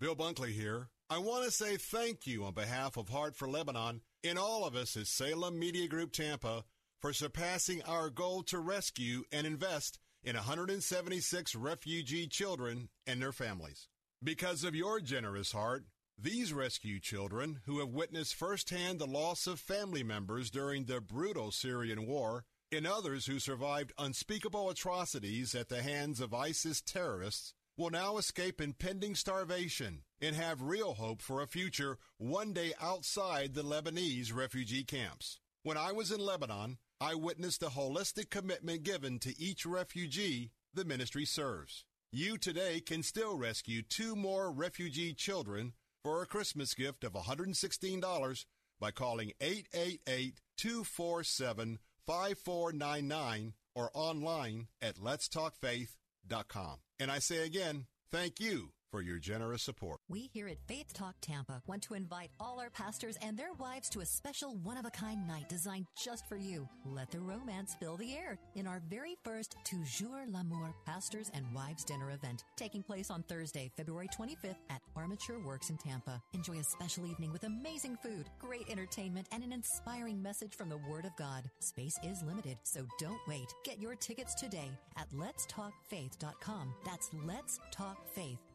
Bill 0.00 0.16
Bunkley 0.16 0.50
here. 0.52 0.88
I 1.10 1.18
want 1.18 1.44
to 1.44 1.50
say 1.50 1.76
thank 1.76 2.26
you 2.26 2.44
on 2.44 2.54
behalf 2.54 2.96
of 2.96 3.08
Heart 3.08 3.36
for 3.36 3.48
Lebanon 3.48 4.00
and 4.24 4.38
all 4.38 4.64
of 4.64 4.74
us 4.74 4.96
at 4.96 5.06
Salem 5.06 5.58
Media 5.58 5.86
Group 5.86 6.12
Tampa 6.12 6.64
for 7.04 7.12
surpassing 7.12 7.82
our 7.82 8.08
goal 8.08 8.42
to 8.42 8.58
rescue 8.58 9.24
and 9.30 9.46
invest 9.46 9.98
in 10.22 10.36
176 10.36 11.54
refugee 11.54 12.26
children 12.26 12.88
and 13.06 13.20
their 13.20 13.30
families. 13.30 13.88
Because 14.22 14.64
of 14.64 14.74
your 14.74 15.00
generous 15.00 15.52
heart, 15.52 15.84
these 16.18 16.54
rescue 16.54 16.98
children, 16.98 17.60
who 17.66 17.80
have 17.80 17.90
witnessed 17.90 18.34
firsthand 18.34 18.98
the 18.98 19.06
loss 19.06 19.46
of 19.46 19.60
family 19.60 20.02
members 20.02 20.50
during 20.50 20.86
the 20.86 20.98
brutal 20.98 21.50
Syrian 21.50 22.06
war, 22.06 22.46
and 22.72 22.86
others 22.86 23.26
who 23.26 23.38
survived 23.38 23.92
unspeakable 23.98 24.70
atrocities 24.70 25.54
at 25.54 25.68
the 25.68 25.82
hands 25.82 26.20
of 26.20 26.32
ISIS 26.32 26.80
terrorists, 26.80 27.52
will 27.76 27.90
now 27.90 28.16
escape 28.16 28.62
impending 28.62 29.14
starvation 29.14 30.04
and 30.22 30.34
have 30.34 30.62
real 30.62 30.94
hope 30.94 31.20
for 31.20 31.42
a 31.42 31.46
future 31.46 31.98
one 32.16 32.54
day 32.54 32.72
outside 32.80 33.52
the 33.52 33.62
Lebanese 33.62 34.34
refugee 34.34 34.84
camps. 34.84 35.38
When 35.64 35.76
I 35.78 35.92
was 35.92 36.10
in 36.10 36.20
Lebanon, 36.20 36.76
I 37.04 37.14
witnessed 37.14 37.60
the 37.60 37.68
holistic 37.68 38.30
commitment 38.30 38.82
given 38.82 39.18
to 39.18 39.38
each 39.38 39.66
refugee 39.66 40.52
the 40.72 40.86
ministry 40.86 41.26
serves. 41.26 41.84
You 42.10 42.38
today 42.38 42.80
can 42.80 43.02
still 43.02 43.36
rescue 43.36 43.82
two 43.82 44.16
more 44.16 44.50
refugee 44.50 45.12
children 45.12 45.74
for 46.02 46.22
a 46.22 46.26
Christmas 46.26 46.72
gift 46.72 47.04
of 47.04 47.12
$116 47.12 48.44
by 48.80 48.90
calling 48.90 49.32
888 49.38 50.40
247 50.56 51.78
5499 52.06 53.52
or 53.74 53.90
online 53.92 54.68
at 54.80 54.96
letstalkfaith.com. 54.96 56.78
And 56.98 57.10
I 57.10 57.18
say 57.18 57.44
again, 57.44 57.84
thank 58.10 58.40
you 58.40 58.70
for 58.94 59.02
your 59.02 59.18
generous 59.18 59.60
support. 59.60 59.98
We 60.08 60.30
here 60.32 60.46
at 60.46 60.58
Faith 60.68 60.92
Talk 60.92 61.16
Tampa 61.20 61.60
want 61.66 61.82
to 61.82 61.94
invite 61.94 62.30
all 62.38 62.60
our 62.60 62.70
pastors 62.70 63.18
and 63.20 63.36
their 63.36 63.52
wives 63.54 63.88
to 63.88 64.02
a 64.02 64.06
special 64.06 64.54
one 64.62 64.76
of 64.76 64.86
a 64.86 64.90
kind 64.90 65.26
night 65.26 65.48
designed 65.48 65.86
just 66.00 66.28
for 66.28 66.36
you. 66.36 66.68
Let 66.84 67.10
the 67.10 67.18
romance 67.18 67.74
fill 67.80 67.96
the 67.96 68.14
air 68.14 68.38
in 68.54 68.68
our 68.68 68.80
very 68.88 69.16
first 69.24 69.56
Toujours 69.64 70.28
l'Amour 70.28 70.72
Pastors 70.86 71.28
and 71.34 71.44
Wives 71.52 71.82
Dinner 71.82 72.12
event 72.12 72.44
taking 72.56 72.84
place 72.84 73.10
on 73.10 73.24
Thursday, 73.24 73.68
February 73.76 74.08
25th 74.16 74.62
at 74.70 74.80
Armature 74.94 75.40
Works 75.40 75.70
in 75.70 75.76
Tampa. 75.76 76.22
Enjoy 76.32 76.58
a 76.58 76.62
special 76.62 77.04
evening 77.04 77.32
with 77.32 77.42
amazing 77.42 77.96
food, 78.00 78.30
great 78.38 78.70
entertainment, 78.70 79.26
and 79.32 79.42
an 79.42 79.52
inspiring 79.52 80.22
message 80.22 80.54
from 80.54 80.68
the 80.68 80.78
Word 80.88 81.04
of 81.04 81.16
God. 81.16 81.50
Space 81.58 81.98
is 82.04 82.22
limited, 82.22 82.58
so 82.62 82.86
don't 83.00 83.18
wait. 83.26 83.52
Get 83.64 83.80
your 83.80 83.96
tickets 83.96 84.36
today 84.36 84.70
at 84.96 85.10
letstalkfaith.com. 85.10 86.74
That's 86.84 87.10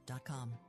letstalkfaith.com. 0.09 0.68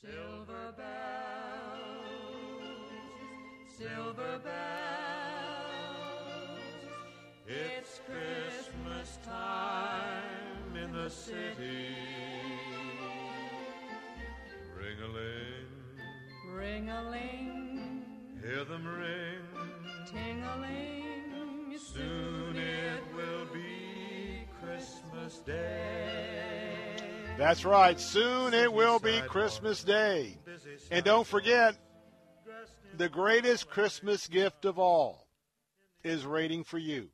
Silver 0.00 0.72
bells, 0.76 1.82
silver 3.76 4.38
bells. 4.44 4.54
It's 7.48 8.00
Christmas 8.06 9.18
time 9.24 10.76
in 10.76 10.92
the 10.92 11.10
city. 11.10 11.96
Ring 14.78 14.98
a 15.02 15.08
ling, 15.08 15.66
Ring 16.54 16.88
a 16.90 17.10
ling, 17.10 18.04
hear 18.40 18.64
them 18.64 18.86
ring. 18.86 19.42
ting 20.06 20.44
a 20.44 20.60
ling. 20.60 21.76
Soon 21.76 22.56
it 22.56 23.02
will 23.16 23.46
be 23.52 24.46
Christmas 24.62 25.38
Day. 25.38 26.77
That's 27.38 27.64
right. 27.64 28.00
Soon 28.00 28.52
it 28.52 28.72
will 28.72 28.98
be 28.98 29.20
Christmas 29.20 29.84
Day. 29.84 30.36
And 30.90 31.04
don't 31.04 31.26
forget, 31.26 31.76
the 32.96 33.08
greatest 33.08 33.70
Christmas 33.70 34.26
gift 34.26 34.64
of 34.64 34.80
all 34.80 35.28
is 36.02 36.26
waiting 36.26 36.64
for 36.64 36.78
you. 36.78 37.10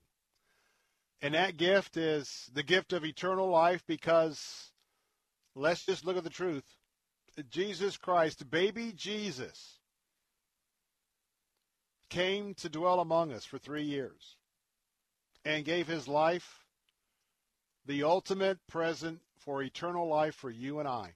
And 1.21 1.35
that 1.35 1.59
gift 1.59 1.99
is 1.99 2.49
the 2.55 2.63
gift 2.63 2.95
of 2.95 3.05
eternal 3.05 3.51
life 3.51 3.85
because 3.87 4.71
let's 5.55 5.85
just 5.85 6.07
look 6.07 6.17
at 6.17 6.25
the 6.25 6.31
truth. 6.31 6.65
Jesus 7.51 7.99
Christ, 7.99 8.51
baby 8.51 8.95
Jesus, 8.97 9.79
came 12.09 12.55
to 12.55 12.71
dwell 12.71 13.01
among 13.01 13.31
us 13.31 13.45
for 13.45 13.59
three 13.59 13.85
years 13.85 14.37
and 15.45 15.67
gave 15.67 15.87
his 15.87 16.09
life 16.09 16.65
the 17.85 18.05
ultimate 18.05 18.59
present 18.67 19.21
for 19.45 19.63
eternal 19.63 20.09
life 20.09 20.35
for 20.35 20.51
you 20.51 20.79
and 20.79 20.89
I. 20.89 21.15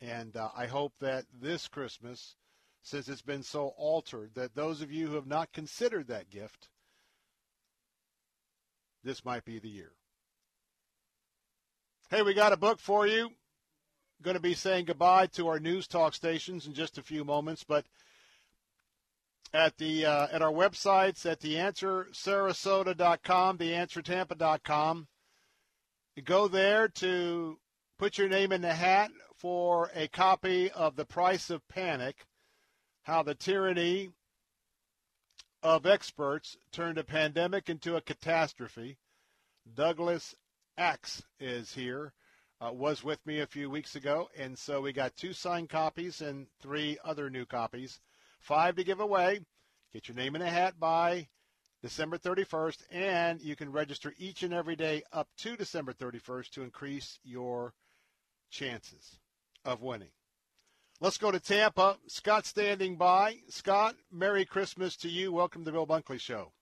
And 0.00 0.34
uh, 0.36 0.48
I 0.56 0.66
hope 0.66 0.94
that 1.00 1.24
this 1.40 1.68
Christmas, 1.68 2.36
since 2.82 3.08
it's 3.08 3.22
been 3.22 3.42
so 3.42 3.74
altered, 3.76 4.30
that 4.34 4.54
those 4.54 4.80
of 4.80 4.90
you 4.90 5.08
who 5.08 5.14
have 5.14 5.26
not 5.26 5.52
considered 5.52 6.08
that 6.08 6.30
gift, 6.30 6.68
this 9.02 9.24
might 9.24 9.44
be 9.44 9.58
the 9.58 9.68
year. 9.68 9.92
Hey, 12.10 12.22
we 12.22 12.34
got 12.34 12.52
a 12.52 12.56
book 12.56 12.80
for 12.80 13.06
you. 13.06 13.30
Going 14.22 14.36
to 14.36 14.40
be 14.40 14.54
saying 14.54 14.86
goodbye 14.86 15.26
to 15.28 15.48
our 15.48 15.60
news 15.60 15.86
talk 15.86 16.14
stations 16.14 16.66
in 16.66 16.72
just 16.72 16.96
a 16.96 17.02
few 17.02 17.24
moments, 17.24 17.64
but 17.64 17.84
at 19.52 19.76
the 19.78 20.06
uh, 20.06 20.28
at 20.32 20.42
our 20.42 20.52
websites 20.52 21.30
at 21.30 21.40
theanswersarasota.com, 21.40 23.58
theanswertampa.com, 23.58 25.08
go 26.22 26.48
there 26.48 26.88
to 26.88 27.58
put 27.98 28.18
your 28.18 28.28
name 28.28 28.52
in 28.52 28.62
the 28.62 28.74
hat 28.74 29.10
for 29.36 29.90
a 29.94 30.08
copy 30.08 30.70
of 30.70 30.96
The 30.96 31.04
Price 31.04 31.50
of 31.50 31.66
Panic, 31.68 32.24
how 33.02 33.22
the 33.22 33.34
tyranny 33.34 34.10
of 35.62 35.86
experts 35.86 36.56
turned 36.72 36.98
a 36.98 37.04
pandemic 37.04 37.68
into 37.68 37.96
a 37.96 38.00
catastrophe. 38.00 38.98
Douglas 39.74 40.34
Axe 40.76 41.22
is 41.40 41.74
here, 41.74 42.12
uh, 42.60 42.70
was 42.72 43.02
with 43.02 43.24
me 43.26 43.40
a 43.40 43.46
few 43.46 43.70
weeks 43.70 43.96
ago, 43.96 44.28
and 44.36 44.58
so 44.58 44.80
we 44.80 44.92
got 44.92 45.16
two 45.16 45.32
signed 45.32 45.68
copies 45.68 46.20
and 46.20 46.46
three 46.60 46.98
other 47.04 47.30
new 47.30 47.46
copies. 47.46 48.00
Five 48.40 48.76
to 48.76 48.84
give 48.84 49.00
away. 49.00 49.40
Get 49.92 50.08
your 50.08 50.16
name 50.16 50.36
in 50.36 50.42
a 50.42 50.50
hat 50.50 50.78
by 50.78 51.28
December 51.84 52.16
31st, 52.16 52.78
and 52.90 53.42
you 53.42 53.54
can 53.54 53.70
register 53.70 54.14
each 54.16 54.42
and 54.42 54.54
every 54.54 54.74
day 54.74 55.02
up 55.12 55.28
to 55.36 55.54
December 55.54 55.92
31st 55.92 56.48
to 56.48 56.62
increase 56.62 57.18
your 57.22 57.74
chances 58.50 59.18
of 59.66 59.82
winning. 59.82 60.08
Let's 61.02 61.18
go 61.18 61.30
to 61.30 61.38
Tampa. 61.38 61.98
Scott 62.06 62.46
standing 62.46 62.96
by. 62.96 63.36
Scott, 63.50 63.96
Merry 64.10 64.46
Christmas 64.46 64.96
to 64.96 65.10
you. 65.10 65.30
Welcome 65.30 65.60
to 65.60 65.66
the 65.66 65.72
Bill 65.72 65.86
Bunkley 65.86 66.18
Show. 66.18 66.52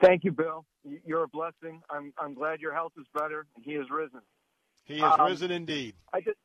Thank 0.00 0.24
you, 0.24 0.32
Bill. 0.32 0.64
You're 1.04 1.24
a 1.24 1.28
blessing. 1.28 1.82
I'm 1.90 2.14
I'm 2.18 2.32
glad 2.32 2.60
your 2.60 2.72
health 2.72 2.92
is 2.98 3.04
better 3.12 3.46
and 3.56 3.62
he 3.62 3.72
is 3.72 3.90
risen. 3.90 4.20
He 4.84 5.00
has 5.00 5.20
Um, 5.20 5.26
risen 5.26 5.50
indeed. 5.50 5.94
I 6.14 6.20
just 6.22 6.38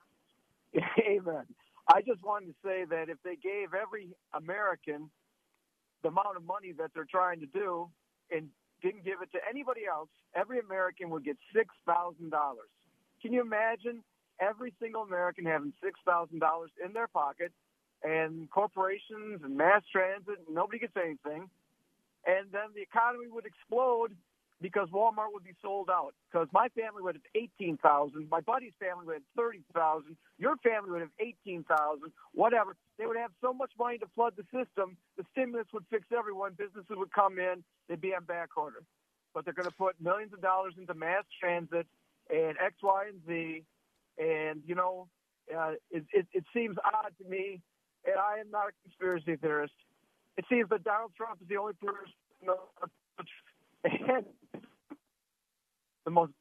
Amen. 1.08 1.46
I 1.88 2.02
just 2.02 2.22
wanted 2.26 2.48
to 2.48 2.56
say 2.62 2.84
that 2.90 3.08
if 3.08 3.20
they 3.24 3.38
gave 3.38 3.74
every 3.74 4.10
American 4.34 5.10
the 6.04 6.10
amount 6.10 6.38
of 6.38 6.44
money 6.44 6.72
that 6.78 6.92
they're 6.94 7.10
trying 7.10 7.40
to 7.42 7.46
do 7.48 7.90
and 8.32 8.50
didn't 8.82 9.04
give 9.04 9.22
it 9.22 9.32
to 9.34 9.40
anybody 9.50 9.82
else, 9.86 10.10
every 10.36 10.60
American 10.60 11.10
would 11.10 11.26
get 11.26 11.38
six 11.54 11.74
thousand 11.86 12.30
dollars. 12.32 12.70
Can 13.22 13.34
you 13.34 13.42
imagine 13.42 14.04
every 14.40 14.74
single 14.82 15.04
American 15.04 15.46
having 15.46 15.74
six 15.84 16.00
thousand 16.06 16.40
dollars 16.40 16.72
in 16.84 16.94
their 16.94 17.08
pocket 17.08 17.52
and 18.04 18.50
corporations 18.50 19.42
and 19.44 19.58
mass 19.58 19.84
transit, 19.92 20.40
nobody 20.50 20.80
gets 20.80 20.96
anything. 20.96 21.50
And 22.26 22.52
then 22.52 22.72
the 22.76 22.82
economy 22.82 23.28
would 23.30 23.46
explode 23.46 24.16
because 24.62 24.90
Walmart 24.90 25.34
would 25.34 25.44
be 25.44 25.56
sold 25.62 25.90
out. 25.90 26.14
Because 26.32 26.48
my 26.54 26.68
family 26.70 27.02
would 27.02 27.16
have 27.16 27.24
18,000, 27.36 28.30
my 28.30 28.42
buddy's 28.42 28.74
family 28.80 29.06
would 29.06 29.16
have 29.16 29.24
30,000, 29.36 30.16
your 30.38 30.56
family 30.58 30.92
would 30.92 31.02
have 31.02 31.16
18,000, 31.20 32.12
whatever. 32.34 32.76
They 33.00 33.06
would 33.06 33.16
have 33.16 33.32
so 33.40 33.54
much 33.54 33.72
money 33.80 33.98
to 34.00 34.08
flood 34.14 34.34
the 34.36 34.44
system, 34.44 34.98
the 35.18 35.24
stimulus 35.32 35.68
would 35.72 35.86
fix 35.90 36.06
everyone, 36.16 36.52
businesses 36.58 36.92
would 36.92 37.14
come 37.14 37.40
in, 37.40 37.64
they'd 37.88 38.02
be 38.02 38.14
on 38.14 38.26
back 38.26 38.50
order. 38.58 38.84
But 39.34 39.46
they're 39.46 39.54
going 39.54 39.70
to 39.70 39.76
put 39.76 39.96
millions 40.02 40.34
of 40.34 40.42
dollars 40.42 40.74
into 40.78 40.94
mass 40.94 41.24
transit 41.40 41.88
and 42.30 42.58
X, 42.62 42.76
Y, 42.84 43.06
and 43.08 43.22
Z, 43.26 43.64
and 44.18 44.62
you 44.68 44.76
know, 44.76 45.08
uh, 45.56 45.72
it, 45.90 46.04
it, 46.12 46.28
it 46.34 46.44
seems 46.54 46.76
odd 46.84 47.14
to 47.24 47.30
me, 47.30 47.62
and 48.06 48.16
I 48.16 48.40
am 48.42 48.52
not 48.52 48.68
a 48.68 48.72
conspiracy 48.84 49.38
theorist. 49.38 49.74
It 50.38 50.44
seems 50.50 50.68
that 50.70 50.84
Donald 50.84 51.12
Trump 51.16 51.42
is 51.42 51.48
the 51.48 51.56
only 51.56 51.74
person 51.74 52.12
and 53.86 54.26
the 56.04 56.12
most. 56.12 56.34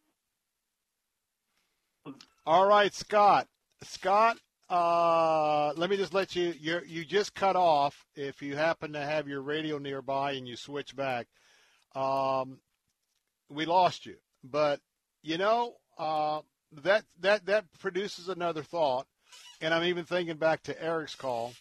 All 2.45 2.67
right, 2.67 2.93
Scott. 2.93 3.47
Scott, 3.83 4.39
uh, 4.71 5.73
let 5.77 5.89
me 5.89 5.97
just 5.97 6.13
let 6.13 6.37
you. 6.37 6.55
You 6.59 6.81
you 6.87 7.05
just 7.05 7.35
cut 7.35 7.57
off. 7.57 8.05
If 8.15 8.43
you 8.43 8.57
happen 8.57 8.93
to 8.93 9.01
have 9.01 9.27
your 9.27 9.41
radio 9.41 9.79
nearby 9.79 10.33
and 10.33 10.47
you 10.47 10.57
switch 10.57 10.95
back, 10.95 11.27
um, 11.95 12.61
we 13.49 13.65
lost 13.65 14.05
you. 14.05 14.17
But 14.45 14.81
you 15.23 15.39
know 15.39 15.75
uh, 15.97 16.41
that 16.83 17.05
that 17.21 17.47
that 17.47 17.65
produces 17.79 18.29
another 18.29 18.63
thought, 18.63 19.07
and 19.61 19.73
I'm 19.73 19.85
even 19.85 20.05
thinking 20.05 20.37
back 20.37 20.63
to 20.65 20.83
Eric's 20.83 21.15
call. 21.15 21.55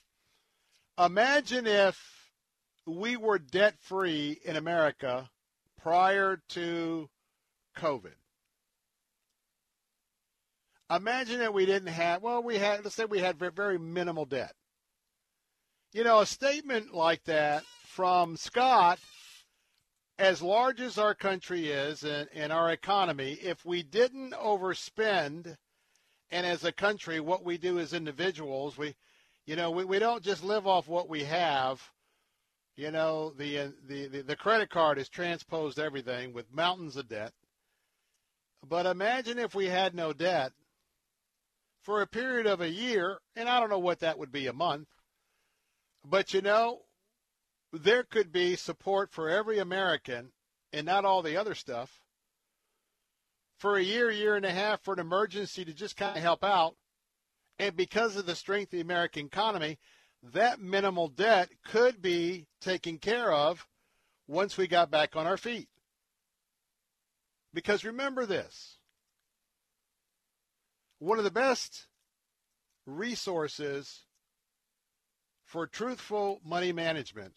Imagine 0.99 1.67
if 1.67 1.97
we 2.85 3.15
were 3.17 3.39
debt 3.39 3.75
free 3.79 4.39
in 4.43 4.55
America 4.55 5.29
prior 5.81 6.41
to 6.49 7.09
COVID. 7.77 8.15
Imagine 10.89 11.39
that 11.39 11.53
we 11.53 11.65
didn't 11.65 11.89
have, 11.89 12.21
well, 12.21 12.41
we 12.41 12.57
had, 12.57 12.83
let's 12.83 12.95
say 12.95 13.05
we 13.05 13.19
had 13.19 13.37
very 13.37 13.77
minimal 13.77 14.25
debt. 14.25 14.53
You 15.91 16.03
know, 16.03 16.19
a 16.19 16.25
statement 16.25 16.93
like 16.93 17.23
that 17.25 17.63
from 17.85 18.37
Scott, 18.37 18.99
as 20.17 20.41
large 20.41 20.79
as 20.79 20.97
our 20.97 21.13
country 21.13 21.67
is 21.67 22.03
and, 22.03 22.29
and 22.33 22.53
our 22.53 22.71
economy, 22.71 23.33
if 23.33 23.65
we 23.65 23.83
didn't 23.83 24.31
overspend, 24.31 25.57
and 26.31 26.45
as 26.45 26.63
a 26.63 26.71
country, 26.71 27.19
what 27.19 27.43
we 27.43 27.57
do 27.57 27.79
as 27.79 27.93
individuals, 27.93 28.77
we, 28.77 28.95
you 29.45 29.55
know, 29.55 29.71
we, 29.71 29.83
we 29.83 29.99
don't 29.99 30.23
just 30.23 30.43
live 30.43 30.67
off 30.67 30.87
what 30.87 31.09
we 31.09 31.23
have. 31.25 31.81
You 32.75 32.91
know, 32.91 33.31
the, 33.31 33.73
the, 33.87 34.07
the, 34.07 34.21
the 34.21 34.35
credit 34.35 34.69
card 34.69 34.99
has 34.99 35.09
transposed 35.09 35.79
everything 35.79 36.31
with 36.31 36.53
mountains 36.53 36.95
of 36.95 37.09
debt. 37.09 37.33
But 38.67 38.85
imagine 38.85 39.39
if 39.39 39.55
we 39.55 39.65
had 39.65 39.95
no 39.95 40.13
debt 40.13 40.51
for 41.87 42.01
a 42.01 42.07
period 42.07 42.45
of 42.45 42.59
a 42.59 42.69
year, 42.69 43.17
and 43.37 43.47
I 43.47 43.61
don't 43.61 43.69
know 43.69 43.79
what 43.79 44.01
that 44.01 44.19
would 44.19 44.29
be 44.29 44.47
a 44.47 44.51
month, 44.51 44.89
but 46.03 46.33
you 46.33 46.41
know, 46.41 46.81
there 47.71 48.03
could 48.03 48.29
be 48.29 48.57
support 48.57 49.09
for 49.09 49.29
every 49.29 49.57
American 49.57 50.33
and 50.73 50.85
not 50.85 51.05
all 51.05 51.21
the 51.21 51.37
other 51.37 51.55
stuff 51.55 52.01
for 53.57 53.77
a 53.77 53.81
year, 53.81 54.11
year 54.11 54.35
and 54.35 54.43
a 54.43 54.51
half 54.51 54.83
for 54.83 54.95
an 54.95 54.99
emergency 54.99 55.63
to 55.63 55.73
just 55.73 55.95
kind 55.95 56.17
of 56.17 56.21
help 56.21 56.43
out. 56.43 56.75
And 57.57 57.73
because 57.77 58.17
of 58.17 58.25
the 58.25 58.35
strength 58.35 58.73
of 58.73 58.79
the 58.79 58.81
American 58.81 59.27
economy, 59.27 59.79
that 60.33 60.59
minimal 60.59 61.07
debt 61.07 61.47
could 61.63 62.01
be 62.01 62.47
taken 62.59 62.97
care 62.97 63.31
of 63.31 63.65
once 64.27 64.57
we 64.57 64.67
got 64.67 64.91
back 64.91 65.15
on 65.15 65.25
our 65.25 65.37
feet. 65.37 65.69
Because 67.53 67.85
remember 67.85 68.25
this 68.25 68.76
one 70.99 71.17
of 71.17 71.23
the 71.23 71.31
best 71.31 71.87
resources 72.85 74.05
for 75.45 75.67
truthful 75.67 76.41
money 76.43 76.71
management 76.71 77.33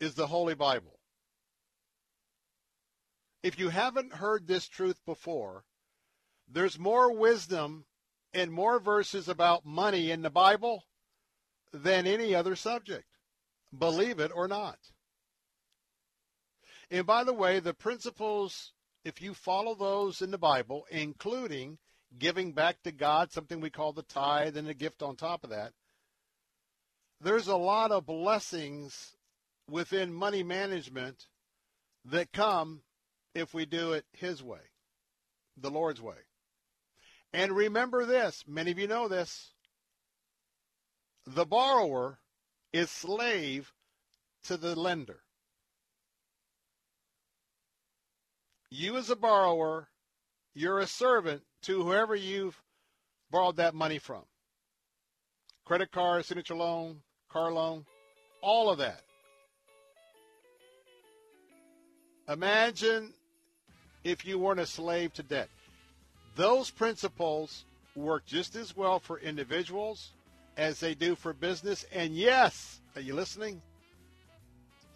is 0.00 0.14
the 0.14 0.26
Holy 0.26 0.54
Bible. 0.54 0.98
If 3.42 3.58
you 3.58 3.68
haven't 3.68 4.14
heard 4.14 4.46
this 4.46 4.68
truth 4.68 5.00
before, 5.06 5.64
there's 6.48 6.78
more 6.78 7.12
wisdom 7.12 7.84
and 8.32 8.52
more 8.52 8.78
verses 8.78 9.28
about 9.28 9.64
money 9.64 10.10
in 10.10 10.22
the 10.22 10.30
Bible 10.30 10.84
than 11.72 12.06
any 12.06 12.34
other 12.34 12.56
subject. 12.56 13.06
Believe 13.76 14.20
it 14.20 14.30
or 14.34 14.48
not. 14.48 14.78
And 16.90 17.06
by 17.06 17.24
the 17.24 17.32
way, 17.32 17.58
the 17.58 17.74
principles, 17.74 18.72
if 19.06 19.22
you 19.22 19.34
follow 19.34 19.76
those 19.76 20.20
in 20.20 20.32
the 20.32 20.38
Bible, 20.38 20.84
including 20.90 21.78
giving 22.18 22.50
back 22.50 22.82
to 22.82 22.90
God, 22.90 23.30
something 23.30 23.60
we 23.60 23.70
call 23.70 23.92
the 23.92 24.02
tithe 24.02 24.56
and 24.56 24.66
the 24.66 24.74
gift 24.74 25.00
on 25.00 25.14
top 25.14 25.44
of 25.44 25.50
that, 25.50 25.72
there's 27.20 27.46
a 27.46 27.56
lot 27.56 27.92
of 27.92 28.04
blessings 28.04 29.14
within 29.70 30.12
money 30.12 30.42
management 30.42 31.28
that 32.04 32.32
come 32.32 32.80
if 33.32 33.54
we 33.54 33.64
do 33.64 33.92
it 33.92 34.04
His 34.10 34.42
way, 34.42 34.72
the 35.56 35.70
Lord's 35.70 36.02
way. 36.02 36.26
And 37.32 37.52
remember 37.52 38.06
this 38.06 38.42
many 38.48 38.72
of 38.72 38.78
you 38.78 38.88
know 38.88 39.06
this 39.06 39.52
the 41.24 41.46
borrower 41.46 42.18
is 42.72 42.90
slave 42.90 43.72
to 44.44 44.56
the 44.56 44.74
lender. 44.74 45.20
You, 48.70 48.96
as 48.96 49.10
a 49.10 49.16
borrower, 49.16 49.88
you're 50.54 50.80
a 50.80 50.86
servant 50.86 51.42
to 51.62 51.82
whoever 51.82 52.14
you've 52.14 52.60
borrowed 53.30 53.56
that 53.56 53.74
money 53.74 53.98
from. 53.98 54.22
Credit 55.64 55.90
card, 55.90 56.24
signature 56.24 56.54
loan, 56.54 57.02
car 57.30 57.52
loan, 57.52 57.84
all 58.40 58.70
of 58.70 58.78
that. 58.78 59.02
Imagine 62.28 63.12
if 64.02 64.24
you 64.24 64.38
weren't 64.38 64.60
a 64.60 64.66
slave 64.66 65.12
to 65.14 65.22
debt. 65.22 65.48
Those 66.34 66.70
principles 66.70 67.64
work 67.94 68.26
just 68.26 68.56
as 68.56 68.76
well 68.76 68.98
for 68.98 69.18
individuals 69.18 70.10
as 70.56 70.80
they 70.80 70.94
do 70.94 71.14
for 71.14 71.32
business. 71.32 71.84
And 71.92 72.16
yes, 72.16 72.80
are 72.94 73.00
you 73.00 73.14
listening? 73.14 73.62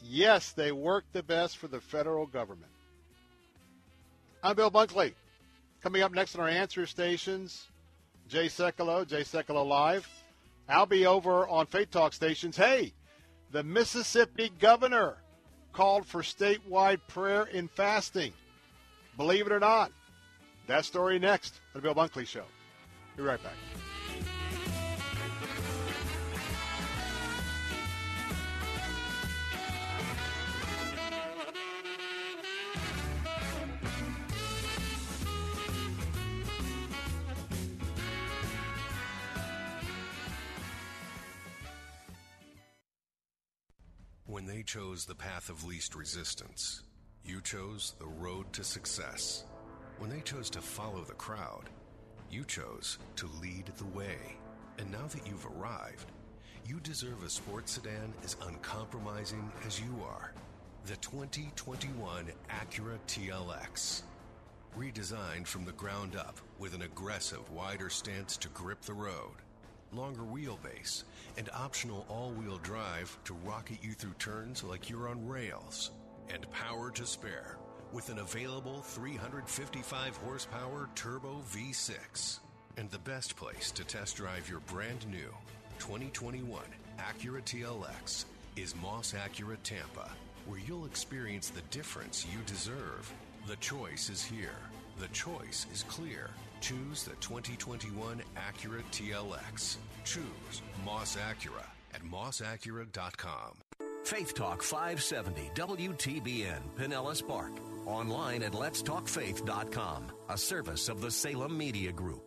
Yes, 0.03 0.53
they 0.53 0.73
work 0.73 1.05
the 1.13 1.23
best 1.23 1.59
for 1.59 1.69
the 1.69 1.81
federal 1.81 2.27
government. 2.27 2.73
I'm 4.43 4.57
Bill 4.57 4.71
Bunkley. 4.71 5.13
Coming 5.83 6.03
up 6.03 6.13
next 6.13 6.35
on 6.35 6.41
our 6.41 6.49
answer 6.49 6.87
stations, 6.87 7.69
Jay 8.29 8.47
Sekulow, 8.47 9.07
Jay 9.07 9.21
Sekulow 9.23 9.67
Live. 9.67 10.09
I'll 10.69 10.87
be 10.87 11.07
over 11.07 11.47
on 11.49 11.67
Faith 11.67 11.91
Talk 11.91 12.13
stations. 12.13 12.57
Hey, 12.57 12.93
the 13.51 13.63
Mississippi 13.63 14.51
governor 14.59 15.17
called 15.73 16.07
for 16.07 16.23
statewide 16.23 17.01
prayer 17.09 17.49
and 17.53 17.71
fasting. 17.71 18.33
Believe 19.17 19.47
it 19.47 19.53
or 19.53 19.61
not. 19.61 19.93
That 20.67 20.85
story 20.85 21.19
next 21.19 21.61
on 21.75 21.83
the 21.83 21.83
Bill 21.83 21.95
Bunkley 21.95 22.27
Show. 22.27 22.45
Be 23.17 23.23
right 23.23 23.43
back. 23.43 23.80
They 44.61 44.65
chose 44.65 45.07
the 45.07 45.15
path 45.15 45.49
of 45.49 45.65
least 45.65 45.95
resistance, 45.95 46.83
you 47.25 47.41
chose 47.41 47.95
the 47.99 48.07
road 48.07 48.53
to 48.53 48.63
success. 48.63 49.45
When 49.97 50.11
they 50.11 50.21
chose 50.21 50.51
to 50.51 50.61
follow 50.61 51.01
the 51.03 51.15
crowd, 51.15 51.71
you 52.31 52.45
chose 52.45 52.99
to 53.17 53.27
lead 53.41 53.73
the 53.79 53.87
way. 53.99 54.19
And 54.77 54.93
now 54.93 55.07
that 55.13 55.27
you've 55.27 55.47
arrived, 55.47 56.13
you 56.67 56.79
deserve 56.81 57.23
a 57.25 57.31
sports 57.31 57.73
sedan 57.73 58.13
as 58.23 58.37
uncompromising 58.47 59.51
as 59.67 59.81
you 59.81 60.05
are. 60.05 60.35
The 60.85 60.97
2021 60.97 62.31
Acura 62.51 62.99
TLX. 63.09 64.03
Redesigned 64.79 65.47
from 65.47 65.65
the 65.65 65.73
ground 65.73 66.17
up 66.17 66.39
with 66.59 66.75
an 66.75 66.83
aggressive, 66.83 67.51
wider 67.51 67.89
stance 67.89 68.37
to 68.37 68.49
grip 68.49 68.83
the 68.83 68.93
road, 68.93 69.37
longer 69.93 70.23
wheelbase, 70.23 71.05
and 71.37 71.49
optional 71.55 72.07
all 72.09 72.31
wheel 72.33 72.59
drive 72.63 73.17
to 73.25 73.35
rocket 73.45 73.79
you 73.83 73.93
through 73.93 74.15
turns 74.19 74.63
like 74.65 74.89
you're 74.91 75.09
on 75.09 75.27
rails, 75.27 75.91
and 76.33 76.51
power 76.51 76.91
to 76.93 77.05
spare 77.07 77.57
with 77.93 78.09
an 78.09 78.19
available 78.21 78.83
355 78.83 80.17
horsepower 80.19 80.89
turbo 80.95 81.43
V6. 81.53 82.39
And 82.77 82.89
the 82.91 82.99
best 83.01 83.35
place 83.37 83.71
to 83.73 83.85
test 83.85 84.17
drive 84.17 84.49
your 84.49 84.61
brand 84.61 85.07
new 85.09 85.35
2021 85.81 86.63
Acura 86.99 87.43
TLX 87.43 88.27
is 88.57 88.75
Moss 88.77 89.13
Acura 89.15 89.57
Tampa. 89.63 90.11
where 90.47 90.61
you'll 90.67 90.87
experience 90.87 91.51
the 91.51 91.61
difference 91.71 92.27
you 92.33 92.39
deserve. 92.47 93.13
The 93.47 93.57
choice 93.57 94.11
is 94.11 94.23
here. 94.25 94.57
The 94.99 95.09
choice 95.09 95.67
is 95.73 95.85
clear. 95.85 96.31
Choose 96.61 97.05
the 97.05 97.17
2021 97.17 98.23
Acura 98.37 98.83
TLX. 98.93 99.77
Choose 100.05 100.63
Moss 100.85 101.17
Acura 101.17 101.67
at 101.95 102.03
mossacura.com. 102.03 103.53
Faith 104.05 104.35
Talk 104.35 104.63
570 104.63 105.51
WTBN 105.55 106.61
Pinellas 106.77 107.27
Park. 107.27 107.53
Online 107.87 108.43
at 108.43 108.53
letstalkfaith.com, 108.53 110.13
a 110.29 110.39
service 110.39 110.89
of 110.89 111.01
the 111.01 111.11
Salem 111.11 111.57
Media 111.57 111.93
Group. 111.93 112.23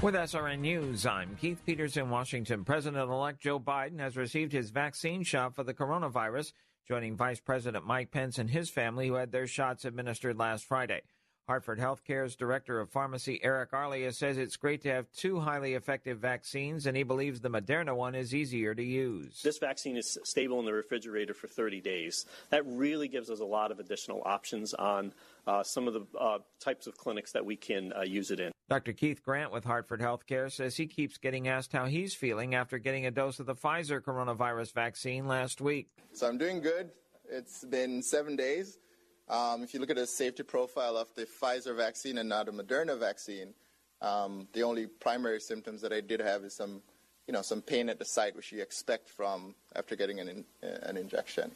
With 0.00 0.14
SRN 0.14 0.60
News, 0.60 1.06
I'm 1.06 1.36
Keith 1.36 1.60
Peters 1.66 1.96
in 1.96 2.08
Washington. 2.08 2.64
President 2.64 3.10
elect 3.10 3.40
Joe 3.40 3.58
Biden 3.58 3.98
has 3.98 4.16
received 4.16 4.52
his 4.52 4.70
vaccine 4.70 5.24
shot 5.24 5.56
for 5.56 5.64
the 5.64 5.74
coronavirus, 5.74 6.52
joining 6.86 7.16
Vice 7.16 7.40
President 7.40 7.84
Mike 7.84 8.12
Pence 8.12 8.38
and 8.38 8.48
his 8.48 8.70
family, 8.70 9.08
who 9.08 9.14
had 9.14 9.32
their 9.32 9.48
shots 9.48 9.84
administered 9.84 10.38
last 10.38 10.64
Friday. 10.64 11.02
Hartford 11.48 11.80
Healthcare's 11.80 12.36
Director 12.36 12.78
of 12.78 12.90
Pharmacy, 12.90 13.40
Eric 13.42 13.72
Arlia, 13.72 14.12
says 14.12 14.36
it's 14.36 14.58
great 14.58 14.82
to 14.82 14.90
have 14.90 15.10
two 15.12 15.40
highly 15.40 15.72
effective 15.72 16.18
vaccines, 16.18 16.84
and 16.84 16.94
he 16.94 17.04
believes 17.04 17.40
the 17.40 17.48
Moderna 17.48 17.96
one 17.96 18.14
is 18.14 18.34
easier 18.34 18.74
to 18.74 18.82
use. 18.82 19.40
This 19.42 19.56
vaccine 19.56 19.96
is 19.96 20.18
stable 20.24 20.60
in 20.60 20.66
the 20.66 20.74
refrigerator 20.74 21.32
for 21.32 21.46
30 21.48 21.80
days. 21.80 22.26
That 22.50 22.66
really 22.66 23.08
gives 23.08 23.30
us 23.30 23.40
a 23.40 23.46
lot 23.46 23.70
of 23.70 23.80
additional 23.80 24.22
options 24.26 24.74
on 24.74 25.14
uh, 25.46 25.62
some 25.62 25.88
of 25.88 25.94
the 25.94 26.06
uh, 26.20 26.38
types 26.60 26.86
of 26.86 26.98
clinics 26.98 27.32
that 27.32 27.46
we 27.46 27.56
can 27.56 27.94
uh, 27.94 28.02
use 28.02 28.30
it 28.30 28.40
in. 28.40 28.52
Dr. 28.68 28.92
Keith 28.92 29.22
Grant 29.22 29.50
with 29.50 29.64
Hartford 29.64 30.02
Healthcare 30.02 30.52
says 30.52 30.76
he 30.76 30.86
keeps 30.86 31.16
getting 31.16 31.48
asked 31.48 31.72
how 31.72 31.86
he's 31.86 32.12
feeling 32.12 32.54
after 32.54 32.76
getting 32.76 33.06
a 33.06 33.10
dose 33.10 33.40
of 33.40 33.46
the 33.46 33.54
Pfizer 33.54 34.02
coronavirus 34.02 34.74
vaccine 34.74 35.26
last 35.26 35.62
week. 35.62 35.88
So 36.12 36.28
I'm 36.28 36.36
doing 36.36 36.60
good. 36.60 36.90
It's 37.30 37.64
been 37.64 38.02
seven 38.02 38.36
days. 38.36 38.76
Um, 39.30 39.62
if 39.62 39.74
you 39.74 39.80
look 39.80 39.90
at 39.90 39.96
the 39.96 40.06
safety 40.06 40.42
profile 40.42 40.96
of 40.96 41.08
the 41.14 41.26
Pfizer 41.26 41.76
vaccine 41.76 42.18
and 42.18 42.28
now 42.28 42.44
the 42.44 42.52
Moderna 42.52 42.98
vaccine, 42.98 43.52
um, 44.00 44.48
the 44.52 44.62
only 44.62 44.86
primary 44.86 45.40
symptoms 45.40 45.82
that 45.82 45.92
I 45.92 46.00
did 46.00 46.20
have 46.20 46.44
is 46.44 46.54
some, 46.54 46.82
you 47.26 47.32
know, 47.32 47.42
some 47.42 47.60
pain 47.60 47.88
at 47.88 47.98
the 47.98 48.04
site, 48.04 48.34
which 48.34 48.52
you 48.52 48.62
expect 48.62 49.08
from 49.08 49.54
after 49.76 49.96
getting 49.96 50.20
an, 50.20 50.28
in, 50.28 50.44
an 50.62 50.96
injection. 50.96 51.50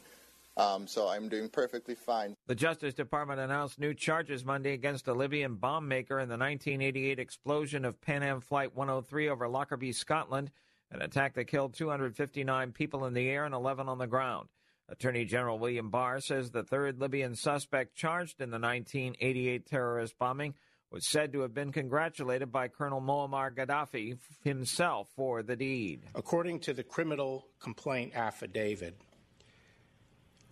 Um, 0.55 0.85
so 0.85 1.07
I'm 1.07 1.29
doing 1.29 1.49
perfectly 1.49 1.95
fine. 1.95 2.35
The 2.45 2.53
Justice 2.53 2.93
Department 2.93 3.39
announced 3.39 3.79
new 3.79 3.95
charges 3.95 4.45
Monday 4.45 4.73
against 4.73 5.07
a 5.07 5.13
Libyan 5.13 5.55
bomb 5.55 5.87
maker 5.87 6.19
in 6.19 6.29
the 6.29 6.37
1988 6.37 7.17
explosion 7.17 7.85
of 7.85 7.99
Pan 8.01 8.21
Am 8.21 8.39
Flight 8.39 8.75
103 8.75 9.29
over 9.29 9.47
Lockerbie, 9.47 9.93
Scotland, 9.93 10.51
an 10.91 11.01
attack 11.01 11.33
that 11.33 11.45
killed 11.45 11.73
259 11.73 12.71
people 12.71 13.05
in 13.05 13.15
the 13.15 13.27
air 13.27 13.45
and 13.45 13.55
11 13.55 13.89
on 13.89 13.97
the 13.97 14.05
ground. 14.05 14.47
Attorney 14.89 15.25
General 15.25 15.57
William 15.59 15.89
Barr 15.89 16.19
says 16.19 16.51
the 16.51 16.63
third 16.63 16.99
Libyan 16.99 17.35
suspect 17.35 17.95
charged 17.95 18.41
in 18.41 18.49
the 18.49 18.59
1988 18.59 19.65
terrorist 19.65 20.17
bombing 20.19 20.53
was 20.91 21.07
said 21.07 21.33
to 21.33 21.39
have 21.41 21.53
been 21.53 21.71
congratulated 21.71 22.51
by 22.51 22.67
Colonel 22.67 23.01
Muammar 23.01 23.55
Gaddafi 23.55 24.17
himself 24.43 25.07
for 25.15 25.41
the 25.41 25.55
deed. 25.55 26.03
According 26.13 26.59
to 26.61 26.73
the 26.73 26.83
criminal 26.83 27.47
complaint 27.59 28.13
affidavit, 28.15 28.99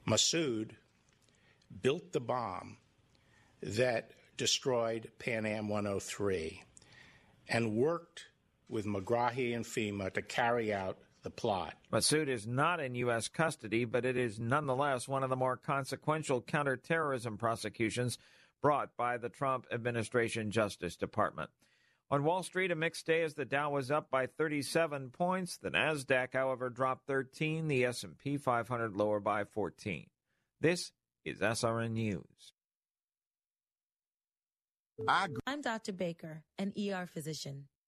Massoud 0.08 0.72
built 1.84 2.12
the 2.12 2.20
bomb 2.20 2.78
that 3.62 4.12
destroyed 4.36 5.12
Pan 5.20 5.46
Am 5.46 5.68
103 5.70 6.64
and 7.48 7.76
worked 7.76 8.26
with 8.68 8.86
Megrahi 8.86 9.56
and 9.56 9.66
Fhimah 9.66 10.14
to 10.14 10.24
carry 10.24 10.74
out 10.74 10.98
the 11.24 11.30
plot. 11.30 11.76
Massoud 11.92 12.28
is 12.28 12.48
not 12.48 12.80
in 12.80 12.96
U.S. 12.96 13.28
custody, 13.28 13.86
but 13.86 14.06
it 14.06 14.18
is 14.18 14.40
nonetheless 14.40 15.08
one 15.08 15.24
of 15.24 15.30
the 15.30 15.36
more 15.36 15.58
consequential 15.58 16.42
counterterrorism 16.42 17.38
prosecutions 17.38 18.18
brought 18.62 18.96
by 18.98 19.18
the 19.18 19.30
Trump 19.30 19.66
administration 19.72 20.52
Justice 20.52 20.96
Department. 20.96 21.50
On 22.10 22.24
Wall 22.26 22.44
Street, 22.44 22.72
a 22.72 22.76
mixed 22.76 23.06
day 23.06 23.24
as 23.24 23.36
the 23.36 23.46
Dow 23.46 23.72
was 23.72 23.90
up 23.90 24.12
by 24.12 24.28
37 24.28 25.12
points. 25.12 25.58
The 25.58 25.72
Nasdaq, 25.72 26.34
however, 26.34 26.70
dropped 26.70 27.08
13. 27.08 27.68
The 27.70 27.86
S&P 27.86 28.38
500 28.38 28.96
lower 28.96 29.22
by 29.22 29.46
14. 29.46 30.08
This 30.60 30.92
is 31.24 31.40
SRN 31.40 31.92
News. 31.92 32.54
I'm 35.08 35.62
Dr. 35.62 35.94
Baker, 35.94 36.44
an 36.60 36.74
ER 36.78 37.08
physician. 37.08 37.68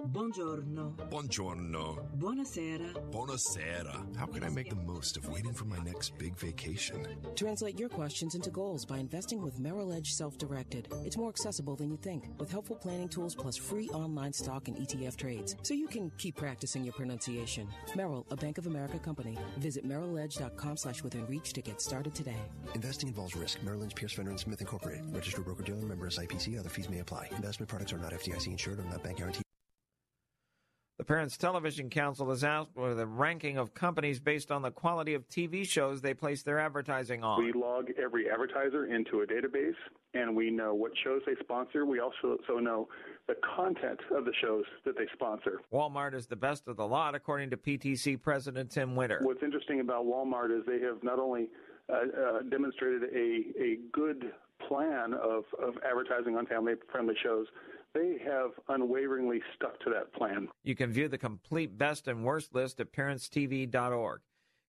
Buongiorno. 0.00 0.94
Buongiorno. 1.08 2.08
Buonasera. 2.16 2.92
Buonasera. 3.10 4.16
How 4.16 4.26
can 4.26 4.42
I 4.42 4.48
make 4.48 4.68
the 4.68 4.76
most 4.76 5.16
of 5.16 5.28
waiting 5.28 5.54
for 5.54 5.64
my 5.64 5.78
next 5.78 6.18
big 6.18 6.36
vacation? 6.36 7.06
Translate 7.36 7.78
your 7.78 7.88
questions 7.88 8.34
into 8.34 8.50
goals 8.50 8.84
by 8.84 8.98
investing 8.98 9.40
with 9.40 9.60
Merrill 9.60 9.92
Edge 9.92 10.12
Self 10.12 10.36
Directed. 10.38 10.88
It's 11.04 11.16
more 11.16 11.28
accessible 11.28 11.76
than 11.76 11.88
you 11.88 11.96
think, 11.96 12.24
with 12.38 12.50
helpful 12.50 12.76
planning 12.76 13.08
tools 13.08 13.34
plus 13.34 13.56
free 13.56 13.88
online 13.90 14.32
stock 14.32 14.66
and 14.66 14.76
ETF 14.76 15.16
trades, 15.16 15.54
so 15.62 15.72
you 15.72 15.86
can 15.86 16.10
keep 16.18 16.36
practicing 16.36 16.84
your 16.84 16.94
pronunciation. 16.94 17.68
Merrill, 17.94 18.26
a 18.30 18.36
Bank 18.36 18.58
of 18.58 18.66
America 18.66 18.98
company. 18.98 19.38
Visit 19.58 19.86
merrilledge.com 19.86 20.76
slash 20.76 21.02
within 21.02 21.26
reach 21.26 21.52
to 21.52 21.62
get 21.62 21.80
started 21.80 22.14
today. 22.14 22.42
Investing 22.74 23.08
involves 23.08 23.36
risk. 23.36 23.62
Merrill 23.62 23.80
Lynch, 23.80 23.94
Pierce, 23.94 24.12
Fenner, 24.14 24.30
and 24.30 24.40
Smith 24.40 24.60
Incorporated. 24.60 25.14
Registered 25.14 25.44
broker-dealer 25.44 25.86
member 25.86 26.08
SIPC. 26.08 26.58
Other 26.58 26.68
fees 26.68 26.90
may 26.90 26.98
apply. 26.98 27.28
Investment 27.36 27.68
products 27.68 27.92
are 27.92 27.98
not 27.98 28.12
FDIC 28.12 28.48
insured 28.48 28.80
or 28.80 28.84
not 28.84 29.02
bank 29.02 29.18
guaranteed. 29.18 29.41
The 31.02 31.06
Parents 31.06 31.36
Television 31.36 31.90
Council 31.90 32.30
is 32.30 32.44
out 32.44 32.68
with 32.76 33.00
a 33.00 33.06
ranking 33.08 33.58
of 33.58 33.74
companies 33.74 34.20
based 34.20 34.52
on 34.52 34.62
the 34.62 34.70
quality 34.70 35.14
of 35.14 35.28
TV 35.28 35.68
shows 35.68 36.00
they 36.00 36.14
place 36.14 36.44
their 36.44 36.60
advertising 36.60 37.24
on. 37.24 37.44
We 37.44 37.52
log 37.52 37.88
every 38.00 38.30
advertiser 38.30 38.86
into 38.86 39.22
a 39.22 39.26
database 39.26 39.74
and 40.14 40.36
we 40.36 40.48
know 40.48 40.74
what 40.74 40.92
shows 41.02 41.20
they 41.26 41.34
sponsor. 41.40 41.84
We 41.86 41.98
also 41.98 42.38
so 42.46 42.60
know 42.60 42.86
the 43.26 43.34
content 43.56 43.98
of 44.12 44.24
the 44.24 44.32
shows 44.40 44.62
that 44.84 44.96
they 44.96 45.08
sponsor. 45.12 45.60
Walmart 45.72 46.14
is 46.14 46.28
the 46.28 46.36
best 46.36 46.68
of 46.68 46.76
the 46.76 46.86
lot, 46.86 47.16
according 47.16 47.50
to 47.50 47.56
PTC 47.56 48.22
President 48.22 48.70
Tim 48.70 48.94
Winter. 48.94 49.18
What's 49.22 49.42
interesting 49.42 49.80
about 49.80 50.06
Walmart 50.06 50.56
is 50.56 50.64
they 50.68 50.78
have 50.86 51.02
not 51.02 51.18
only 51.18 51.48
uh, 51.92 51.94
uh, 51.96 52.42
demonstrated 52.48 53.02
a, 53.12 53.60
a 53.60 53.78
good 53.90 54.30
plan 54.68 55.14
of, 55.14 55.42
of 55.60 55.74
advertising 55.84 56.36
on 56.36 56.46
family 56.46 56.74
friendly 56.92 57.16
shows, 57.20 57.48
they 57.94 58.18
have 58.24 58.50
unwaveringly 58.68 59.40
stuck 59.54 59.78
to 59.80 59.90
that 59.90 60.12
plan. 60.12 60.48
You 60.62 60.74
can 60.74 60.92
view 60.92 61.08
the 61.08 61.18
complete 61.18 61.76
best 61.76 62.08
and 62.08 62.24
worst 62.24 62.54
list 62.54 62.80
at 62.80 62.92
parentstv.org. 62.92 64.20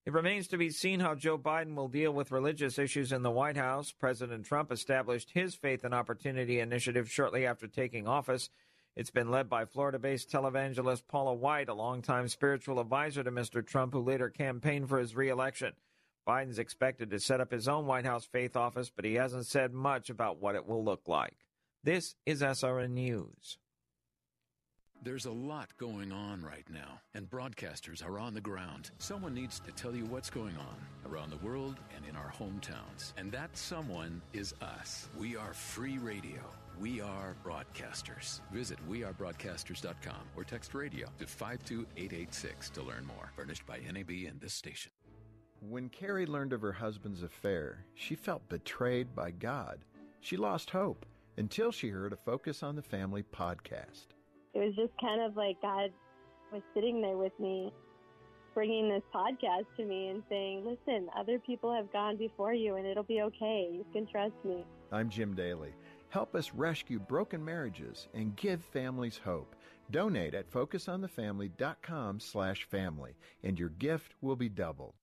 It 0.06 0.12
remains 0.12 0.48
to 0.48 0.58
be 0.58 0.68
seen 0.68 1.00
how 1.00 1.14
Joe 1.14 1.38
Biden 1.38 1.74
will 1.74 1.88
deal 1.88 2.12
with 2.12 2.30
religious 2.30 2.78
issues 2.78 3.10
in 3.10 3.22
the 3.22 3.30
White 3.30 3.56
House. 3.56 3.90
President 3.90 4.44
Trump 4.44 4.70
established 4.70 5.30
his 5.30 5.54
Faith 5.54 5.82
and 5.82 5.94
Opportunity 5.94 6.60
initiative 6.60 7.10
shortly 7.10 7.46
after 7.46 7.66
taking 7.66 8.06
office. 8.06 8.50
It's 8.96 9.10
been 9.10 9.30
led 9.30 9.48
by 9.48 9.64
Florida 9.64 9.98
based 9.98 10.30
televangelist 10.30 11.04
Paula 11.08 11.32
White, 11.32 11.70
a 11.70 11.74
longtime 11.74 12.28
spiritual 12.28 12.80
advisor 12.80 13.24
to 13.24 13.32
Mr. 13.32 13.66
Trump, 13.66 13.94
who 13.94 14.00
later 14.00 14.28
campaigned 14.28 14.90
for 14.90 14.98
his 14.98 15.16
reelection. 15.16 15.72
Biden's 16.28 16.58
expected 16.58 17.10
to 17.10 17.18
set 17.18 17.40
up 17.40 17.50
his 17.50 17.66
own 17.66 17.86
White 17.86 18.04
House 18.06 18.26
faith 18.26 18.56
office, 18.56 18.90
but 18.94 19.04
he 19.06 19.14
hasn't 19.14 19.46
said 19.46 19.72
much 19.72 20.10
about 20.10 20.40
what 20.40 20.54
it 20.54 20.66
will 20.66 20.84
look 20.84 21.08
like. 21.08 21.43
This 21.84 22.14
is 22.24 22.40
SRN 22.40 22.92
News. 22.92 23.58
There's 25.02 25.26
a 25.26 25.30
lot 25.30 25.68
going 25.76 26.12
on 26.12 26.42
right 26.42 26.64
now, 26.72 27.02
and 27.12 27.28
broadcasters 27.28 28.02
are 28.02 28.18
on 28.18 28.32
the 28.32 28.40
ground. 28.40 28.90
Someone 28.96 29.34
needs 29.34 29.60
to 29.60 29.72
tell 29.72 29.94
you 29.94 30.06
what's 30.06 30.30
going 30.30 30.56
on 30.56 31.12
around 31.12 31.28
the 31.28 31.46
world 31.46 31.76
and 31.94 32.02
in 32.08 32.16
our 32.16 32.32
hometowns. 32.32 33.12
And 33.18 33.30
that 33.32 33.54
someone 33.54 34.22
is 34.32 34.54
us. 34.62 35.10
We 35.18 35.36
are 35.36 35.52
free 35.52 35.98
radio. 35.98 36.40
We 36.80 37.02
are 37.02 37.36
broadcasters. 37.44 38.40
Visit 38.50 38.78
wearebroadcasters.com 38.88 40.22
or 40.36 40.44
text 40.44 40.72
radio 40.72 41.08
to 41.18 41.26
52886 41.26 42.70
to 42.70 42.82
learn 42.82 43.04
more. 43.04 43.30
Furnished 43.36 43.66
by 43.66 43.80
NAB 43.80 44.08
and 44.26 44.40
this 44.40 44.54
station. 44.54 44.90
When 45.60 45.90
Carrie 45.90 46.24
learned 46.24 46.54
of 46.54 46.62
her 46.62 46.72
husband's 46.72 47.22
affair, 47.22 47.84
she 47.94 48.14
felt 48.14 48.48
betrayed 48.48 49.14
by 49.14 49.32
God. 49.32 49.80
She 50.22 50.38
lost 50.38 50.70
hope 50.70 51.04
until 51.36 51.72
she 51.72 51.88
heard 51.88 52.12
a 52.12 52.16
Focus 52.16 52.62
on 52.62 52.76
the 52.76 52.82
Family 52.82 53.22
podcast. 53.22 54.06
It 54.54 54.58
was 54.58 54.74
just 54.76 54.92
kind 55.00 55.20
of 55.20 55.36
like 55.36 55.60
God 55.60 55.90
was 56.52 56.62
sitting 56.74 57.00
there 57.00 57.16
with 57.16 57.32
me 57.40 57.72
bringing 58.54 58.88
this 58.88 59.02
podcast 59.12 59.64
to 59.76 59.84
me 59.84 60.08
and 60.08 60.22
saying, 60.28 60.64
listen, 60.64 61.08
other 61.18 61.40
people 61.40 61.74
have 61.74 61.92
gone 61.92 62.16
before 62.16 62.54
you 62.54 62.76
and 62.76 62.86
it'll 62.86 63.02
be 63.02 63.20
okay. 63.20 63.68
You 63.72 63.84
can 63.92 64.06
trust 64.06 64.34
me. 64.44 64.64
I'm 64.92 65.10
Jim 65.10 65.34
Daly. 65.34 65.74
Help 66.08 66.36
us 66.36 66.52
rescue 66.54 67.00
broken 67.00 67.44
marriages 67.44 68.06
and 68.14 68.36
give 68.36 68.62
families 68.62 69.20
hope. 69.24 69.56
Donate 69.90 70.34
at 70.34 70.50
focusonthefamily.com 70.50 72.20
slash 72.20 72.64
family, 72.64 73.16
and 73.42 73.58
your 73.58 73.68
gift 73.70 74.14
will 74.22 74.36
be 74.36 74.48
doubled. 74.48 74.94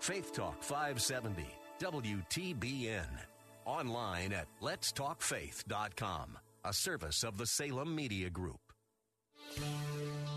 Faith 0.00 0.32
Talk 0.32 0.62
570, 0.62 1.46
WTBN. 1.80 3.33
Online 3.66 4.32
at 4.32 4.46
letstalkfaith.com, 4.60 6.38
a 6.64 6.72
service 6.72 7.22
of 7.22 7.38
the 7.38 7.46
Salem 7.46 7.94
Media 7.94 8.28
Group. 8.28 8.60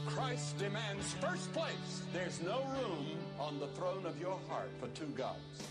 Christ 0.05 0.57
demands 0.57 1.13
first 1.15 1.51
place. 1.51 2.03
There's 2.13 2.41
no 2.41 2.63
room 2.81 3.17
on 3.39 3.59
the 3.59 3.67
throne 3.67 4.05
of 4.05 4.19
your 4.19 4.39
heart 4.47 4.69
for 4.79 4.87
two 4.89 5.11
gods. 5.17 5.67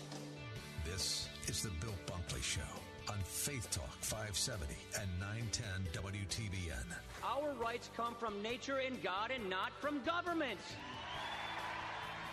This 0.85 1.27
is 1.47 1.63
the 1.63 1.69
Bill 1.81 1.95
Bunkley 2.05 2.43
Show 2.43 2.61
on 3.09 3.17
Faith 3.23 3.69
Talk 3.71 3.97
570 4.01 4.75
and 4.99 5.09
910 5.19 6.03
WTBN. 6.03 6.85
Our 7.23 7.53
rights 7.53 7.89
come 7.97 8.15
from 8.15 8.41
nature 8.43 8.77
and 8.85 9.01
God 9.01 9.31
and 9.31 9.49
not 9.49 9.71
from 9.81 10.03
government. 10.03 10.59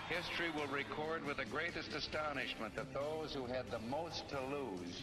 History 0.09 0.51
will 0.55 0.67
record 0.67 1.25
with 1.25 1.39
the 1.39 1.47
greatest 1.47 1.95
astonishment 1.95 2.77
that 2.77 2.93
those 2.93 3.33
who 3.33 3.47
had 3.47 3.71
the 3.71 3.79
most 3.79 4.29
to 4.29 4.39
lose 4.51 5.03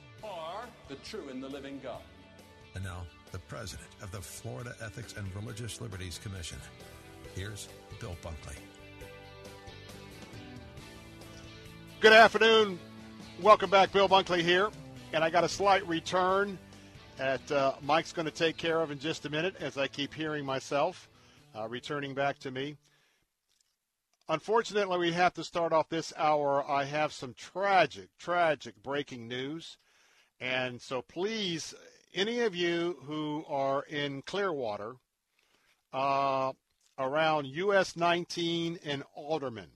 or 0.23 0.65
the 0.87 0.95
true 0.95 1.29
and 1.29 1.41
the 1.41 1.47
living 1.49 1.79
God. 1.83 2.01
And 2.75 2.83
now, 2.83 3.03
the 3.31 3.39
president 3.39 3.87
of 4.01 4.11
the 4.11 4.21
Florida 4.21 4.75
Ethics 4.81 5.15
and 5.17 5.27
Religious 5.35 5.81
Liberties 5.81 6.19
Commission. 6.21 6.57
Here's 7.35 7.67
Bill 7.99 8.15
Bunkley. 8.21 8.55
Good 11.99 12.13
afternoon. 12.13 12.79
Welcome 13.41 13.69
back. 13.69 13.91
Bill 13.91 14.09
Bunkley 14.09 14.41
here. 14.41 14.69
And 15.13 15.23
I 15.23 15.29
got 15.29 15.43
a 15.43 15.49
slight 15.49 15.87
return 15.87 16.57
that 17.17 17.51
uh, 17.51 17.73
Mike's 17.81 18.13
going 18.13 18.25
to 18.25 18.31
take 18.31 18.57
care 18.57 18.81
of 18.81 18.91
in 18.91 18.99
just 18.99 19.25
a 19.25 19.29
minute 19.29 19.55
as 19.59 19.77
I 19.77 19.87
keep 19.87 20.13
hearing 20.13 20.45
myself 20.45 21.09
uh, 21.55 21.67
returning 21.67 22.13
back 22.13 22.39
to 22.39 22.51
me. 22.51 22.75
Unfortunately, 24.29 24.97
we 24.97 25.11
have 25.11 25.33
to 25.33 25.43
start 25.43 25.73
off 25.73 25.89
this 25.89 26.13
hour. 26.17 26.63
I 26.67 26.85
have 26.85 27.11
some 27.11 27.33
tragic, 27.33 28.09
tragic 28.17 28.81
breaking 28.81 29.27
news. 29.27 29.77
And 30.41 30.81
so 30.81 31.03
please, 31.03 31.75
any 32.15 32.39
of 32.39 32.55
you 32.55 32.97
who 33.03 33.45
are 33.47 33.83
in 33.83 34.23
Clearwater, 34.23 34.95
uh, 35.93 36.53
around 36.97 37.45
US 37.45 37.95
19 37.95 38.79
and 38.83 39.03
Alderman, 39.15 39.69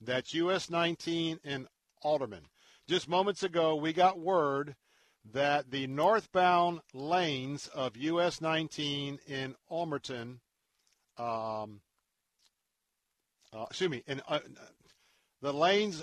that's 0.00 0.34
US 0.34 0.68
19 0.68 1.38
and 1.44 1.68
Alderman. 2.02 2.42
Just 2.88 3.08
moments 3.08 3.44
ago, 3.44 3.76
we 3.76 3.92
got 3.92 4.18
word 4.18 4.74
that 5.32 5.70
the 5.70 5.86
northbound 5.86 6.80
lanes 6.92 7.68
of 7.68 7.96
US 7.96 8.40
19 8.40 9.20
in 9.28 9.54
Almerton, 9.70 10.40
um, 11.18 11.82
uh, 13.52 13.66
excuse 13.68 13.90
me, 13.90 14.02
in, 14.08 14.20
uh, 14.26 14.40
the 15.40 15.52
lanes, 15.52 16.02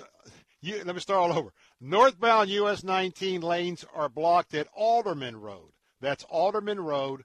you, 0.62 0.82
let 0.84 0.94
me 0.94 1.00
start 1.00 1.30
all 1.30 1.38
over. 1.38 1.52
Northbound 1.80 2.50
US 2.50 2.82
19 2.82 3.40
lanes 3.40 3.84
are 3.94 4.08
blocked 4.08 4.52
at 4.52 4.68
Alderman 4.74 5.40
Road. 5.40 5.70
That's 6.00 6.24
Alderman 6.24 6.80
Road. 6.80 7.24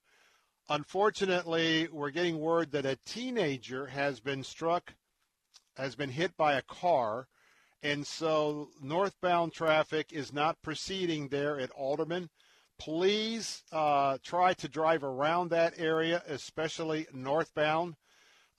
Unfortunately, 0.69 1.87
we're 1.91 2.11
getting 2.11 2.39
word 2.39 2.71
that 2.71 2.85
a 2.85 2.99
teenager 3.05 3.87
has 3.87 4.19
been 4.19 4.43
struck, 4.43 4.93
has 5.75 5.95
been 5.95 6.11
hit 6.11 6.37
by 6.37 6.53
a 6.53 6.61
car, 6.61 7.27
and 7.81 8.05
so 8.05 8.69
northbound 8.79 9.53
traffic 9.53 10.13
is 10.13 10.31
not 10.31 10.61
proceeding 10.61 11.27
there 11.27 11.59
at 11.59 11.71
Alderman. 11.71 12.29
Please 12.79 13.63
uh, 13.71 14.17
try 14.23 14.53
to 14.53 14.67
drive 14.67 15.03
around 15.03 15.49
that 15.49 15.73
area, 15.77 16.23
especially 16.27 17.07
northbound. 17.11 17.95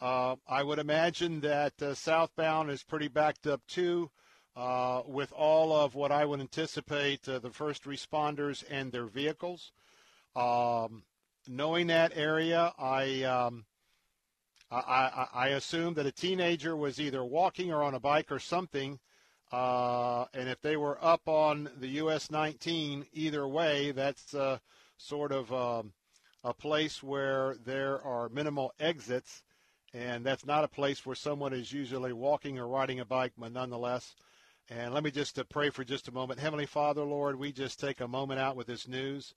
Uh, 0.00 0.36
I 0.46 0.62
would 0.62 0.78
imagine 0.78 1.40
that 1.40 1.80
uh, 1.80 1.94
southbound 1.94 2.70
is 2.70 2.82
pretty 2.82 3.08
backed 3.08 3.46
up 3.46 3.62
too, 3.66 4.10
uh, 4.56 5.02
with 5.06 5.32
all 5.32 5.72
of 5.72 5.94
what 5.94 6.12
I 6.12 6.24
would 6.24 6.40
anticipate 6.40 7.28
uh, 7.28 7.39
the 7.39 7.51
first 7.51 7.85
responders 7.85 8.64
and 8.70 8.93
their 8.93 9.06
vehicles. 9.06 9.72
Um, 10.36 11.02
knowing 11.48 11.89
that 11.89 12.12
area, 12.14 12.72
I, 12.78 13.22
um, 13.24 13.64
I, 14.70 14.76
I, 14.76 15.28
I 15.35 15.48
assume 15.48 15.94
that 15.94 16.06
a 16.06 16.12
teenager 16.12 16.76
was 16.76 17.01
either 17.01 17.24
walking 17.24 17.72
or 17.72 17.82
on 17.82 17.94
a 17.94 18.01
bike 18.01 18.31
or 18.31 18.39
something. 18.39 18.98
Uh, 19.52 20.24
and 20.35 20.48
if 20.48 20.60
they 20.62 20.76
were 20.76 20.98
up 21.05 21.28
on 21.28 21.68
the 21.78 21.89
US 21.89 22.31
19, 22.31 23.06
either 23.12 23.47
way, 23.47 23.93
that's 23.93 24.35
uh, 24.35 24.59
sort 24.97 25.32
of 25.32 25.52
um, 25.52 25.93
a 26.43 26.52
place 26.52 27.02
where 27.02 27.56
there 27.64 28.02
are 28.02 28.28
minimal 28.28 28.72
exits, 28.81 29.43
and 29.93 30.24
that's 30.24 30.47
not 30.47 30.64
a 30.64 30.68
place 30.68 31.06
where 31.06 31.14
someone 31.14 31.52
is 31.52 31.72
usually 31.72 32.12
walking 32.12 32.59
or 32.59 32.66
riding 32.66 33.01
a 33.01 33.05
bike, 33.05 33.32
but 33.39 33.52
nonetheless. 33.52 34.14
And 34.70 34.94
let 34.94 35.04
me 35.04 35.10
just 35.10 35.38
uh, 35.38 35.44
pray 35.44 35.68
for 35.68 35.84
just 35.84 36.08
a 36.08 36.12
moment. 36.12 36.40
Heavenly 36.40 36.64
Father, 36.64 37.02
Lord, 37.02 37.36
we 37.38 37.52
just 37.52 37.78
take 37.78 38.00
a 38.00 38.08
moment 38.08 38.40
out 38.40 38.56
with 38.56 38.66
this 38.66 38.88
news. 38.88 39.34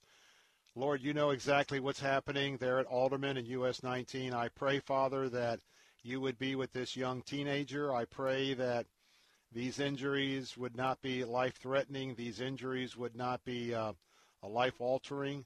Lord, 0.74 1.02
you 1.02 1.12
know 1.12 1.30
exactly 1.30 1.80
what's 1.80 2.00
happening 2.00 2.56
there 2.56 2.78
at 2.78 2.86
Alderman 2.86 3.36
and 3.36 3.46
US 3.48 3.82
19. 3.82 4.32
I 4.32 4.48
pray, 4.48 4.78
Father, 4.78 5.28
that 5.28 5.60
you 6.02 6.18
would 6.22 6.38
be 6.38 6.54
with 6.54 6.72
this 6.72 6.96
young 6.96 7.20
teenager. 7.20 7.94
I 7.94 8.06
pray 8.06 8.54
that 8.54 8.86
these 9.52 9.78
injuries 9.78 10.56
would 10.56 10.74
not 10.74 11.02
be 11.02 11.24
life 11.24 11.56
threatening. 11.56 12.14
These 12.14 12.40
injuries 12.40 12.96
would 12.96 13.14
not 13.14 13.44
be 13.44 13.74
uh, 13.74 13.92
life 14.42 14.80
altering. 14.80 15.44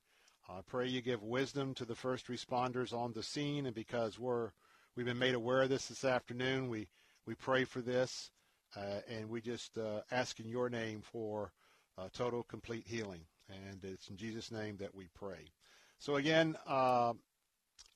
I 0.48 0.60
pray 0.64 0.86
you 0.86 1.00
give 1.00 1.24
wisdom 1.24 1.74
to 1.74 1.84
the 1.84 1.96
first 1.96 2.28
responders 2.28 2.92
on 2.92 3.14
the 3.14 3.22
scene. 3.24 3.66
And 3.66 3.74
because 3.74 4.16
we're, 4.16 4.50
we've 4.94 5.06
been 5.06 5.18
made 5.18 5.34
aware 5.34 5.62
of 5.62 5.70
this 5.70 5.88
this 5.88 6.04
afternoon, 6.04 6.68
we, 6.68 6.86
we 7.26 7.34
pray 7.34 7.64
for 7.64 7.80
this. 7.80 8.30
Uh, 8.77 9.01
and 9.09 9.28
we 9.28 9.40
just 9.40 9.77
uh, 9.77 10.01
ask 10.11 10.40
in 10.40 10.49
your 10.49 10.70
name 10.70 11.03
for 11.03 11.53
uh, 11.99 12.09
total, 12.12 12.43
complete 12.44 12.86
healing. 12.86 13.20
And 13.49 13.85
it's 13.85 14.09
in 14.09 14.16
Jesus' 14.16 14.51
name 14.51 14.77
that 14.78 14.94
we 14.94 15.09
pray. 15.15 15.51
So 15.99 16.16
again, 16.16 16.57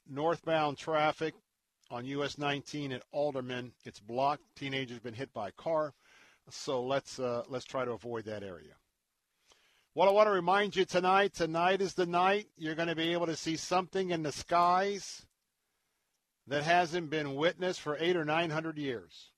northbound 0.09 0.77
traffic 0.77 1.35
on 1.90 2.05
US 2.05 2.36
19 2.36 2.93
at 2.93 3.03
Alderman, 3.12 3.73
it's 3.85 4.01
blocked. 4.01 4.43
Teenagers 4.55 4.98
been 4.98 5.15
hit 5.15 5.32
by 5.32 5.48
a 5.48 5.53
car. 5.53 5.94
So 6.51 6.85
let's 6.85 7.19
let's 7.19 7.65
try 7.65 7.85
to 7.85 7.93
avoid 7.93 8.27
that 8.27 8.43
area. 8.43 8.74
What 9.94 10.09
I 10.09 10.12
want 10.12 10.27
to 10.27 10.32
remind 10.32 10.77
you 10.77 10.85
tonight, 10.85 11.32
tonight 11.32 11.81
is 11.81 11.94
the 11.94 12.07
night 12.07 12.48
you're 12.59 12.74
going 12.74 12.89
to 12.89 12.94
be 12.94 13.15
able 13.15 13.27
to 13.27 13.35
see 13.35 13.57
something 13.57 14.11
in 14.11 14.23
the 14.23 14.31
skies 14.31 15.24
that 16.47 16.62
hasn't 16.65 17.09
been 17.09 17.35
witnessed 17.35 17.81
for 17.81 17.97
eight 17.98 18.15
or 18.15 18.24
nine 18.24 18.51
hundred 18.51 18.77
years 18.77 19.31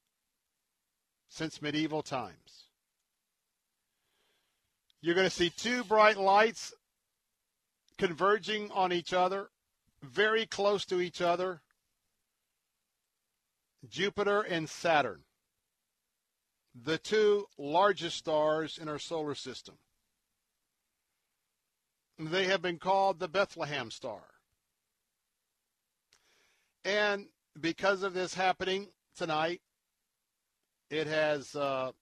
since 1.29 1.63
medieval 1.63 2.03
times. 2.03 2.65
You're 5.01 5.15
going 5.15 5.29
to 5.29 5.35
see 5.35 5.51
two 5.51 5.85
bright 5.85 6.17
lights 6.17 6.75
converging 7.99 8.71
on 8.73 8.93
each 8.93 9.13
other, 9.13 9.51
very 10.03 10.47
close 10.47 10.85
to 10.87 11.01
each 11.01 11.21
other 11.21 11.63
Jupiter 13.89 14.43
and 14.43 14.69
Saturn, 14.69 15.21
the 16.75 16.99
two 16.99 17.47
largest 17.57 18.17
stars 18.17 18.79
in 18.79 18.89
our 18.89 18.99
solar 18.99 19.35
system. 19.35 19.77
They 22.19 22.45
have 22.47 22.61
been 22.61 22.79
called 22.79 23.21
the 23.21 23.29
Bethlehem 23.29 23.91
star. 23.91 24.23
And 26.85 27.27
because 27.61 28.03
of 28.03 28.15
this 28.15 28.35
happening 28.35 28.89
tonight, 29.17 29.61
it 30.91 31.07
has 31.07 31.55
uh, 31.55 31.93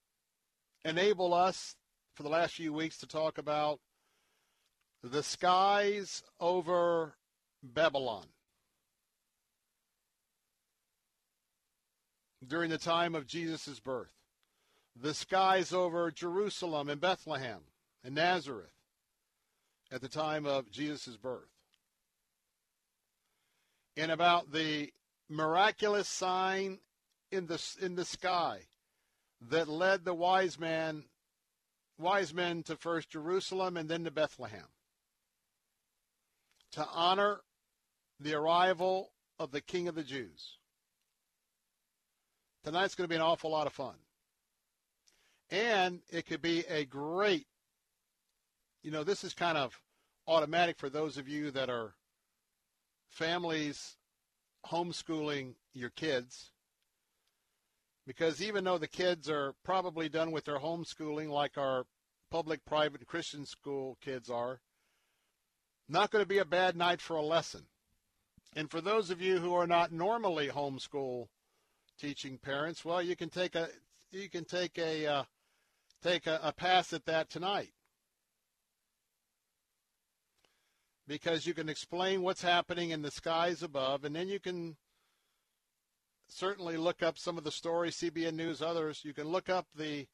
enabled 0.84 1.32
us 1.32 1.76
for 2.14 2.22
the 2.22 2.28
last 2.28 2.54
few 2.54 2.72
weeks 2.72 2.98
to 2.98 3.06
talk 3.06 3.38
about 3.38 3.80
the 5.02 5.22
skies 5.22 6.22
over 6.40 7.14
Babylon. 7.62 8.26
During 12.46 12.70
the 12.70 12.78
time 12.78 13.14
of 13.14 13.26
Jesus' 13.26 13.80
birth. 13.80 14.12
the 14.94 15.14
skies 15.14 15.72
over 15.72 16.10
Jerusalem 16.10 16.88
and 16.88 17.00
Bethlehem 17.00 17.60
and 18.02 18.14
Nazareth 18.14 18.72
at 19.92 20.00
the 20.00 20.08
time 20.08 20.46
of 20.46 20.70
Jesus' 20.70 21.16
birth. 21.16 21.50
And 23.96 24.10
about 24.10 24.52
the 24.52 24.92
miraculous 25.28 26.08
sign 26.08 26.78
in 27.30 27.46
the, 27.46 27.62
in 27.80 27.96
the 27.96 28.04
sky 28.04 28.60
that 29.40 29.68
led 29.68 30.04
the 30.04 30.14
wise 30.14 30.58
man 30.58 31.04
wise 31.98 32.34
men 32.34 32.62
to 32.64 32.76
first 32.76 33.10
Jerusalem 33.10 33.76
and 33.76 33.88
then 33.88 34.04
to 34.04 34.10
Bethlehem 34.10 34.68
to 36.72 36.86
honor 36.92 37.40
the 38.20 38.34
arrival 38.34 39.10
of 39.38 39.50
the 39.50 39.60
King 39.60 39.88
of 39.88 39.94
the 39.94 40.02
Jews. 40.02 40.58
Tonight's 42.64 42.94
going 42.94 43.04
to 43.04 43.08
be 43.08 43.16
an 43.16 43.22
awful 43.22 43.50
lot 43.50 43.66
of 43.66 43.72
fun. 43.72 43.94
And 45.50 46.00
it 46.10 46.26
could 46.26 46.42
be 46.42 46.64
a 46.68 46.84
great, 46.84 47.46
you 48.82 48.90
know, 48.90 49.04
this 49.04 49.22
is 49.22 49.32
kind 49.32 49.56
of 49.56 49.80
automatic 50.26 50.76
for 50.76 50.90
those 50.90 51.16
of 51.16 51.28
you 51.28 51.50
that 51.52 51.70
are 51.70 51.94
families 53.08 53.96
homeschooling 54.66 55.54
your 55.72 55.90
kids. 55.90 56.50
Because 58.06 58.40
even 58.40 58.64
though 58.64 58.78
the 58.78 58.86
kids 58.86 59.28
are 59.28 59.54
probably 59.64 60.08
done 60.08 60.30
with 60.30 60.44
their 60.44 60.58
homeschooling 60.58 61.28
like 61.28 61.58
our 61.58 61.86
public, 62.30 62.64
private, 62.64 63.00
and 63.00 63.08
Christian 63.08 63.44
school 63.44 63.98
kids 64.00 64.30
are, 64.30 64.60
not 65.88 66.10
going 66.10 66.22
to 66.22 66.28
be 66.28 66.38
a 66.38 66.44
bad 66.44 66.76
night 66.76 67.00
for 67.00 67.16
a 67.16 67.22
lesson. 67.22 67.66
And 68.54 68.70
for 68.70 68.80
those 68.80 69.10
of 69.10 69.20
you 69.20 69.38
who 69.38 69.54
are 69.54 69.66
not 69.66 69.92
normally 69.92 70.48
homeschool 70.48 71.26
teaching 71.98 72.38
parents, 72.38 72.84
well, 72.84 73.02
you 73.02 73.16
can 73.16 73.28
take 73.28 73.54
a 73.54 73.68
you 74.10 74.30
can 74.30 74.44
take 74.44 74.78
a 74.78 75.06
uh, 75.06 75.24
take 76.02 76.26
a, 76.26 76.40
a 76.42 76.52
pass 76.52 76.92
at 76.92 77.04
that 77.06 77.28
tonight 77.28 77.72
because 81.06 81.46
you 81.46 81.54
can 81.54 81.68
explain 81.68 82.22
what's 82.22 82.42
happening 82.42 82.90
in 82.90 83.02
the 83.02 83.10
skies 83.10 83.62
above, 83.62 84.04
and 84.04 84.14
then 84.14 84.28
you 84.28 84.40
can 84.40 84.76
certainly 86.28 86.76
look 86.76 87.02
up 87.02 87.18
some 87.18 87.38
of 87.38 87.44
the 87.44 87.50
stories, 87.50 87.96
CBN 87.96 88.34
News, 88.34 88.62
others. 88.62 89.04
You 89.04 89.12
can 89.12 89.28
look 89.28 89.48
up 89.48 89.66
the 89.74 90.06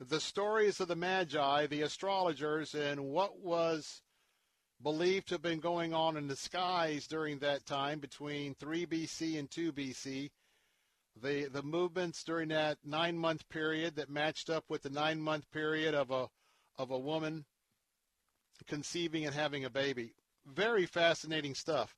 the 0.00 0.20
stories 0.20 0.78
of 0.78 0.86
the 0.86 0.94
Magi, 0.94 1.66
the 1.66 1.82
astrologers, 1.82 2.74
and 2.74 3.08
what 3.08 3.40
was 3.40 4.02
believed 4.80 5.28
to 5.28 5.34
have 5.34 5.42
been 5.42 5.58
going 5.58 5.92
on 5.92 6.16
in 6.16 6.28
the 6.28 6.36
skies 6.36 7.08
during 7.08 7.40
that 7.40 7.66
time 7.66 7.98
between 7.98 8.54
3 8.54 8.86
BC 8.86 9.38
and 9.38 9.50
2 9.50 9.72
BC. 9.72 10.30
The, 11.20 11.48
the 11.48 11.64
movements 11.64 12.22
during 12.22 12.50
that 12.50 12.78
nine 12.84 13.18
month 13.18 13.48
period 13.48 13.96
that 13.96 14.08
matched 14.08 14.48
up 14.48 14.64
with 14.68 14.82
the 14.82 14.90
nine 14.90 15.20
month 15.20 15.50
period 15.50 15.94
of 15.94 16.12
a, 16.12 16.28
of 16.76 16.92
a 16.92 16.98
woman 16.98 17.44
conceiving 18.68 19.26
and 19.26 19.34
having 19.34 19.64
a 19.64 19.70
baby. 19.70 20.14
Very 20.46 20.86
fascinating 20.86 21.56
stuff. 21.56 21.96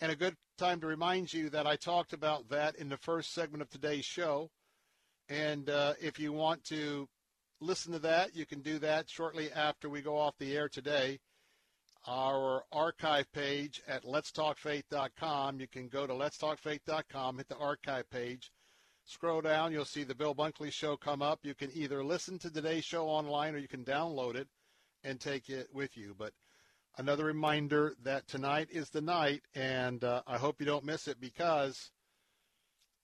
And 0.00 0.12
a 0.12 0.16
good 0.16 0.36
time 0.58 0.80
to 0.80 0.86
remind 0.86 1.32
you 1.32 1.50
that 1.50 1.66
I 1.66 1.76
talked 1.76 2.12
about 2.12 2.48
that 2.50 2.76
in 2.76 2.88
the 2.88 2.96
first 2.96 3.32
segment 3.32 3.62
of 3.62 3.70
today's 3.70 4.04
show. 4.04 4.50
And 5.28 5.68
uh, 5.68 5.94
if 6.00 6.18
you 6.18 6.32
want 6.32 6.64
to 6.64 7.08
listen 7.60 7.92
to 7.92 7.98
that, 8.00 8.34
you 8.34 8.46
can 8.46 8.60
do 8.60 8.78
that 8.78 9.10
shortly 9.10 9.50
after 9.52 9.88
we 9.88 10.00
go 10.00 10.16
off 10.16 10.38
the 10.38 10.56
air 10.56 10.68
today 10.68 11.18
our 12.06 12.64
archive 12.72 13.30
page 13.32 13.82
at 13.86 14.04
letstalkfaith.com. 14.04 15.60
You 15.60 15.66
can 15.66 15.88
go 15.88 16.06
to 16.06 16.12
letstalkfaith.com, 16.12 17.38
hit 17.38 17.48
the 17.48 17.56
archive 17.56 18.08
page, 18.10 18.50
scroll 19.04 19.40
down, 19.40 19.72
you'll 19.72 19.84
see 19.84 20.04
the 20.04 20.14
Bill 20.14 20.34
Bunkley 20.34 20.72
show 20.72 20.96
come 20.96 21.22
up. 21.22 21.40
You 21.42 21.54
can 21.54 21.70
either 21.74 22.02
listen 22.02 22.38
to 22.40 22.50
today's 22.50 22.84
show 22.84 23.06
online 23.06 23.54
or 23.54 23.58
you 23.58 23.68
can 23.68 23.84
download 23.84 24.36
it 24.36 24.48
and 25.04 25.20
take 25.20 25.48
it 25.50 25.68
with 25.72 25.96
you. 25.96 26.14
But 26.18 26.32
another 26.96 27.24
reminder 27.24 27.94
that 28.02 28.26
tonight 28.26 28.68
is 28.70 28.90
the 28.90 29.00
night, 29.00 29.42
and 29.54 30.02
uh, 30.02 30.22
I 30.26 30.38
hope 30.38 30.60
you 30.60 30.66
don't 30.66 30.84
miss 30.84 31.08
it 31.08 31.20
because 31.20 31.90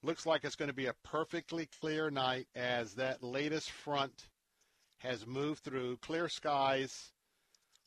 looks 0.02 0.27
like 0.27 0.44
it's 0.44 0.56
going 0.56 0.69
to 0.69 0.74
be 0.74 0.86
a 0.86 0.94
perfectly 1.05 1.69
clear 1.81 2.11
night 2.11 2.47
as 2.55 2.94
that 2.94 3.23
latest 3.23 3.70
front 3.70 4.28
has 4.98 5.27
moved 5.27 5.62
through. 5.62 5.97
Clear 5.98 6.28
skies 6.28 7.12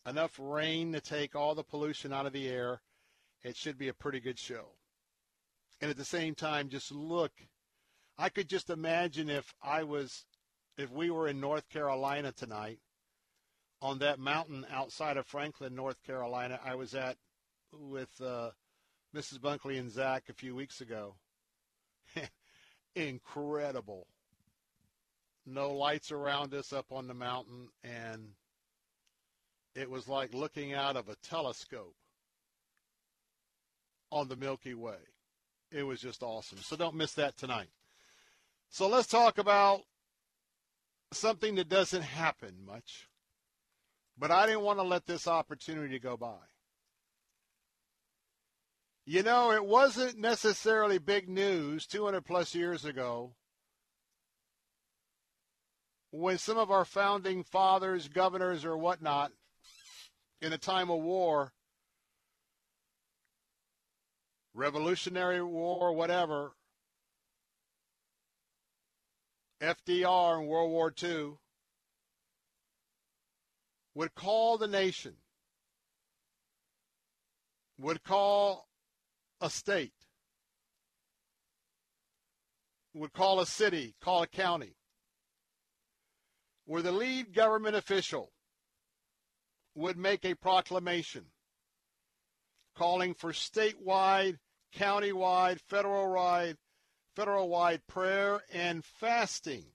enough 0.07 0.39
rain 0.39 0.93
to 0.93 1.01
take 1.01 1.35
all 1.35 1.53
the 1.53 1.63
pollution 1.63 2.13
out 2.13 2.25
of 2.25 2.33
the 2.33 2.47
air. 2.47 2.81
It 3.43 3.55
should 3.55 3.77
be 3.77 3.89
a 3.89 3.93
pretty 3.93 4.19
good 4.19 4.39
show. 4.39 4.69
And 5.81 5.91
at 5.91 5.97
the 5.97 6.05
same 6.05 6.33
time, 6.33 6.69
just 6.69 6.91
look. 6.91 7.31
I 8.17 8.29
could 8.29 8.49
just 8.49 8.71
imagine 8.71 9.29
if 9.29 9.53
I 9.61 9.83
was, 9.83 10.25
if 10.77 10.91
we 10.91 11.11
were 11.11 11.27
in 11.27 11.39
North 11.39 11.69
Carolina 11.69 12.31
tonight 12.31 12.79
on 13.81 13.99
that 13.99 14.19
mountain 14.19 14.65
outside 14.71 15.17
of 15.17 15.25
Franklin, 15.25 15.75
North 15.75 16.01
Carolina, 16.03 16.59
I 16.63 16.75
was 16.75 16.95
at 16.95 17.17
with 17.71 18.09
uh, 18.21 18.51
Mrs. 19.15 19.39
Bunkley 19.39 19.79
and 19.79 19.91
Zach 19.91 20.23
a 20.29 20.33
few 20.33 20.55
weeks 20.55 20.81
ago. 20.81 21.15
Incredible. 22.95 24.07
No 25.45 25.71
lights 25.71 26.11
around 26.11 26.53
us 26.53 26.73
up 26.73 26.91
on 26.91 27.07
the 27.07 27.13
mountain, 27.13 27.69
and 27.83 28.29
it 29.75 29.89
was 29.89 30.07
like 30.07 30.33
looking 30.33 30.73
out 30.73 30.97
of 30.97 31.07
a 31.07 31.15
telescope 31.15 31.95
on 34.11 34.27
the 34.27 34.35
Milky 34.35 34.73
Way. 34.73 34.97
It 35.71 35.83
was 35.83 36.01
just 36.01 36.23
awesome. 36.23 36.57
So 36.59 36.75
don't 36.75 36.95
miss 36.95 37.13
that 37.13 37.37
tonight. 37.37 37.69
So 38.69 38.87
let's 38.87 39.07
talk 39.07 39.37
about 39.37 39.81
something 41.11 41.55
that 41.55 41.69
doesn't 41.69 42.01
happen 42.01 42.55
much. 42.65 43.07
But 44.17 44.31
I 44.31 44.47
didn't 44.47 44.61
want 44.61 44.79
to 44.79 44.83
let 44.83 45.05
this 45.05 45.27
opportunity 45.27 45.99
go 45.99 46.17
by. 46.17 46.37
You 49.05 49.23
know, 49.23 49.51
it 49.51 49.65
wasn't 49.65 50.17
necessarily 50.17 50.97
big 50.97 51.29
news 51.29 51.87
200 51.87 52.25
plus 52.25 52.53
years 52.53 52.83
ago 52.83 53.35
when 56.11 56.37
some 56.37 56.57
of 56.57 56.71
our 56.71 56.83
founding 56.83 57.43
fathers, 57.43 58.07
governors, 58.07 58.65
or 58.65 58.77
whatnot 58.77 59.31
in 60.41 60.51
a 60.51 60.57
time 60.57 60.89
of 60.89 61.01
war, 61.01 61.53
Revolutionary 64.53 65.43
War, 65.43 65.93
whatever, 65.93 66.53
FDR 69.61 70.41
in 70.41 70.47
World 70.47 70.71
War 70.71 70.93
II, 71.01 71.33
would 73.97 74.13
call 74.13 74.59
the 74.59 74.67
nation, 74.67 75.15
would 77.79 78.03
call 78.03 78.67
a 79.41 79.49
state, 79.49 79.91
would 82.93 83.11
call 83.11 83.39
a 83.39 83.45
city, 83.47 83.95
call 83.99 84.21
a 84.21 84.27
county, 84.27 84.75
where 86.65 86.83
the 86.83 86.91
lead 86.91 87.33
government 87.33 87.75
official 87.75 88.31
would 89.73 89.97
make 89.97 90.23
a 90.23 90.35
proclamation 90.35 91.25
calling 92.75 93.15
for 93.15 93.31
statewide, 93.31 94.37
countywide, 94.75 95.59
federal-wide, 95.67 96.55
federal-wide 97.15 97.81
prayer 97.87 98.43
and 98.53 98.85
fasting. 98.85 99.65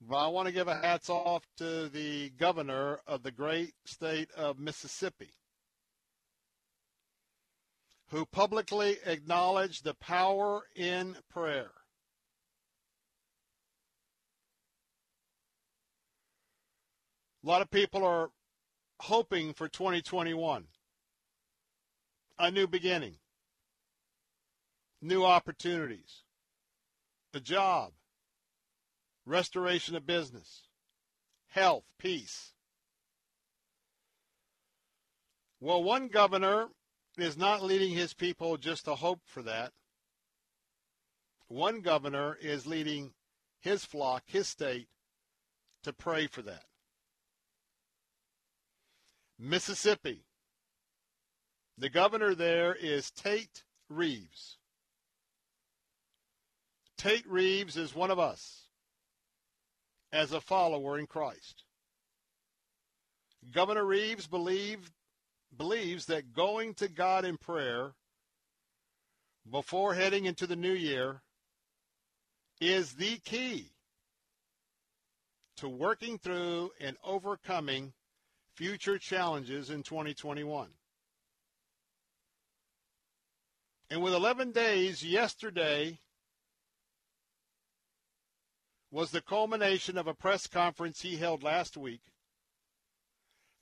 But 0.00 0.16
I 0.16 0.28
want 0.28 0.46
to 0.46 0.52
give 0.52 0.66
a 0.68 0.74
hats 0.74 1.10
off 1.10 1.44
to 1.58 1.88
the 1.88 2.30
governor 2.30 3.00
of 3.06 3.22
the 3.22 3.30
great 3.30 3.74
state 3.84 4.30
of 4.32 4.58
Mississippi, 4.58 5.34
who 8.08 8.24
publicly 8.24 8.96
acknowledged 9.04 9.84
the 9.84 9.94
power 9.94 10.62
in 10.74 11.16
prayer. 11.30 11.70
A 17.44 17.46
lot 17.46 17.62
of 17.62 17.70
people 17.70 18.04
are 18.04 18.30
hoping 19.00 19.54
for 19.54 19.68
2021 19.68 20.66
a 22.38 22.50
new 22.50 22.66
beginning, 22.66 23.16
new 25.02 25.24
opportunities, 25.24 26.22
a 27.34 27.40
job, 27.40 27.92
restoration 29.30 29.94
of 29.94 30.04
business, 30.04 30.62
health, 31.48 31.84
peace. 31.98 32.52
Well, 35.60 35.82
one 35.82 36.08
governor 36.08 36.68
is 37.16 37.36
not 37.36 37.62
leading 37.62 37.90
his 37.90 38.12
people 38.12 38.56
just 38.56 38.86
to 38.86 38.94
hope 38.94 39.20
for 39.24 39.42
that. 39.42 39.72
One 41.48 41.80
governor 41.80 42.36
is 42.40 42.66
leading 42.66 43.12
his 43.60 43.84
flock, 43.84 44.24
his 44.26 44.48
state, 44.48 44.88
to 45.84 45.92
pray 45.92 46.26
for 46.26 46.42
that. 46.42 46.64
Mississippi. 49.38 50.24
The 51.78 51.88
governor 51.88 52.34
there 52.34 52.74
is 52.74 53.10
Tate 53.10 53.64
Reeves. 53.88 54.58
Tate 56.98 57.26
Reeves 57.26 57.76
is 57.76 57.94
one 57.94 58.10
of 58.10 58.18
us 58.18 58.69
as 60.12 60.32
a 60.32 60.40
follower 60.40 60.98
in 60.98 61.06
Christ. 61.06 61.64
Governor 63.52 63.84
Reeves 63.84 64.26
believed, 64.26 64.90
believes 65.56 66.06
that 66.06 66.32
going 66.32 66.74
to 66.74 66.88
God 66.88 67.24
in 67.24 67.36
prayer 67.38 67.92
before 69.50 69.94
heading 69.94 70.26
into 70.26 70.46
the 70.46 70.56
new 70.56 70.72
year 70.72 71.22
is 72.60 72.92
the 72.92 73.16
key 73.24 73.70
to 75.56 75.68
working 75.68 76.18
through 76.18 76.70
and 76.80 76.96
overcoming 77.04 77.92
future 78.54 78.98
challenges 78.98 79.70
in 79.70 79.82
2021. 79.82 80.68
And 83.90 84.02
with 84.02 84.14
11 84.14 84.52
days, 84.52 85.04
yesterday 85.04 85.98
was 88.90 89.10
the 89.10 89.20
culmination 89.20 89.96
of 89.96 90.06
a 90.06 90.14
press 90.14 90.46
conference 90.46 91.02
he 91.02 91.16
held 91.16 91.42
last 91.42 91.76
week. 91.76 92.02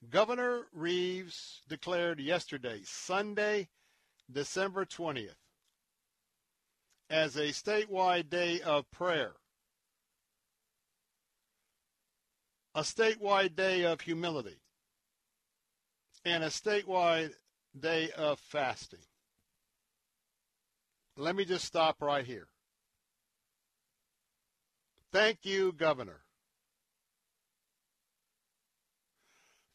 Governor 0.09 0.67
Reeves 0.73 1.63
declared 1.69 2.21
yesterday, 2.21 2.81
Sunday, 2.85 3.69
December 4.31 4.85
20th, 4.85 5.35
as 7.11 7.37
a 7.37 7.49
statewide 7.49 8.31
day 8.31 8.61
of 8.61 8.91
prayer, 8.91 9.33
a 12.75 12.83
statewide 12.83 13.57
day 13.57 13.85
of 13.85 14.01
humility, 14.03 14.61
and 16.25 16.45
a 16.45 16.49
statewide 16.49 17.33
day 17.79 18.11
of 18.17 18.39
fasting. 18.39 19.01
Let 21.17 21.35
me 21.35 21.45
just 21.45 21.65
stop 21.65 22.01
right 22.01 22.25
here. 22.25 22.47
Thank 25.13 25.45
you, 25.45 25.73
Governor. 25.73 26.21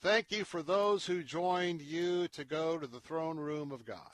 Thank 0.01 0.31
you 0.31 0.43
for 0.43 0.61
those 0.61 1.05
who 1.05 1.23
joined 1.23 1.81
you 1.81 2.27
to 2.30 2.43
go 2.43 2.77
to 2.77 2.85
the 2.85 2.99
throne 2.99 3.38
room 3.38 3.72
of 3.72 3.85
God. 3.85 4.11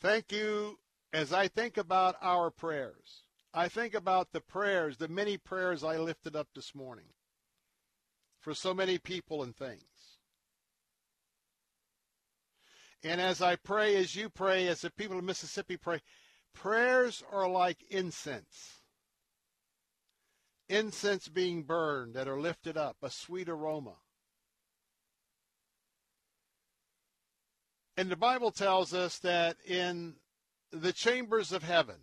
Thank 0.00 0.32
you 0.32 0.78
as 1.12 1.32
I 1.32 1.48
think 1.48 1.76
about 1.76 2.16
our 2.22 2.50
prayers. 2.50 3.24
I 3.52 3.68
think 3.68 3.94
about 3.94 4.32
the 4.32 4.40
prayers, 4.40 4.96
the 4.96 5.08
many 5.08 5.36
prayers 5.36 5.84
I 5.84 5.98
lifted 5.98 6.34
up 6.34 6.48
this 6.54 6.74
morning 6.74 7.06
for 8.40 8.54
so 8.54 8.72
many 8.72 8.98
people 8.98 9.42
and 9.42 9.54
things. 9.54 9.91
And 13.04 13.20
as 13.20 13.42
I 13.42 13.56
pray, 13.56 13.96
as 13.96 14.14
you 14.14 14.28
pray, 14.28 14.68
as 14.68 14.82
the 14.82 14.90
people 14.90 15.18
of 15.18 15.24
Mississippi 15.24 15.76
pray, 15.76 16.00
prayers 16.54 17.22
are 17.32 17.48
like 17.48 17.84
incense. 17.90 18.80
Incense 20.68 21.28
being 21.28 21.64
burned 21.64 22.14
that 22.14 22.28
are 22.28 22.40
lifted 22.40 22.76
up, 22.76 22.96
a 23.02 23.10
sweet 23.10 23.48
aroma. 23.48 23.96
And 27.96 28.10
the 28.10 28.16
Bible 28.16 28.52
tells 28.52 28.94
us 28.94 29.18
that 29.18 29.56
in 29.66 30.14
the 30.70 30.92
chambers 30.92 31.52
of 31.52 31.62
heaven, 31.62 31.96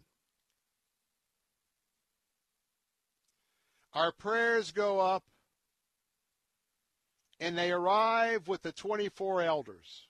our 3.93 4.11
prayers 4.11 4.71
go 4.71 4.99
up 4.99 5.23
and 7.39 7.57
they 7.57 7.71
arrive 7.71 8.47
with 8.47 8.61
the 8.61 8.71
24 8.71 9.41
elders. 9.41 10.08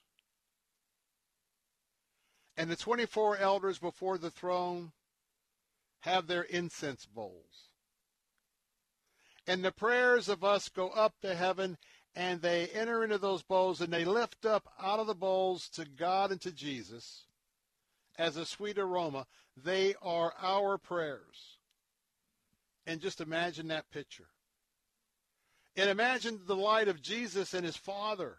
And 2.60 2.70
the 2.70 2.76
24 2.76 3.38
elders 3.38 3.78
before 3.78 4.18
the 4.18 4.30
throne 4.30 4.92
have 6.00 6.26
their 6.26 6.42
incense 6.42 7.06
bowls. 7.06 7.70
And 9.46 9.64
the 9.64 9.72
prayers 9.72 10.28
of 10.28 10.44
us 10.44 10.68
go 10.68 10.90
up 10.90 11.14
to 11.22 11.34
heaven 11.34 11.78
and 12.14 12.42
they 12.42 12.66
enter 12.66 13.02
into 13.02 13.16
those 13.16 13.42
bowls 13.42 13.80
and 13.80 13.90
they 13.90 14.04
lift 14.04 14.44
up 14.44 14.68
out 14.78 14.98
of 14.98 15.06
the 15.06 15.14
bowls 15.14 15.70
to 15.70 15.86
God 15.86 16.32
and 16.32 16.40
to 16.42 16.52
Jesus 16.52 17.24
as 18.18 18.36
a 18.36 18.44
sweet 18.44 18.76
aroma. 18.76 19.26
They 19.56 19.94
are 20.02 20.34
our 20.38 20.76
prayers. 20.76 21.56
And 22.86 23.00
just 23.00 23.22
imagine 23.22 23.68
that 23.68 23.90
picture. 23.90 24.28
And 25.76 25.88
imagine 25.88 26.40
the 26.46 26.56
light 26.56 26.88
of 26.88 27.00
Jesus 27.00 27.54
and 27.54 27.64
his 27.64 27.78
Father 27.78 28.36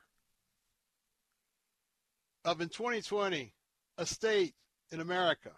of 2.45 2.61
in 2.61 2.69
2020 2.69 3.55
a 4.01 4.05
state 4.07 4.55
in 4.91 4.99
America, 4.99 5.51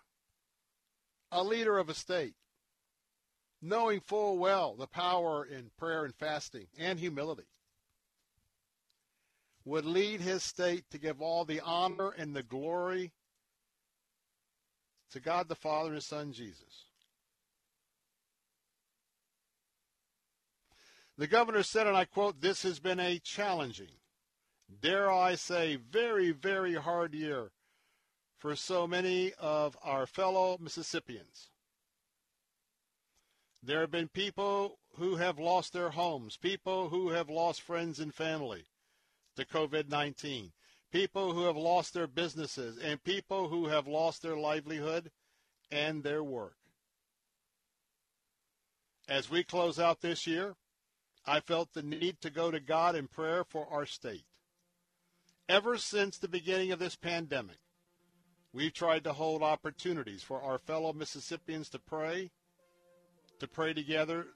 a 1.32 1.42
leader 1.42 1.78
of 1.78 1.88
a 1.88 1.94
state, 1.94 2.36
knowing 3.62 4.02
full 4.02 4.38
well 4.38 4.76
the 4.76 4.86
power 4.86 5.46
in 5.46 5.72
prayer 5.78 6.04
and 6.04 6.14
fasting 6.14 6.68
and 6.78 7.00
humility, 7.00 7.48
would 9.64 9.86
lead 9.86 10.20
his 10.20 10.44
state 10.44 10.84
to 10.92 10.98
give 10.98 11.22
all 11.22 11.46
the 11.46 11.62
honor 11.62 12.10
and 12.18 12.36
the 12.36 12.44
glory 12.44 13.14
to 15.10 15.22
God 15.22 15.48
the 15.48 15.56
Father 15.56 15.88
and 15.88 15.96
his 15.96 16.06
Son 16.06 16.34
Jesus. 16.34 16.88
The 21.18 21.28
governor 21.28 21.64
said, 21.64 21.88
and 21.88 21.96
I 21.96 22.04
quote, 22.04 22.42
this 22.42 22.64
has 22.64 22.82
been 22.82 23.00
a 23.00 23.20
challenging, 23.20 24.02
dare 24.82 25.10
I 25.10 25.36
say, 25.36 25.78
very, 25.78 26.32
very 26.32 26.74
hard 26.74 27.14
year 27.14 27.54
for 28.44 28.58
so 28.58 28.86
many 28.86 29.32
of 29.40 29.78
our 29.86 30.06
fellow 30.06 30.58
Mississippians. 30.60 31.48
There 33.64 33.80
have 33.80 33.92
been 33.92 34.10
people 34.10 34.80
who 34.98 35.16
have 35.16 35.40
lost 35.40 35.72
their 35.72 35.92
homes, 35.92 36.36
people 36.36 36.90
who 36.90 37.12
have 37.12 37.30
lost 37.30 37.62
friends 37.62 38.02
and 38.02 38.14
family 38.14 38.66
to 39.38 39.46
COVID 39.46 39.88
19, 39.88 40.52
people 40.92 41.32
who 41.32 41.46
have 41.46 41.56
lost 41.56 41.94
their 41.94 42.06
businesses, 42.06 42.78
and 42.78 43.02
people 43.06 43.48
who 43.48 43.68
have 43.68 43.88
lost 43.88 44.22
their 44.22 44.36
livelihood 44.36 45.10
and 45.72 46.04
their 46.04 46.22
work. 46.22 46.58
As 49.08 49.32
we 49.32 49.46
close 49.46 49.80
out 49.80 50.02
this 50.02 50.28
year, 50.28 50.56
I 51.26 51.40
felt 51.40 51.72
the 51.72 51.82
need 51.82 52.20
to 52.20 52.30
go 52.30 52.52
to 52.52 52.60
God 52.60 52.98
in 52.98 53.08
prayer 53.08 53.46
for 53.46 53.66
our 53.72 53.86
state. 53.86 54.26
Ever 55.48 55.78
since 55.78 56.18
the 56.18 56.28
beginning 56.28 56.74
of 56.74 56.80
this 56.80 56.98
pandemic, 56.98 57.60
We've 58.54 58.74
tried 58.74 59.04
to 59.06 59.14
hold 59.14 59.42
opportunities 59.42 60.22
for 60.22 60.42
our 60.42 60.60
fellow 60.60 60.94
Mississippians 60.94 61.70
to 61.70 61.80
pray, 61.80 62.30
to 63.40 63.48
pray 63.48 63.74
together 63.74 64.28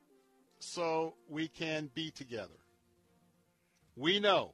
so 0.60 1.14
we 1.30 1.48
can 1.48 1.92
be 1.94 2.10
together. 2.10 2.58
We 3.96 4.20
know 4.20 4.54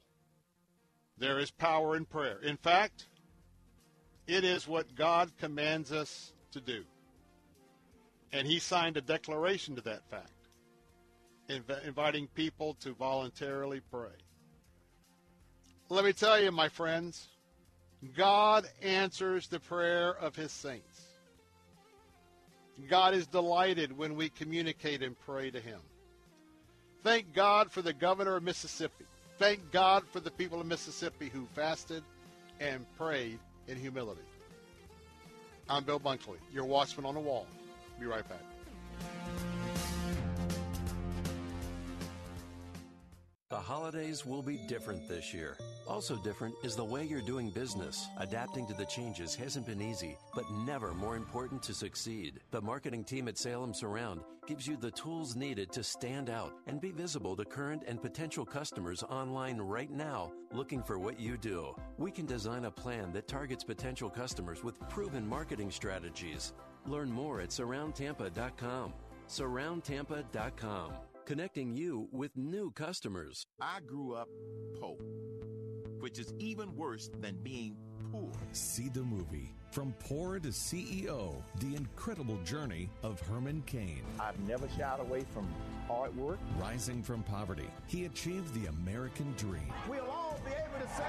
there 1.16 1.38
is 1.38 1.50
power 1.50 1.96
in 1.96 2.04
prayer. 2.04 2.38
In 2.42 2.58
fact, 2.58 3.06
it 4.26 4.44
is 4.44 4.68
what 4.68 4.94
God 4.94 5.32
commands 5.38 5.92
us 5.92 6.32
to 6.52 6.60
do. 6.60 6.84
And 8.32 8.46
he 8.46 8.58
signed 8.58 8.96
a 8.96 9.00
declaration 9.00 9.76
to 9.76 9.80
that 9.82 10.08
fact, 10.10 10.48
inv- 11.48 11.86
inviting 11.86 12.26
people 12.28 12.74
to 12.80 12.92
voluntarily 12.92 13.80
pray. 13.90 14.10
Let 15.88 16.04
me 16.04 16.12
tell 16.12 16.40
you, 16.40 16.50
my 16.50 16.68
friends, 16.68 17.28
God 18.16 18.66
answers 18.82 19.48
the 19.48 19.60
prayer 19.60 20.10
of 20.10 20.36
his 20.36 20.52
saints. 20.52 21.02
God 22.88 23.14
is 23.14 23.26
delighted 23.26 23.96
when 23.96 24.16
we 24.16 24.28
communicate 24.28 25.02
and 25.02 25.18
pray 25.20 25.50
to 25.50 25.60
him. 25.60 25.80
Thank 27.02 27.32
God 27.34 27.70
for 27.70 27.82
the 27.82 27.92
governor 27.92 28.36
of 28.36 28.42
Mississippi. 28.42 29.04
Thank 29.38 29.70
God 29.70 30.04
for 30.12 30.20
the 30.20 30.30
people 30.30 30.60
of 30.60 30.66
Mississippi 30.66 31.28
who 31.28 31.46
fasted 31.54 32.02
and 32.60 32.84
prayed 32.96 33.38
in 33.68 33.78
humility. 33.78 34.22
I'm 35.68 35.84
Bill 35.84 36.00
Bunkley, 36.00 36.38
your 36.52 36.64
watchman 36.64 37.06
on 37.06 37.14
the 37.14 37.20
wall. 37.20 37.46
Be 37.98 38.06
right 38.06 38.24
back. 38.28 39.53
The 43.54 43.60
holidays 43.60 44.26
will 44.26 44.42
be 44.42 44.56
different 44.56 45.08
this 45.08 45.32
year. 45.32 45.56
Also 45.86 46.16
different 46.16 46.56
is 46.64 46.74
the 46.74 46.84
way 46.84 47.04
you're 47.04 47.20
doing 47.20 47.50
business. 47.50 48.08
Adapting 48.18 48.66
to 48.66 48.74
the 48.74 48.84
changes 48.84 49.36
hasn't 49.36 49.64
been 49.64 49.80
easy, 49.80 50.18
but 50.34 50.50
never 50.66 50.92
more 50.92 51.14
important 51.14 51.62
to 51.62 51.72
succeed. 51.72 52.40
The 52.50 52.60
marketing 52.60 53.04
team 53.04 53.28
at 53.28 53.38
Salem 53.38 53.72
Surround 53.72 54.22
gives 54.48 54.66
you 54.66 54.76
the 54.76 54.90
tools 54.90 55.36
needed 55.36 55.70
to 55.70 55.84
stand 55.84 56.30
out 56.30 56.54
and 56.66 56.80
be 56.80 56.90
visible 56.90 57.36
to 57.36 57.44
current 57.44 57.84
and 57.86 58.02
potential 58.02 58.44
customers 58.44 59.04
online 59.04 59.58
right 59.58 59.92
now 59.92 60.32
looking 60.50 60.82
for 60.82 60.98
what 60.98 61.20
you 61.20 61.36
do. 61.36 61.76
We 61.96 62.10
can 62.10 62.26
design 62.26 62.64
a 62.64 62.72
plan 62.72 63.12
that 63.12 63.28
targets 63.28 63.62
potential 63.62 64.10
customers 64.10 64.64
with 64.64 64.80
proven 64.88 65.24
marketing 65.28 65.70
strategies. 65.70 66.54
Learn 66.88 67.08
more 67.08 67.40
at 67.40 67.50
surroundtampa.com. 67.50 68.94
Surroundtampa.com 69.28 70.92
connecting 71.24 71.76
you 71.76 72.08
with 72.12 72.36
new 72.36 72.70
customers. 72.72 73.46
I 73.60 73.80
grew 73.86 74.14
up 74.14 74.28
poor, 74.78 74.96
which 76.00 76.18
is 76.18 76.32
even 76.38 76.76
worse 76.76 77.10
than 77.20 77.36
being 77.42 77.76
poor. 78.12 78.30
See 78.52 78.88
the 78.88 79.02
movie. 79.02 79.54
From 79.70 79.92
Poor 79.98 80.38
to 80.38 80.48
CEO, 80.50 81.42
The 81.58 81.74
Incredible 81.74 82.38
Journey 82.44 82.88
of 83.02 83.20
Herman 83.22 83.64
Cain. 83.66 84.02
I've 84.20 84.38
never 84.46 84.68
shied 84.78 85.00
away 85.00 85.24
from 85.34 85.48
hard 85.88 86.16
work. 86.16 86.38
Rising 86.56 87.02
from 87.02 87.24
poverty, 87.24 87.68
he 87.88 88.04
achieved 88.04 88.54
the 88.54 88.68
American 88.68 89.34
dream. 89.36 89.72
We'll 89.88 90.08
all 90.08 90.38
be 90.44 90.52
able 90.52 90.86
to 90.86 90.94
say, 90.94 91.04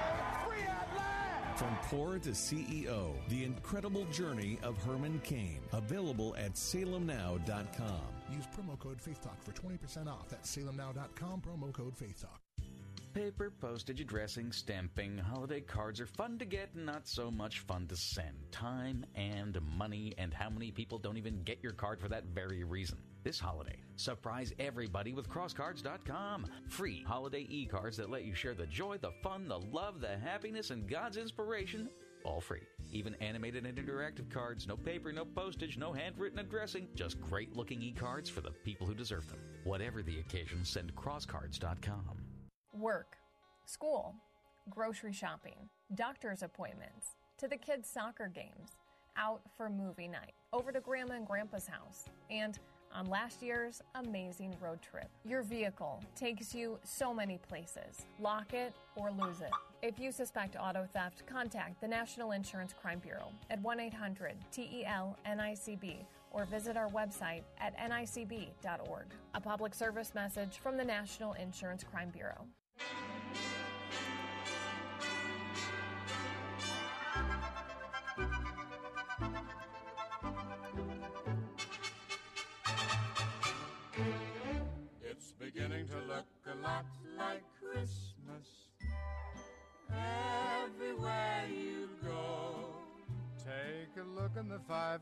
free 0.47 0.63
at 0.63 0.87
last! 0.97 1.59
From 1.59 1.77
Poor 1.83 2.17
to 2.19 2.31
CEO, 2.31 3.13
The 3.29 3.43
Incredible 3.43 4.05
Journey 4.05 4.57
of 4.63 4.81
Herman 4.83 5.21
Cain. 5.23 5.59
Available 5.71 6.35
at 6.37 6.55
salemnow.com. 6.55 8.14
Use 8.31 8.45
promo 8.47 8.77
code 8.79 8.97
FaithTalk 8.97 9.41
for 9.41 9.51
20% 9.51 10.07
off. 10.07 10.29
That's 10.29 10.55
salemnow.com, 10.55 11.41
promo 11.41 11.73
code 11.73 11.95
FaithTalk. 11.95 12.39
Paper, 13.13 13.49
postage, 13.61 14.01
addressing, 14.01 14.51
stamping, 14.51 15.17
holiday 15.17 15.61
cards 15.61 16.01
are 16.01 16.05
fun 16.05 16.37
to 16.37 16.43
get 16.43 16.75
not 16.75 17.07
so 17.07 17.31
much 17.31 17.59
fun 17.59 17.87
to 17.87 17.95
send. 17.95 18.35
Time 18.51 19.05
and 19.15 19.57
money, 19.61 20.13
and 20.17 20.33
how 20.33 20.49
many 20.49 20.69
people 20.69 20.97
don't 20.97 21.15
even 21.15 21.41
get 21.43 21.63
your 21.63 21.71
card 21.71 21.97
for 22.01 22.09
that 22.09 22.25
very 22.25 22.65
reason. 22.65 22.97
This 23.23 23.39
holiday, 23.39 23.77
surprise 23.95 24.53
everybody 24.59 25.13
with 25.13 25.29
crosscards.com. 25.29 26.45
Free 26.67 27.05
holiday 27.07 27.47
e 27.49 27.65
cards 27.65 27.95
that 27.97 28.09
let 28.09 28.25
you 28.25 28.35
share 28.35 28.53
the 28.53 28.67
joy, 28.67 28.97
the 28.97 29.13
fun, 29.23 29.47
the 29.47 29.59
love, 29.59 30.01
the 30.01 30.17
happiness, 30.17 30.71
and 30.71 30.85
God's 30.85 31.15
inspiration 31.15 31.89
all 32.25 32.41
free. 32.41 32.63
Even 32.91 33.15
animated 33.15 33.65
and 33.65 33.77
interactive 33.77 34.29
cards, 34.29 34.67
no 34.67 34.75
paper, 34.75 35.11
no 35.11 35.25
postage, 35.25 35.77
no 35.77 35.93
handwritten 35.93 36.39
addressing, 36.39 36.87
just 36.95 37.21
great 37.21 37.55
looking 37.55 37.81
e 37.81 37.91
cards 37.91 38.29
for 38.29 38.41
the 38.41 38.51
people 38.51 38.87
who 38.87 38.93
deserve 38.93 39.27
them. 39.29 39.39
Whatever 39.63 40.01
the 40.01 40.19
occasion, 40.19 40.63
send 40.63 40.95
crosscards.com. 40.95 42.17
Work, 42.73 43.17
school, 43.65 44.15
grocery 44.69 45.13
shopping, 45.13 45.69
doctor's 45.93 46.43
appointments, 46.43 47.15
to 47.37 47.47
the 47.47 47.57
kids' 47.57 47.89
soccer 47.89 48.31
games, 48.33 48.77
out 49.17 49.41
for 49.55 49.69
movie 49.69 50.07
night, 50.07 50.33
over 50.51 50.71
to 50.71 50.79
Grandma 50.79 51.15
and 51.15 51.27
Grandpa's 51.27 51.67
house, 51.67 52.05
and 52.29 52.59
on 52.95 53.05
last 53.07 53.41
year's 53.41 53.81
amazing 53.95 54.55
road 54.61 54.79
trip. 54.81 55.09
Your 55.25 55.41
vehicle 55.43 56.01
takes 56.15 56.55
you 56.55 56.79
so 56.83 57.13
many 57.13 57.37
places. 57.49 58.05
Lock 58.19 58.53
it 58.53 58.73
or 58.95 59.11
lose 59.11 59.41
it. 59.41 59.51
If 59.81 59.99
you 59.99 60.11
suspect 60.11 60.55
auto 60.59 60.87
theft, 60.93 61.23
contact 61.27 61.81
the 61.81 61.87
National 61.87 62.31
Insurance 62.31 62.73
Crime 62.81 62.99
Bureau 62.99 63.27
at 63.49 63.61
1 63.61 63.79
800 63.79 64.33
TEL 64.51 65.17
NICB 65.27 65.97
or 66.31 66.45
visit 66.45 66.77
our 66.77 66.89
website 66.89 67.43
at 67.59 67.77
nicb.org. 67.77 69.05
A 69.33 69.41
public 69.41 69.75
service 69.75 70.13
message 70.15 70.57
from 70.61 70.77
the 70.77 70.85
National 70.85 71.33
Insurance 71.33 71.83
Crime 71.83 72.09
Bureau. 72.09 72.45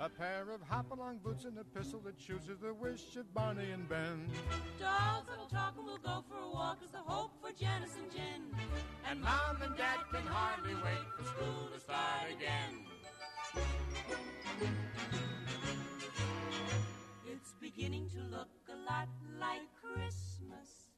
A 0.00 0.08
pair 0.08 0.48
of 0.54 0.62
hop-along 0.62 1.18
boots 1.24 1.44
and 1.44 1.58
a 1.58 1.64
pistol 1.64 1.98
that 2.04 2.16
chooses 2.16 2.60
the 2.60 2.72
wish 2.72 3.16
of 3.16 3.34
Barney 3.34 3.72
and 3.72 3.88
Ben. 3.88 4.30
Dolls 4.78 5.24
that'll 5.28 5.46
talk 5.46 5.74
and 5.76 5.86
we'll 5.86 5.98
go 5.98 6.22
for 6.28 6.36
a 6.36 6.48
walk 6.48 6.78
is 6.84 6.92
the 6.92 6.98
hope 6.98 7.32
for 7.42 7.50
Janice 7.58 7.96
and 8.00 8.12
Jen. 8.12 8.44
And 9.10 9.20
Mom 9.20 9.60
and 9.60 9.76
Dad 9.76 9.98
can 10.12 10.24
hardly 10.24 10.76
wait 10.76 11.04
for 11.16 11.24
school 11.24 11.70
to 11.74 11.80
start 11.80 12.30
again. 12.30 12.86
It's 17.26 17.54
beginning 17.60 18.08
to 18.10 18.20
look 18.20 18.48
a 18.72 18.76
lot 18.88 19.08
like 19.40 19.66
Christmas 19.82 20.90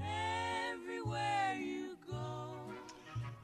everywhere 0.00 1.54
you 1.60 1.98
go. 2.03 2.03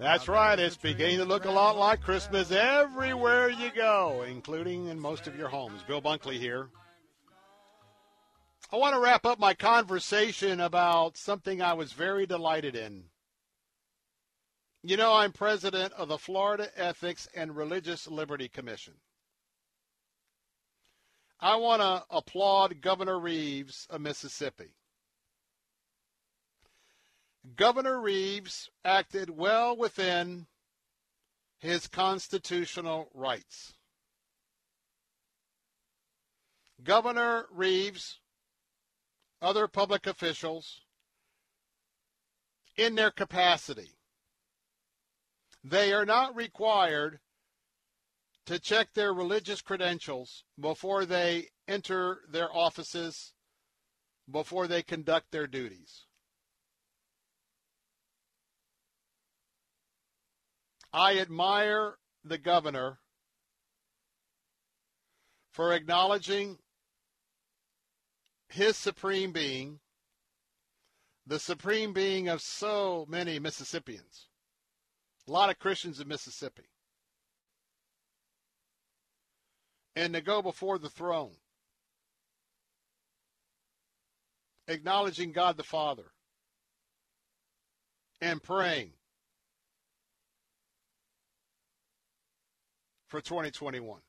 That's 0.01 0.29
right. 0.29 0.59
It's 0.59 0.79
beginning 0.79 1.19
to 1.19 1.27
look 1.27 1.45
a 1.45 1.51
lot 1.51 1.77
like 1.77 2.01
Christmas 2.01 2.51
everywhere 2.51 3.51
you 3.51 3.71
go, 3.71 4.25
including 4.27 4.87
in 4.87 4.99
most 4.99 5.27
of 5.27 5.37
your 5.37 5.49
homes. 5.49 5.83
Bill 5.87 6.01
Bunkley 6.01 6.39
here. 6.39 6.71
I 8.73 8.77
want 8.77 8.95
to 8.95 8.99
wrap 8.99 9.27
up 9.27 9.39
my 9.39 9.53
conversation 9.53 10.59
about 10.59 11.19
something 11.19 11.61
I 11.61 11.75
was 11.75 11.93
very 11.93 12.25
delighted 12.25 12.77
in. 12.77 13.05
You 14.83 14.97
know, 14.97 15.13
I'm 15.13 15.33
president 15.33 15.93
of 15.93 16.09
the 16.09 16.17
Florida 16.17 16.71
Ethics 16.77 17.29
and 17.35 17.55
Religious 17.55 18.09
Liberty 18.09 18.49
Commission. 18.49 18.95
I 21.39 21.57
want 21.57 21.83
to 21.83 22.05
applaud 22.09 22.81
Governor 22.81 23.21
Reeves 23.21 23.87
of 23.91 24.01
Mississippi. 24.01 24.71
Governor 27.57 28.01
Reeves 28.01 28.69
acted 28.85 29.31
well 29.31 29.77
within 29.77 30.47
his 31.59 31.87
constitutional 31.89 33.11
rights. 33.15 33.75
Governor 36.83 37.47
Reeves, 37.51 38.21
other 39.43 39.69
public 39.69 40.07
officials, 40.07 40.83
in 42.77 42.95
their 42.95 43.11
capacity, 43.11 43.99
they 45.63 45.93
are 45.93 46.07
not 46.07 46.35
required 46.35 47.21
to 48.47 48.59
check 48.59 48.93
their 48.95 49.13
religious 49.13 49.61
credentials 49.61 50.45
before 50.59 51.05
they 51.05 51.49
enter 51.69 52.21
their 52.31 52.55
offices, 52.55 53.35
before 54.31 54.67
they 54.67 54.83
conduct 54.83 55.31
their 55.31 55.47
duties. 55.47 56.07
I 60.93 61.19
admire 61.19 61.95
the 62.25 62.39
governor 62.39 62.99
for 65.53 65.73
acknowledging 65.73 66.59
his 68.49 68.77
supreme 68.77 69.33
being, 69.33 69.79
the 71.27 71.39
supreme 71.39 71.93
being 71.93 72.29
of 72.29 72.41
so 72.41 73.07
many 73.09 73.39
Mississippians, 73.39 74.27
a 75.29 75.31
lot 75.31 75.51
of 75.51 75.59
Christians 75.59 76.01
in 76.01 76.09
Mississippi, 76.09 76.65
and 79.95 80.15
to 80.15 80.21
go 80.21 80.43
before 80.43 80.79
the 80.79 80.91
throne, 80.91 81.37
acknowledging 84.67 85.31
God 85.31 85.57
the 85.57 85.63
Father, 85.63 86.13
and 88.21 88.43
praying 88.43 88.93
for 93.11 93.21
2021. 93.21 94.01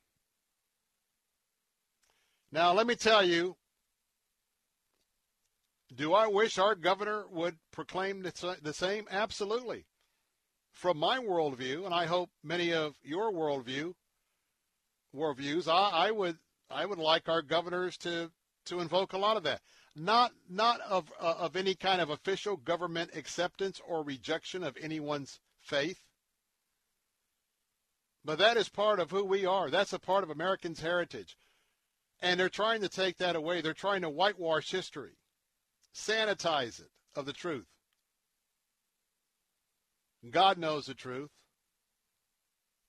Now, 2.53 2.73
let 2.73 2.87
me 2.87 2.95
tell 2.95 3.25
you, 3.25 3.55
do 5.93 6.13
I 6.13 6.27
wish 6.27 6.57
our 6.57 6.75
governor 6.75 7.25
would 7.29 7.57
proclaim 7.71 8.21
the 8.21 8.73
same? 8.73 9.07
Absolutely. 9.11 9.85
From 10.71 10.97
my 10.97 11.17
worldview, 11.17 11.85
and 11.85 11.93
I 11.93 12.05
hope 12.05 12.29
many 12.43 12.73
of 12.73 12.95
your 13.03 13.33
worldview 13.33 13.93
worldviews, 15.13 15.67
I, 15.67 16.07
I 16.07 16.11
would 16.11 16.37
I 16.69 16.85
would 16.85 16.99
like 16.99 17.27
our 17.27 17.41
governors 17.41 17.97
to 17.97 18.31
to 18.67 18.79
invoke 18.79 19.11
a 19.11 19.17
lot 19.17 19.35
of 19.35 19.43
that. 19.43 19.61
Not 19.95 20.31
not 20.49 20.79
of 20.81 21.11
uh, 21.19 21.35
of 21.39 21.57
any 21.57 21.75
kind 21.75 21.99
of 21.99 22.09
official 22.09 22.55
government 22.55 23.11
acceptance 23.15 23.81
or 23.85 24.03
rejection 24.03 24.63
of 24.63 24.77
anyone's 24.79 25.39
faith. 25.59 25.99
But 28.23 28.37
that 28.37 28.57
is 28.57 28.69
part 28.69 28.99
of 28.99 29.11
who 29.11 29.23
we 29.23 29.45
are. 29.45 29.69
That's 29.69 29.93
a 29.93 29.99
part 29.99 30.23
of 30.23 30.29
Americans' 30.29 30.81
heritage. 30.81 31.37
And 32.21 32.39
they're 32.39 32.49
trying 32.49 32.81
to 32.81 32.89
take 32.89 33.17
that 33.17 33.35
away. 33.35 33.61
They're 33.61 33.73
trying 33.73 34.01
to 34.01 34.09
whitewash 34.09 34.69
history, 34.69 35.17
sanitize 35.95 36.79
it 36.79 36.91
of 37.15 37.25
the 37.25 37.33
truth. 37.33 37.65
God 40.29 40.59
knows 40.59 40.85
the 40.85 40.93
truth, 40.93 41.31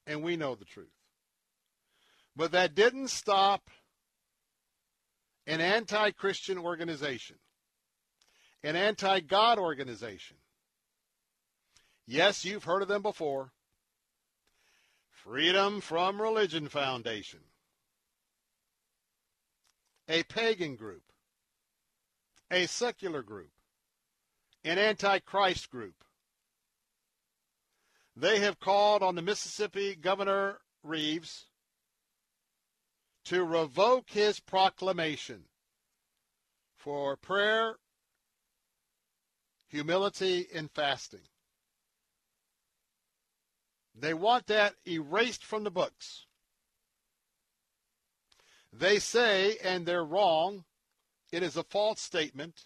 and 0.07 0.23
we 0.23 0.37
know 0.37 0.55
the 0.55 0.67
truth. 0.67 0.93
But 2.37 2.53
that 2.53 2.75
didn't 2.75 3.09
stop 3.09 3.71
an 5.47 5.63
anti 5.63 6.11
Christian 6.11 6.59
organization, 6.59 7.37
an 8.63 8.77
anti 8.77 9.21
God 9.21 9.59
organization. 9.59 10.37
Yes, 12.07 12.45
you've 12.45 12.65
heard 12.65 12.83
of 12.83 12.89
them 12.89 13.03
before. 13.03 13.53
Freedom 15.25 15.81
from 15.81 16.21
Religion 16.21 16.69
Foundation, 16.69 17.39
a 20.09 20.25
pagan 20.25 20.75
group, 20.75 21.05
a 22.51 22.67
secular 22.67 23.23
group, 23.23 23.53
an 24.65 24.81
antichrist 24.81 25.71
group. 25.71 25.95
They 28.17 28.41
have 28.41 28.59
called 28.59 29.05
on 29.05 29.15
the 29.15 29.23
Mississippi 29.23 29.95
Governor 29.95 30.59
Reeves 30.83 31.47
to 33.27 33.45
revoke 33.45 34.11
his 34.11 34.41
proclamation 34.41 35.45
for 36.75 37.17
prayer, 37.17 37.77
humility, 39.69 40.49
and 40.53 40.69
fasting. 40.73 41.23
They 43.95 44.15
want 44.15 44.47
that 44.47 44.75
erased 44.87 45.45
from 45.45 45.65
the 45.65 45.71
books. 45.71 46.27
They 48.73 48.99
say, 48.99 49.59
and 49.63 49.85
they're 49.85 50.05
wrong, 50.05 50.65
it 51.31 51.43
is 51.43 51.57
a 51.57 51.63
false 51.63 52.01
statement. 52.01 52.63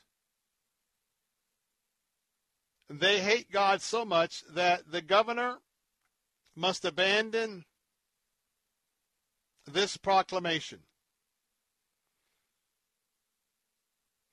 They 2.88 3.20
hate 3.20 3.50
God 3.50 3.82
so 3.82 4.04
much 4.04 4.44
that 4.48 4.90
the 4.90 5.02
governor 5.02 5.58
must 6.54 6.84
abandon 6.84 7.64
this 9.66 9.96
proclamation. 9.96 10.80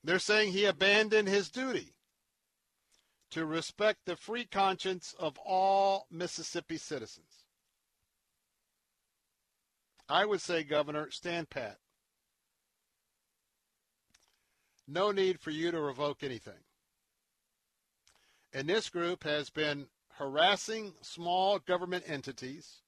They're 0.04 0.20
saying 0.20 0.52
he 0.52 0.66
abandoned 0.66 1.28
his 1.28 1.50
duty 1.50 1.93
to 3.34 3.48
respect 3.48 4.06
the 4.06 4.16
free 4.16 4.46
conscience 4.46 5.16
of 5.18 5.40
all 5.44 6.06
Mississippi 6.12 6.78
citizens. 6.78 7.46
I 10.08 10.24
would 10.24 10.40
say, 10.40 10.64
Governor, 10.64 11.10
stand 11.10 11.50
pat. 11.50 11.80
No 14.88 15.12
need 15.12 15.40
for 15.40 15.50
you 15.50 15.72
to 15.72 15.82
revoke 15.82 16.22
anything. 16.22 16.62
And 18.54 18.70
this 18.70 18.90
group 18.90 19.24
has 19.24 19.50
been 19.50 19.88
harassing 20.20 20.94
small 21.02 21.58
government 21.58 22.04
entities, 22.06 22.82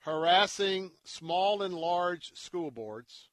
harassing 0.00 0.90
small 1.04 1.62
and 1.62 1.72
large 1.72 2.32
school 2.34 2.72
boards, 2.72 3.28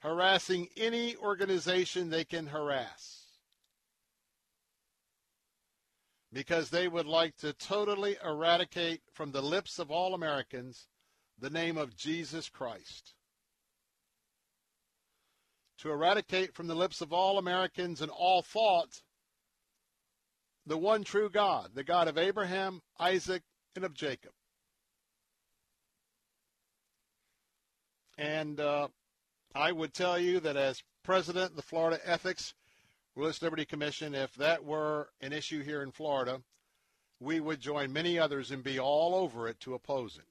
harassing 0.00 0.68
any 0.76 1.16
organization 1.16 2.10
they 2.10 2.26
can 2.26 2.48
harass. 2.48 3.27
Because 6.32 6.70
they 6.70 6.88
would 6.88 7.06
like 7.06 7.36
to 7.38 7.52
totally 7.52 8.16
eradicate 8.22 9.00
from 9.12 9.32
the 9.32 9.42
lips 9.42 9.78
of 9.78 9.90
all 9.90 10.14
Americans 10.14 10.88
the 11.38 11.50
name 11.50 11.78
of 11.78 11.96
Jesus 11.96 12.48
Christ 12.48 13.14
to 15.78 15.90
eradicate 15.90 16.54
from 16.54 16.66
the 16.66 16.74
lips 16.74 17.00
of 17.00 17.12
all 17.12 17.38
Americans 17.38 18.00
and 18.00 18.10
all 18.10 18.42
thought 18.42 19.02
the 20.66 20.76
one 20.76 21.04
true 21.04 21.30
God, 21.30 21.70
the 21.74 21.84
God 21.84 22.08
of 22.08 22.18
Abraham, 22.18 22.82
Isaac, 22.98 23.42
and 23.74 23.84
of 23.84 23.94
Jacob. 23.94 24.32
And 28.18 28.58
uh, 28.58 28.88
I 29.54 29.72
would 29.72 29.94
tell 29.94 30.18
you 30.18 30.40
that 30.40 30.56
as 30.56 30.82
president 31.04 31.50
of 31.50 31.56
the 31.56 31.62
Florida 31.62 32.00
Ethics 32.04 32.52
Religious 33.18 33.42
Liberty 33.42 33.64
Commission, 33.64 34.14
if 34.14 34.32
that 34.36 34.64
were 34.64 35.08
an 35.20 35.32
issue 35.32 35.64
here 35.64 35.82
in 35.82 35.90
Florida, 35.90 36.40
we 37.18 37.40
would 37.40 37.58
join 37.58 37.92
many 37.92 38.16
others 38.16 38.52
and 38.52 38.62
be 38.62 38.78
all 38.78 39.12
over 39.12 39.48
it 39.48 39.58
to 39.58 39.74
oppose 39.74 40.16
it. 40.16 40.28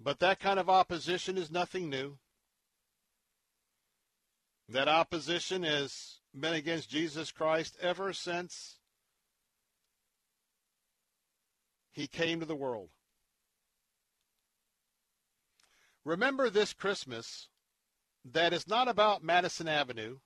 But 0.00 0.18
that 0.18 0.40
kind 0.40 0.58
of 0.58 0.68
opposition 0.68 1.38
is 1.38 1.48
nothing 1.48 1.88
new. 1.88 2.18
That 4.68 4.88
opposition 4.88 5.62
has 5.62 6.16
been 6.34 6.54
against 6.54 6.90
Jesus 6.90 7.30
Christ 7.30 7.76
ever 7.80 8.12
since 8.12 8.78
he 11.92 12.08
came 12.08 12.40
to 12.40 12.46
the 12.46 12.56
world. 12.56 12.88
Remember 16.08 16.48
this 16.48 16.72
Christmas 16.72 17.48
that 18.24 18.54
it's 18.54 18.66
not 18.66 18.88
about 18.88 19.22
Madison 19.22 19.68
Avenue. 19.68 20.16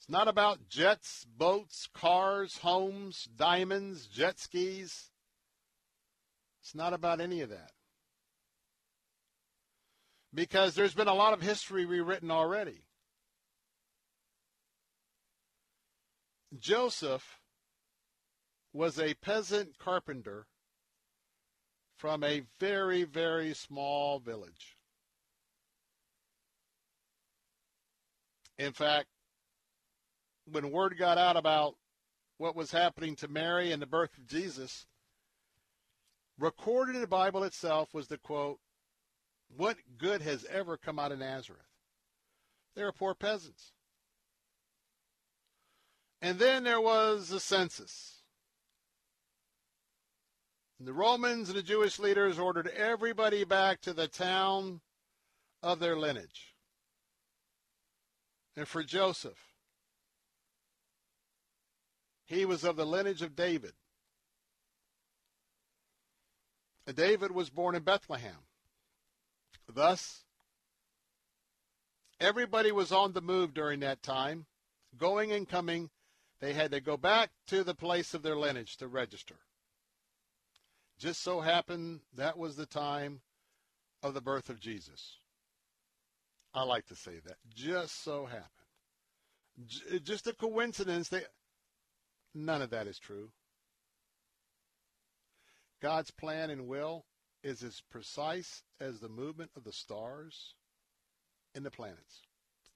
It's 0.00 0.08
not 0.08 0.26
about 0.26 0.68
jets, 0.68 1.24
boats, 1.38 1.88
cars, 1.94 2.58
homes, 2.58 3.28
diamonds, 3.36 4.08
jet 4.08 4.40
skis. 4.40 5.10
It's 6.60 6.74
not 6.74 6.92
about 6.92 7.20
any 7.20 7.40
of 7.40 7.50
that. 7.50 7.70
Because 10.34 10.74
there's 10.74 10.94
been 10.94 11.06
a 11.06 11.14
lot 11.14 11.32
of 11.32 11.40
history 11.40 11.84
rewritten 11.84 12.32
already. 12.32 12.82
Joseph 16.58 17.38
was 18.72 18.98
a 18.98 19.14
peasant 19.14 19.78
carpenter 19.78 20.48
from 22.00 22.24
a 22.24 22.42
very, 22.58 23.04
very 23.04 23.52
small 23.52 24.18
village. 24.18 24.78
In 28.58 28.72
fact, 28.72 29.08
when 30.50 30.70
word 30.70 30.96
got 30.98 31.18
out 31.18 31.36
about 31.36 31.74
what 32.38 32.56
was 32.56 32.72
happening 32.72 33.16
to 33.16 33.28
Mary 33.28 33.70
and 33.70 33.82
the 33.82 33.86
birth 33.86 34.16
of 34.16 34.26
Jesus, 34.26 34.86
recorded 36.38 36.94
in 36.94 37.02
the 37.02 37.06
Bible 37.06 37.44
itself 37.44 37.92
was 37.92 38.08
the 38.08 38.16
quote, 38.16 38.60
What 39.54 39.76
good 39.98 40.22
has 40.22 40.46
ever 40.46 40.78
come 40.78 40.98
out 40.98 41.12
of 41.12 41.18
Nazareth? 41.18 41.60
They 42.74 42.82
were 42.82 42.92
poor 42.92 43.14
peasants. 43.14 43.72
And 46.22 46.38
then 46.38 46.64
there 46.64 46.80
was 46.80 47.28
the 47.28 47.40
census. 47.40 48.19
And 50.80 50.88
the 50.88 50.94
Romans 50.94 51.50
and 51.50 51.58
the 51.58 51.62
Jewish 51.62 51.98
leaders 51.98 52.38
ordered 52.38 52.68
everybody 52.68 53.44
back 53.44 53.82
to 53.82 53.92
the 53.92 54.08
town 54.08 54.80
of 55.62 55.78
their 55.78 55.94
lineage. 55.94 56.54
And 58.56 58.66
for 58.66 58.82
Joseph, 58.82 59.38
he 62.24 62.46
was 62.46 62.64
of 62.64 62.76
the 62.76 62.86
lineage 62.86 63.20
of 63.20 63.36
David. 63.36 63.72
David 66.94 67.30
was 67.30 67.50
born 67.50 67.74
in 67.74 67.82
Bethlehem. 67.82 68.46
Thus, 69.68 70.24
everybody 72.18 72.72
was 72.72 72.90
on 72.90 73.12
the 73.12 73.20
move 73.20 73.52
during 73.52 73.80
that 73.80 74.02
time, 74.02 74.46
going 74.96 75.30
and 75.30 75.46
coming. 75.46 75.90
They 76.40 76.54
had 76.54 76.70
to 76.70 76.80
go 76.80 76.96
back 76.96 77.32
to 77.48 77.62
the 77.64 77.74
place 77.74 78.14
of 78.14 78.22
their 78.22 78.36
lineage 78.36 78.78
to 78.78 78.88
register. 78.88 79.36
Just 81.00 81.22
so 81.22 81.40
happened 81.40 82.00
that 82.14 82.36
was 82.36 82.56
the 82.56 82.66
time 82.66 83.22
of 84.02 84.12
the 84.12 84.20
birth 84.20 84.50
of 84.50 84.60
Jesus. 84.60 85.16
I 86.52 86.62
like 86.62 86.86
to 86.88 86.94
say 86.94 87.20
that. 87.24 87.36
Just 87.54 88.04
so 88.04 88.26
happened. 88.26 90.04
Just 90.04 90.26
a 90.26 90.34
coincidence. 90.34 91.08
They, 91.08 91.22
none 92.34 92.60
of 92.60 92.68
that 92.70 92.86
is 92.86 92.98
true. 92.98 93.30
God's 95.80 96.10
plan 96.10 96.50
and 96.50 96.68
will 96.68 97.06
is 97.42 97.62
as 97.62 97.80
precise 97.90 98.62
as 98.78 99.00
the 99.00 99.08
movement 99.08 99.52
of 99.56 99.64
the 99.64 99.72
stars 99.72 100.54
and 101.54 101.64
the 101.64 101.70
planets. 101.70 102.20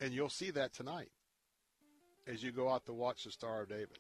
And 0.00 0.14
you'll 0.14 0.30
see 0.30 0.50
that 0.52 0.72
tonight 0.72 1.10
as 2.26 2.42
you 2.42 2.52
go 2.52 2.70
out 2.70 2.86
to 2.86 2.94
watch 2.94 3.24
the 3.24 3.30
Star 3.30 3.60
of 3.62 3.68
David. 3.68 3.98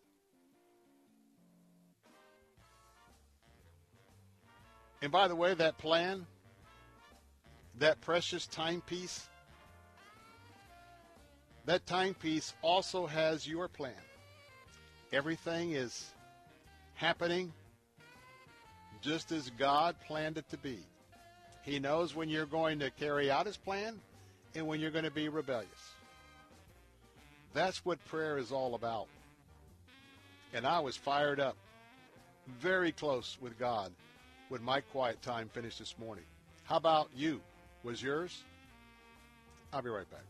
And 5.04 5.12
by 5.12 5.28
the 5.28 5.36
way, 5.36 5.52
that 5.52 5.76
plan, 5.76 6.24
that 7.78 8.00
precious 8.00 8.46
timepiece, 8.46 9.28
that 11.66 11.84
timepiece 11.84 12.54
also 12.62 13.04
has 13.04 13.46
your 13.46 13.68
plan. 13.68 13.92
Everything 15.12 15.72
is 15.72 16.10
happening 16.94 17.52
just 19.02 19.30
as 19.30 19.50
God 19.58 19.94
planned 20.06 20.38
it 20.38 20.48
to 20.48 20.56
be. 20.56 20.78
He 21.64 21.78
knows 21.78 22.14
when 22.14 22.30
you're 22.30 22.46
going 22.46 22.78
to 22.78 22.90
carry 22.90 23.30
out 23.30 23.44
his 23.44 23.58
plan 23.58 24.00
and 24.54 24.66
when 24.66 24.80
you're 24.80 24.90
going 24.90 25.04
to 25.04 25.10
be 25.10 25.28
rebellious. 25.28 25.68
That's 27.52 27.84
what 27.84 28.02
prayer 28.06 28.38
is 28.38 28.52
all 28.52 28.74
about. 28.74 29.08
And 30.54 30.66
I 30.66 30.80
was 30.80 30.96
fired 30.96 31.40
up 31.40 31.56
very 32.58 32.90
close 32.90 33.36
with 33.38 33.58
God 33.58 33.92
when 34.48 34.62
my 34.62 34.80
quiet 34.80 35.20
time 35.22 35.48
finished 35.48 35.78
this 35.78 35.96
morning. 35.98 36.24
How 36.64 36.76
about 36.76 37.10
you? 37.14 37.40
Was 37.82 38.02
yours? 38.02 38.42
I'll 39.72 39.82
be 39.82 39.90
right 39.90 40.06
back. 40.10 40.24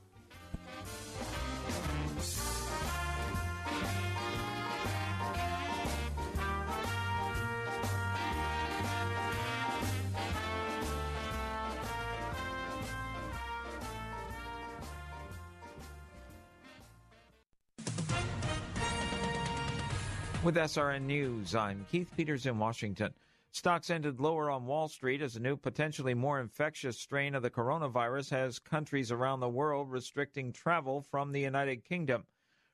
With 20.44 20.56
SRN 20.56 21.02
News, 21.06 21.54
I'm 21.54 21.86
Keith 21.90 22.10
Peters 22.14 22.44
in 22.44 22.58
Washington. 22.58 23.14
Stocks 23.54 23.88
ended 23.88 24.18
lower 24.18 24.50
on 24.50 24.66
Wall 24.66 24.88
Street 24.88 25.22
as 25.22 25.36
a 25.36 25.40
new, 25.40 25.56
potentially 25.56 26.12
more 26.12 26.40
infectious 26.40 26.98
strain 26.98 27.36
of 27.36 27.42
the 27.44 27.50
coronavirus 27.50 28.30
has 28.30 28.58
countries 28.58 29.12
around 29.12 29.38
the 29.38 29.48
world 29.48 29.92
restricting 29.92 30.52
travel 30.52 31.02
from 31.02 31.30
the 31.30 31.42
United 31.42 31.84
Kingdom, 31.84 32.26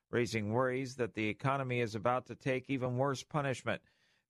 raising 0.09 0.55
worries 0.55 0.97
that 0.97 1.13
the 1.13 1.29
economy 1.29 1.81
is 1.81 1.95
about 1.95 2.25
to 2.25 2.35
take 2.35 2.71
even 2.71 2.97
worse 2.97 3.23
punishment. 3.23 3.83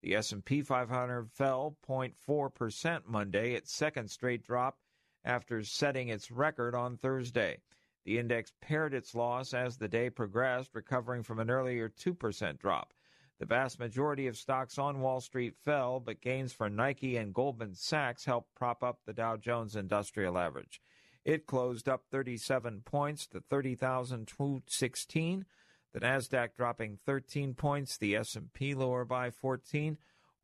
The 0.03 0.17
S&P 0.17 0.63
500 0.63 1.31
fell 1.31 1.77
0.4% 1.89 3.07
Monday, 3.07 3.55
its 3.55 3.73
second 3.73 4.11
straight 4.11 4.43
drop 4.43 4.81
after 5.25 5.63
setting 5.63 6.09
its 6.09 6.33
record 6.33 6.75
on 6.75 6.97
Thursday. 6.97 7.59
The 8.05 8.19
index 8.19 8.53
pared 8.61 8.93
its 8.93 9.15
loss 9.15 9.55
as 9.55 9.77
the 9.77 9.87
day 9.87 10.11
progressed, 10.11 10.75
recovering 10.75 11.23
from 11.23 11.39
an 11.39 11.49
earlier 11.49 11.89
2% 11.89 12.59
drop. 12.59 12.93
The 13.41 13.47
vast 13.47 13.81
majority 13.81 14.27
of 14.27 14.37
stocks 14.37 14.79
on 14.79 15.01
Wall 15.01 15.23
Street 15.23 15.55
fell, 15.65 15.99
but 15.99 16.21
gains 16.21 16.53
for 16.53 16.69
Nike 16.69 17.17
and 17.17 17.33
Goldman 17.33 17.75
Sachs 17.75 18.27
helped 18.27 18.55
prop 18.55 18.85
up 18.85 18.99
the 19.07 19.15
Dow 19.15 19.39
Jones 19.39 19.77
Industrial 19.77 20.37
Average. 20.37 20.83
It 21.25 21.47
closed 21.47 21.89
up 21.89 22.05
37 22.11 22.83
points 22.85 23.27
to 23.29 23.41
30,216. 23.41 25.47
The 25.95 26.01
Nasdaq 26.01 26.51
dropping 26.55 26.99
13 27.07 27.55
points, 27.55 27.97
the 27.97 28.15
S&P 28.15 28.75
lower 28.75 29.07
by 29.07 29.31
14. 29.31 29.97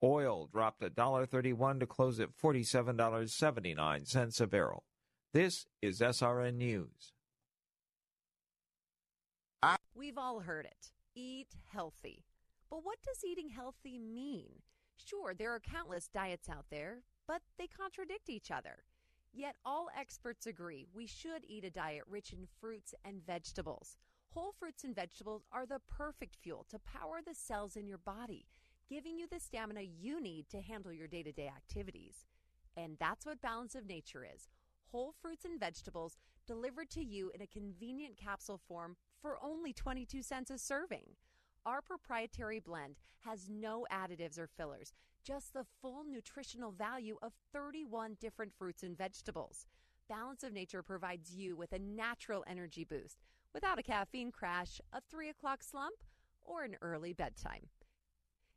Oil 0.03 0.49
dropped 0.51 0.81
$1.31 0.81 1.81
to 1.81 1.87
close 1.87 2.19
at 2.19 2.35
$47.79 2.35 4.41
a 4.41 4.47
barrel. 4.47 4.85
This 5.35 5.67
is 5.83 6.01
SRN 6.01 6.55
News. 6.55 7.13
We've 9.95 10.17
all 10.17 10.41
heard 10.41 10.65
it. 10.65 10.93
Eat 11.15 11.49
healthy. 11.71 12.25
But 12.71 12.85
what 12.85 12.99
does 13.03 13.25
eating 13.25 13.49
healthy 13.49 13.99
mean? 13.99 14.63
Sure, 14.97 15.35
there 15.35 15.53
are 15.53 15.61
countless 15.61 16.09
diets 16.09 16.49
out 16.49 16.67
there, 16.71 17.03
but 17.29 17.43
they 17.59 17.67
contradict 17.67 18.29
each 18.29 18.51
other. 18.51 18.85
Yet 19.33 19.57
all 19.65 19.89
experts 19.97 20.47
agree 20.47 20.87
we 20.95 21.07
should 21.07 21.45
eat 21.47 21.65
a 21.65 21.71
diet 21.71 22.05
rich 22.09 22.33
in 22.33 22.47
fruits 22.61 22.95
and 23.05 23.25
vegetables. 23.25 23.97
Whole 24.31 24.53
fruits 24.59 24.85
and 24.85 24.95
vegetables 24.95 25.45
are 25.53 25.67
the 25.67 25.81
perfect 25.87 26.37
fuel 26.37 26.67
to 26.71 26.79
power 26.79 27.21
the 27.25 27.35
cells 27.35 27.77
in 27.77 27.87
your 27.87 27.99
body, 27.99 28.47
giving 28.89 29.19
you 29.19 29.27
the 29.31 29.41
stamina 29.41 29.83
you 29.83 30.21
need 30.21 30.49
to 30.51 30.61
handle 30.61 30.93
your 30.93 31.09
day 31.09 31.23
to 31.23 31.33
day 31.33 31.49
activities. 31.49 32.25
And 32.77 32.97
that's 32.99 33.27
what 33.27 33.41
Balance 33.43 33.75
of 33.75 33.87
Nature 33.87 34.27
is 34.35 34.49
whole 34.91 35.13
fruits 35.21 35.45
and 35.45 35.61
vegetables 35.61 36.17
delivered 36.47 36.91
to 36.91 37.05
you 37.05 37.31
in 37.35 37.43
a 37.43 37.47
convenient 37.47 38.17
capsule 38.17 38.61
form 38.69 38.97
for 39.21 39.37
only 39.43 39.73
22 39.73 40.23
cents 40.23 40.51
a 40.51 40.59
serving. 40.59 41.05
Our 41.67 41.83
proprietary 41.83 42.61
blend 42.61 42.95
has 43.25 43.49
no 43.51 43.89
additives 43.93 44.39
or 44.39 44.47
fillers, 44.47 44.93
just 45.25 45.53
the 45.53 45.67
full 45.83 46.05
nutritional 46.09 46.71
value 46.71 47.17
of 47.23 47.33
31 47.53 48.19
different 48.21 48.53
fruits 48.57 48.85
and 48.85 48.97
vegetables. 48.97 49.67
Balance 50.09 50.45
of 50.45 50.53
Nature 50.53 50.85
provides 50.85 51.35
you 51.35 51.57
with 51.57 51.73
a 51.73 51.81
natural 51.81 52.45
energy 52.47 52.85
boost 52.85 53.25
without 53.53 53.81
a 53.81 53.83
caffeine 53.83 54.31
crash, 54.31 54.81
a 54.93 55.01
3 55.11 55.31
o'clock 55.31 55.65
slump, 55.65 55.97
or 56.45 56.63
an 56.63 56.77
early 56.83 57.13
bedtime. 57.13 57.67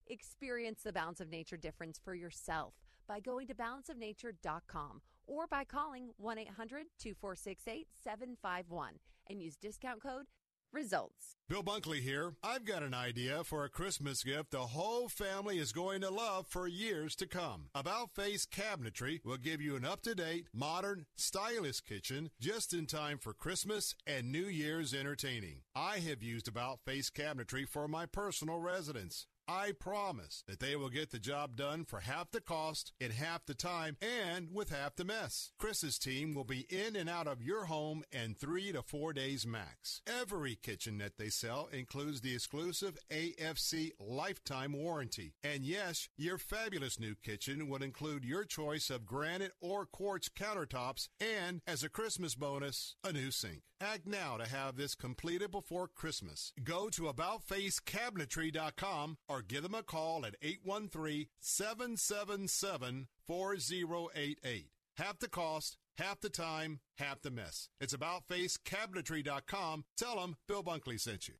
Experience 0.05 0.83
the 0.83 0.93
Balance 0.93 1.19
of 1.19 1.31
Nature 1.31 1.57
difference 1.57 1.97
for 1.97 2.13
yourself 2.13 2.75
by 3.07 3.19
going 3.19 3.47
to 3.47 3.55
balanceofnature.com 3.55 5.01
or 5.25 5.47
by 5.47 5.63
calling 5.63 6.09
1 6.17 6.37
800 6.37 6.85
246 6.99 7.67
8751 7.67 8.99
and 9.31 9.41
use 9.41 9.55
discount 9.55 9.99
code 9.99 10.27
results. 10.71 11.35
Bill 11.49 11.63
Bunkley 11.63 12.01
here. 12.01 12.33
I've 12.43 12.63
got 12.63 12.83
an 12.83 12.93
idea 12.93 13.43
for 13.43 13.65
a 13.65 13.69
Christmas 13.69 14.23
gift 14.23 14.51
the 14.51 14.59
whole 14.59 15.09
family 15.09 15.57
is 15.57 15.71
going 15.71 16.01
to 16.01 16.11
love 16.11 16.45
for 16.47 16.67
years 16.67 17.15
to 17.15 17.25
come. 17.25 17.69
About 17.73 18.13
Face 18.13 18.45
Cabinetry 18.45 19.25
will 19.25 19.37
give 19.37 19.59
you 19.59 19.75
an 19.75 19.83
up 19.83 20.03
to 20.03 20.13
date, 20.13 20.45
modern, 20.53 21.07
stylish 21.15 21.81
kitchen 21.81 22.29
just 22.39 22.71
in 22.71 22.85
time 22.85 23.17
for 23.17 23.33
Christmas 23.33 23.95
and 24.05 24.31
New 24.31 24.45
Year's 24.45 24.93
entertaining. 24.93 25.61
I 25.73 25.97
have 25.97 26.21
used 26.21 26.47
About 26.47 26.81
Face 26.85 27.09
Cabinetry 27.09 27.67
for 27.67 27.87
my 27.87 28.05
personal 28.05 28.59
residence. 28.59 29.25
I 29.49 29.71
promise 29.71 30.43
that 30.47 30.59
they 30.59 30.75
will 30.75 30.89
get 30.89 31.09
the 31.09 31.17
job 31.17 31.55
done 31.55 31.83
for 31.83 32.01
half 32.01 32.29
the 32.29 32.39
cost, 32.39 32.93
in 32.99 33.09
half 33.09 33.47
the 33.47 33.55
time, 33.55 33.97
and 33.99 34.53
with 34.53 34.69
half 34.69 34.95
the 34.95 35.03
mess. 35.03 35.53
Chris's 35.57 35.97
team 35.97 36.35
will 36.35 36.43
be 36.43 36.67
in 36.69 36.95
and 36.95 37.09
out 37.09 37.25
of 37.25 37.41
your 37.41 37.65
home 37.65 38.03
in 38.11 38.35
three 38.35 38.71
to 38.71 38.83
four 38.83 39.11
days 39.11 39.47
max. 39.47 40.03
Every 40.05 40.55
kitchen 40.55 40.99
that 40.99 41.17
they 41.17 41.29
sell 41.29 41.67
includes 41.73 42.21
the 42.21 42.35
exclusive 42.35 42.99
AFC 43.09 43.93
lifetime 43.99 44.73
warranty. 44.73 45.33
And 45.43 45.65
yes, 45.65 46.09
your 46.15 46.37
fabulous 46.37 46.99
new 46.99 47.15
kitchen 47.15 47.67
would 47.69 47.81
include 47.81 48.23
your 48.23 48.45
choice 48.45 48.91
of 48.91 49.07
granite 49.07 49.53
or 49.59 49.87
quartz 49.87 50.29
countertops 50.29 51.07
and, 51.19 51.61
as 51.65 51.83
a 51.83 51.89
Christmas 51.89 52.35
bonus, 52.35 52.97
a 53.03 53.11
new 53.11 53.31
sink. 53.31 53.63
Act 53.81 54.05
now 54.05 54.35
to 54.35 54.45
have 54.45 54.75
this 54.75 54.93
completed 54.93 55.51
before 55.51 55.87
Christmas. 55.87 56.51
Go 56.61 56.89
to 56.89 57.03
AboutFaceCabinetry.com 57.03 59.17
or 59.29 59.38
give 59.41 59.63
them 59.63 59.75
a 59.75 59.83
call 59.83 60.25
at 60.25 60.35
813 60.41 61.27
777 61.39 63.07
4088. 63.25 64.67
Half 64.97 65.19
the 65.19 65.29
cost, 65.29 65.77
half 65.97 66.19
the 66.19 66.29
time, 66.29 66.79
half 66.97 67.21
the 67.21 67.31
mess. 67.31 67.69
It's 67.79 67.93
about 67.93 68.27
AboutFaceCabinetry.com. 68.29 69.85
Tell 69.97 70.15
them 70.17 70.35
Bill 70.47 70.63
Bunkley 70.63 70.99
sent 70.99 71.27
you. 71.27 71.35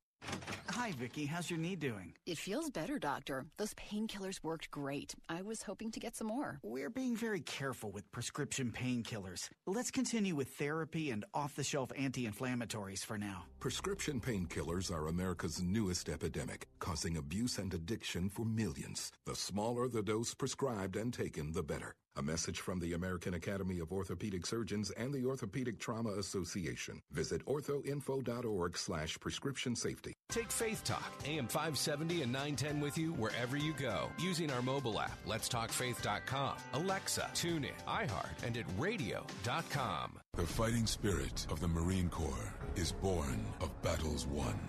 Hi, 0.79 0.93
Vicki. 0.93 1.25
How's 1.25 1.49
your 1.49 1.59
knee 1.59 1.75
doing? 1.75 2.13
It 2.25 2.37
feels 2.37 2.69
better, 2.69 2.97
Doctor. 2.99 3.45
Those 3.57 3.73
painkillers 3.73 4.41
worked 4.41 4.71
great. 4.71 5.13
I 5.27 5.41
was 5.41 5.61
hoping 5.61 5.91
to 5.91 5.99
get 5.99 6.15
some 6.15 6.27
more. 6.27 6.61
We're 6.63 6.89
being 6.89 7.17
very 7.17 7.41
careful 7.41 7.91
with 7.91 8.09
prescription 8.13 8.71
painkillers. 8.71 9.49
Let's 9.67 9.91
continue 9.91 10.35
with 10.35 10.47
therapy 10.51 11.11
and 11.11 11.25
off 11.33 11.53
the 11.53 11.65
shelf 11.65 11.91
anti 11.97 12.25
inflammatories 12.25 13.03
for 13.03 13.17
now. 13.17 13.43
Prescription 13.59 14.21
painkillers 14.21 14.89
are 14.89 15.09
America's 15.09 15.61
newest 15.61 16.07
epidemic, 16.07 16.69
causing 16.79 17.17
abuse 17.17 17.57
and 17.57 17.73
addiction 17.73 18.29
for 18.29 18.45
millions. 18.45 19.11
The 19.25 19.35
smaller 19.35 19.89
the 19.89 20.01
dose 20.01 20.33
prescribed 20.33 20.95
and 20.95 21.13
taken, 21.13 21.51
the 21.51 21.61
better. 21.61 21.93
A 22.15 22.21
message 22.21 22.59
from 22.59 22.79
the 22.79 22.93
American 22.93 23.35
Academy 23.35 23.79
of 23.79 23.91
Orthopedic 23.91 24.45
Surgeons 24.45 24.91
and 24.91 25.13
the 25.13 25.25
Orthopedic 25.25 25.79
Trauma 25.79 26.11
Association. 26.11 27.01
Visit 27.11 27.45
orthoinfo.org 27.45 28.77
slash 28.77 29.17
prescription 29.19 29.75
safety. 29.75 30.13
Take 30.29 30.51
Faith 30.51 30.83
Talk, 30.83 31.11
AM 31.25 31.47
570 31.47 32.23
and 32.23 32.31
910 32.31 32.81
with 32.81 32.97
you 32.97 33.13
wherever 33.13 33.55
you 33.55 33.73
go 33.73 34.09
using 34.19 34.51
our 34.51 34.61
mobile 34.61 34.99
app, 34.99 35.17
letstalkfaith.com, 35.25 36.57
Alexa, 36.73 37.29
TuneIn, 37.33 37.71
iHeart, 37.87 38.43
and 38.45 38.57
at 38.57 38.65
radio.com. 38.77 40.19
The 40.35 40.45
fighting 40.45 40.87
spirit 40.87 41.47
of 41.49 41.61
the 41.61 41.67
Marine 41.67 42.09
Corps 42.09 42.53
is 42.75 42.91
born 42.91 43.45
of 43.61 43.69
battles 43.81 44.27
won. 44.27 44.59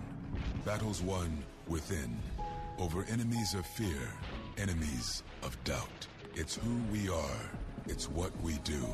Battles 0.65 1.01
won 1.01 1.43
within, 1.67 2.17
over 2.79 3.03
enemies 3.09 3.53
of 3.53 3.65
fear, 3.65 4.09
enemies 4.57 5.23
of 5.43 5.61
doubt. 5.63 6.07
It's 6.33 6.55
who 6.55 6.77
we 6.91 7.09
are. 7.09 7.49
It's 7.87 8.09
what 8.09 8.31
we 8.41 8.53
do. 8.63 8.85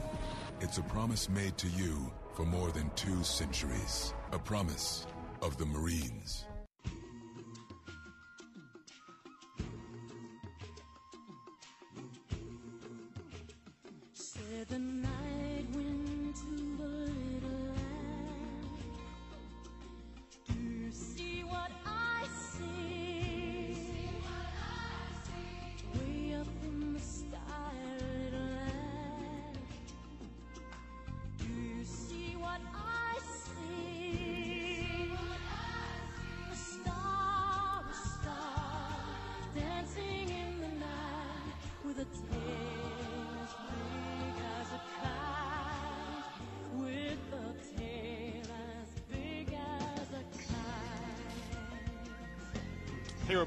It's 0.59 0.79
a 0.79 0.83
promise 0.83 1.29
made 1.29 1.55
to 1.59 1.67
you 1.67 2.11
for 2.33 2.45
more 2.45 2.71
than 2.71 2.89
two 2.95 3.23
centuries. 3.23 4.13
A 4.31 4.39
promise 4.39 5.05
of 5.43 5.57
the 5.57 5.65
Marines. 5.65 6.45
Said 14.13 14.67
the 14.69 14.79
night 14.79 15.16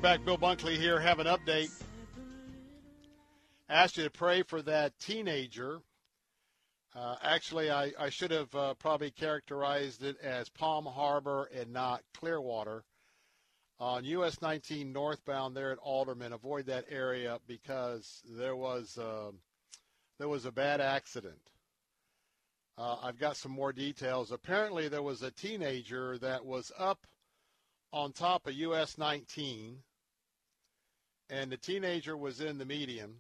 Hey, 0.01 0.07
we're 0.07 0.17
back. 0.17 0.25
Bill 0.25 0.39
Bunkley 0.39 0.79
here. 0.79 0.99
Have 0.99 1.19
an 1.19 1.27
update. 1.27 1.71
Asked 3.69 3.99
you 3.99 4.05
to 4.05 4.11
pray 4.11 4.43
for 4.43 4.63
that 4.63 4.99
teenager. 4.99 5.81
Uh, 6.95 7.17
actually, 7.23 7.71
I, 7.71 7.93
I 7.99 8.09
should 8.09 8.31
have 8.31 8.55
uh, 8.55 8.75
probably 8.75 9.11
characterized 9.11 10.03
it 10.03 10.17
as 10.23 10.49
Palm 10.49 10.87
Harbor 10.87 11.51
and 11.55 11.71
not 11.73 12.03
Clearwater. 12.15 12.83
On 13.79 14.03
US 14.05 14.41
19 14.41 14.91
northbound 14.91 15.55
there 15.55 15.71
at 15.73 15.79
Alderman, 15.79 16.33
avoid 16.33 16.65
that 16.67 16.87
area 16.89 17.39
because 17.47 18.23
there 18.39 18.57
was 18.57 18.97
uh, 18.97 19.33
there 20.19 20.29
was 20.29 20.47
a 20.47 20.53
bad 20.53 20.81
accident. 20.81 21.51
Uh, 22.79 22.97
I've 23.03 23.19
got 23.19 23.37
some 23.37 23.53
more 23.53 23.73
details. 23.73 24.33
Apparently, 24.33 24.89
there 24.89 25.03
was 25.03 25.23
a 25.23 25.31
teenager 25.31 26.17
that 26.19 26.47
was 26.47 26.73
up 26.79 27.07
on 27.93 28.13
top 28.13 28.47
of 28.47 28.55
US 28.55 28.97
19, 28.97 29.83
and 31.31 31.51
the 31.51 31.57
teenager 31.57 32.17
was 32.17 32.41
in 32.41 32.59
the 32.59 32.65
median, 32.65 33.15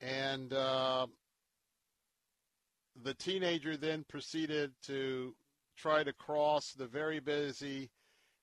and 0.00 0.52
uh, 0.52 1.06
the 3.02 3.14
teenager 3.14 3.76
then 3.76 4.04
proceeded 4.08 4.72
to 4.84 5.34
try 5.76 6.04
to 6.04 6.12
cross 6.12 6.72
the 6.72 6.86
very 6.86 7.20
busy 7.20 7.90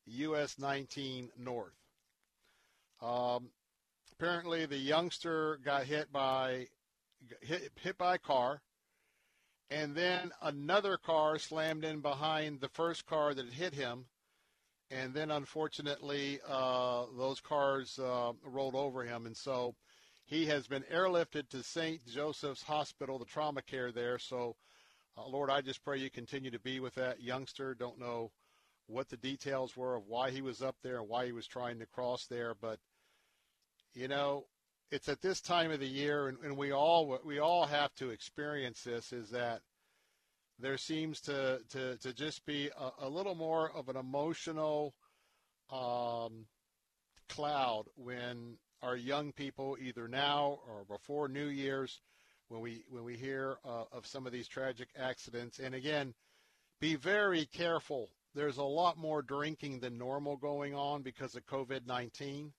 US 0.05 0.59
19 0.59 1.29
north. 1.37 1.73
Um, 3.01 3.49
apparently, 4.11 4.65
the 4.65 4.77
youngster 4.77 5.59
got 5.63 5.85
hit 5.85 6.11
by 6.11 6.67
hit, 7.41 7.71
hit 7.81 7.97
by 7.97 8.15
a 8.15 8.19
car, 8.19 8.61
and 9.69 9.95
then 9.95 10.31
another 10.41 10.97
car 10.97 11.39
slammed 11.39 11.85
in 11.85 12.01
behind 12.01 12.59
the 12.59 12.69
first 12.69 13.05
car 13.05 13.33
that 13.33 13.53
hit 13.53 13.73
him 13.73 14.05
and 14.93 15.13
then 15.13 15.31
unfortunately 15.31 16.39
uh, 16.47 17.05
those 17.17 17.39
cars 17.39 17.99
uh, 17.99 18.31
rolled 18.45 18.75
over 18.75 19.03
him, 19.03 19.25
and 19.25 19.35
so 19.35 19.75
he 20.25 20.45
has 20.45 20.67
been 20.67 20.83
airlifted 20.93 21.49
to 21.49 21.63
St. 21.63 22.05
Joseph's 22.07 22.63
Hospital, 22.63 23.19
the 23.19 23.25
trauma 23.25 23.61
care 23.61 23.91
there. 23.91 24.17
So, 24.17 24.55
uh, 25.17 25.27
Lord, 25.27 25.49
I 25.49 25.61
just 25.61 25.83
pray 25.83 25.97
you 25.97 26.09
continue 26.09 26.51
to 26.51 26.59
be 26.59 26.79
with 26.79 26.95
that 26.95 27.21
youngster. 27.21 27.75
Don't 27.75 27.99
know 27.99 28.31
what 28.87 29.09
the 29.09 29.17
details 29.17 29.75
were 29.75 29.95
of 29.95 30.07
why 30.07 30.31
he 30.31 30.41
was 30.41 30.61
up 30.61 30.75
there 30.83 30.99
and 30.99 31.09
why 31.09 31.25
he 31.25 31.31
was 31.31 31.47
trying 31.47 31.79
to 31.79 31.85
cross 31.85 32.25
there, 32.27 32.53
but 32.59 32.79
you 33.93 34.07
know, 34.07 34.45
it's 34.91 35.09
at 35.09 35.21
this 35.21 35.41
time 35.41 35.71
of 35.71 35.79
the 35.79 35.87
year, 35.87 36.27
and, 36.27 36.37
and 36.43 36.57
we 36.57 36.71
all 36.71 37.19
we 37.25 37.39
all 37.39 37.65
have 37.65 37.93
to 37.95 38.09
experience 38.09 38.83
this. 38.83 39.11
Is 39.11 39.29
that 39.31 39.61
there 40.59 40.77
seems 40.77 41.19
to, 41.21 41.59
to, 41.69 41.97
to 41.97 42.13
just 42.13 42.45
be 42.45 42.69
a, 42.79 43.05
a 43.05 43.09
little 43.09 43.35
more 43.35 43.71
of 43.71 43.89
an 43.89 43.97
emotional 43.97 44.93
um, 45.71 46.45
cloud 47.29 47.85
when 47.95 48.57
our 48.81 48.95
young 48.95 49.31
people, 49.31 49.77
either 49.81 50.07
now 50.07 50.59
or 50.67 50.83
before 50.85 51.27
New 51.27 51.47
Year's, 51.47 52.01
when 52.49 52.61
we 52.61 52.83
when 52.89 53.03
we 53.03 53.15
hear 53.15 53.57
uh, 53.65 53.85
of 53.91 54.05
some 54.05 54.27
of 54.27 54.33
these 54.33 54.47
tragic 54.47 54.89
accidents. 54.97 55.59
And 55.59 55.73
again, 55.73 56.13
be 56.79 56.95
very 56.95 57.45
careful. 57.45 58.09
There's 58.35 58.57
a 58.57 58.63
lot 58.63 58.97
more 58.97 59.21
drinking 59.21 59.79
than 59.79 59.97
normal 59.97 60.37
going 60.37 60.75
on 60.75 61.01
because 61.01 61.35
of 61.35 61.45
COVID-19. 61.45 62.51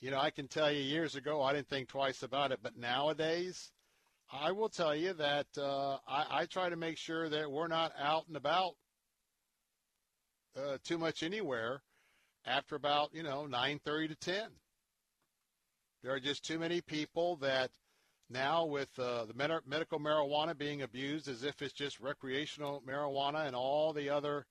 You 0.00 0.10
know, 0.10 0.18
I 0.18 0.30
can 0.30 0.48
tell 0.48 0.70
you 0.70 0.80
years 0.80 1.16
ago 1.16 1.42
I 1.42 1.52
didn't 1.52 1.68
think 1.68 1.88
twice 1.88 2.22
about 2.22 2.52
it, 2.52 2.60
but 2.62 2.76
nowadays 2.76 3.70
I 4.30 4.52
will 4.52 4.68
tell 4.68 4.94
you 4.94 5.14
that 5.14 5.46
uh, 5.56 5.98
I, 6.06 6.26
I, 6.30 6.46
try 6.46 6.68
to 6.68 6.76
make 6.76 6.98
sure 6.98 7.30
that 7.30 7.50
we're 7.50 7.68
not 7.68 7.92
out 7.98 8.26
and 8.28 8.36
about 8.36 8.74
uh, 10.54 10.76
too 10.84 10.98
much 10.98 11.22
anywhere 11.22 11.82
after 12.44 12.76
about 12.76 13.14
you 13.14 13.22
know 13.22 13.46
9:30 13.48 14.08
to 14.08 14.14
10. 14.16 14.50
There 16.02 16.12
are 16.12 16.20
just 16.20 16.44
too 16.44 16.58
many 16.58 16.82
people 16.82 17.36
that 17.36 17.70
now 18.28 18.66
with 18.66 18.90
uh, 18.98 19.24
the 19.24 19.34
med- 19.34 19.66
medical 19.66 19.98
marijuana 19.98 20.56
being 20.56 20.82
abused 20.82 21.28
as 21.28 21.42
if 21.42 21.62
it's 21.62 21.72
just 21.72 21.98
recreational 21.98 22.82
marijuana 22.86 23.46
and 23.46 23.56
all 23.56 23.94
the 23.94 24.10
other 24.10 24.46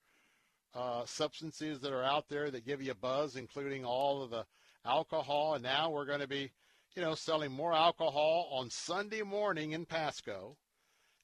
uh, 0.74 1.06
substances 1.06 1.80
that 1.82 1.94
are 1.94 2.04
out 2.04 2.28
there 2.30 2.50
that 2.50 2.66
give 2.66 2.82
you 2.82 2.92
a 2.92 2.96
buzz, 2.96 3.36
including 3.36 3.86
all 3.86 4.24
of 4.24 4.32
the 4.32 4.46
alcohol, 4.86 5.54
and 5.54 5.64
now 5.64 5.90
we're 5.90 6.06
going 6.06 6.20
to 6.20 6.28
be 6.28 6.52
you 6.96 7.02
know, 7.02 7.16
selling 7.16 7.52
more 7.52 7.74
alcohol 7.74 8.50
on 8.52 8.70
Sunday 8.70 9.22
morning 9.22 9.72
in 9.72 9.86
Pasco. 9.86 10.58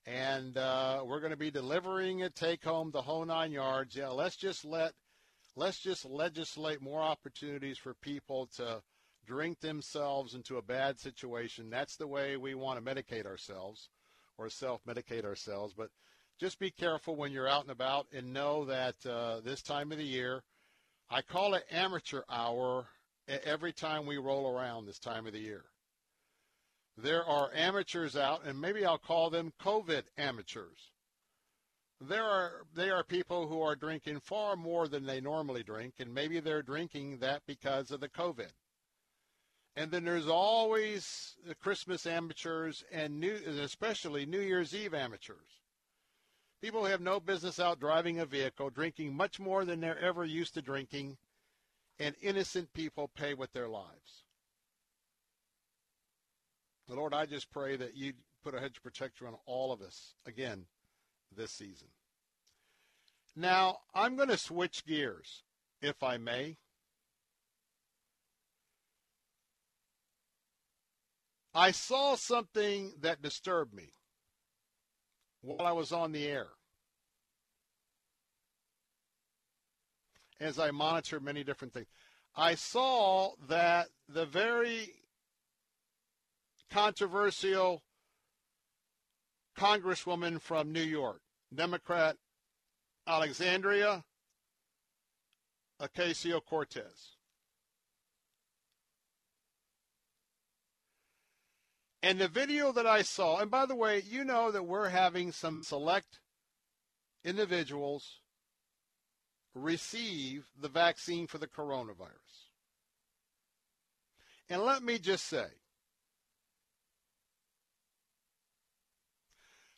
And 0.06 0.58
uh, 0.58 1.04
we're 1.06 1.20
going 1.20 1.32
to 1.32 1.38
be 1.38 1.52
delivering 1.52 2.20
it 2.20 2.36
take 2.36 2.64
home 2.64 2.92
the 2.92 3.02
whole 3.02 3.26
nine 3.26 3.52
yards. 3.52 3.96
Yeah, 3.96 4.10
let's 4.10 4.36
just 4.36 4.66
let, 4.66 4.92
let's 5.56 5.80
just 5.80 6.06
legislate 6.06 6.82
more 6.82 7.02
opportunities 7.02 7.78
for 7.78 7.94
people 7.96 8.48
to 8.58 8.82
drink 9.26 9.62
themselves 9.62 10.34
into 10.36 10.58
a 10.58 10.62
bad 10.62 11.00
situation. 11.00 11.70
That's 11.70 11.96
the 11.96 12.08
way 12.08 12.36
we 12.36 12.54
want 12.54 12.84
to 12.84 12.94
medicate 12.94 13.26
ourselves 13.26 13.90
or 14.38 14.50
self-medicate 14.50 15.24
ourselves. 15.24 15.74
But 15.74 15.90
just 16.40 16.60
be 16.60 16.72
careful 16.72 17.16
when 17.16 17.32
you're 17.32 17.48
out 17.48 17.62
and 17.62 17.72
about 17.72 18.08
and 18.12 18.34
know 18.34 18.66
that 18.66 18.96
uh, 19.06 19.40
this 19.40 19.62
time 19.62 19.92
of 19.92 19.98
the 19.98 20.04
year, 20.04 20.44
I 21.10 21.22
call 21.22 21.54
it 21.54 21.64
amateur 21.72 22.24
hour 22.30 22.88
every 23.28 23.74
time 23.74 24.06
we 24.06 24.18
roll 24.18 24.56
around 24.56 24.86
this 24.86 25.00
time 25.00 25.26
of 25.28 25.34
the 25.34 25.40
year. 25.40 25.66
There 26.98 27.26
are 27.26 27.52
amateurs 27.54 28.16
out, 28.16 28.46
and 28.46 28.60
maybe 28.60 28.86
I'll 28.86 29.00
call 29.00 29.30
them 29.30 29.54
COVID 29.62 30.04
amateurs. 30.18 30.92
There 32.00 32.24
are 32.24 32.66
they 32.76 32.90
are 32.90 33.04
people 33.04 33.48
who 33.48 33.62
are 33.62 33.76
drinking 33.76 34.20
far 34.20 34.56
more 34.56 34.88
than 34.88 35.06
they 35.06 35.22
normally 35.22 35.64
drink, 35.64 35.96
and 36.00 36.14
maybe 36.14 36.40
they're 36.40 36.62
drinking 36.62 37.20
that 37.20 37.42
because 37.48 37.92
of 37.92 38.02
the 38.02 38.10
COVID. 38.10 38.52
And 39.76 39.90
then 39.90 40.04
there's 40.04 40.28
always 40.28 41.36
the 41.48 41.56
Christmas 41.56 42.06
amateurs 42.06 42.84
and 42.92 43.20
new, 43.20 43.34
especially 43.62 44.26
New 44.26 44.42
Year's 44.42 44.76
Eve 44.76 44.94
amateurs. 44.94 45.62
People 46.62 46.86
have 46.86 47.02
no 47.02 47.20
business 47.20 47.60
out 47.60 47.80
driving 47.80 48.20
a 48.20 48.26
vehicle, 48.26 48.70
drinking 48.70 49.16
much 49.16 49.40
more 49.40 49.66
than 49.66 49.80
they're 49.80 50.00
ever 50.00 50.24
used 50.24 50.54
to 50.54 50.62
drinking, 50.62 51.18
and 52.00 52.16
innocent 52.22 52.74
people 52.74 53.10
pay 53.16 53.34
with 53.34 53.54
their 53.54 53.68
lives. 53.68 54.24
Lord, 56.90 57.14
I 57.14 57.26
just 57.26 57.50
pray 57.52 57.76
that 57.78 57.96
you 57.96 58.14
put 58.44 58.54
a 58.54 58.60
hedge 58.60 58.78
of 58.78 58.84
protection 58.84 59.28
on 59.28 59.36
all 59.46 59.72
of 59.72 59.82
us 59.82 60.16
again 60.26 60.66
this 61.36 61.52
season. 61.52 61.88
Now, 63.36 63.78
I'm 63.96 64.16
going 64.16 64.30
to 64.30 64.38
switch 64.38 64.86
gears, 64.86 65.44
if 65.82 66.04
I 66.04 66.18
may. 66.18 66.58
I 71.56 71.72
saw 71.72 72.16
something 72.16 72.94
that 73.02 73.22
disturbed 73.22 73.74
me 73.74 73.94
while 75.42 75.66
I 75.66 75.72
was 75.72 75.92
on 75.92 76.12
the 76.12 76.26
air. 76.26 76.48
As 80.44 80.60
I 80.60 80.72
monitor 80.72 81.20
many 81.20 81.44
different 81.44 81.74
things. 81.74 81.88
I 82.36 82.56
saw 82.56 83.32
that 83.48 83.88
the 84.10 84.26
very 84.26 84.90
controversial 86.72 87.84
congresswoman 89.58 90.42
from 90.42 90.72
New 90.72 90.82
York, 90.82 91.22
Democrat 91.54 92.18
Alexandria 93.08 94.04
Ocasio 95.82 96.44
Cortez. 96.44 97.18
And 102.02 102.20
the 102.20 102.28
video 102.28 102.74
that 102.74 102.86
I 102.86 103.02
saw, 103.02 103.40
and 103.40 103.50
by 103.50 103.66
the 103.66 103.76
way, 103.76 104.04
you 104.06 104.26
know 104.26 104.52
that 104.52 104.66
we're 104.66 104.90
having 104.90 105.32
some 105.32 105.64
select 105.64 106.20
individuals 107.24 108.23
receive 109.54 110.46
the 110.60 110.70
vaccine 110.70 111.28
for 111.28 111.38
the 111.38 111.48
coronavirus. 111.48 112.50
And 114.50 114.62
let 114.62 114.84
me 114.84 115.00
just 115.00 115.26
say, 115.26 115.48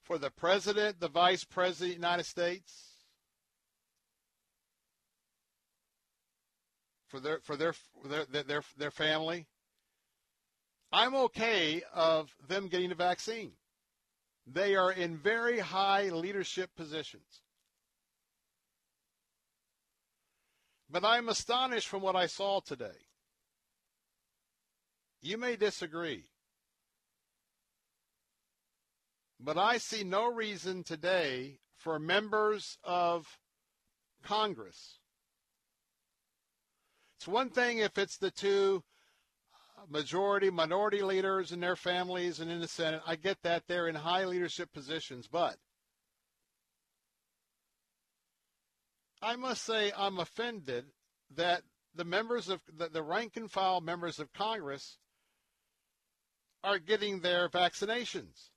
for 0.04 0.18
the 0.18 0.30
president, 0.30 1.00
the 1.00 1.08
vice 1.08 1.44
president 1.44 1.96
of 1.96 2.02
the 2.02 2.08
United 2.08 2.26
States, 2.26 2.96
for 7.08 7.20
their 7.20 7.40
for 7.40 7.56
their 7.56 7.74
their 8.04 8.44
their, 8.44 8.62
their 8.78 8.92
family, 8.92 9.48
I'm 10.92 11.16
okay 11.16 11.84
of 11.94 12.36
them 12.48 12.68
getting 12.68 12.90
the 12.90 12.96
vaccine. 12.96 13.54
They 14.48 14.76
are 14.76 14.92
in 14.92 15.18
very 15.18 15.60
high 15.60 16.10
leadership 16.10 16.72
positions. 16.76 17.42
But 20.90 21.04
I'm 21.04 21.30
astonished 21.30 21.88
from 21.88 22.02
what 22.02 22.16
I 22.16 22.28
saw 22.28 22.60
today. 22.60 23.08
You 25.22 25.38
may 25.38 25.56
disagree. 25.56 26.26
But 29.40 29.58
I 29.58 29.78
see 29.78 30.04
no 30.04 30.32
reason 30.32 30.84
today 30.84 31.60
for 31.78 32.00
members 32.00 32.78
of 32.84 33.40
Congress 34.24 35.00
It's 37.26 37.28
one 37.28 37.50
thing 37.50 37.80
if 37.80 37.98
it's 37.98 38.18
the 38.18 38.30
two 38.30 38.84
majority, 39.90 40.52
minority 40.52 41.02
leaders 41.02 41.52
and 41.52 41.64
their 41.64 41.76
families 41.76 42.40
and 42.40 42.52
in 42.52 42.60
the 42.60 42.68
Senate. 42.68 43.02
I 43.06 43.16
get 43.16 43.42
that 43.44 43.64
they're 43.68 43.88
in 43.88 43.96
high 43.96 44.26
leadership 44.26 44.72
positions, 44.74 45.28
but 45.28 45.58
I 49.26 49.36
must 49.38 49.64
say 49.64 49.92
I'm 49.98 50.20
offended 50.20 50.86
that 51.36 51.64
the 51.96 52.06
members 52.06 52.48
of 52.48 52.62
the, 52.78 52.90
the 52.90 53.02
rank 53.02 53.38
and 53.38 53.50
file 53.50 53.82
members 53.82 54.20
of 54.20 54.32
Congress 54.32 55.00
are 56.64 56.78
getting 56.78 57.22
their 57.22 57.50
vaccinations. 57.50 58.50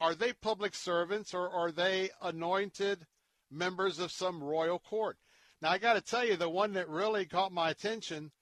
Are 0.00 0.16
they 0.16 0.32
public 0.32 0.74
servants 0.74 1.32
or 1.32 1.48
are 1.48 1.70
they 1.70 2.10
anointed 2.20 3.06
members 3.48 4.00
of 4.00 4.10
some 4.10 4.42
royal 4.42 4.80
court? 4.80 5.16
Now, 5.62 5.70
I 5.70 5.78
got 5.78 5.94
to 5.94 6.00
tell 6.00 6.26
you, 6.26 6.34
the 6.34 6.50
one 6.50 6.72
that 6.72 6.88
really 6.88 7.26
caught 7.26 7.52
my 7.52 7.70
attention, 7.70 8.32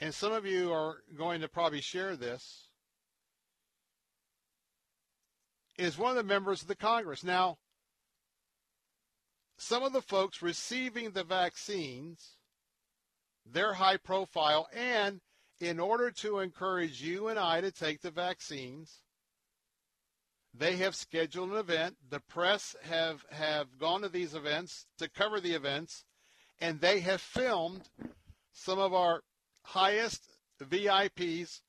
and 0.00 0.14
some 0.14 0.32
of 0.32 0.44
you 0.44 0.70
are 0.70 0.98
going 1.16 1.40
to 1.40 1.48
probably 1.48 1.80
share 1.80 2.14
this, 2.14 2.63
is 5.76 5.98
one 5.98 6.10
of 6.10 6.16
the 6.16 6.22
members 6.22 6.62
of 6.62 6.68
the 6.68 6.76
Congress. 6.76 7.24
Now, 7.24 7.58
some 9.56 9.82
of 9.82 9.92
the 9.92 10.02
folks 10.02 10.42
receiving 10.42 11.10
the 11.10 11.24
vaccines, 11.24 12.36
they're 13.46 13.74
high 13.74 13.96
profile, 13.96 14.68
and 14.74 15.20
in 15.60 15.78
order 15.78 16.10
to 16.10 16.40
encourage 16.40 17.02
you 17.02 17.28
and 17.28 17.38
I 17.38 17.60
to 17.60 17.70
take 17.70 18.00
the 18.00 18.10
vaccines, 18.10 19.00
they 20.52 20.76
have 20.76 20.94
scheduled 20.94 21.50
an 21.50 21.56
event. 21.56 21.96
The 22.08 22.20
press 22.20 22.76
have, 22.82 23.24
have 23.30 23.78
gone 23.78 24.02
to 24.02 24.08
these 24.08 24.34
events 24.34 24.86
to 24.98 25.08
cover 25.08 25.40
the 25.40 25.54
events, 25.54 26.04
and 26.60 26.80
they 26.80 27.00
have 27.00 27.20
filmed 27.20 27.88
some 28.52 28.78
of 28.78 28.94
our 28.94 29.22
highest 29.62 30.30
VIPs 30.62 31.60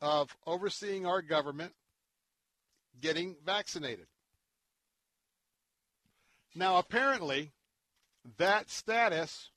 of 0.00 0.36
overseeing 0.46 1.06
our 1.06 1.22
government 1.22 1.72
getting 3.00 3.36
vaccinated. 3.44 4.06
Now, 6.54 6.78
apparently, 6.78 7.52
that 8.38 8.70
status 8.70 9.50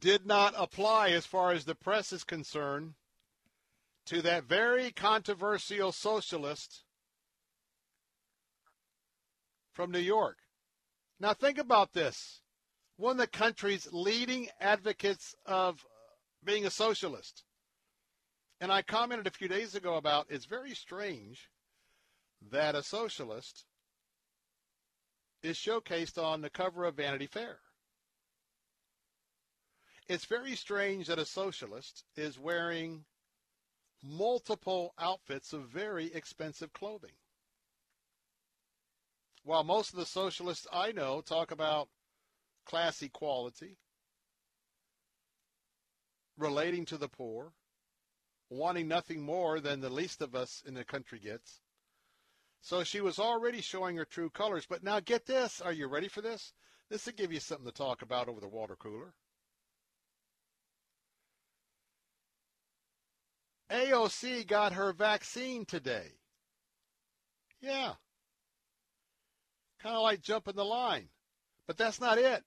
did 0.00 0.26
not 0.26 0.54
apply 0.56 1.10
as 1.10 1.26
far 1.26 1.52
as 1.52 1.64
the 1.64 1.74
press 1.74 2.12
is 2.12 2.24
concerned 2.24 2.94
to 4.06 4.22
that 4.22 4.44
very 4.44 4.90
controversial 4.90 5.92
socialist 5.92 6.84
from 9.72 9.90
New 9.90 9.98
York. 9.98 10.38
Now, 11.20 11.34
think 11.34 11.58
about 11.58 11.92
this. 11.92 12.40
One 12.98 13.12
of 13.12 13.18
the 13.18 13.28
country's 13.28 13.86
leading 13.92 14.48
advocates 14.60 15.36
of 15.46 15.86
being 16.42 16.66
a 16.66 16.70
socialist. 16.70 17.44
And 18.60 18.72
I 18.72 18.82
commented 18.82 19.28
a 19.28 19.30
few 19.30 19.46
days 19.46 19.76
ago 19.76 19.94
about 19.94 20.26
it's 20.28 20.46
very 20.46 20.74
strange 20.74 21.48
that 22.50 22.74
a 22.74 22.82
socialist 22.82 23.66
is 25.44 25.56
showcased 25.56 26.20
on 26.20 26.40
the 26.40 26.50
cover 26.50 26.84
of 26.84 26.96
Vanity 26.96 27.28
Fair. 27.28 27.60
It's 30.08 30.24
very 30.24 30.56
strange 30.56 31.06
that 31.06 31.20
a 31.20 31.24
socialist 31.24 32.02
is 32.16 32.36
wearing 32.36 33.04
multiple 34.02 34.92
outfits 34.98 35.52
of 35.52 35.68
very 35.68 36.12
expensive 36.12 36.72
clothing. 36.72 37.14
While 39.44 39.62
most 39.62 39.92
of 39.92 40.00
the 40.00 40.06
socialists 40.06 40.66
I 40.72 40.90
know 40.90 41.20
talk 41.20 41.52
about 41.52 41.88
class 42.68 43.02
equality, 43.02 43.78
relating 46.36 46.84
to 46.84 46.98
the 46.98 47.08
poor, 47.08 47.52
wanting 48.50 48.86
nothing 48.86 49.22
more 49.22 49.58
than 49.58 49.80
the 49.80 49.90
least 49.90 50.22
of 50.22 50.34
us 50.34 50.62
in 50.66 50.74
the 50.74 50.84
country 50.84 51.18
gets. 51.18 51.60
So 52.60 52.84
she 52.84 53.00
was 53.00 53.18
already 53.18 53.60
showing 53.60 53.96
her 53.96 54.04
true 54.04 54.30
colors. 54.30 54.66
But 54.68 54.82
now 54.82 55.00
get 55.00 55.26
this. 55.26 55.60
Are 55.60 55.72
you 55.72 55.86
ready 55.86 56.08
for 56.08 56.20
this? 56.20 56.52
This 56.90 57.06
will 57.06 57.12
give 57.14 57.32
you 57.32 57.40
something 57.40 57.66
to 57.66 57.72
talk 57.72 58.02
about 58.02 58.28
over 58.28 58.40
the 58.40 58.48
water 58.48 58.76
cooler. 58.76 59.14
AOC 63.70 64.46
got 64.46 64.72
her 64.72 64.92
vaccine 64.92 65.64
today. 65.64 66.12
Yeah. 67.60 67.92
Kind 69.82 69.94
of 69.94 70.02
like 70.02 70.22
jumping 70.22 70.56
the 70.56 70.64
line. 70.64 71.08
But 71.66 71.76
that's 71.76 72.00
not 72.00 72.18
it. 72.18 72.42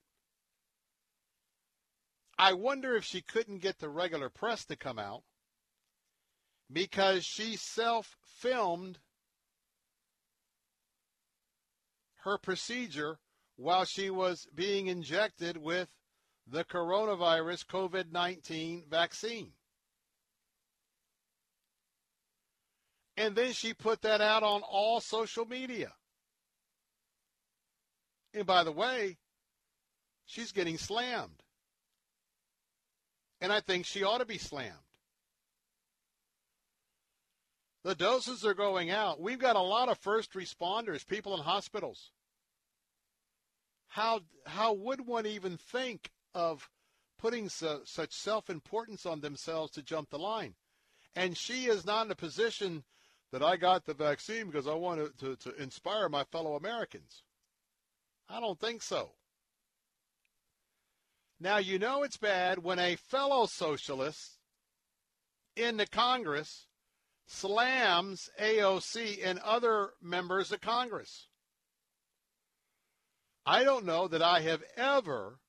I 2.42 2.54
wonder 2.54 2.96
if 2.96 3.04
she 3.04 3.22
couldn't 3.22 3.62
get 3.62 3.78
the 3.78 3.88
regular 3.88 4.28
press 4.28 4.64
to 4.64 4.74
come 4.74 4.98
out 4.98 5.22
because 6.72 7.24
she 7.24 7.54
self 7.54 8.16
filmed 8.40 8.98
her 12.24 12.38
procedure 12.38 13.20
while 13.54 13.84
she 13.84 14.10
was 14.10 14.48
being 14.52 14.88
injected 14.88 15.56
with 15.56 15.88
the 16.44 16.64
coronavirus 16.64 17.64
COVID 17.66 18.10
19 18.10 18.86
vaccine. 18.90 19.52
And 23.16 23.36
then 23.36 23.52
she 23.52 23.72
put 23.72 24.02
that 24.02 24.20
out 24.20 24.42
on 24.42 24.62
all 24.62 25.00
social 25.00 25.44
media. 25.44 25.92
And 28.34 28.44
by 28.44 28.64
the 28.64 28.72
way, 28.72 29.18
she's 30.26 30.50
getting 30.50 30.76
slammed. 30.76 31.40
And 33.42 33.52
I 33.52 33.58
think 33.58 33.84
she 33.84 34.04
ought 34.04 34.18
to 34.18 34.24
be 34.24 34.38
slammed. 34.38 34.78
The 37.82 37.96
doses 37.96 38.46
are 38.46 38.54
going 38.54 38.90
out. 38.90 39.20
We've 39.20 39.40
got 39.40 39.56
a 39.56 39.60
lot 39.60 39.88
of 39.88 39.98
first 39.98 40.34
responders, 40.34 41.04
people 41.04 41.34
in 41.34 41.42
hospitals. 41.42 42.12
How, 43.88 44.20
how 44.46 44.72
would 44.74 45.08
one 45.08 45.26
even 45.26 45.56
think 45.56 46.12
of 46.32 46.70
putting 47.18 47.48
su- 47.48 47.82
such 47.84 48.12
self 48.12 48.48
importance 48.48 49.04
on 49.04 49.20
themselves 49.20 49.72
to 49.72 49.82
jump 49.82 50.10
the 50.10 50.20
line? 50.20 50.54
And 51.16 51.36
she 51.36 51.66
is 51.66 51.84
not 51.84 52.06
in 52.06 52.12
a 52.12 52.16
position 52.16 52.84
that 53.32 53.42
I 53.42 53.56
got 53.56 53.86
the 53.86 53.94
vaccine 53.94 54.46
because 54.46 54.68
I 54.68 54.74
wanted 54.74 55.18
to, 55.18 55.34
to 55.34 55.60
inspire 55.60 56.08
my 56.08 56.22
fellow 56.22 56.54
Americans. 56.54 57.24
I 58.28 58.38
don't 58.38 58.60
think 58.60 58.82
so. 58.82 59.14
Now, 61.42 61.56
you 61.56 61.80
know 61.80 62.04
it's 62.04 62.18
bad 62.18 62.62
when 62.62 62.78
a 62.78 62.94
fellow 62.94 63.46
socialist 63.46 64.38
in 65.56 65.76
the 65.76 65.88
Congress 65.88 66.68
slams 67.26 68.30
AOC 68.40 69.18
and 69.24 69.40
other 69.40 69.90
members 70.00 70.52
of 70.52 70.60
Congress. 70.60 71.26
I 73.44 73.64
don't 73.64 73.84
know 73.84 74.06
that 74.06 74.22
I 74.22 74.42
have 74.42 74.62
ever 74.76 75.40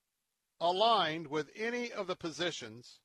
aligned 0.60 1.28
with 1.28 1.52
any 1.56 1.92
of 1.92 2.08
the 2.08 2.16
positions 2.16 3.00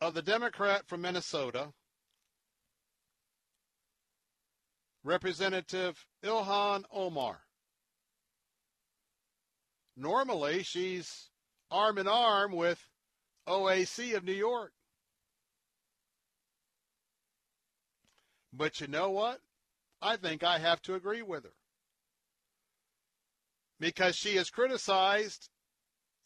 of 0.00 0.14
the 0.14 0.22
Democrat 0.22 0.86
from 0.86 1.02
Minnesota, 1.02 1.74
Representative 5.02 6.06
Ilhan 6.24 6.84
Omar. 6.90 7.40
Normally, 9.94 10.62
she's 10.62 11.28
arm 11.74 11.98
in 11.98 12.06
arm 12.06 12.52
with 12.52 12.88
OAC 13.48 14.16
of 14.16 14.24
New 14.24 14.32
York. 14.32 14.72
But 18.52 18.80
you 18.80 18.86
know 18.86 19.10
what? 19.10 19.40
I 20.00 20.16
think 20.16 20.44
I 20.44 20.58
have 20.58 20.80
to 20.82 20.94
agree 20.94 21.22
with 21.22 21.42
her. 21.42 21.54
Because 23.80 24.14
she 24.14 24.36
has 24.36 24.50
criticized 24.50 25.48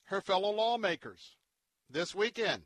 her 0.04 0.20
fellow 0.20 0.50
lawmakers 0.50 1.36
this 1.88 2.14
weekend 2.14 2.64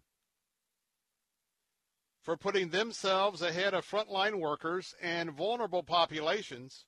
for 2.20 2.36
putting 2.36 2.70
themselves 2.70 3.42
ahead 3.42 3.74
of 3.74 3.86
frontline 3.88 4.40
workers 4.40 4.94
and 5.00 5.30
vulnerable 5.30 5.84
populations 5.84 6.84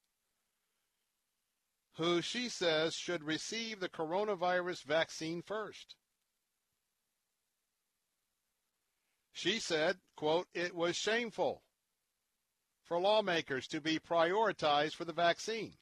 who 1.97 2.21
she 2.21 2.49
says 2.49 2.95
should 2.95 3.23
receive 3.23 3.81
the 3.81 3.89
coronavirus 3.89 4.83
vaccine 4.85 5.43
first. 5.43 5.95
She 9.33 9.59
said, 9.59 9.99
quote, 10.17 10.47
it 10.55 10.75
was 10.75 10.97
shameful 10.97 11.63
for 12.85 13.01
lawmakers 13.01 13.67
to 13.69 13.81
be 13.81 13.99
prioritized 13.99 14.95
for 14.95 15.05
the 15.05 15.13
vaccine. 15.13 15.75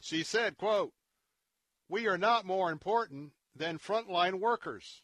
She 0.00 0.22
said, 0.22 0.56
quote, 0.56 0.92
we 1.88 2.06
are 2.06 2.18
not 2.18 2.46
more 2.46 2.70
important 2.70 3.32
than 3.54 3.78
frontline 3.78 4.40
workers, 4.40 5.02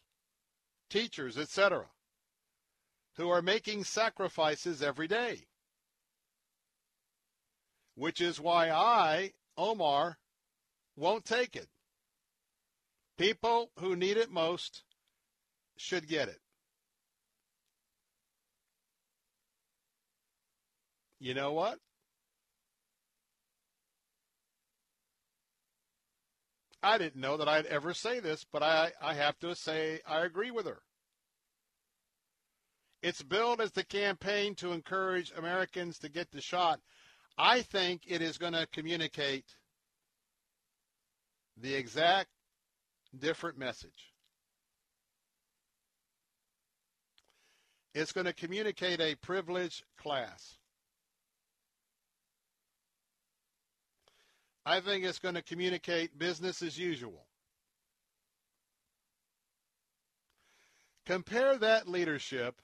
teachers, 0.89 1.37
etc. 1.37 1.85
who 3.15 3.29
are 3.29 3.41
making 3.41 3.83
sacrifices 3.83 4.81
every 4.81 5.07
day. 5.07 5.47
Which 7.97 8.21
is 8.21 8.39
why 8.39 8.69
I, 8.69 9.31
Omar, 9.57 10.19
won't 10.95 11.25
take 11.25 11.55
it. 11.55 11.67
People 13.17 13.71
who 13.79 13.95
need 13.95 14.17
it 14.17 14.29
most 14.29 14.83
should 15.77 16.07
get 16.07 16.29
it. 16.29 16.39
You 21.19 21.33
know 21.33 21.53
what? 21.53 21.79
I 26.83 26.99
didn't 26.99 27.19
know 27.19 27.37
that 27.37 27.47
I'd 27.49 27.65
ever 27.65 27.95
say 27.95 28.19
this, 28.19 28.45
but 28.53 28.61
I, 28.61 28.91
I 29.01 29.15
have 29.15 29.39
to 29.39 29.55
say 29.55 30.01
I 30.07 30.23
agree 30.23 30.51
with 30.51 30.67
her. 30.67 30.83
It's 33.01 33.23
billed 33.23 33.59
as 33.59 33.71
the 33.71 33.83
campaign 33.83 34.53
to 34.55 34.71
encourage 34.71 35.33
Americans 35.35 35.97
to 35.99 36.09
get 36.09 36.29
the 36.29 36.41
shot. 36.41 36.79
I 37.37 37.61
think 37.61 38.01
it 38.07 38.21
is 38.21 38.37
going 38.37 38.53
to 38.53 38.67
communicate 38.67 39.45
the 41.55 41.73
exact 41.73 42.29
different 43.17 43.57
message. 43.57 44.13
It's 47.93 48.11
going 48.11 48.25
to 48.25 48.33
communicate 48.33 48.99
a 49.01 49.15
privileged 49.15 49.83
class. 49.97 50.57
I 54.65 54.81
think 54.81 55.05
it's 55.05 55.19
going 55.19 55.35
to 55.35 55.41
communicate 55.41 56.17
business 56.19 56.61
as 56.61 56.77
usual. 56.77 57.25
Compare 61.05 61.57
that 61.59 61.87
leadership 61.87 62.61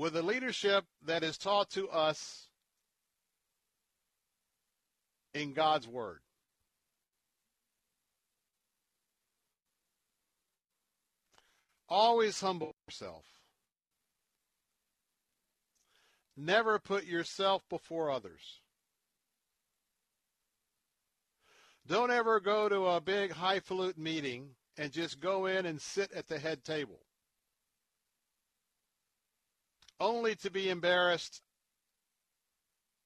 with 0.00 0.14
the 0.14 0.22
leadership 0.22 0.86
that 1.04 1.22
is 1.22 1.36
taught 1.36 1.68
to 1.68 1.86
us 1.90 2.46
in 5.34 5.52
God's 5.52 5.86
Word. 5.86 6.20
Always 11.86 12.40
humble 12.40 12.74
yourself. 12.88 13.26
Never 16.34 16.78
put 16.78 17.04
yourself 17.04 17.62
before 17.68 18.10
others. 18.10 18.60
Don't 21.86 22.10
ever 22.10 22.40
go 22.40 22.70
to 22.70 22.86
a 22.86 23.02
big 23.02 23.32
highfalutin 23.32 24.02
meeting 24.02 24.48
and 24.78 24.92
just 24.92 25.20
go 25.20 25.44
in 25.44 25.66
and 25.66 25.78
sit 25.78 26.10
at 26.12 26.26
the 26.26 26.38
head 26.38 26.64
table. 26.64 27.00
Only 30.00 30.34
to 30.36 30.50
be 30.50 30.70
embarrassed 30.70 31.42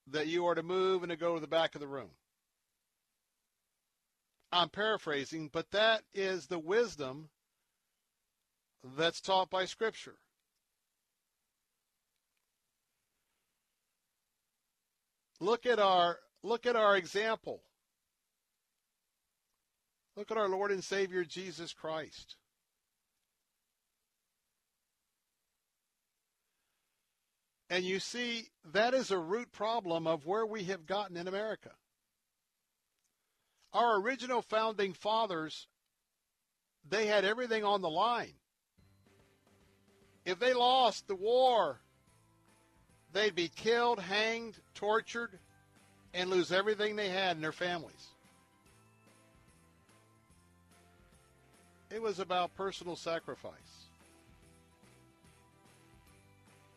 that 0.07 0.29
you 0.29 0.47
are 0.47 0.55
to 0.55 0.63
move 0.63 1.03
and 1.03 1.11
to 1.11 1.17
go 1.17 1.35
to 1.35 1.41
the 1.41 1.47
back 1.47 1.75
of 1.75 1.81
the 1.81 1.89
room. 1.89 2.11
I'm 4.53 4.69
paraphrasing, 4.69 5.51
but 5.53 5.73
that 5.73 6.03
is 6.15 6.47
the 6.47 6.59
wisdom 6.61 7.29
that's 8.97 9.21
taught 9.21 9.51
by 9.51 9.65
Scripture. 9.65 10.15
Look 15.41 15.67
at 15.67 15.81
our 15.81 16.19
look 16.43 16.67
at 16.67 16.77
our 16.77 16.97
example. 16.97 17.63
Look 20.17 20.31
at 20.31 20.37
our 20.37 20.49
Lord 20.49 20.71
and 20.71 20.85
Savior 20.85 21.25
Jesus 21.25 21.73
Christ. 21.73 22.37
And 27.75 27.85
you 27.85 27.99
see, 27.99 28.51
that 28.73 28.95
is 28.95 29.11
a 29.11 29.19
root 29.19 29.51
problem 29.51 30.07
of 30.07 30.27
where 30.27 30.47
we 30.47 30.63
have 30.67 30.87
gotten 30.87 31.17
in 31.17 31.27
America. 31.27 31.73
Our 33.73 34.01
original 34.01 34.43
founding 34.43 34.93
fathers, 34.93 35.67
they 36.89 37.09
had 37.09 37.25
everything 37.25 37.65
on 37.65 37.83
the 37.83 37.91
line. 37.91 38.35
If 40.25 40.39
they 40.39 40.55
lost 40.55 41.09
the 41.09 41.17
war, 41.17 41.81
they'd 43.13 43.35
be 43.35 43.49
killed, 43.49 43.99
hanged, 43.99 44.55
tortured, 44.77 45.37
and 46.15 46.31
lose 46.31 46.53
everything 46.53 46.95
they 46.95 47.09
had 47.09 47.35
in 47.35 47.43
their 47.43 47.51
families. 47.51 48.07
It 51.91 52.01
was 52.01 52.21
about 52.21 52.55
personal 52.55 52.95
sacrifice. 52.95 53.84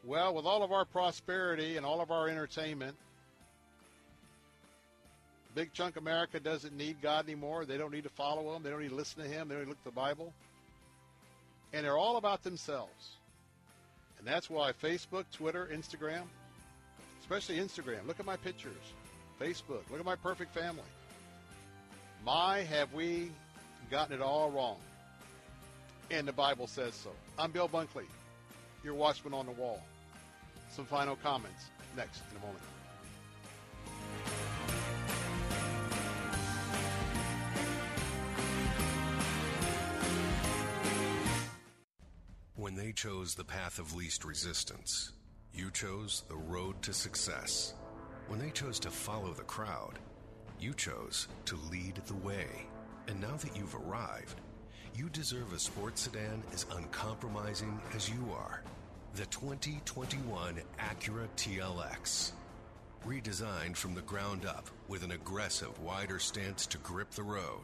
Well, 0.08 0.34
with 0.34 0.46
all 0.46 0.64
of 0.64 0.72
our 0.72 0.86
prosperity 0.86 1.76
and 1.76 1.86
all 1.86 2.00
of 2.00 2.12
our 2.12 2.30
entertainment, 2.30 2.96
big 5.54 5.74
chunk 5.74 5.98
of 5.98 6.04
America 6.04 6.40
doesn't 6.40 6.74
need 6.78 7.02
God 7.02 7.26
anymore. 7.26 7.66
They 7.66 7.78
don't 7.78 7.92
need 7.92 8.06
to 8.06 8.10
follow 8.10 8.56
Him. 8.56 8.64
They 8.64 8.70
don't 8.70 8.82
need 8.82 8.92
to 8.92 8.96
listen 8.96 9.22
to 9.22 9.28
Him. 9.28 9.50
They 9.50 9.56
don't 9.56 9.66
need 9.66 9.66
to 9.66 9.70
look 9.72 9.80
at 9.80 9.84
the 9.84 9.92
Bible. 9.92 10.34
And 11.74 11.86
they're 11.86 11.98
all 11.98 12.16
about 12.16 12.42
themselves. 12.42 13.18
And 14.18 14.26
that's 14.26 14.50
why 14.50 14.72
Facebook, 14.82 15.26
Twitter, 15.34 15.68
Instagram, 15.74 16.24
especially 17.20 17.58
Instagram, 17.58 18.08
look 18.08 18.22
at 18.22 18.26
my 18.26 18.38
pictures. 18.38 18.72
Facebook, 19.42 19.82
look 19.92 20.00
at 20.00 20.06
my 20.06 20.16
perfect 20.16 20.54
family. 20.54 20.84
My, 22.26 22.60
have 22.62 22.94
we 22.94 23.30
gotten 23.92 24.16
it 24.16 24.22
all 24.22 24.52
wrong. 24.52 24.78
And 26.12 26.26
the 26.26 26.32
Bible 26.32 26.68
says 26.68 26.94
so. 26.94 27.12
I'm 27.38 27.52
Bill 27.52 27.68
Bunkley, 27.68 28.06
your 28.86 28.94
watchman 28.94 29.34
on 29.34 29.46
the 29.46 29.52
wall. 29.52 29.84
Some 30.70 30.86
final 30.86 31.16
comments 31.16 31.66
next 31.96 32.22
in 32.32 32.38
a 32.38 32.42
moment. 32.42 32.64
When 42.56 42.76
they 42.76 42.92
chose 42.92 43.34
the 43.34 43.44
path 43.44 43.80
of 43.80 43.96
least 43.96 44.26
resistance, 44.26 45.14
you 45.54 45.72
chose 45.72 46.24
the 46.28 46.36
road 46.36 46.82
to 46.84 46.94
success. 46.94 47.74
When 48.28 48.40
they 48.40 48.50
chose 48.50 48.80
to 48.82 48.90
follow 48.90 49.32
the 49.32 49.44
crowd, 49.44 50.00
you 50.60 50.74
chose 50.74 51.28
to 51.46 51.58
lead 51.72 51.96
the 52.08 52.16
way. 52.16 52.48
And 53.08 53.22
now 53.22 53.38
that 53.38 53.56
you've 53.56 53.76
arrived, 53.76 54.42
you 54.96 55.08
deserve 55.10 55.54
a 55.54 55.60
sports 55.60 56.02
sedan 56.02 56.44
as 56.54 56.66
uncompromising 56.76 57.80
as 57.96 58.10
you 58.10 58.28
are. 58.34 58.62
The 59.16 59.26
2021 59.26 60.62
Acura 60.80 61.28
TLX. 61.38 62.32
Redesigned 63.06 63.76
from 63.76 63.96
the 63.96 64.02
ground 64.02 64.46
up 64.46 64.70
with 64.88 65.04
an 65.04 65.12
aggressive, 65.12 65.80
wider 65.80 66.20
stance 66.20 66.68
to 66.68 66.78
grip 66.80 67.10
the 67.12 67.24
road, 67.24 67.64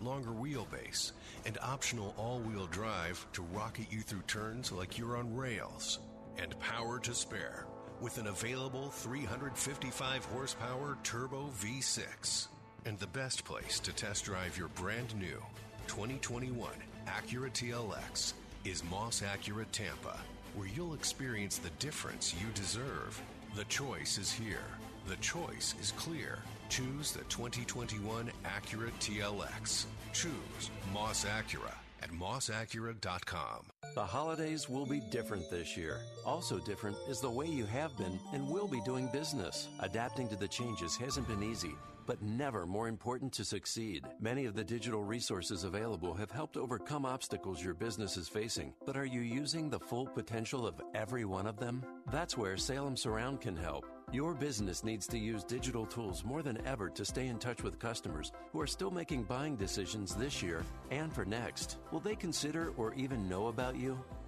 longer 0.00 0.30
wheelbase, 0.30 1.12
and 1.44 1.58
optional 1.62 2.14
all 2.16 2.38
wheel 2.38 2.66
drive 2.66 3.26
to 3.34 3.42
rocket 3.42 3.86
you 3.90 4.00
through 4.00 4.22
turns 4.22 4.72
like 4.72 4.96
you're 4.96 5.18
on 5.18 5.36
rails, 5.36 5.98
and 6.38 6.58
power 6.60 6.98
to 7.00 7.14
spare 7.14 7.66
with 8.00 8.16
an 8.18 8.28
available 8.28 8.88
355 8.88 10.24
horsepower 10.26 10.96
turbo 11.02 11.50
V6. 11.60 12.48
And 12.86 12.98
the 12.98 13.06
best 13.08 13.44
place 13.44 13.80
to 13.80 13.92
test 13.92 14.24
drive 14.24 14.56
your 14.56 14.68
brand 14.68 15.14
new 15.16 15.42
2021 15.88 16.70
Acura 17.06 17.50
TLX 17.50 18.32
is 18.64 18.82
Moss 18.84 19.22
Acura 19.22 19.64
Tampa, 19.72 20.18
where 20.56 20.68
you'll 20.74 20.94
experience 20.94 21.58
the 21.58 21.70
difference 21.78 22.34
you 22.34 22.48
deserve. 22.54 23.22
The 23.54 23.64
choice 23.64 24.18
is 24.18 24.32
here. 24.32 24.66
The 25.06 25.16
choice 25.16 25.74
is 25.80 25.92
clear. 25.92 26.38
Choose 26.68 27.12
the 27.12 27.22
2021 27.24 28.32
Acura 28.44 28.90
TLX. 28.98 29.84
Choose 30.12 30.70
Moss 30.92 31.24
Acura 31.24 31.74
at 32.02 32.10
mossacura.com. 32.10 33.66
The 33.94 34.04
holidays 34.04 34.68
will 34.68 34.86
be 34.86 35.00
different 35.10 35.48
this 35.50 35.76
year. 35.76 36.00
Also 36.24 36.58
different 36.58 36.96
is 37.08 37.20
the 37.20 37.30
way 37.30 37.46
you 37.46 37.66
have 37.66 37.96
been 37.96 38.18
and 38.32 38.48
will 38.48 38.66
be 38.66 38.80
doing 38.80 39.08
business. 39.12 39.68
Adapting 39.80 40.28
to 40.28 40.36
the 40.36 40.48
changes 40.48 40.96
hasn't 40.96 41.28
been 41.28 41.42
easy 41.42 41.74
but 42.06 42.22
never 42.22 42.66
more 42.66 42.88
important 42.88 43.32
to 43.34 43.44
succeed. 43.44 44.04
Many 44.20 44.46
of 44.46 44.54
the 44.54 44.64
digital 44.64 45.02
resources 45.02 45.64
available 45.64 46.14
have 46.14 46.30
helped 46.30 46.56
overcome 46.56 47.04
obstacles 47.04 47.62
your 47.62 47.74
business 47.74 48.16
is 48.16 48.28
facing, 48.28 48.72
but 48.84 48.96
are 48.96 49.04
you 49.04 49.20
using 49.20 49.68
the 49.68 49.80
full 49.80 50.06
potential 50.06 50.66
of 50.66 50.80
every 50.94 51.24
one 51.24 51.46
of 51.46 51.58
them? 51.58 51.84
That's 52.10 52.38
where 52.38 52.56
Salem 52.56 52.96
Surround 52.96 53.40
can 53.40 53.56
help. 53.56 53.84
Your 54.12 54.34
business 54.34 54.84
needs 54.84 55.08
to 55.08 55.18
use 55.18 55.42
digital 55.42 55.84
tools 55.84 56.24
more 56.24 56.40
than 56.40 56.64
ever 56.64 56.88
to 56.90 57.04
stay 57.04 57.26
in 57.26 57.38
touch 57.38 57.64
with 57.64 57.80
customers 57.80 58.30
who 58.52 58.60
are 58.60 58.66
still 58.66 58.92
making 58.92 59.24
buying 59.24 59.56
decisions 59.56 60.14
this 60.14 60.42
year 60.42 60.64
and 60.92 61.12
for 61.12 61.24
next. 61.24 61.78
Will 61.90 61.98
they 61.98 62.14
consider 62.14 62.72
or 62.76 62.94
even 62.94 63.28
know 63.28 63.48
about 63.48 63.74
you? 63.74 63.98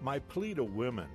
My 0.00 0.18
plea 0.20 0.54
to 0.54 0.64
women, 0.64 1.08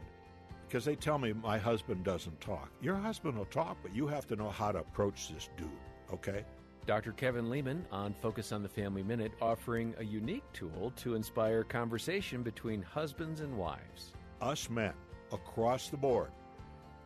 because 0.67 0.85
they 0.85 0.95
tell 0.95 1.17
me 1.17 1.33
my 1.33 1.57
husband 1.57 2.03
doesn't 2.03 2.41
talk. 2.41 2.69
Your 2.81 2.95
husband 2.95 3.37
will 3.37 3.45
talk, 3.45 3.77
but 3.81 3.95
you 3.95 4.07
have 4.07 4.27
to 4.27 4.35
know 4.35 4.49
how 4.49 4.71
to 4.71 4.79
approach 4.79 5.29
this 5.29 5.49
dude, 5.57 5.69
okay? 6.11 6.43
Dr. 6.85 7.13
Kevin 7.13 7.49
Leman 7.49 7.85
on 7.91 8.13
Focus 8.13 8.51
on 8.51 8.61
the 8.61 8.67
Family 8.67 9.03
Minute 9.03 9.31
offering 9.41 9.95
a 9.99 10.03
unique 10.03 10.43
tool 10.51 10.91
to 10.97 11.15
inspire 11.15 11.63
conversation 11.63 12.43
between 12.43 12.81
husbands 12.81 13.39
and 13.39 13.57
wives. 13.57 14.11
Us 14.41 14.69
men, 14.69 14.93
across 15.31 15.87
the 15.89 15.95
board. 15.95 16.31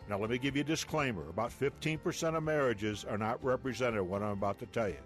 Now, 0.10 0.18
let 0.18 0.32
me 0.32 0.40
give 0.40 0.56
you 0.56 0.62
a 0.62 0.66
disclaimer 0.66 1.30
about 1.30 1.52
15% 1.52 2.36
of 2.36 2.42
marriages 2.42 3.06
are 3.06 3.18
not 3.18 3.44
represented, 3.44 4.02
what 4.02 4.24
I'm 4.24 4.32
about 4.32 4.58
to 4.60 4.66
tell 4.66 4.88
you. 4.88 4.98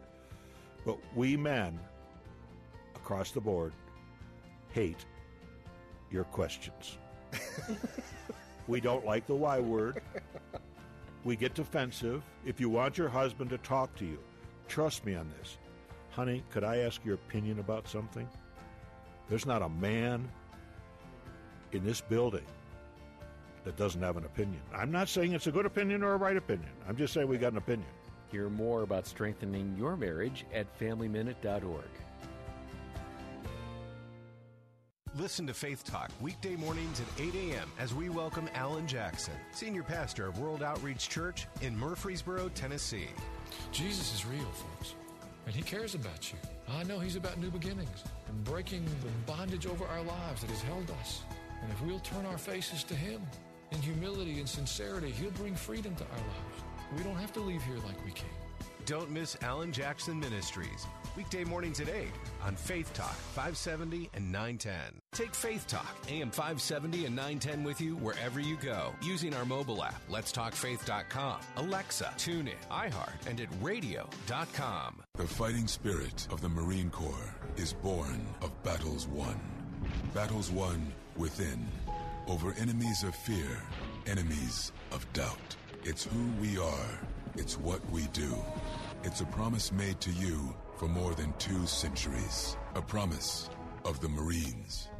But 0.86 0.98
we 1.16 1.36
men, 1.36 1.80
across 2.96 3.32
the 3.32 3.42
board, 3.42 3.74
hate 4.70 5.06
your 6.12 6.26
questions. 6.26 6.98
we 8.68 8.82
don't 8.82 9.06
like 9.06 9.26
the 9.28 9.36
Y 9.36 9.60
word. 9.60 10.02
We 11.24 11.36
get 11.36 11.54
defensive. 11.54 12.24
If 12.46 12.60
you 12.60 12.70
want 12.70 12.98
your 12.98 13.10
husband 13.10 13.50
to 13.52 13.58
talk 13.60 13.96
to 13.96 14.06
you, 14.06 14.18
trust 14.68 15.06
me 15.06 15.16
on 15.16 15.32
this. 15.40 15.58
Honey, 16.12 16.44
could 16.50 16.64
I 16.64 16.78
ask 16.78 17.04
your 17.06 17.16
opinion 17.16 17.60
about 17.60 17.88
something? 17.88 18.28
There's 19.30 19.46
not 19.46 19.62
a 19.62 19.70
man 19.70 20.30
in 21.72 21.86
this 21.86 22.02
building 22.02 22.46
that 23.64 23.78
doesn't 23.78 24.02
have 24.02 24.18
an 24.18 24.26
opinion. 24.26 24.62
I'm 24.74 24.92
not 24.92 25.08
saying 25.08 25.34
it's 25.34 25.48
a 25.48 25.52
good 25.52 25.66
opinion 25.66 26.04
or 26.04 26.14
a 26.14 26.18
right 26.18 26.36
opinion. 26.36 26.72
I'm 26.88 26.98
just 26.98 27.14
saying 27.14 27.28
we 27.28 27.38
got 27.38 27.52
an 27.52 27.60
opinion. 27.60 27.88
Hear 28.32 28.50
more 28.50 28.82
about 28.82 29.06
strengthening 29.06 29.76
your 29.78 29.96
marriage 29.96 30.46
at 30.54 30.78
FamilyMinute.org. 30.80 31.90
Listen 35.18 35.46
to 35.48 35.54
Faith 35.54 35.84
Talk 35.84 36.10
weekday 36.22 36.56
mornings 36.56 37.02
at 37.02 37.22
8 37.22 37.36
a.m. 37.36 37.70
as 37.78 37.94
we 37.94 38.08
welcome 38.08 38.48
Allen 38.56 38.88
Jackson, 38.88 39.34
Senior 39.52 39.84
Pastor 39.84 40.26
of 40.26 40.40
World 40.40 40.64
Outreach 40.64 41.10
Church 41.10 41.48
in 41.60 41.78
Murfreesboro, 41.78 42.48
Tennessee. 42.56 43.10
Jesus 43.74 44.14
is 44.14 44.26
real, 44.26 44.50
folks, 44.52 44.96
and 45.46 45.54
He 45.54 45.64
cares 45.64 45.96
about 45.96 46.32
you. 46.32 46.38
I 46.70 46.84
know 46.84 46.98
He's 46.98 47.18
about 47.18 47.38
new 47.40 47.52
beginnings 47.52 48.06
and 48.30 48.44
breaking 48.46 48.86
the 48.86 49.32
bondage 49.34 49.68
over 49.68 49.86
our 49.86 50.02
lives 50.02 50.42
that 50.42 50.50
has 50.50 50.62
held 50.62 50.90
us. 51.02 51.24
And 51.62 51.70
if 51.74 51.82
we'll 51.82 52.00
turn 52.00 52.26
our 52.26 52.38
faces 52.38 52.86
to 52.86 52.96
Him 52.96 53.22
in 53.72 53.82
humility 53.82 54.40
and 54.40 54.48
sincerity, 54.48 55.12
He'll 55.12 55.32
bring 55.32 55.56
freedom 55.56 55.94
to 55.96 56.06
our 56.06 56.20
lives. 56.20 56.64
We 56.96 57.04
don't 57.04 57.18
have 57.18 57.34
to 57.34 57.42
leave 57.42 57.64
here 57.64 57.80
like 57.86 58.02
we 58.06 58.12
came. 58.12 58.41
Don't 58.92 59.10
miss 59.10 59.38
Allen 59.42 59.72
Jackson 59.72 60.20
Ministries. 60.20 60.86
Weekday 61.16 61.46
mornings 61.46 61.80
at 61.80 61.88
8 61.88 62.08
on 62.44 62.58
Faith 62.58 62.94
Talk 62.94 63.14
570 63.14 64.10
and 64.14 64.30
910. 64.30 64.74
Take 65.14 65.34
Faith 65.34 65.66
Talk 65.66 65.96
AM 66.10 66.30
570 66.30 67.06
and 67.06 67.16
910 67.16 67.64
with 67.64 67.80
you 67.80 67.96
wherever 67.96 68.42
you 68.42 68.58
go 68.58 68.92
using 69.02 69.34
our 69.34 69.46
mobile 69.46 69.82
app, 69.82 70.02
letstalkfaith.com, 70.10 71.40
Alexa, 71.56 72.14
TuneIn, 72.18 72.52
iHeart, 72.70 73.30
and 73.30 73.40
at 73.40 73.48
radio.com. 73.62 75.02
The 75.16 75.26
fighting 75.26 75.68
spirit 75.68 76.28
of 76.30 76.42
the 76.42 76.50
Marine 76.50 76.90
Corps 76.90 77.34
is 77.56 77.72
born 77.72 78.28
of 78.42 78.52
battles 78.62 79.08
won. 79.08 79.40
Battles 80.14 80.52
won 80.52 80.92
within, 81.16 81.66
over 82.28 82.54
enemies 82.60 83.04
of 83.04 83.16
fear, 83.16 83.58
enemies 84.06 84.74
of 84.92 85.08
doubt. 85.14 85.56
It's 85.86 86.04
who 86.04 86.26
we 86.42 86.58
are. 86.58 87.00
It's 87.36 87.58
what 87.58 87.80
we 87.92 88.08
do. 88.08 88.36
It's 89.04 89.20
a 89.20 89.26
promise 89.26 89.72
made 89.72 90.00
to 90.02 90.12
you 90.12 90.56
for 90.78 90.88
more 90.88 91.16
than 91.16 91.34
two 91.40 91.66
centuries. 91.66 92.56
A 92.76 92.82
promise 92.84 93.50
of 93.84 94.00
the 94.00 94.08
Marines. 94.08 94.91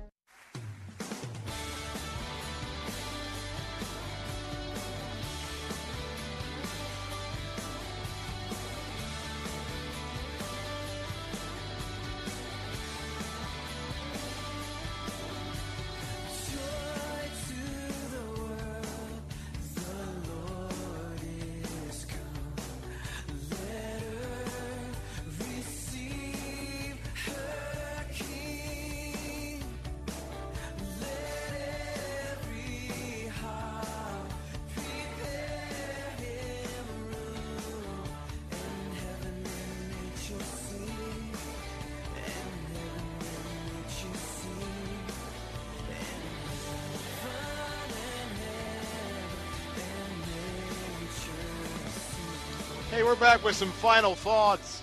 With 53.52 53.58
some 53.58 53.72
final 53.82 54.16
thoughts. 54.16 54.82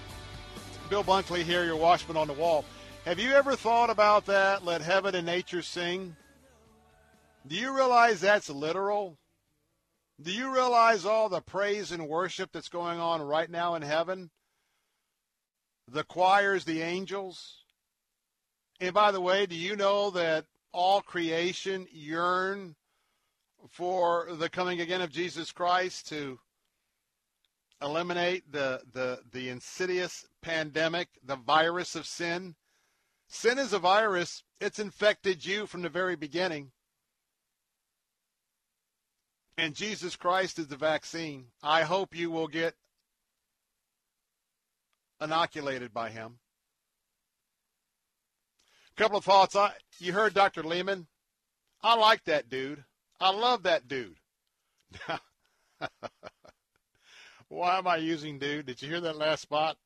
Bill 0.91 1.03
Bunkley 1.03 1.43
here, 1.43 1.65
your 1.65 1.77
watchman 1.77 2.19
on 2.19 2.27
the 2.27 2.35
wall. 2.35 2.67
Have 3.07 3.19
you 3.19 3.31
ever 3.31 3.57
thought 3.57 3.89
about 3.89 4.27
that? 4.27 4.63
Let 4.63 4.83
heaven 4.83 5.15
and 5.15 5.25
nature 5.25 5.63
sing. 5.63 6.15
Do 7.47 7.57
you 7.57 7.75
realize 7.75 8.21
that's 8.21 8.51
literal? 8.51 9.17
Do 10.21 10.31
you 10.31 10.53
realize 10.53 11.07
all 11.07 11.31
the 11.31 11.41
praise 11.41 11.93
and 11.93 12.11
worship 12.11 12.51
that's 12.53 12.69
going 12.69 13.01
on 13.01 13.23
right 13.23 13.51
now 13.51 13.75
in 13.75 13.81
heaven? 13.81 14.29
The 15.91 16.05
choirs, 16.05 16.67
the 16.67 16.83
angels. 16.83 17.65
And 18.81 18.93
by 18.93 19.13
the 19.13 19.21
way, 19.23 19.47
do 19.47 19.55
you 19.55 19.77
know 19.77 20.11
that 20.11 20.45
all 20.75 21.01
creation 21.01 21.87
yearn 21.91 22.77
for 23.71 24.29
the 24.33 24.51
coming 24.51 24.83
again 24.83 25.01
of 25.01 25.11
Jesus 25.11 25.53
Christ 25.53 26.11
to 26.11 26.39
eliminate 27.83 28.51
the, 28.51 28.81
the, 28.93 29.21
the 29.33 29.49
insidious 29.49 30.27
pandemic, 30.43 31.09
the 31.25 31.37
virus 31.37 31.95
of 31.95 32.07
sin. 32.07 32.55
Sin 33.29 33.59
is 33.59 33.73
a 33.73 33.79
virus. 33.79 34.43
It's 34.61 34.79
infected 34.79 35.45
you 35.45 35.67
from 35.67 35.83
the 35.83 35.89
very 35.89 36.17
beginning. 36.17 36.73
And 39.57 39.75
Jesus 39.75 40.17
Christ 40.17 40.59
is 40.59 40.69
the 40.69 40.77
vaccine. 40.77 41.47
I 41.63 41.83
hope 41.83 42.15
you 42.15 42.31
will 42.31 42.49
get 42.49 42.75
inoculated 45.21 45.93
by 45.93 46.11
him. 46.11 46.39
A 48.97 49.01
couple 49.01 49.19
of 49.19 49.25
thoughts. 49.25 49.57
I, 49.57 49.73
you 49.99 50.13
heard 50.13 50.35
Dr. 50.35 50.63
Leman. 50.63 51.07
I 51.83 51.97
like 51.97 52.25
that 52.25 52.49
dude. 52.49 52.85
I 53.21 53.31
love 53.31 53.65
that 53.65 53.89
dude. 53.89 54.19
Why 57.49 57.79
am 57.79 57.87
I 57.87 57.97
using 57.97 58.39
dude? 58.39 58.67
Did 58.67 58.83
you 58.83 58.89
hear 58.89 59.01
that 59.01 59.17
last 59.17 59.43
spot? 59.43 59.77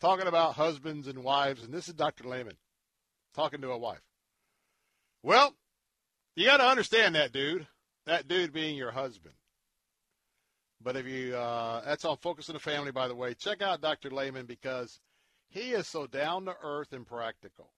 Talking 0.00 0.26
about 0.26 0.54
husbands 0.54 1.06
and 1.06 1.22
wives, 1.22 1.62
and 1.62 1.72
this 1.72 1.86
is 1.86 1.94
Dr. 1.94 2.24
Leman 2.24 2.56
talking 3.34 3.60
to 3.60 3.70
a 3.70 3.78
wife. 3.78 4.02
Well, 5.22 5.54
you 6.34 6.46
got 6.46 6.58
to 6.58 6.66
understand 6.66 7.14
that 7.14 7.32
dude. 7.32 7.66
That 8.06 8.26
dude 8.26 8.52
being 8.52 8.76
your 8.76 8.90
husband. 8.90 9.34
But 10.82 10.96
if 10.96 11.06
you, 11.06 11.36
uh, 11.36 11.84
that's 11.84 12.04
on 12.04 12.16
Focus 12.16 12.48
on 12.48 12.54
the 12.54 12.60
Family, 12.60 12.90
by 12.90 13.06
the 13.06 13.14
way. 13.14 13.34
Check 13.34 13.62
out 13.62 13.80
Dr. 13.80 14.10
Leman 14.10 14.46
because 14.46 14.98
he 15.48 15.70
is 15.70 15.86
so 15.86 16.08
down 16.08 16.46
to 16.46 16.56
earth 16.62 16.92
and 16.92 17.06
practical. 17.06 17.70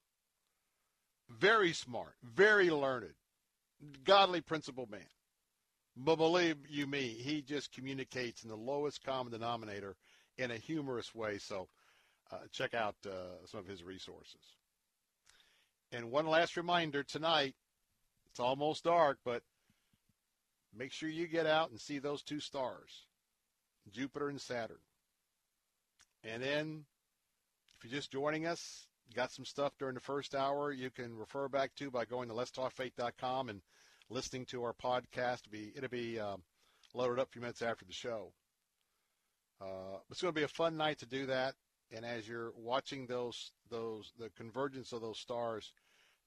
Very 1.28 1.72
smart, 1.72 2.14
very 2.22 2.70
learned, 2.70 3.14
godly 4.04 4.40
principled 4.40 4.90
man. 4.90 5.00
But 5.96 6.16
believe 6.16 6.56
you 6.68 6.86
me, 6.86 7.08
he 7.08 7.42
just 7.42 7.72
communicates 7.72 8.42
in 8.42 8.50
the 8.50 8.56
lowest 8.56 9.04
common 9.04 9.32
denominator 9.32 9.96
in 10.36 10.50
a 10.50 10.56
humorous 10.56 11.14
way. 11.14 11.38
So 11.38 11.68
uh, 12.32 12.38
check 12.50 12.74
out 12.74 12.96
uh, 13.06 13.46
some 13.46 13.60
of 13.60 13.66
his 13.66 13.84
resources. 13.84 14.40
And 15.92 16.10
one 16.10 16.26
last 16.26 16.56
reminder 16.56 17.04
tonight, 17.04 17.54
it's 18.30 18.40
almost 18.40 18.84
dark, 18.84 19.18
but 19.24 19.42
make 20.76 20.90
sure 20.90 21.08
you 21.08 21.28
get 21.28 21.46
out 21.46 21.70
and 21.70 21.80
see 21.80 22.00
those 22.00 22.22
two 22.22 22.40
stars, 22.40 23.06
Jupiter 23.92 24.28
and 24.28 24.40
Saturn. 24.40 24.80
And 26.24 26.42
then, 26.42 26.84
if 27.76 27.84
you're 27.84 27.96
just 27.96 28.10
joining 28.10 28.46
us, 28.46 28.88
got 29.14 29.30
some 29.30 29.44
stuff 29.44 29.72
during 29.78 29.94
the 29.94 30.00
first 30.00 30.34
hour 30.34 30.72
you 30.72 30.90
can 30.90 31.16
refer 31.16 31.48
back 31.48 31.74
to 31.76 31.90
by 31.90 32.04
going 32.04 32.28
to 32.28 32.34
letstalkfaith.com 32.34 33.48
and 33.48 33.60
listening 34.10 34.46
to 34.46 34.64
our 34.64 34.72
podcast. 34.74 35.40
It'll 35.46 35.52
be, 35.52 35.72
it'll 35.74 35.88
be 35.88 36.18
um, 36.20 36.42
loaded 36.94 37.20
up 37.20 37.28
a 37.28 37.32
few 37.32 37.40
minutes 37.40 37.62
after 37.62 37.84
the 37.84 37.92
show. 37.92 38.32
Uh, 39.60 39.98
it's 40.10 40.22
going 40.22 40.34
to 40.34 40.40
be 40.40 40.44
a 40.44 40.48
fun 40.48 40.76
night 40.76 40.98
to 40.98 41.06
do 41.06 41.26
that. 41.26 41.54
And 41.90 42.04
as 42.04 42.26
you're 42.26 42.52
watching 42.56 43.06
those 43.06 43.52
those 43.70 44.12
the 44.18 44.30
convergence 44.36 44.92
of 44.92 45.00
those 45.00 45.18
stars, 45.18 45.72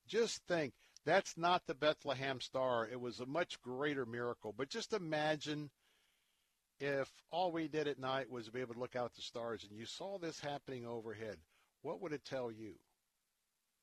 just 0.08 0.42
think 0.48 0.74
that's 1.04 1.38
not 1.38 1.66
the 1.66 1.74
Bethlehem 1.74 2.40
star. 2.40 2.88
It 2.88 3.00
was 3.00 3.20
a 3.20 3.26
much 3.26 3.62
greater 3.62 4.06
miracle. 4.06 4.54
But 4.56 4.70
just 4.70 4.94
imagine 4.94 5.70
if 6.80 7.10
all 7.32 7.52
we 7.52 7.68
did 7.68 7.88
at 7.88 8.00
night 8.00 8.30
was 8.30 8.46
to 8.46 8.52
be 8.52 8.62
able 8.62 8.76
to 8.76 8.80
look 8.80 8.96
out 8.96 9.06
at 9.06 9.16
the 9.16 9.22
stars 9.22 9.66
and 9.68 9.78
you 9.78 9.86
saw 9.86 10.18
this 10.18 10.40
happening 10.40 10.86
overhead. 10.86 11.38
What 11.82 12.02
would 12.02 12.14
it 12.14 12.24
tell 12.24 12.52
you? 12.52 12.74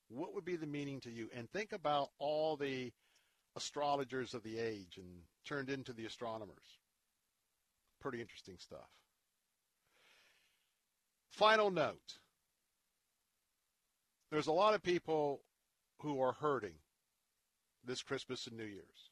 What 0.07 0.33
would 0.33 0.45
be 0.45 0.55
the 0.55 0.67
meaning 0.67 1.01
to 1.01 1.11
you? 1.11 1.29
And 1.35 1.49
think 1.49 1.73
about 1.73 2.09
all 2.19 2.57
the 2.57 2.91
astrologers 3.55 4.33
of 4.33 4.43
the 4.43 4.59
age 4.59 4.97
and 4.97 5.21
turned 5.45 5.69
into 5.69 5.93
the 5.93 6.05
astronomers. 6.05 6.79
Pretty 7.99 8.21
interesting 8.21 8.57
stuff. 8.57 8.89
Final 11.31 11.71
note. 11.71 12.19
There's 14.31 14.47
a 14.47 14.51
lot 14.51 14.73
of 14.73 14.83
people 14.83 15.41
who 15.99 16.21
are 16.21 16.33
hurting 16.33 16.75
this 17.83 18.01
Christmas 18.01 18.47
and 18.47 18.57
New 18.57 18.65
Year's. 18.65 19.11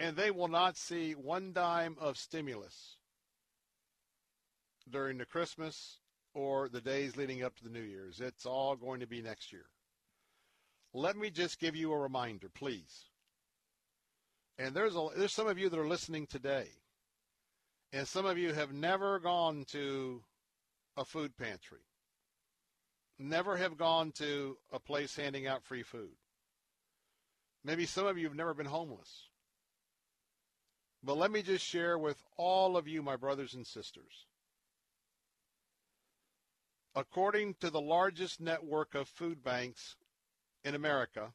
And 0.00 0.16
they 0.16 0.30
will 0.30 0.48
not 0.48 0.76
see 0.76 1.12
one 1.12 1.52
dime 1.52 1.96
of 2.00 2.16
stimulus 2.16 2.96
during 4.88 5.18
the 5.18 5.26
Christmas 5.26 5.98
or 6.34 6.68
the 6.68 6.80
days 6.80 7.16
leading 7.16 7.42
up 7.42 7.56
to 7.56 7.64
the 7.64 7.70
New 7.70 7.82
Year's. 7.82 8.20
It's 8.20 8.46
all 8.46 8.76
going 8.76 9.00
to 9.00 9.06
be 9.06 9.20
next 9.20 9.52
year. 9.52 9.66
Let 10.94 11.16
me 11.16 11.30
just 11.30 11.60
give 11.60 11.76
you 11.76 11.92
a 11.92 11.98
reminder, 11.98 12.48
please. 12.48 13.04
And 14.58 14.74
there's 14.74 14.96
a, 14.96 15.08
there's 15.16 15.32
some 15.32 15.46
of 15.46 15.58
you 15.58 15.68
that 15.68 15.78
are 15.78 15.86
listening 15.86 16.26
today, 16.26 16.68
and 17.92 18.06
some 18.06 18.26
of 18.26 18.38
you 18.38 18.52
have 18.52 18.72
never 18.72 19.20
gone 19.20 19.64
to 19.68 20.22
a 20.96 21.04
food 21.04 21.36
pantry, 21.36 21.84
never 23.18 23.56
have 23.56 23.78
gone 23.78 24.10
to 24.12 24.56
a 24.72 24.80
place 24.80 25.14
handing 25.14 25.46
out 25.46 25.62
free 25.62 25.84
food. 25.84 26.16
Maybe 27.64 27.86
some 27.86 28.06
of 28.06 28.18
you 28.18 28.26
have 28.26 28.36
never 28.36 28.54
been 28.54 28.66
homeless. 28.66 29.28
But 31.04 31.16
let 31.16 31.30
me 31.30 31.42
just 31.42 31.64
share 31.64 31.98
with 31.98 32.24
all 32.36 32.76
of 32.76 32.88
you, 32.88 33.02
my 33.02 33.14
brothers 33.14 33.54
and 33.54 33.66
sisters. 33.66 34.26
According 36.96 37.54
to 37.60 37.70
the 37.70 37.80
largest 37.80 38.40
network 38.40 38.96
of 38.96 39.08
food 39.08 39.44
banks 39.44 39.94
in 40.68 40.74
America, 40.74 41.32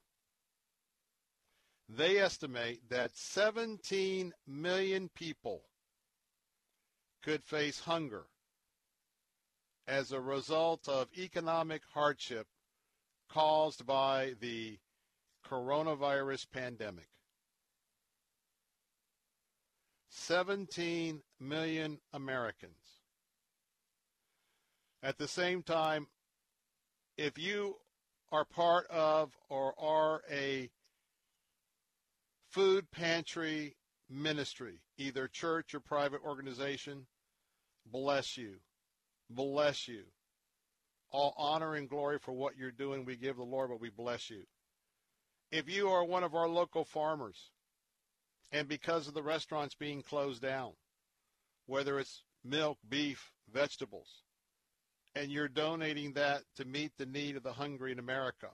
they 1.90 2.20
estimate 2.20 2.88
that 2.90 3.18
17 3.18 4.32
million 4.48 5.10
people 5.16 5.64
could 7.24 7.44
face 7.44 7.80
hunger 7.80 8.26
as 9.88 10.12
a 10.12 10.22
result 10.22 10.88
of 10.88 11.08
economic 11.18 11.82
hardship 11.96 12.46
caused 13.28 13.88
by 13.88 14.34
the 14.40 14.78
coronavirus 15.50 16.46
pandemic. 16.52 17.08
17 20.10 21.24
million 21.40 21.98
Americans. 22.14 23.02
At 25.02 25.18
the 25.18 25.28
same 25.28 25.64
time, 25.64 26.06
if 27.18 27.38
you 27.40 27.78
are 28.34 28.46
part 28.46 28.88
of 28.88 29.32
or 29.48 29.80
are 29.80 30.24
a 30.30 30.70
food 32.50 32.90
pantry 32.92 33.78
ministry, 34.10 34.82
either 34.98 35.28
church 35.28 35.76
or 35.76 35.80
private 35.80 36.20
organization, 36.26 37.06
bless 37.86 38.36
you. 38.36 38.56
Bless 39.30 39.88
you. 39.88 40.02
All 41.12 41.36
honor 41.38 41.76
and 41.76 41.88
glory 41.88 42.18
for 42.18 42.32
what 42.32 42.58
you're 42.58 42.72
doing, 42.72 43.06
we 43.06 43.16
give 43.16 43.38
the 43.38 43.44
Lord, 43.44 43.70
but 43.70 43.80
we 43.80 43.92
bless 43.92 44.32
you. 44.32 44.44
If 45.52 45.70
you 45.70 45.90
are 45.90 46.04
one 46.04 46.24
of 46.24 46.34
our 46.34 46.48
local 46.48 46.86
farmers, 46.86 47.52
and 48.52 48.68
because 48.68 49.08
of 49.08 49.14
the 49.14 49.22
restaurants 49.22 49.76
being 49.76 50.02
closed 50.02 50.42
down, 50.42 50.72
whether 51.68 52.00
it's 52.00 52.24
milk, 52.44 52.80
beef, 52.90 53.32
vegetables, 53.52 54.24
and 55.16 55.32
you're 55.32 55.48
donating 55.48 56.14
that 56.14 56.42
to 56.56 56.66
meet 56.66 56.92
the 56.98 57.06
need 57.06 57.36
of 57.36 57.44
the 57.44 57.54
hungry 57.54 57.92
in 57.92 58.00
America, 58.00 58.50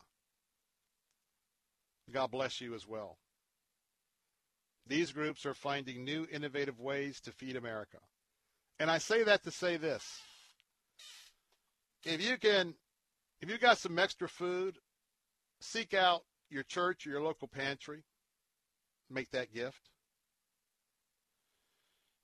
God 2.11 2.31
bless 2.31 2.59
you 2.59 2.73
as 2.75 2.87
well. 2.87 3.17
These 4.87 5.11
groups 5.11 5.45
are 5.45 5.53
finding 5.53 6.03
new 6.03 6.25
innovative 6.31 6.79
ways 6.79 7.21
to 7.21 7.31
feed 7.31 7.55
America. 7.55 7.99
And 8.79 8.89
I 8.89 8.97
say 8.97 9.23
that 9.23 9.43
to 9.43 9.51
say 9.51 9.77
this. 9.77 10.19
If 12.03 12.21
you 12.21 12.37
can, 12.37 12.73
if 13.41 13.49
you've 13.49 13.59
got 13.59 13.77
some 13.77 13.99
extra 13.99 14.27
food, 14.27 14.77
seek 15.61 15.93
out 15.93 16.21
your 16.49 16.63
church 16.63 17.05
or 17.05 17.11
your 17.11 17.21
local 17.21 17.47
pantry. 17.47 18.03
Make 19.09 19.29
that 19.31 19.53
gift. 19.53 19.89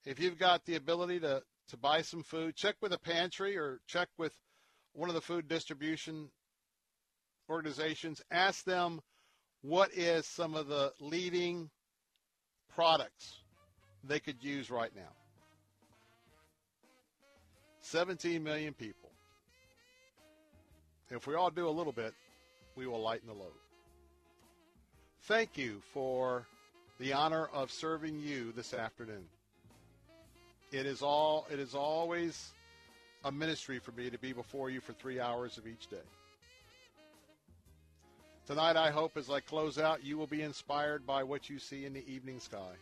If 0.05 0.19
you've 0.19 0.37
got 0.37 0.65
the 0.65 0.75
ability 0.75 1.19
to, 1.21 1.41
to 1.69 1.77
buy 1.77 2.01
some 2.01 2.23
food, 2.23 2.55
check 2.55 2.75
with 2.81 2.93
a 2.93 2.99
pantry 2.99 3.57
or 3.57 3.79
check 3.87 4.09
with 4.17 4.33
one 4.93 5.09
of 5.09 5.15
the 5.15 5.21
food 5.21 5.47
distribution 5.47 6.29
organizations. 7.49 8.21
Ask 8.31 8.63
them 8.65 9.01
what 9.61 9.93
is 9.93 10.25
some 10.27 10.55
of 10.55 10.67
the 10.67 10.93
leading 10.99 11.69
products 12.73 13.39
they 14.03 14.19
could 14.19 14.43
use 14.43 14.69
right 14.69 14.95
now. 14.95 15.11
17 17.81 18.43
million 18.43 18.73
people. 18.73 19.11
If 21.09 21.27
we 21.27 21.35
all 21.35 21.51
do 21.51 21.67
a 21.67 21.69
little 21.69 21.93
bit, 21.93 22.13
we 22.75 22.87
will 22.87 23.01
lighten 23.01 23.27
the 23.27 23.33
load. 23.33 23.53
Thank 25.23 25.57
you 25.57 25.81
for 25.93 26.47
the 26.99 27.13
honor 27.13 27.47
of 27.53 27.71
serving 27.71 28.19
you 28.19 28.51
this 28.51 28.73
afternoon. 28.73 29.25
It 30.75 30.85
is 30.85 31.01
all 31.01 31.47
it 31.49 31.57
is 31.57 31.73
always 31.73 32.51
a 33.23 33.31
ministry 33.31 33.79
for 33.79 33.93
me 33.93 34.09
to 34.09 34.17
be 34.17 34.33
before 34.33 34.69
you 34.69 34.81
for 34.81 34.91
3 34.91 35.21
hours 35.21 35.57
of 35.57 35.65
each 35.65 35.87
day. 35.87 36.05
Tonight 38.45 38.75
I 38.75 38.91
hope 38.91 39.15
as 39.15 39.29
I 39.29 39.39
close 39.39 39.79
out 39.79 40.03
you 40.03 40.17
will 40.17 40.27
be 40.27 40.41
inspired 40.41 41.07
by 41.07 41.23
what 41.23 41.49
you 41.49 41.59
see 41.59 41.85
in 41.85 41.93
the 41.93 42.03
evening 42.05 42.41
sky. 42.41 42.73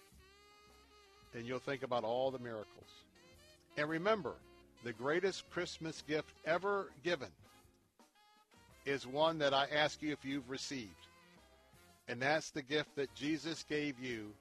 And 1.35 1.45
you'll 1.45 1.59
think 1.59 1.83
about 1.83 2.03
all 2.03 2.31
the 2.31 2.39
miracles. 2.39 2.89
And 3.77 3.88
remember, 3.88 4.33
the 4.83 4.93
greatest 4.93 5.47
Christmas 5.51 6.01
gift 6.07 6.33
ever 6.47 6.89
given 7.03 7.30
is 8.88 9.05
one 9.05 9.38
that 9.38 9.53
I 9.53 9.67
ask 9.72 10.01
you 10.01 10.11
if 10.11 10.25
you've 10.25 10.49
received. 10.49 10.89
And 12.07 12.19
that's 12.19 12.49
the 12.49 12.63
gift 12.63 12.95
that 12.95 13.13
Jesus 13.13 13.63
gave 13.69 13.99
you, 13.99 14.33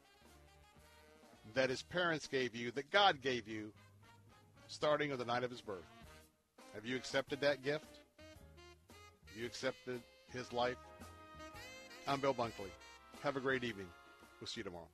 that 1.54 1.70
his 1.70 1.82
parents 1.82 2.26
gave 2.26 2.54
you, 2.54 2.70
that 2.72 2.90
God 2.90 3.20
gave 3.22 3.48
you, 3.48 3.72
starting 4.68 5.12
on 5.12 5.18
the 5.18 5.24
night 5.24 5.44
of 5.44 5.50
his 5.50 5.60
birth. 5.60 5.84
Have 6.74 6.86
you 6.86 6.96
accepted 6.96 7.40
that 7.42 7.62
gift? 7.62 7.84
Have 9.26 9.38
you 9.38 9.46
accepted 9.46 10.00
his 10.32 10.52
life? 10.52 10.76
I'm 12.06 12.20
Bill 12.20 12.34
Bunkley. 12.34 12.70
Have 13.22 13.36
a 13.36 13.40
great 13.40 13.64
evening. 13.64 13.86
We'll 14.40 14.48
see 14.48 14.60
you 14.60 14.64
tomorrow. 14.64 14.88